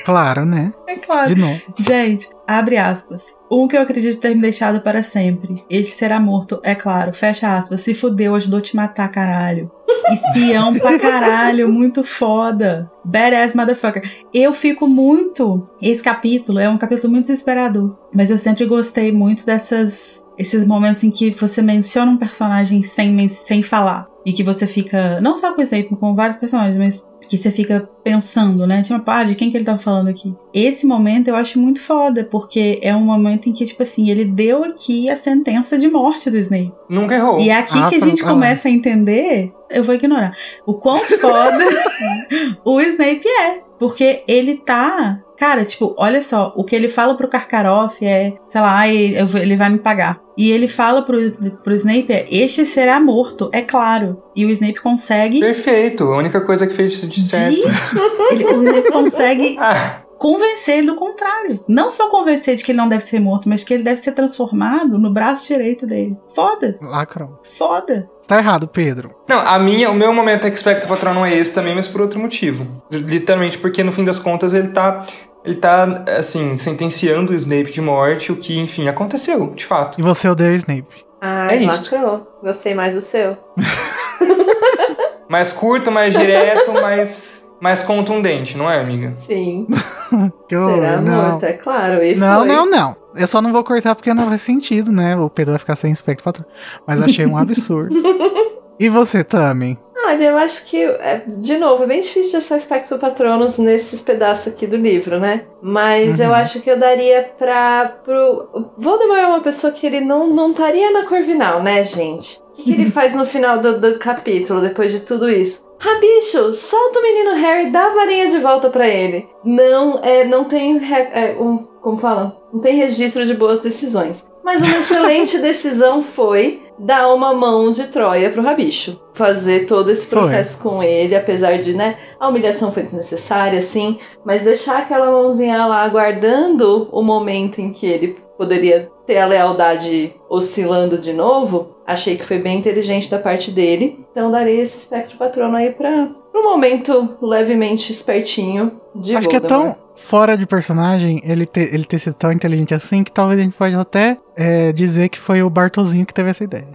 Claro, 0.05 0.45
né? 0.45 0.71
É 0.87 0.95
claro. 0.95 1.33
De 1.33 1.41
novo. 1.41 1.59
Gente, 1.77 2.29
abre 2.47 2.77
aspas. 2.77 3.25
Um 3.49 3.67
que 3.67 3.75
eu 3.75 3.81
acredito 3.81 4.19
ter 4.19 4.35
me 4.35 4.41
deixado 4.41 4.81
para 4.81 5.01
sempre. 5.01 5.55
Este 5.67 5.95
será 5.95 6.19
morto, 6.19 6.61
é 6.63 6.75
claro. 6.75 7.11
Fecha 7.11 7.57
aspas. 7.57 7.81
Se 7.81 7.95
fudeu, 7.95 8.35
ajudou 8.35 8.59
a 8.59 8.61
te 8.61 8.75
matar, 8.75 9.09
caralho. 9.09 9.71
Espião 10.11 10.73
pra 10.75 10.99
caralho, 10.99 11.67
muito 11.67 12.03
foda. 12.03 12.89
Badass 13.03 13.55
motherfucker. 13.55 14.03
Eu 14.31 14.53
fico 14.53 14.87
muito. 14.87 15.67
Esse 15.81 16.03
capítulo 16.03 16.59
é 16.59 16.69
um 16.69 16.77
capítulo 16.77 17.11
muito 17.11 17.25
desesperador. 17.25 17.97
Mas 18.13 18.29
eu 18.29 18.37
sempre 18.37 18.65
gostei 18.65 19.11
muito 19.11 19.43
dessas. 19.43 20.21
Esses 20.37 20.67
momentos 20.67 21.03
em 21.03 21.09
que 21.09 21.31
você 21.31 21.63
menciona 21.63 22.11
um 22.11 22.17
personagem 22.17 22.83
sem, 22.83 23.27
sem 23.27 23.63
falar. 23.63 24.07
E 24.27 24.33
que 24.33 24.43
você 24.43 24.67
fica. 24.67 25.21
Não 25.21 25.37
só 25.37 25.53
com 25.53 25.61
o 25.61 25.63
Snape, 25.63 25.95
com 25.95 26.13
vários 26.13 26.35
personagens, 26.35 26.75
mas 26.75 27.09
que 27.29 27.37
você 27.37 27.49
fica 27.49 27.89
pensando, 28.03 28.67
né? 28.67 28.81
Tipo, 28.81 29.01
ah, 29.09 29.23
de 29.23 29.35
quem 29.35 29.49
que 29.49 29.55
ele 29.55 29.63
tá 29.63 29.77
falando 29.77 30.09
aqui? 30.09 30.35
Esse 30.53 30.85
momento 30.85 31.29
eu 31.29 31.35
acho 31.37 31.57
muito 31.57 31.81
foda, 31.81 32.25
porque 32.25 32.77
é 32.81 32.93
um 32.93 33.05
momento 33.05 33.47
em 33.47 33.53
que, 33.53 33.65
tipo 33.65 33.81
assim, 33.81 34.09
ele 34.09 34.25
deu 34.25 34.65
aqui 34.65 35.09
a 35.09 35.15
sentença 35.15 35.77
de 35.77 35.87
morte 35.87 36.29
do 36.29 36.35
Snape. 36.35 36.73
Nunca 36.89 37.15
errou. 37.15 37.39
E 37.39 37.49
é 37.49 37.57
aqui 37.57 37.77
Ah, 37.77 37.87
que 37.87 37.95
a 37.95 37.99
gente 38.01 38.21
começa 38.21 38.67
a 38.67 38.71
entender, 38.71 39.53
eu 39.69 39.83
vou 39.83 39.95
ignorar, 39.95 40.33
o 40.65 40.73
quão 40.73 40.99
foda 40.99 41.65
o 42.65 42.81
Snape 42.81 43.25
é. 43.25 43.66
Porque 43.79 44.23
ele 44.27 44.55
tá. 44.57 45.19
Cara, 45.37 45.63
tipo, 45.65 45.93
olha 45.99 46.21
só, 46.23 46.51
o 46.55 46.63
que 46.63 46.75
ele 46.75 46.87
fala 46.89 47.13
pro 47.15 47.27
Karkaroff 47.27 48.03
é, 48.03 48.33
sei 48.49 48.61
lá, 48.61 48.75
"Ai, 48.79 49.13
eu 49.15 49.27
vou- 49.27 49.39
ele 49.39 49.55
vai 49.55 49.69
me 49.69 49.77
pagar. 49.77 50.19
E 50.35 50.49
ele 50.51 50.67
fala 50.67 51.03
pro, 51.03 51.17
pro 51.63 51.73
Snape 51.75 52.11
é, 52.11 52.25
este 52.29 52.65
será 52.65 52.99
morto, 52.99 53.49
é 53.53 53.61
claro. 53.61 54.21
E 54.35 54.45
o 54.45 54.49
Snape 54.49 54.81
consegue. 54.81 55.39
Perfeito. 55.39 56.03
A 56.05 56.17
única 56.17 56.41
coisa 56.41 56.65
que 56.65 56.73
fez 56.73 57.01
de 57.07 57.21
certo. 57.21 57.55
De... 57.55 57.61
Ele, 58.33 58.45
o 58.45 58.63
Snape 58.63 58.91
consegue 58.91 59.57
Ah, 59.61 60.01
convencer 60.17 60.79
ele 60.79 60.87
do 60.87 60.95
contrário. 60.95 61.59
Não 61.67 61.89
só 61.89 62.09
convencer 62.09 62.55
de 62.55 62.63
que 62.63 62.71
ele 62.71 62.77
não 62.77 62.89
deve 62.89 63.03
ser 63.03 63.19
morto, 63.19 63.47
mas 63.47 63.63
que 63.63 63.73
ele 63.73 63.83
deve 63.83 63.97
ser 63.97 64.11
transformado 64.13 64.97
no 64.97 65.11
braço 65.11 65.47
direito 65.47 65.85
dele. 65.85 66.17
Foda, 66.35 66.77
Lacrão. 66.81 67.39
foda. 67.57 68.09
Tá 68.27 68.37
errado, 68.39 68.67
Pedro. 68.67 69.15
Não, 69.27 69.39
a 69.39 69.57
minha, 69.57 69.89
o 69.89 69.93
meu 69.93 70.11
momento 70.11 70.45
expecto 70.47 70.87
patronum 70.87 71.25
é 71.25 71.33
esse 71.33 71.53
também, 71.53 71.73
mas 71.73 71.87
por 71.87 72.01
outro 72.01 72.19
motivo. 72.19 72.83
Literalmente 72.91 73.57
porque 73.57 73.83
no 73.83 73.91
fim 73.91 74.03
das 74.03 74.19
contas 74.19 74.53
ele 74.53 74.69
tá 74.69 75.05
ele 75.45 75.55
tá 75.55 76.03
assim 76.17 76.57
sentenciando 76.57 77.31
o 77.31 77.35
Snape 77.35 77.71
de 77.71 77.79
morte, 77.79 78.33
o 78.33 78.35
que, 78.35 78.59
enfim, 78.59 78.89
aconteceu, 78.89 79.47
de 79.55 79.65
fato. 79.65 79.97
E 79.97 80.03
você 80.03 80.27
odeia 80.27 80.51
o 80.51 80.55
Snape. 80.55 81.05
Ai, 81.21 81.55
É 81.59 81.63
isso. 81.63 81.95
lacrou. 81.95 82.27
Gostei 82.43 82.75
mais 82.75 82.95
do 82.95 83.01
seu. 83.01 83.37
Mais 85.29 85.51
curto, 85.51 85.91
mais 85.91 86.13
direto, 86.13 86.71
mais 86.71 87.45
mais 87.59 87.81
contundente, 87.83 88.55
não 88.57 88.69
é, 88.69 88.79
amiga? 88.79 89.13
Sim. 89.17 89.67
Será 90.49 91.01
não. 91.01 91.31
morto, 91.31 91.43
é 91.43 91.53
claro. 91.53 92.03
E 92.03 92.15
Não, 92.15 92.39
foi. 92.39 92.47
não, 92.47 92.69
não. 92.69 92.95
Eu 93.15 93.27
só 93.27 93.41
não 93.41 93.51
vou 93.51 93.63
cortar 93.63 93.95
porque 93.95 94.13
não 94.13 94.27
faz 94.27 94.41
sentido, 94.41 94.91
né? 94.91 95.17
O 95.17 95.29
Pedro 95.29 95.53
vai 95.53 95.59
ficar 95.59 95.75
sem 95.75 95.91
espectro 95.91 96.23
patrão. 96.23 96.45
Mas 96.85 97.01
achei 97.01 97.25
um 97.25 97.37
absurdo. 97.37 97.95
e 98.79 98.89
você, 98.89 99.23
Tami? 99.23 99.77
Olha, 100.05 100.23
eu 100.23 100.37
acho 100.37 100.67
que, 100.67 100.81
é, 100.81 101.23
de 101.27 101.57
novo, 101.57 101.83
é 101.83 101.87
bem 101.87 101.99
difícil 101.99 102.31
de 102.31 102.37
achar 102.37 102.55
aspecto 102.55 102.97
patronos 102.97 103.57
nesses 103.57 104.01
pedaços 104.01 104.53
aqui 104.53 104.65
do 104.65 104.77
livro, 104.77 105.19
né? 105.19 105.43
Mas 105.61 106.19
eu 106.21 106.29
Uhum. 106.29 106.35
acho 106.35 106.61
que 106.61 106.69
eu 106.71 106.77
daria 106.79 107.29
pra. 107.37 107.93
Pro... 108.05 108.69
Voldemort 108.77 109.19
é 109.19 109.27
uma 109.27 109.41
pessoa 109.41 109.73
que 109.73 109.85
ele 109.85 109.99
não 109.99 110.33
não 110.33 110.51
estaria 110.51 110.91
na 110.93 111.05
Corvinal, 111.07 111.61
né, 111.61 111.83
gente? 111.83 112.39
O 112.53 112.55
que, 112.55 112.63
que 112.63 112.71
ele 112.71 112.89
faz 112.91 113.15
no 113.15 113.25
final 113.25 113.57
do, 113.59 113.81
do 113.81 113.99
capítulo, 113.99 114.61
depois 114.61 114.93
de 114.93 115.01
tudo 115.01 115.29
isso? 115.29 115.66
Rabicho, 115.79 116.53
solta 116.53 116.99
o 116.99 117.03
menino 117.03 117.35
Harry, 117.35 117.71
dá 117.71 117.85
a 117.85 117.93
varinha 117.93 118.29
de 118.29 118.39
volta 118.39 118.69
pra 118.69 118.87
ele. 118.87 119.29
Não, 119.43 119.99
é, 120.03 120.25
não 120.25 120.45
tem, 120.45 120.77
é, 120.91 121.37
um, 121.39 121.57
como 121.81 121.97
fala? 121.97 122.37
Não 122.51 122.59
tem 122.59 122.75
registro 122.75 123.25
de 123.25 123.33
boas 123.33 123.61
decisões. 123.61 124.27
Mas 124.43 124.61
uma 124.61 124.77
excelente 124.77 125.37
decisão 125.41 126.01
foi 126.01 126.63
dar 126.79 127.13
uma 127.13 127.33
mão 127.33 127.71
de 127.71 127.87
Troia 127.87 128.29
pro 128.29 128.41
Rabicho. 128.41 129.01
Fazer 129.13 129.65
todo 129.65 129.91
esse 129.91 130.07
Foi. 130.07 130.19
processo 130.19 130.61
com 130.61 130.81
ele, 130.81 131.15
apesar 131.15 131.57
de, 131.57 131.73
né, 131.73 131.97
a 132.19 132.29
humilhação 132.29 132.71
foi 132.71 132.83
desnecessária, 132.83 133.61
sim, 133.61 133.99
mas 134.23 134.43
deixar 134.43 134.79
aquela 134.79 135.11
mãozinha 135.11 135.65
lá 135.65 135.83
aguardando 135.83 136.87
o 136.91 137.01
momento 137.01 137.59
em 137.59 137.71
que 137.73 137.85
ele 137.85 138.17
poderia 138.37 138.91
ter 139.05 139.17
a 139.17 139.25
lealdade 139.25 140.13
oscilando 140.29 140.97
de 140.97 141.13
novo, 141.13 141.77
achei 141.85 142.17
que 142.17 142.25
foi 142.25 142.39
bem 142.39 142.59
inteligente 142.59 143.09
da 143.09 143.17
parte 143.17 143.51
dele. 143.51 144.05
Então 144.11 144.29
daria 144.29 144.61
esse 144.61 144.79
espectro 144.79 145.17
patrono 145.17 145.55
aí 145.55 145.71
pra 145.71 146.09
um 146.35 146.43
momento 146.43 147.17
levemente 147.21 147.91
espertinho 147.91 148.79
de 148.93 149.15
Acho 149.15 149.27
que 149.27 149.35
é 149.35 149.39
Voldemort. 149.39 149.73
tão 149.73 149.87
fora 149.95 150.37
de 150.37 150.45
personagem 150.45 151.19
ele 151.23 151.45
ter, 151.45 151.73
ele 151.73 151.83
ter 151.83 151.97
sido 151.97 152.13
tão 152.13 152.31
inteligente 152.31 152.73
assim 152.73 153.03
que 153.03 153.11
talvez 153.11 153.39
a 153.39 153.43
gente 153.43 153.55
pode 153.57 153.75
até 153.75 154.17
é, 154.35 154.71
dizer 154.71 155.09
que 155.09 155.17
foi 155.17 155.41
o 155.41 155.49
Bartozinho 155.49 156.05
que 156.05 156.13
teve 156.13 156.29
essa 156.29 156.43
ideia. 156.43 156.67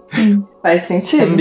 Faz 0.61 0.83
sentido? 0.83 1.33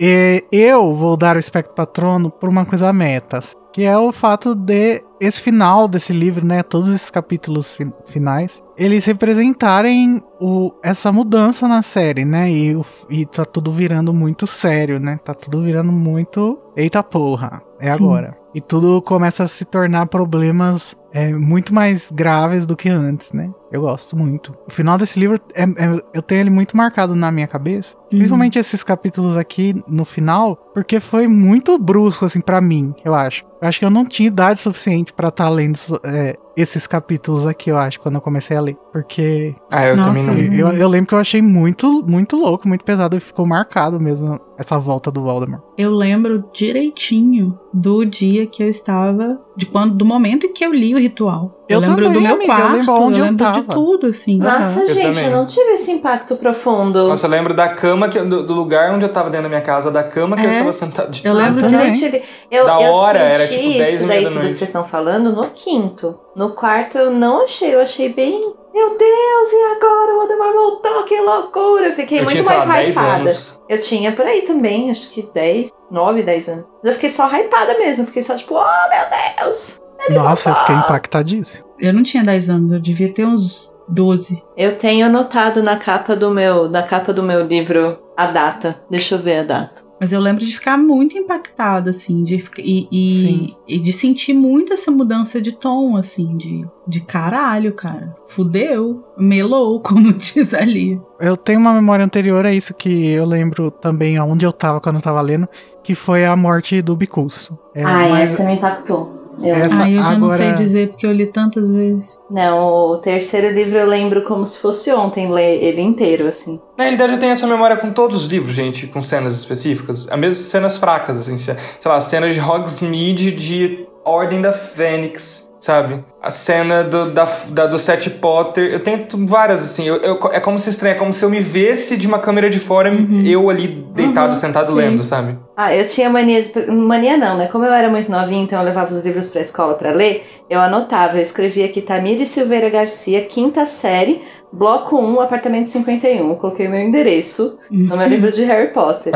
E 0.00 0.44
eu 0.50 0.94
vou 0.94 1.16
dar 1.16 1.36
o 1.36 1.38
espectro 1.38 1.74
patrono 1.74 2.30
por 2.30 2.48
uma 2.48 2.64
coisa 2.64 2.92
metas, 2.92 3.54
que 3.72 3.82
é 3.82 3.96
o 3.98 4.10
fato 4.12 4.54
de 4.54 5.02
esse 5.20 5.40
final 5.40 5.88
desse 5.88 6.12
livro, 6.12 6.44
né, 6.46 6.62
todos 6.62 6.88
esses 6.88 7.10
capítulos 7.10 7.74
fi- 7.74 7.90
finais, 8.06 8.62
eles 8.76 9.04
representarem 9.48 10.22
o, 10.40 10.72
essa 10.82 11.10
mudança 11.12 11.66
na 11.66 11.82
série, 11.82 12.24
né, 12.24 12.50
e, 12.50 12.76
o, 12.76 12.84
e 13.10 13.26
tá 13.26 13.44
tudo 13.44 13.70
virando 13.72 14.12
muito 14.12 14.46
sério, 14.46 14.98
né, 15.00 15.18
tá 15.24 15.34
tudo 15.34 15.62
virando 15.62 15.90
muito, 15.92 16.58
eita 16.76 17.02
porra, 17.02 17.62
é 17.80 17.86
Sim. 17.86 17.92
agora. 18.04 18.36
E 18.54 18.60
tudo 18.62 19.00
começa 19.02 19.44
a 19.44 19.48
se 19.48 19.64
tornar 19.64 20.06
problemas 20.06 20.96
é, 21.12 21.32
muito 21.32 21.72
mais 21.72 22.10
graves 22.10 22.64
do 22.66 22.74
que 22.76 22.88
antes, 22.88 23.32
né? 23.32 23.50
Eu 23.70 23.82
gosto 23.82 24.16
muito. 24.16 24.52
O 24.66 24.70
final 24.72 24.96
desse 24.98 25.20
livro, 25.20 25.38
é- 25.54 25.62
é- 25.64 26.02
eu 26.14 26.22
tenho 26.22 26.40
ele 26.40 26.50
muito 26.50 26.74
marcado 26.76 27.14
na 27.14 27.30
minha 27.30 27.46
cabeça. 27.46 27.94
Principalmente 28.08 28.58
esses 28.58 28.82
capítulos 28.82 29.36
aqui 29.36 29.74
no 29.86 30.04
final, 30.04 30.56
porque 30.74 30.98
foi 30.98 31.28
muito 31.28 31.78
brusco, 31.78 32.24
assim, 32.24 32.40
pra 32.40 32.60
mim, 32.60 32.94
eu 33.04 33.14
acho. 33.14 33.44
Eu 33.60 33.68
acho 33.68 33.78
que 33.78 33.84
eu 33.84 33.90
não 33.90 34.04
tinha 34.04 34.26
idade 34.26 34.60
suficiente 34.60 35.07
pra 35.12 35.28
estar 35.28 35.48
lendo 35.48 35.76
so- 35.76 36.00
é, 36.04 36.36
esses 36.60 36.86
capítulos 36.86 37.46
aqui, 37.46 37.70
eu 37.70 37.76
acho, 37.78 38.00
quando 38.00 38.16
eu 38.16 38.20
comecei 38.20 38.56
a 38.56 38.60
ler. 38.60 38.76
Porque 38.92 39.54
Ah, 39.70 39.86
eu 39.86 39.96
Nossa, 39.96 40.08
também 40.08 40.26
não. 40.26 40.54
Eu, 40.54 40.72
eu 40.72 40.88
lembro 40.88 41.06
que 41.08 41.14
eu 41.14 41.18
achei 41.18 41.40
muito, 41.42 42.04
muito 42.06 42.36
louco, 42.36 42.66
muito 42.66 42.84
pesado 42.84 43.16
e 43.16 43.20
ficou 43.20 43.46
marcado 43.46 44.00
mesmo 44.00 44.38
essa 44.58 44.78
volta 44.78 45.10
do 45.10 45.22
Voldemort. 45.22 45.62
Eu 45.76 45.90
lembro 45.92 46.44
direitinho 46.52 47.58
do 47.72 48.04
dia 48.04 48.46
que 48.46 48.62
eu 48.62 48.68
estava, 48.68 49.38
de 49.56 49.66
quando, 49.66 49.94
do 49.94 50.04
momento 50.04 50.46
em 50.46 50.52
que 50.52 50.64
eu 50.64 50.72
li 50.72 50.94
o 50.94 50.98
ritual. 50.98 51.54
Eu 51.68 51.80
lembro 51.80 51.96
também, 51.96 52.12
do 52.12 52.20
meu 52.22 52.34
amiga, 52.34 52.52
eu 52.52 52.56
quarto, 52.56 52.72
lembro 52.76 52.94
onde 52.94 53.18
eu 53.18 53.24
lembro 53.26 53.36
de 53.46 53.52
tava. 53.52 53.74
tudo, 53.74 54.06
assim. 54.06 54.38
Nossa, 54.38 54.80
Eu 54.80 54.94
gente, 54.94 55.02
também. 55.14 55.24
eu 55.26 55.30
não 55.36 55.46
tive 55.46 55.72
esse 55.72 55.90
impacto 55.92 56.34
profundo. 56.36 57.08
Nossa, 57.08 57.26
eu 57.26 57.30
lembro 57.30 57.52
da 57.54 57.68
cama, 57.68 58.08
que, 58.08 58.18
do, 58.20 58.42
do 58.42 58.54
lugar 58.54 58.90
onde 58.94 59.04
eu 59.04 59.08
tava 59.12 59.28
dentro 59.28 59.44
da 59.44 59.48
minha 59.50 59.60
casa, 59.60 59.90
da 59.90 60.02
cama 60.02 60.34
que 60.34 60.42
eu 60.44 60.48
É. 60.48 60.52
estava 60.52 60.72
sentado. 60.72 61.10
De 61.10 61.24
Eu 61.26 61.32
tudo. 61.34 61.42
lembro 61.44 61.60
eu 61.60 61.68
direito. 61.68 61.98
tive. 61.98 62.22
Eu, 62.50 62.64
Da 62.66 62.80
eu 62.82 62.90
hora, 62.92 63.18
senti 63.18 63.32
era, 63.34 63.46
tipo, 63.48 63.78
10 63.78 63.94
isso 63.94 64.06
daí 64.06 64.24
tudo 64.24 64.34
que 64.40 64.46
vocês 64.46 64.62
estão 64.62 64.84
falando 64.84 65.30
no 65.32 65.46
quinto. 65.50 66.18
No 66.38 66.50
quarto 66.50 66.96
eu 66.96 67.10
não 67.10 67.42
achei, 67.42 67.74
eu 67.74 67.80
achei 67.80 68.12
bem. 68.12 68.40
Meu 68.72 68.90
Deus, 68.90 69.52
e 69.52 69.76
agora 69.76 70.14
o 70.14 70.18
Voldemort 70.18 70.54
voltou? 70.54 71.02
Que 71.02 71.20
loucura! 71.20 71.88
Eu 71.88 71.94
fiquei 71.96 72.20
Eu 72.20 72.24
muito 72.26 72.40
tinha, 72.40 72.58
lá, 72.58 72.64
mais 72.64 72.94
10 72.94 72.96
hypada. 72.96 73.36
Eu 73.68 73.80
tinha 73.80 74.12
por 74.12 74.24
aí 74.24 74.42
também, 74.42 74.88
acho 74.88 75.10
que 75.10 75.28
10, 75.34 75.72
9, 75.90 76.22
10 76.22 76.48
anos. 76.48 76.68
Mas 76.76 76.84
eu 76.84 76.92
fiquei 76.92 77.10
só 77.10 77.26
hypada 77.26 77.76
mesmo. 77.76 78.04
Eu 78.04 78.06
fiquei 78.06 78.22
só 78.22 78.36
tipo, 78.36 78.54
oh 78.54 78.88
meu 78.88 79.42
Deus! 79.42 79.80
Nossa, 80.10 80.50
eu 80.50 80.54
fiquei 80.54 80.76
voltou. 80.76 80.94
impactadíssimo. 80.94 81.66
Eu 81.76 81.92
não 81.92 82.04
tinha 82.04 82.22
10 82.22 82.50
anos, 82.50 82.70
eu 82.70 82.78
devia 82.78 83.12
ter 83.12 83.26
uns 83.26 83.74
12. 83.88 84.40
Eu 84.56 84.78
tenho 84.78 85.06
anotado 85.06 85.60
na 85.60 85.76
capa 85.76 86.14
do 86.14 86.30
meu, 86.30 86.68
na 86.68 86.84
capa 86.84 87.12
do 87.12 87.24
meu 87.24 87.44
livro 87.44 87.98
a 88.16 88.28
data. 88.28 88.80
Deixa 88.88 89.16
eu 89.16 89.18
ver 89.18 89.40
a 89.40 89.42
data. 89.42 89.87
Mas 90.00 90.12
eu 90.12 90.20
lembro 90.20 90.44
de 90.44 90.52
ficar 90.52 90.76
muito 90.76 91.16
impactada, 91.16 91.90
assim, 91.90 92.22
de, 92.22 92.44
e, 92.58 92.88
e, 92.90 93.56
e 93.66 93.78
de 93.78 93.92
sentir 93.92 94.32
muito 94.32 94.72
essa 94.72 94.90
mudança 94.90 95.40
de 95.40 95.52
tom, 95.52 95.96
assim, 95.96 96.36
de, 96.36 96.66
de 96.86 97.00
caralho, 97.00 97.72
cara. 97.72 98.14
Fudeu, 98.28 99.04
melou, 99.18 99.80
como 99.82 100.12
diz 100.12 100.54
ali. 100.54 101.00
Eu 101.20 101.36
tenho 101.36 101.58
uma 101.58 101.72
memória 101.72 102.04
anterior 102.04 102.46
a 102.46 102.52
isso 102.52 102.74
que 102.74 103.10
eu 103.10 103.24
lembro 103.24 103.70
também 103.70 104.20
onde 104.20 104.46
eu 104.46 104.52
tava 104.52 104.80
quando 104.80 104.96
eu 104.96 105.02
tava 105.02 105.20
lendo, 105.20 105.48
que 105.82 105.94
foi 105.94 106.24
a 106.24 106.36
morte 106.36 106.80
do 106.80 106.94
Bicurso. 106.94 107.58
É, 107.74 107.82
Ai, 107.82 108.10
mas 108.10 108.32
essa 108.32 108.44
me 108.44 108.54
impactou. 108.54 109.17
Eu- 109.42 109.54
Essa- 109.54 109.82
Ai, 109.82 109.94
eu 109.96 110.00
já 110.00 110.10
não 110.18 110.26
agora- 110.26 110.42
sei 110.42 110.52
dizer 110.54 110.88
porque 110.88 111.06
eu 111.06 111.12
li 111.12 111.26
tantas 111.30 111.70
vezes. 111.70 112.18
Não, 112.30 112.68
o 112.90 112.96
terceiro 112.98 113.50
livro 113.54 113.78
eu 113.78 113.86
lembro 113.86 114.22
como 114.24 114.44
se 114.44 114.58
fosse 114.58 114.92
ontem, 114.92 115.30
ler 115.30 115.62
ele 115.62 115.80
inteiro, 115.80 116.26
assim. 116.28 116.60
Na 116.76 116.84
realidade, 116.84 117.12
eu 117.14 117.18
tenho 117.18 117.32
essa 117.32 117.46
memória 117.46 117.76
com 117.76 117.90
todos 117.90 118.22
os 118.22 118.26
livros, 118.26 118.54
gente, 118.54 118.86
com 118.86 119.02
cenas 119.02 119.34
específicas. 119.38 120.08
As 120.10 120.18
mesmas 120.18 120.38
cenas 120.46 120.76
fracas, 120.76 121.16
assim, 121.18 121.36
se- 121.36 121.56
sei 121.80 121.90
lá, 121.90 122.00
cenas 122.00 122.34
de 122.34 122.40
Hogsmeade 122.40 123.30
de 123.32 123.86
Ordem 124.04 124.40
da 124.40 124.52
Fênix, 124.52 125.47
sabe? 125.60 126.04
A 126.22 126.30
cena 126.30 126.82
do, 126.84 127.10
da, 127.10 127.26
da- 127.50 127.66
do 127.66 127.78
Sete 127.78 128.10
Potter. 128.10 128.72
Eu 128.72 128.80
tenho 128.80 129.04
t- 129.06 129.16
várias, 129.26 129.62
assim. 129.62 129.86
eu- 129.86 129.96
eu- 130.02 130.18
é 130.32 130.40
como 130.40 130.58
se 130.58 130.68
estranha, 130.70 130.94
é 130.94 130.98
como 130.98 131.12
se 131.12 131.24
eu 131.24 131.30
me 131.30 131.40
vesse 131.40 131.96
de 131.96 132.06
uma 132.06 132.18
câmera 132.18 132.50
de 132.50 132.58
fora, 132.58 132.90
eu 133.24 133.48
ali 133.50 133.68
deitado, 133.94 134.30
Uhum, 134.30 134.36
sentado 134.36 134.70
sim. 134.70 134.76
lendo, 134.76 135.02
sabe? 135.04 135.38
Ah, 135.56 135.74
eu 135.74 135.86
tinha 135.86 136.10
mania 136.10 136.42
de. 136.42 136.70
Mania 136.70 137.16
não, 137.16 137.36
né? 137.36 137.46
Como 137.48 137.64
eu 137.64 137.72
era 137.72 137.88
muito 137.88 138.10
novinha, 138.10 138.42
então 138.42 138.58
eu 138.58 138.64
levava 138.64 138.92
os 138.92 139.04
livros 139.04 139.28
pra 139.28 139.40
escola 139.40 139.74
pra 139.74 139.90
ler, 139.92 140.24
eu 140.50 140.60
anotava, 140.60 141.16
eu 141.18 141.22
escrevia 141.22 141.66
aqui 141.66 141.80
Tamiri 141.82 142.26
Silveira 142.26 142.68
Garcia, 142.70 143.22
quinta 143.24 143.64
série, 143.66 144.22
bloco 144.52 144.96
1, 144.96 145.20
apartamento 145.20 145.68
51. 145.68 146.28
Eu 146.30 146.36
coloquei 146.36 146.68
meu 146.68 146.80
endereço 146.80 147.58
no 147.70 147.96
meu 147.96 148.06
livro 148.08 148.30
de 148.30 148.44
Harry 148.44 148.68
Potter. 148.72 149.12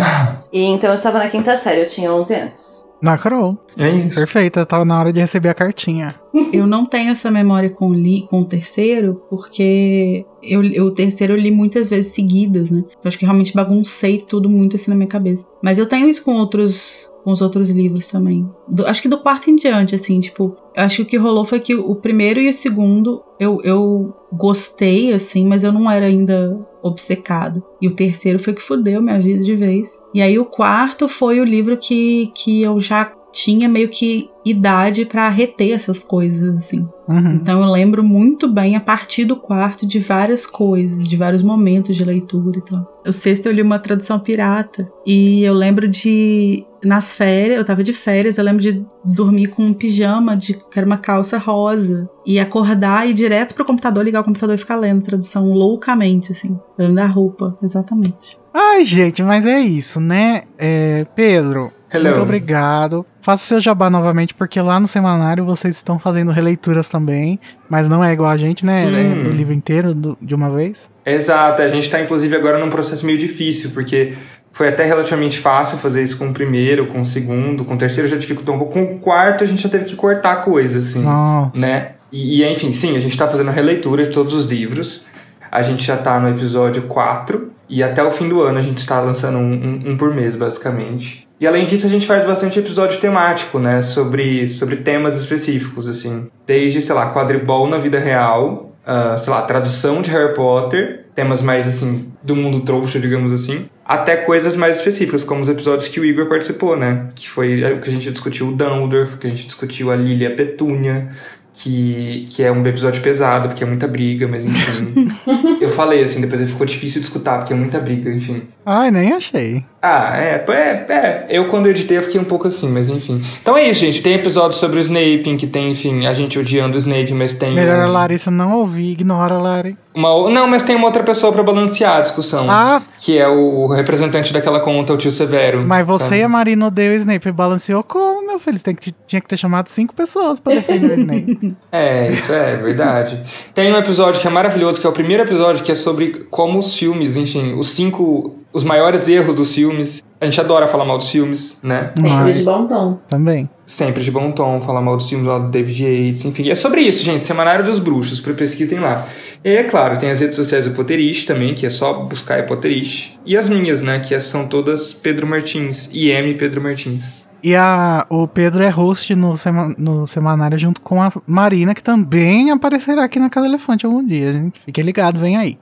E 0.53 0.65
então 0.65 0.91
eu 0.91 0.95
estava 0.95 1.19
na 1.19 1.29
quinta 1.29 1.57
série, 1.57 1.81
eu 1.81 1.87
tinha 1.87 2.13
11 2.13 2.35
anos. 2.35 2.87
Na 3.03 3.19
Carol. 3.19 3.59
É 3.77 3.91
isso. 3.91 4.15
Perfeito, 4.17 4.65
tava 4.65 4.85
na 4.85 4.99
hora 4.99 5.13
de 5.13 5.21
receber 5.21 5.49
a 5.49 5.55
cartinha. 5.55 6.15
Eu 6.53 6.67
não 6.67 6.87
tenho 6.87 7.11
essa 7.11 7.31
memória 7.31 7.69
com, 7.69 7.89
o 7.89 7.95
li, 7.95 8.27
com 8.31 8.41
o 8.41 8.45
terceiro, 8.45 9.23
porque 9.29 10.25
eu, 10.43 10.63
eu- 10.65 10.87
o 10.87 10.91
terceiro 10.91 11.33
eu 11.35 11.37
li 11.37 11.51
muitas 11.51 11.91
vezes 11.91 12.13
seguidas, 12.15 12.71
né? 12.71 12.85
Então 12.99 13.09
acho 13.09 13.19
que 13.19 13.25
realmente 13.25 13.53
baguncei 13.55 14.19
tudo 14.19 14.49
muito 14.49 14.77
assim 14.77 14.91
na 14.91 14.97
minha 14.97 15.09
cabeça. 15.09 15.47
Mas 15.63 15.79
eu 15.79 15.87
tenho 15.87 16.09
isso 16.09 16.25
com 16.25 16.33
outros. 16.37 17.11
Com 17.25 17.31
os 17.33 17.41
outros 17.41 17.71
livros 17.71 18.09
também. 18.09 18.49
Do- 18.69 18.87
acho 18.87 19.01
que 19.03 19.09
do 19.09 19.19
quarto 19.19 19.49
em 19.51 19.57
diante, 19.57 19.95
assim, 19.95 20.19
tipo. 20.21 20.57
Acho 20.77 20.97
que 20.97 21.03
o 21.03 21.07
que 21.07 21.17
rolou 21.17 21.47
foi 21.47 21.61
que 21.61 21.75
o 21.75 21.95
primeiro 21.95 22.41
e 22.41 22.49
o 22.49 22.53
segundo 22.55 23.23
eu, 23.39 23.61
eu 23.63 24.13
gostei, 24.33 25.13
assim, 25.13 25.47
mas 25.47 25.63
eu 25.63 25.73
não 25.73 25.91
era 25.91 26.07
ainda 26.07 26.59
obcecado. 26.83 27.63
E 27.81 27.87
o 27.87 27.95
terceiro 27.95 28.39
foi 28.39 28.53
que 28.55 28.63
fudeu 28.63 29.01
minha 29.03 29.21
vida 29.21 29.43
de 29.45 29.55
vez. 29.55 29.99
E 30.15 30.21
aí 30.21 30.39
o 30.39 30.45
quarto 30.45 31.07
foi 31.07 31.41
o 31.41 31.45
livro 31.45 31.77
que, 31.77 32.33
que 32.35 32.63
eu 32.63 32.81
já 32.81 33.13
tinha 33.33 33.69
meio 33.69 33.89
que 33.89 34.31
idade 34.45 35.05
pra 35.07 35.29
reter 35.29 35.73
essas 35.73 36.03
coisas, 36.03 36.57
assim. 36.59 36.87
Uhum. 37.09 37.35
Então 37.35 37.63
eu 37.63 37.71
lembro 37.71 38.03
muito 38.03 38.49
bem, 38.49 38.77
a 38.77 38.81
partir 38.81 39.25
do 39.25 39.37
quarto, 39.37 39.87
de 39.87 39.99
várias 39.99 40.47
coisas, 40.47 41.09
de 41.09 41.17
vários 41.17 41.43
momentos 41.43 41.97
de 41.97 42.05
leitura 42.05 42.59
e 42.59 42.63
tal. 42.63 43.01
O 43.07 43.13
sexto 43.13 43.47
eu 43.47 43.53
li 43.53 43.63
uma 43.63 43.79
tradução 43.79 44.19
pirata. 44.21 44.91
E 45.07 45.43
eu 45.43 45.55
lembro 45.55 45.89
de. 45.89 46.65
Nas 46.85 47.15
férias, 47.15 47.59
eu 47.59 47.65
tava 47.65 47.85
de 47.85 47.93
férias, 47.93 48.39
eu 48.39 48.45
lembro 48.45 48.61
de 48.61 48.85
dormir 49.05 49.47
com 49.47 49.65
um 49.65 49.73
pijama, 49.73 50.37
de, 50.37 50.55
que 50.55 50.77
era 50.77 50.87
uma 50.87 50.99
calça 50.99 51.39
rosa. 51.39 52.11
E 52.27 52.41
acordar 52.41 53.07
e 53.07 53.11
ir 53.11 53.15
direto 53.15 53.55
pro 53.55 53.65
computador, 53.65 54.05
ligar 54.05 54.21
o 54.21 54.25
computador 54.25 54.57
e 54.57 54.59
ficar 54.59 54.77
lendo 54.77 54.99
a 54.99 55.05
tradução 55.05 55.53
loucamente, 55.53 56.33
assim. 56.33 56.59
Lembro 56.77 56.97
da 56.97 57.07
roupa, 57.07 57.57
exatamente. 57.63 58.37
Ai, 58.53 58.85
gente, 58.85 59.23
mas 59.23 59.47
é 59.47 59.61
isso, 59.61 60.01
né? 60.01 60.43
É, 60.59 61.07
Pedro, 61.15 61.73
Hello. 61.93 62.09
muito 62.11 62.23
obrigado. 62.23 63.05
Faça 63.21 63.45
o 63.45 63.47
seu 63.47 63.61
jabá 63.61 63.89
novamente, 63.91 64.35
porque 64.35 64.61
lá 64.61 64.81
no 64.81 64.87
semanário 64.87 65.45
vocês 65.45 65.77
estão 65.77 65.99
fazendo 65.99 66.31
releituras 66.31 66.89
também, 66.89 67.39
mas 67.69 67.89
não 67.89 68.03
é 68.03 68.13
igual 68.13 68.31
a 68.31 68.37
gente, 68.37 68.65
né? 68.65 68.83
Sim. 68.87 69.21
É 69.21 69.23
do 69.25 69.31
livro 69.31 69.53
inteiro 69.55 69.95
do- 69.95 70.19
de 70.21 70.35
uma 70.35 70.51
vez. 70.51 70.89
Exato, 71.05 71.63
a 71.63 71.69
gente 71.69 71.89
tá 71.91 72.01
inclusive 72.01 72.35
agora 72.37 72.59
num 72.59 72.71
processo 72.71 73.05
meio 73.05 73.19
difícil, 73.19 73.71
porque 73.73 74.15
foi 74.53 74.69
até 74.69 74.85
relativamente 74.85 75.39
fácil 75.39 75.79
fazer 75.79 76.03
isso 76.03 76.17
com 76.19 76.29
o 76.29 76.33
primeiro, 76.33 76.87
com 76.87 77.01
o 77.01 77.07
segundo, 77.07 77.65
com 77.65 77.75
o 77.75 77.79
terceiro 77.79 78.09
já 78.09 78.17
dificultou 78.17 78.55
um 78.55 78.59
pouco, 78.59 78.73
com 78.75 78.83
o 78.83 78.99
quarto 78.99 79.45
a 79.45 79.47
gente 79.47 79.63
já 79.63 79.69
teve 79.69 79.85
que 79.85 79.97
cortar 79.97 80.37
coisa, 80.37 80.79
assim, 80.79 81.03
Nossa. 81.03 81.59
né? 81.61 81.93
E, 82.11 82.43
e, 82.43 82.53
enfim, 82.53 82.73
sim, 82.73 82.97
a 82.97 83.01
gente 83.01 83.17
tá 83.17 83.27
fazendo 83.29 83.51
releitura 83.51 84.05
de 84.05 84.11
todos 84.11 84.35
os 84.35 84.45
livros, 84.51 85.07
a 85.51 85.63
gente 85.63 85.85
já 85.85 85.97
tá 85.97 86.19
no 86.21 86.29
episódio 86.29 86.83
4, 86.83 87.52
e 87.75 87.83
até 87.83 88.03
o 88.03 88.11
fim 88.11 88.29
do 88.29 88.43
ano 88.43 88.59
a 88.59 88.63
gente 88.63 88.79
está 88.79 89.01
lançando 89.01 89.39
um, 89.39 89.53
um- 89.53 89.93
um 89.93 89.97
por 89.97 90.15
mês, 90.15 90.37
basicamente. 90.37 91.27
E 91.41 91.47
além 91.47 91.65
disso, 91.65 91.87
a 91.87 91.91
gente 91.91 92.07
faz 92.07 92.25
bastante 92.25 92.59
episódio 92.59 93.01
temático, 93.01 93.59
né? 93.59 93.83
Sobre, 93.83 94.47
sobre 94.47 94.77
temas 94.77 95.17
específicos, 95.19 95.89
assim. 95.89 96.29
Desde, 96.47 96.81
sei 96.81 96.95
lá, 96.95 97.13
quadribol 97.13 97.67
na 97.67 97.79
vida 97.79 97.99
real, 97.99 98.77
ah, 98.87 99.17
sei 99.17 99.33
lá, 99.33 99.43
tradução 99.43 100.01
de 100.03 100.11
Harry 100.11 100.35
Potter, 100.35 101.07
temas 101.15 101.43
mais, 101.43 101.67
assim, 101.67 102.13
do 102.23 102.37
mundo 102.37 102.61
trouxa, 102.61 103.01
digamos 103.01 103.33
assim, 103.33 103.67
até 103.85 104.17
coisas 104.17 104.55
mais 104.55 104.77
específicas, 104.77 105.25
como 105.25 105.41
os 105.43 105.49
episódios 105.49 105.89
que 105.89 105.99
o 105.99 106.05
Igor 106.05 106.29
participou, 106.29 106.77
né? 106.77 107.09
Que 107.15 107.29
foi 107.29 107.63
o 107.73 107.81
que 107.81 107.89
a 107.89 107.93
gente 107.93 108.11
discutiu 108.11 108.49
o 108.49 108.53
Dumbledore, 108.53 109.17
que 109.19 109.27
a 109.27 109.31
gente 109.31 109.47
discutiu 109.47 109.91
a 109.91 109.97
Lilia 109.97 110.35
Petúnia, 110.37 111.09
que, 111.55 112.25
que 112.29 112.43
é 112.43 112.51
um 112.51 112.65
episódio 112.67 113.03
pesado, 113.03 113.49
porque 113.49 113.63
é 113.63 113.67
muita 113.67 113.87
briga, 113.87 114.27
mas 114.27 114.45
enfim. 114.45 115.07
eu 115.61 115.71
falei, 115.71 116.03
assim, 116.03 116.21
depois 116.21 116.49
ficou 116.51 116.67
difícil 116.67 117.01
de 117.01 117.07
escutar, 117.07 117.39
porque 117.39 117.53
é 117.53 117.57
muita 117.57 117.79
briga, 117.79 118.11
enfim. 118.11 118.43
Ai, 118.65 118.91
nem 118.91 119.13
achei. 119.13 119.65
Ah, 119.83 120.17
é, 120.17 120.45
é, 120.49 120.87
é. 120.89 121.27
Eu 121.29 121.49
quando 121.49 121.69
editei 121.69 121.99
eu 121.99 122.03
fiquei 122.03 122.21
um 122.21 122.25
pouco 122.25 122.49
assim, 122.49 122.69
mas 122.69 122.89
enfim. 122.89 123.21
Então 123.41 123.57
é 123.57 123.69
isso, 123.69 123.81
gente. 123.81 124.01
Tem 124.01 124.15
episódio 124.15 124.57
sobre 124.57 124.79
o 124.79 124.81
Snape, 124.81 125.25
em 125.27 125.37
que 125.37 125.47
tem, 125.47 125.71
enfim, 125.71 126.07
a 126.07 126.15
gente 126.15 126.39
odiando 126.39 126.77
o 126.77 126.79
Snape, 126.79 127.13
mas 127.13 127.33
tem. 127.33 127.55
Melhor 127.55 127.81
a 127.81 127.87
Larissa 127.87 128.31
não 128.31 128.57
ouvir, 128.57 128.93
ignora 128.93 129.35
a 129.35 129.39
Lari. 129.39 129.77
Uma, 129.95 130.31
não, 130.31 130.47
mas 130.47 130.63
tem 130.63 130.75
uma 130.77 130.87
outra 130.87 131.03
pessoa 131.03 131.33
pra 131.33 131.43
balancear 131.43 131.97
a 131.97 132.01
discussão. 132.01 132.47
Ah, 132.49 132.81
Que 132.99 133.19
é 133.19 133.29
o 133.29 133.67
representante 133.69 134.33
daquela 134.33 134.61
conta, 134.61 134.93
o 134.93 134.97
tio 134.97 135.11
Severo. 135.13 135.63
mas 135.67 135.87
você 135.87 136.05
sabe? 136.05 136.17
e 136.19 136.23
a 136.23 136.29
Marina 136.29 136.67
odeiam 136.67 136.93
o 136.93 136.97
Snape. 136.97 137.31
Balanceou 137.33 137.83
como, 137.83 138.27
meu 138.27 138.39
filho? 138.39 138.59
Você 138.59 138.65
tem 138.65 138.75
que, 138.75 138.93
tinha 139.07 139.21
que 139.21 139.29
ter 139.29 139.37
chamado 139.37 139.69
cinco 139.69 139.95
pessoas 139.95 140.41
pra 140.41 140.55
defender 140.55 140.91
o 140.91 141.01
Snape. 141.01 141.57
É, 141.73 142.09
isso 142.11 142.33
é 142.33 142.57
verdade. 142.57 143.23
Tem 143.55 143.73
um 143.73 143.77
episódio 143.77 144.21
que 144.21 144.27
é 144.27 144.31
maravilhoso, 144.31 144.81
que 144.81 144.87
é 144.87 144.91
o 144.91 144.93
primeiro 144.93 145.23
episódio, 145.23 145.65
que 145.65 145.73
é 145.73 145.75
sobre 145.75 146.27
como 146.31 146.59
os 146.59 146.77
filmes, 146.77 147.17
enfim, 147.17 147.55
os 147.55 147.69
cinco. 147.71 148.37
Os 148.55 148.65
maiores 148.65 149.09
erros 149.09 149.35
dos 149.35 149.55
filmes. 149.55 150.05
A 150.21 150.27
gente 150.27 150.39
adora 150.39 150.69
falar 150.69 150.85
mal 150.85 150.99
dos 150.99 151.09
filmes, 151.11 151.57
né? 151.63 151.91
Sempre 151.95 152.11
Mas- 152.11 152.37
de 152.39 152.45
bom 152.45 152.67
tom. 152.67 152.99
Também. 153.09 153.49
Sempre 153.65 154.03
de 154.05 154.11
bom 154.11 154.31
tom, 154.31 154.61
falar 154.61 154.83
mal 154.83 154.95
dos 154.99 155.09
filmes 155.09 155.27
lá 155.27 155.39
do 155.39 155.49
David 155.49 155.83
Yates, 155.83 156.27
enfim. 156.27 156.51
É 156.51 156.55
sobre 156.55 156.83
isso, 156.83 157.03
gente. 157.03 157.25
Semanário 157.25 157.65
dos 157.65 157.79
Bruxos, 157.79 158.21
pra- 158.21 158.35
pesquisem 158.35 158.79
lá. 158.79 159.07
E 159.45 159.51
é 159.51 159.65
claro, 159.65 159.99
tem 159.99 160.11
as 160.11 160.21
redes 160.21 160.37
sociais 160.37 160.67
do 160.67 160.71
Potterish 160.73 161.25
também, 161.25 161.53
que 161.55 161.67
é 161.67 161.71
só 161.71 161.95
buscar 162.05 162.39
é 162.39 162.43
Potterish. 162.43 163.19
E 163.27 163.37
as 163.37 163.49
minhas, 163.49 163.83
né, 163.83 163.99
que 163.99 164.19
são 164.21 164.47
todas 164.47 164.95
Pedro 164.95 165.27
Martins. 165.27 165.89
IM 165.93 166.35
Pedro 166.35 166.63
Martins. 166.63 167.27
E 167.43 167.57
a, 167.57 168.07
o 168.09 168.29
Pedro 168.29 168.63
é 168.63 168.69
host 168.69 169.17
no, 169.17 169.37
sema- 169.37 169.75
no 169.77 170.07
semanário 170.07 170.57
junto 170.57 170.81
com 170.81 171.03
a 171.03 171.11
Marina, 171.27 171.75
que 171.75 171.83
também 171.83 172.53
aparecerá 172.53 173.03
aqui 173.03 173.19
na 173.19 173.29
Casa 173.29 173.47
Elefante 173.49 173.85
algum 173.85 174.05
dia. 174.05 174.33
Gente. 174.33 174.61
Fique 174.61 174.81
ligado, 174.81 175.19
vem 175.19 175.37
aí. 175.37 175.59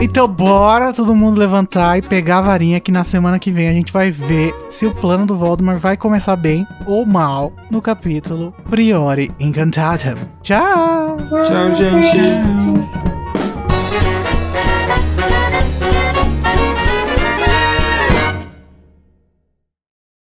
Então 0.00 0.28
bora 0.28 0.92
todo 0.92 1.14
mundo 1.14 1.38
levantar 1.38 1.96
e 1.98 2.02
pegar 2.02 2.38
a 2.38 2.42
varinha 2.42 2.80
que 2.80 2.92
na 2.92 3.02
semana 3.02 3.38
que 3.38 3.50
vem 3.50 3.68
a 3.68 3.72
gente 3.72 3.92
vai 3.92 4.10
ver 4.10 4.54
se 4.68 4.84
o 4.84 4.94
plano 4.94 5.24
do 5.24 5.36
Voldemort 5.36 5.78
vai 5.78 5.96
começar 5.96 6.36
bem 6.36 6.66
ou 6.86 7.06
mal 7.06 7.52
no 7.70 7.80
capítulo 7.80 8.54
Priori 8.68 9.30
Incantatem. 9.40 10.16
Tchau! 10.42 11.16
Tchau, 11.16 11.74
gente. 11.74 12.12
gente. 12.12 13.25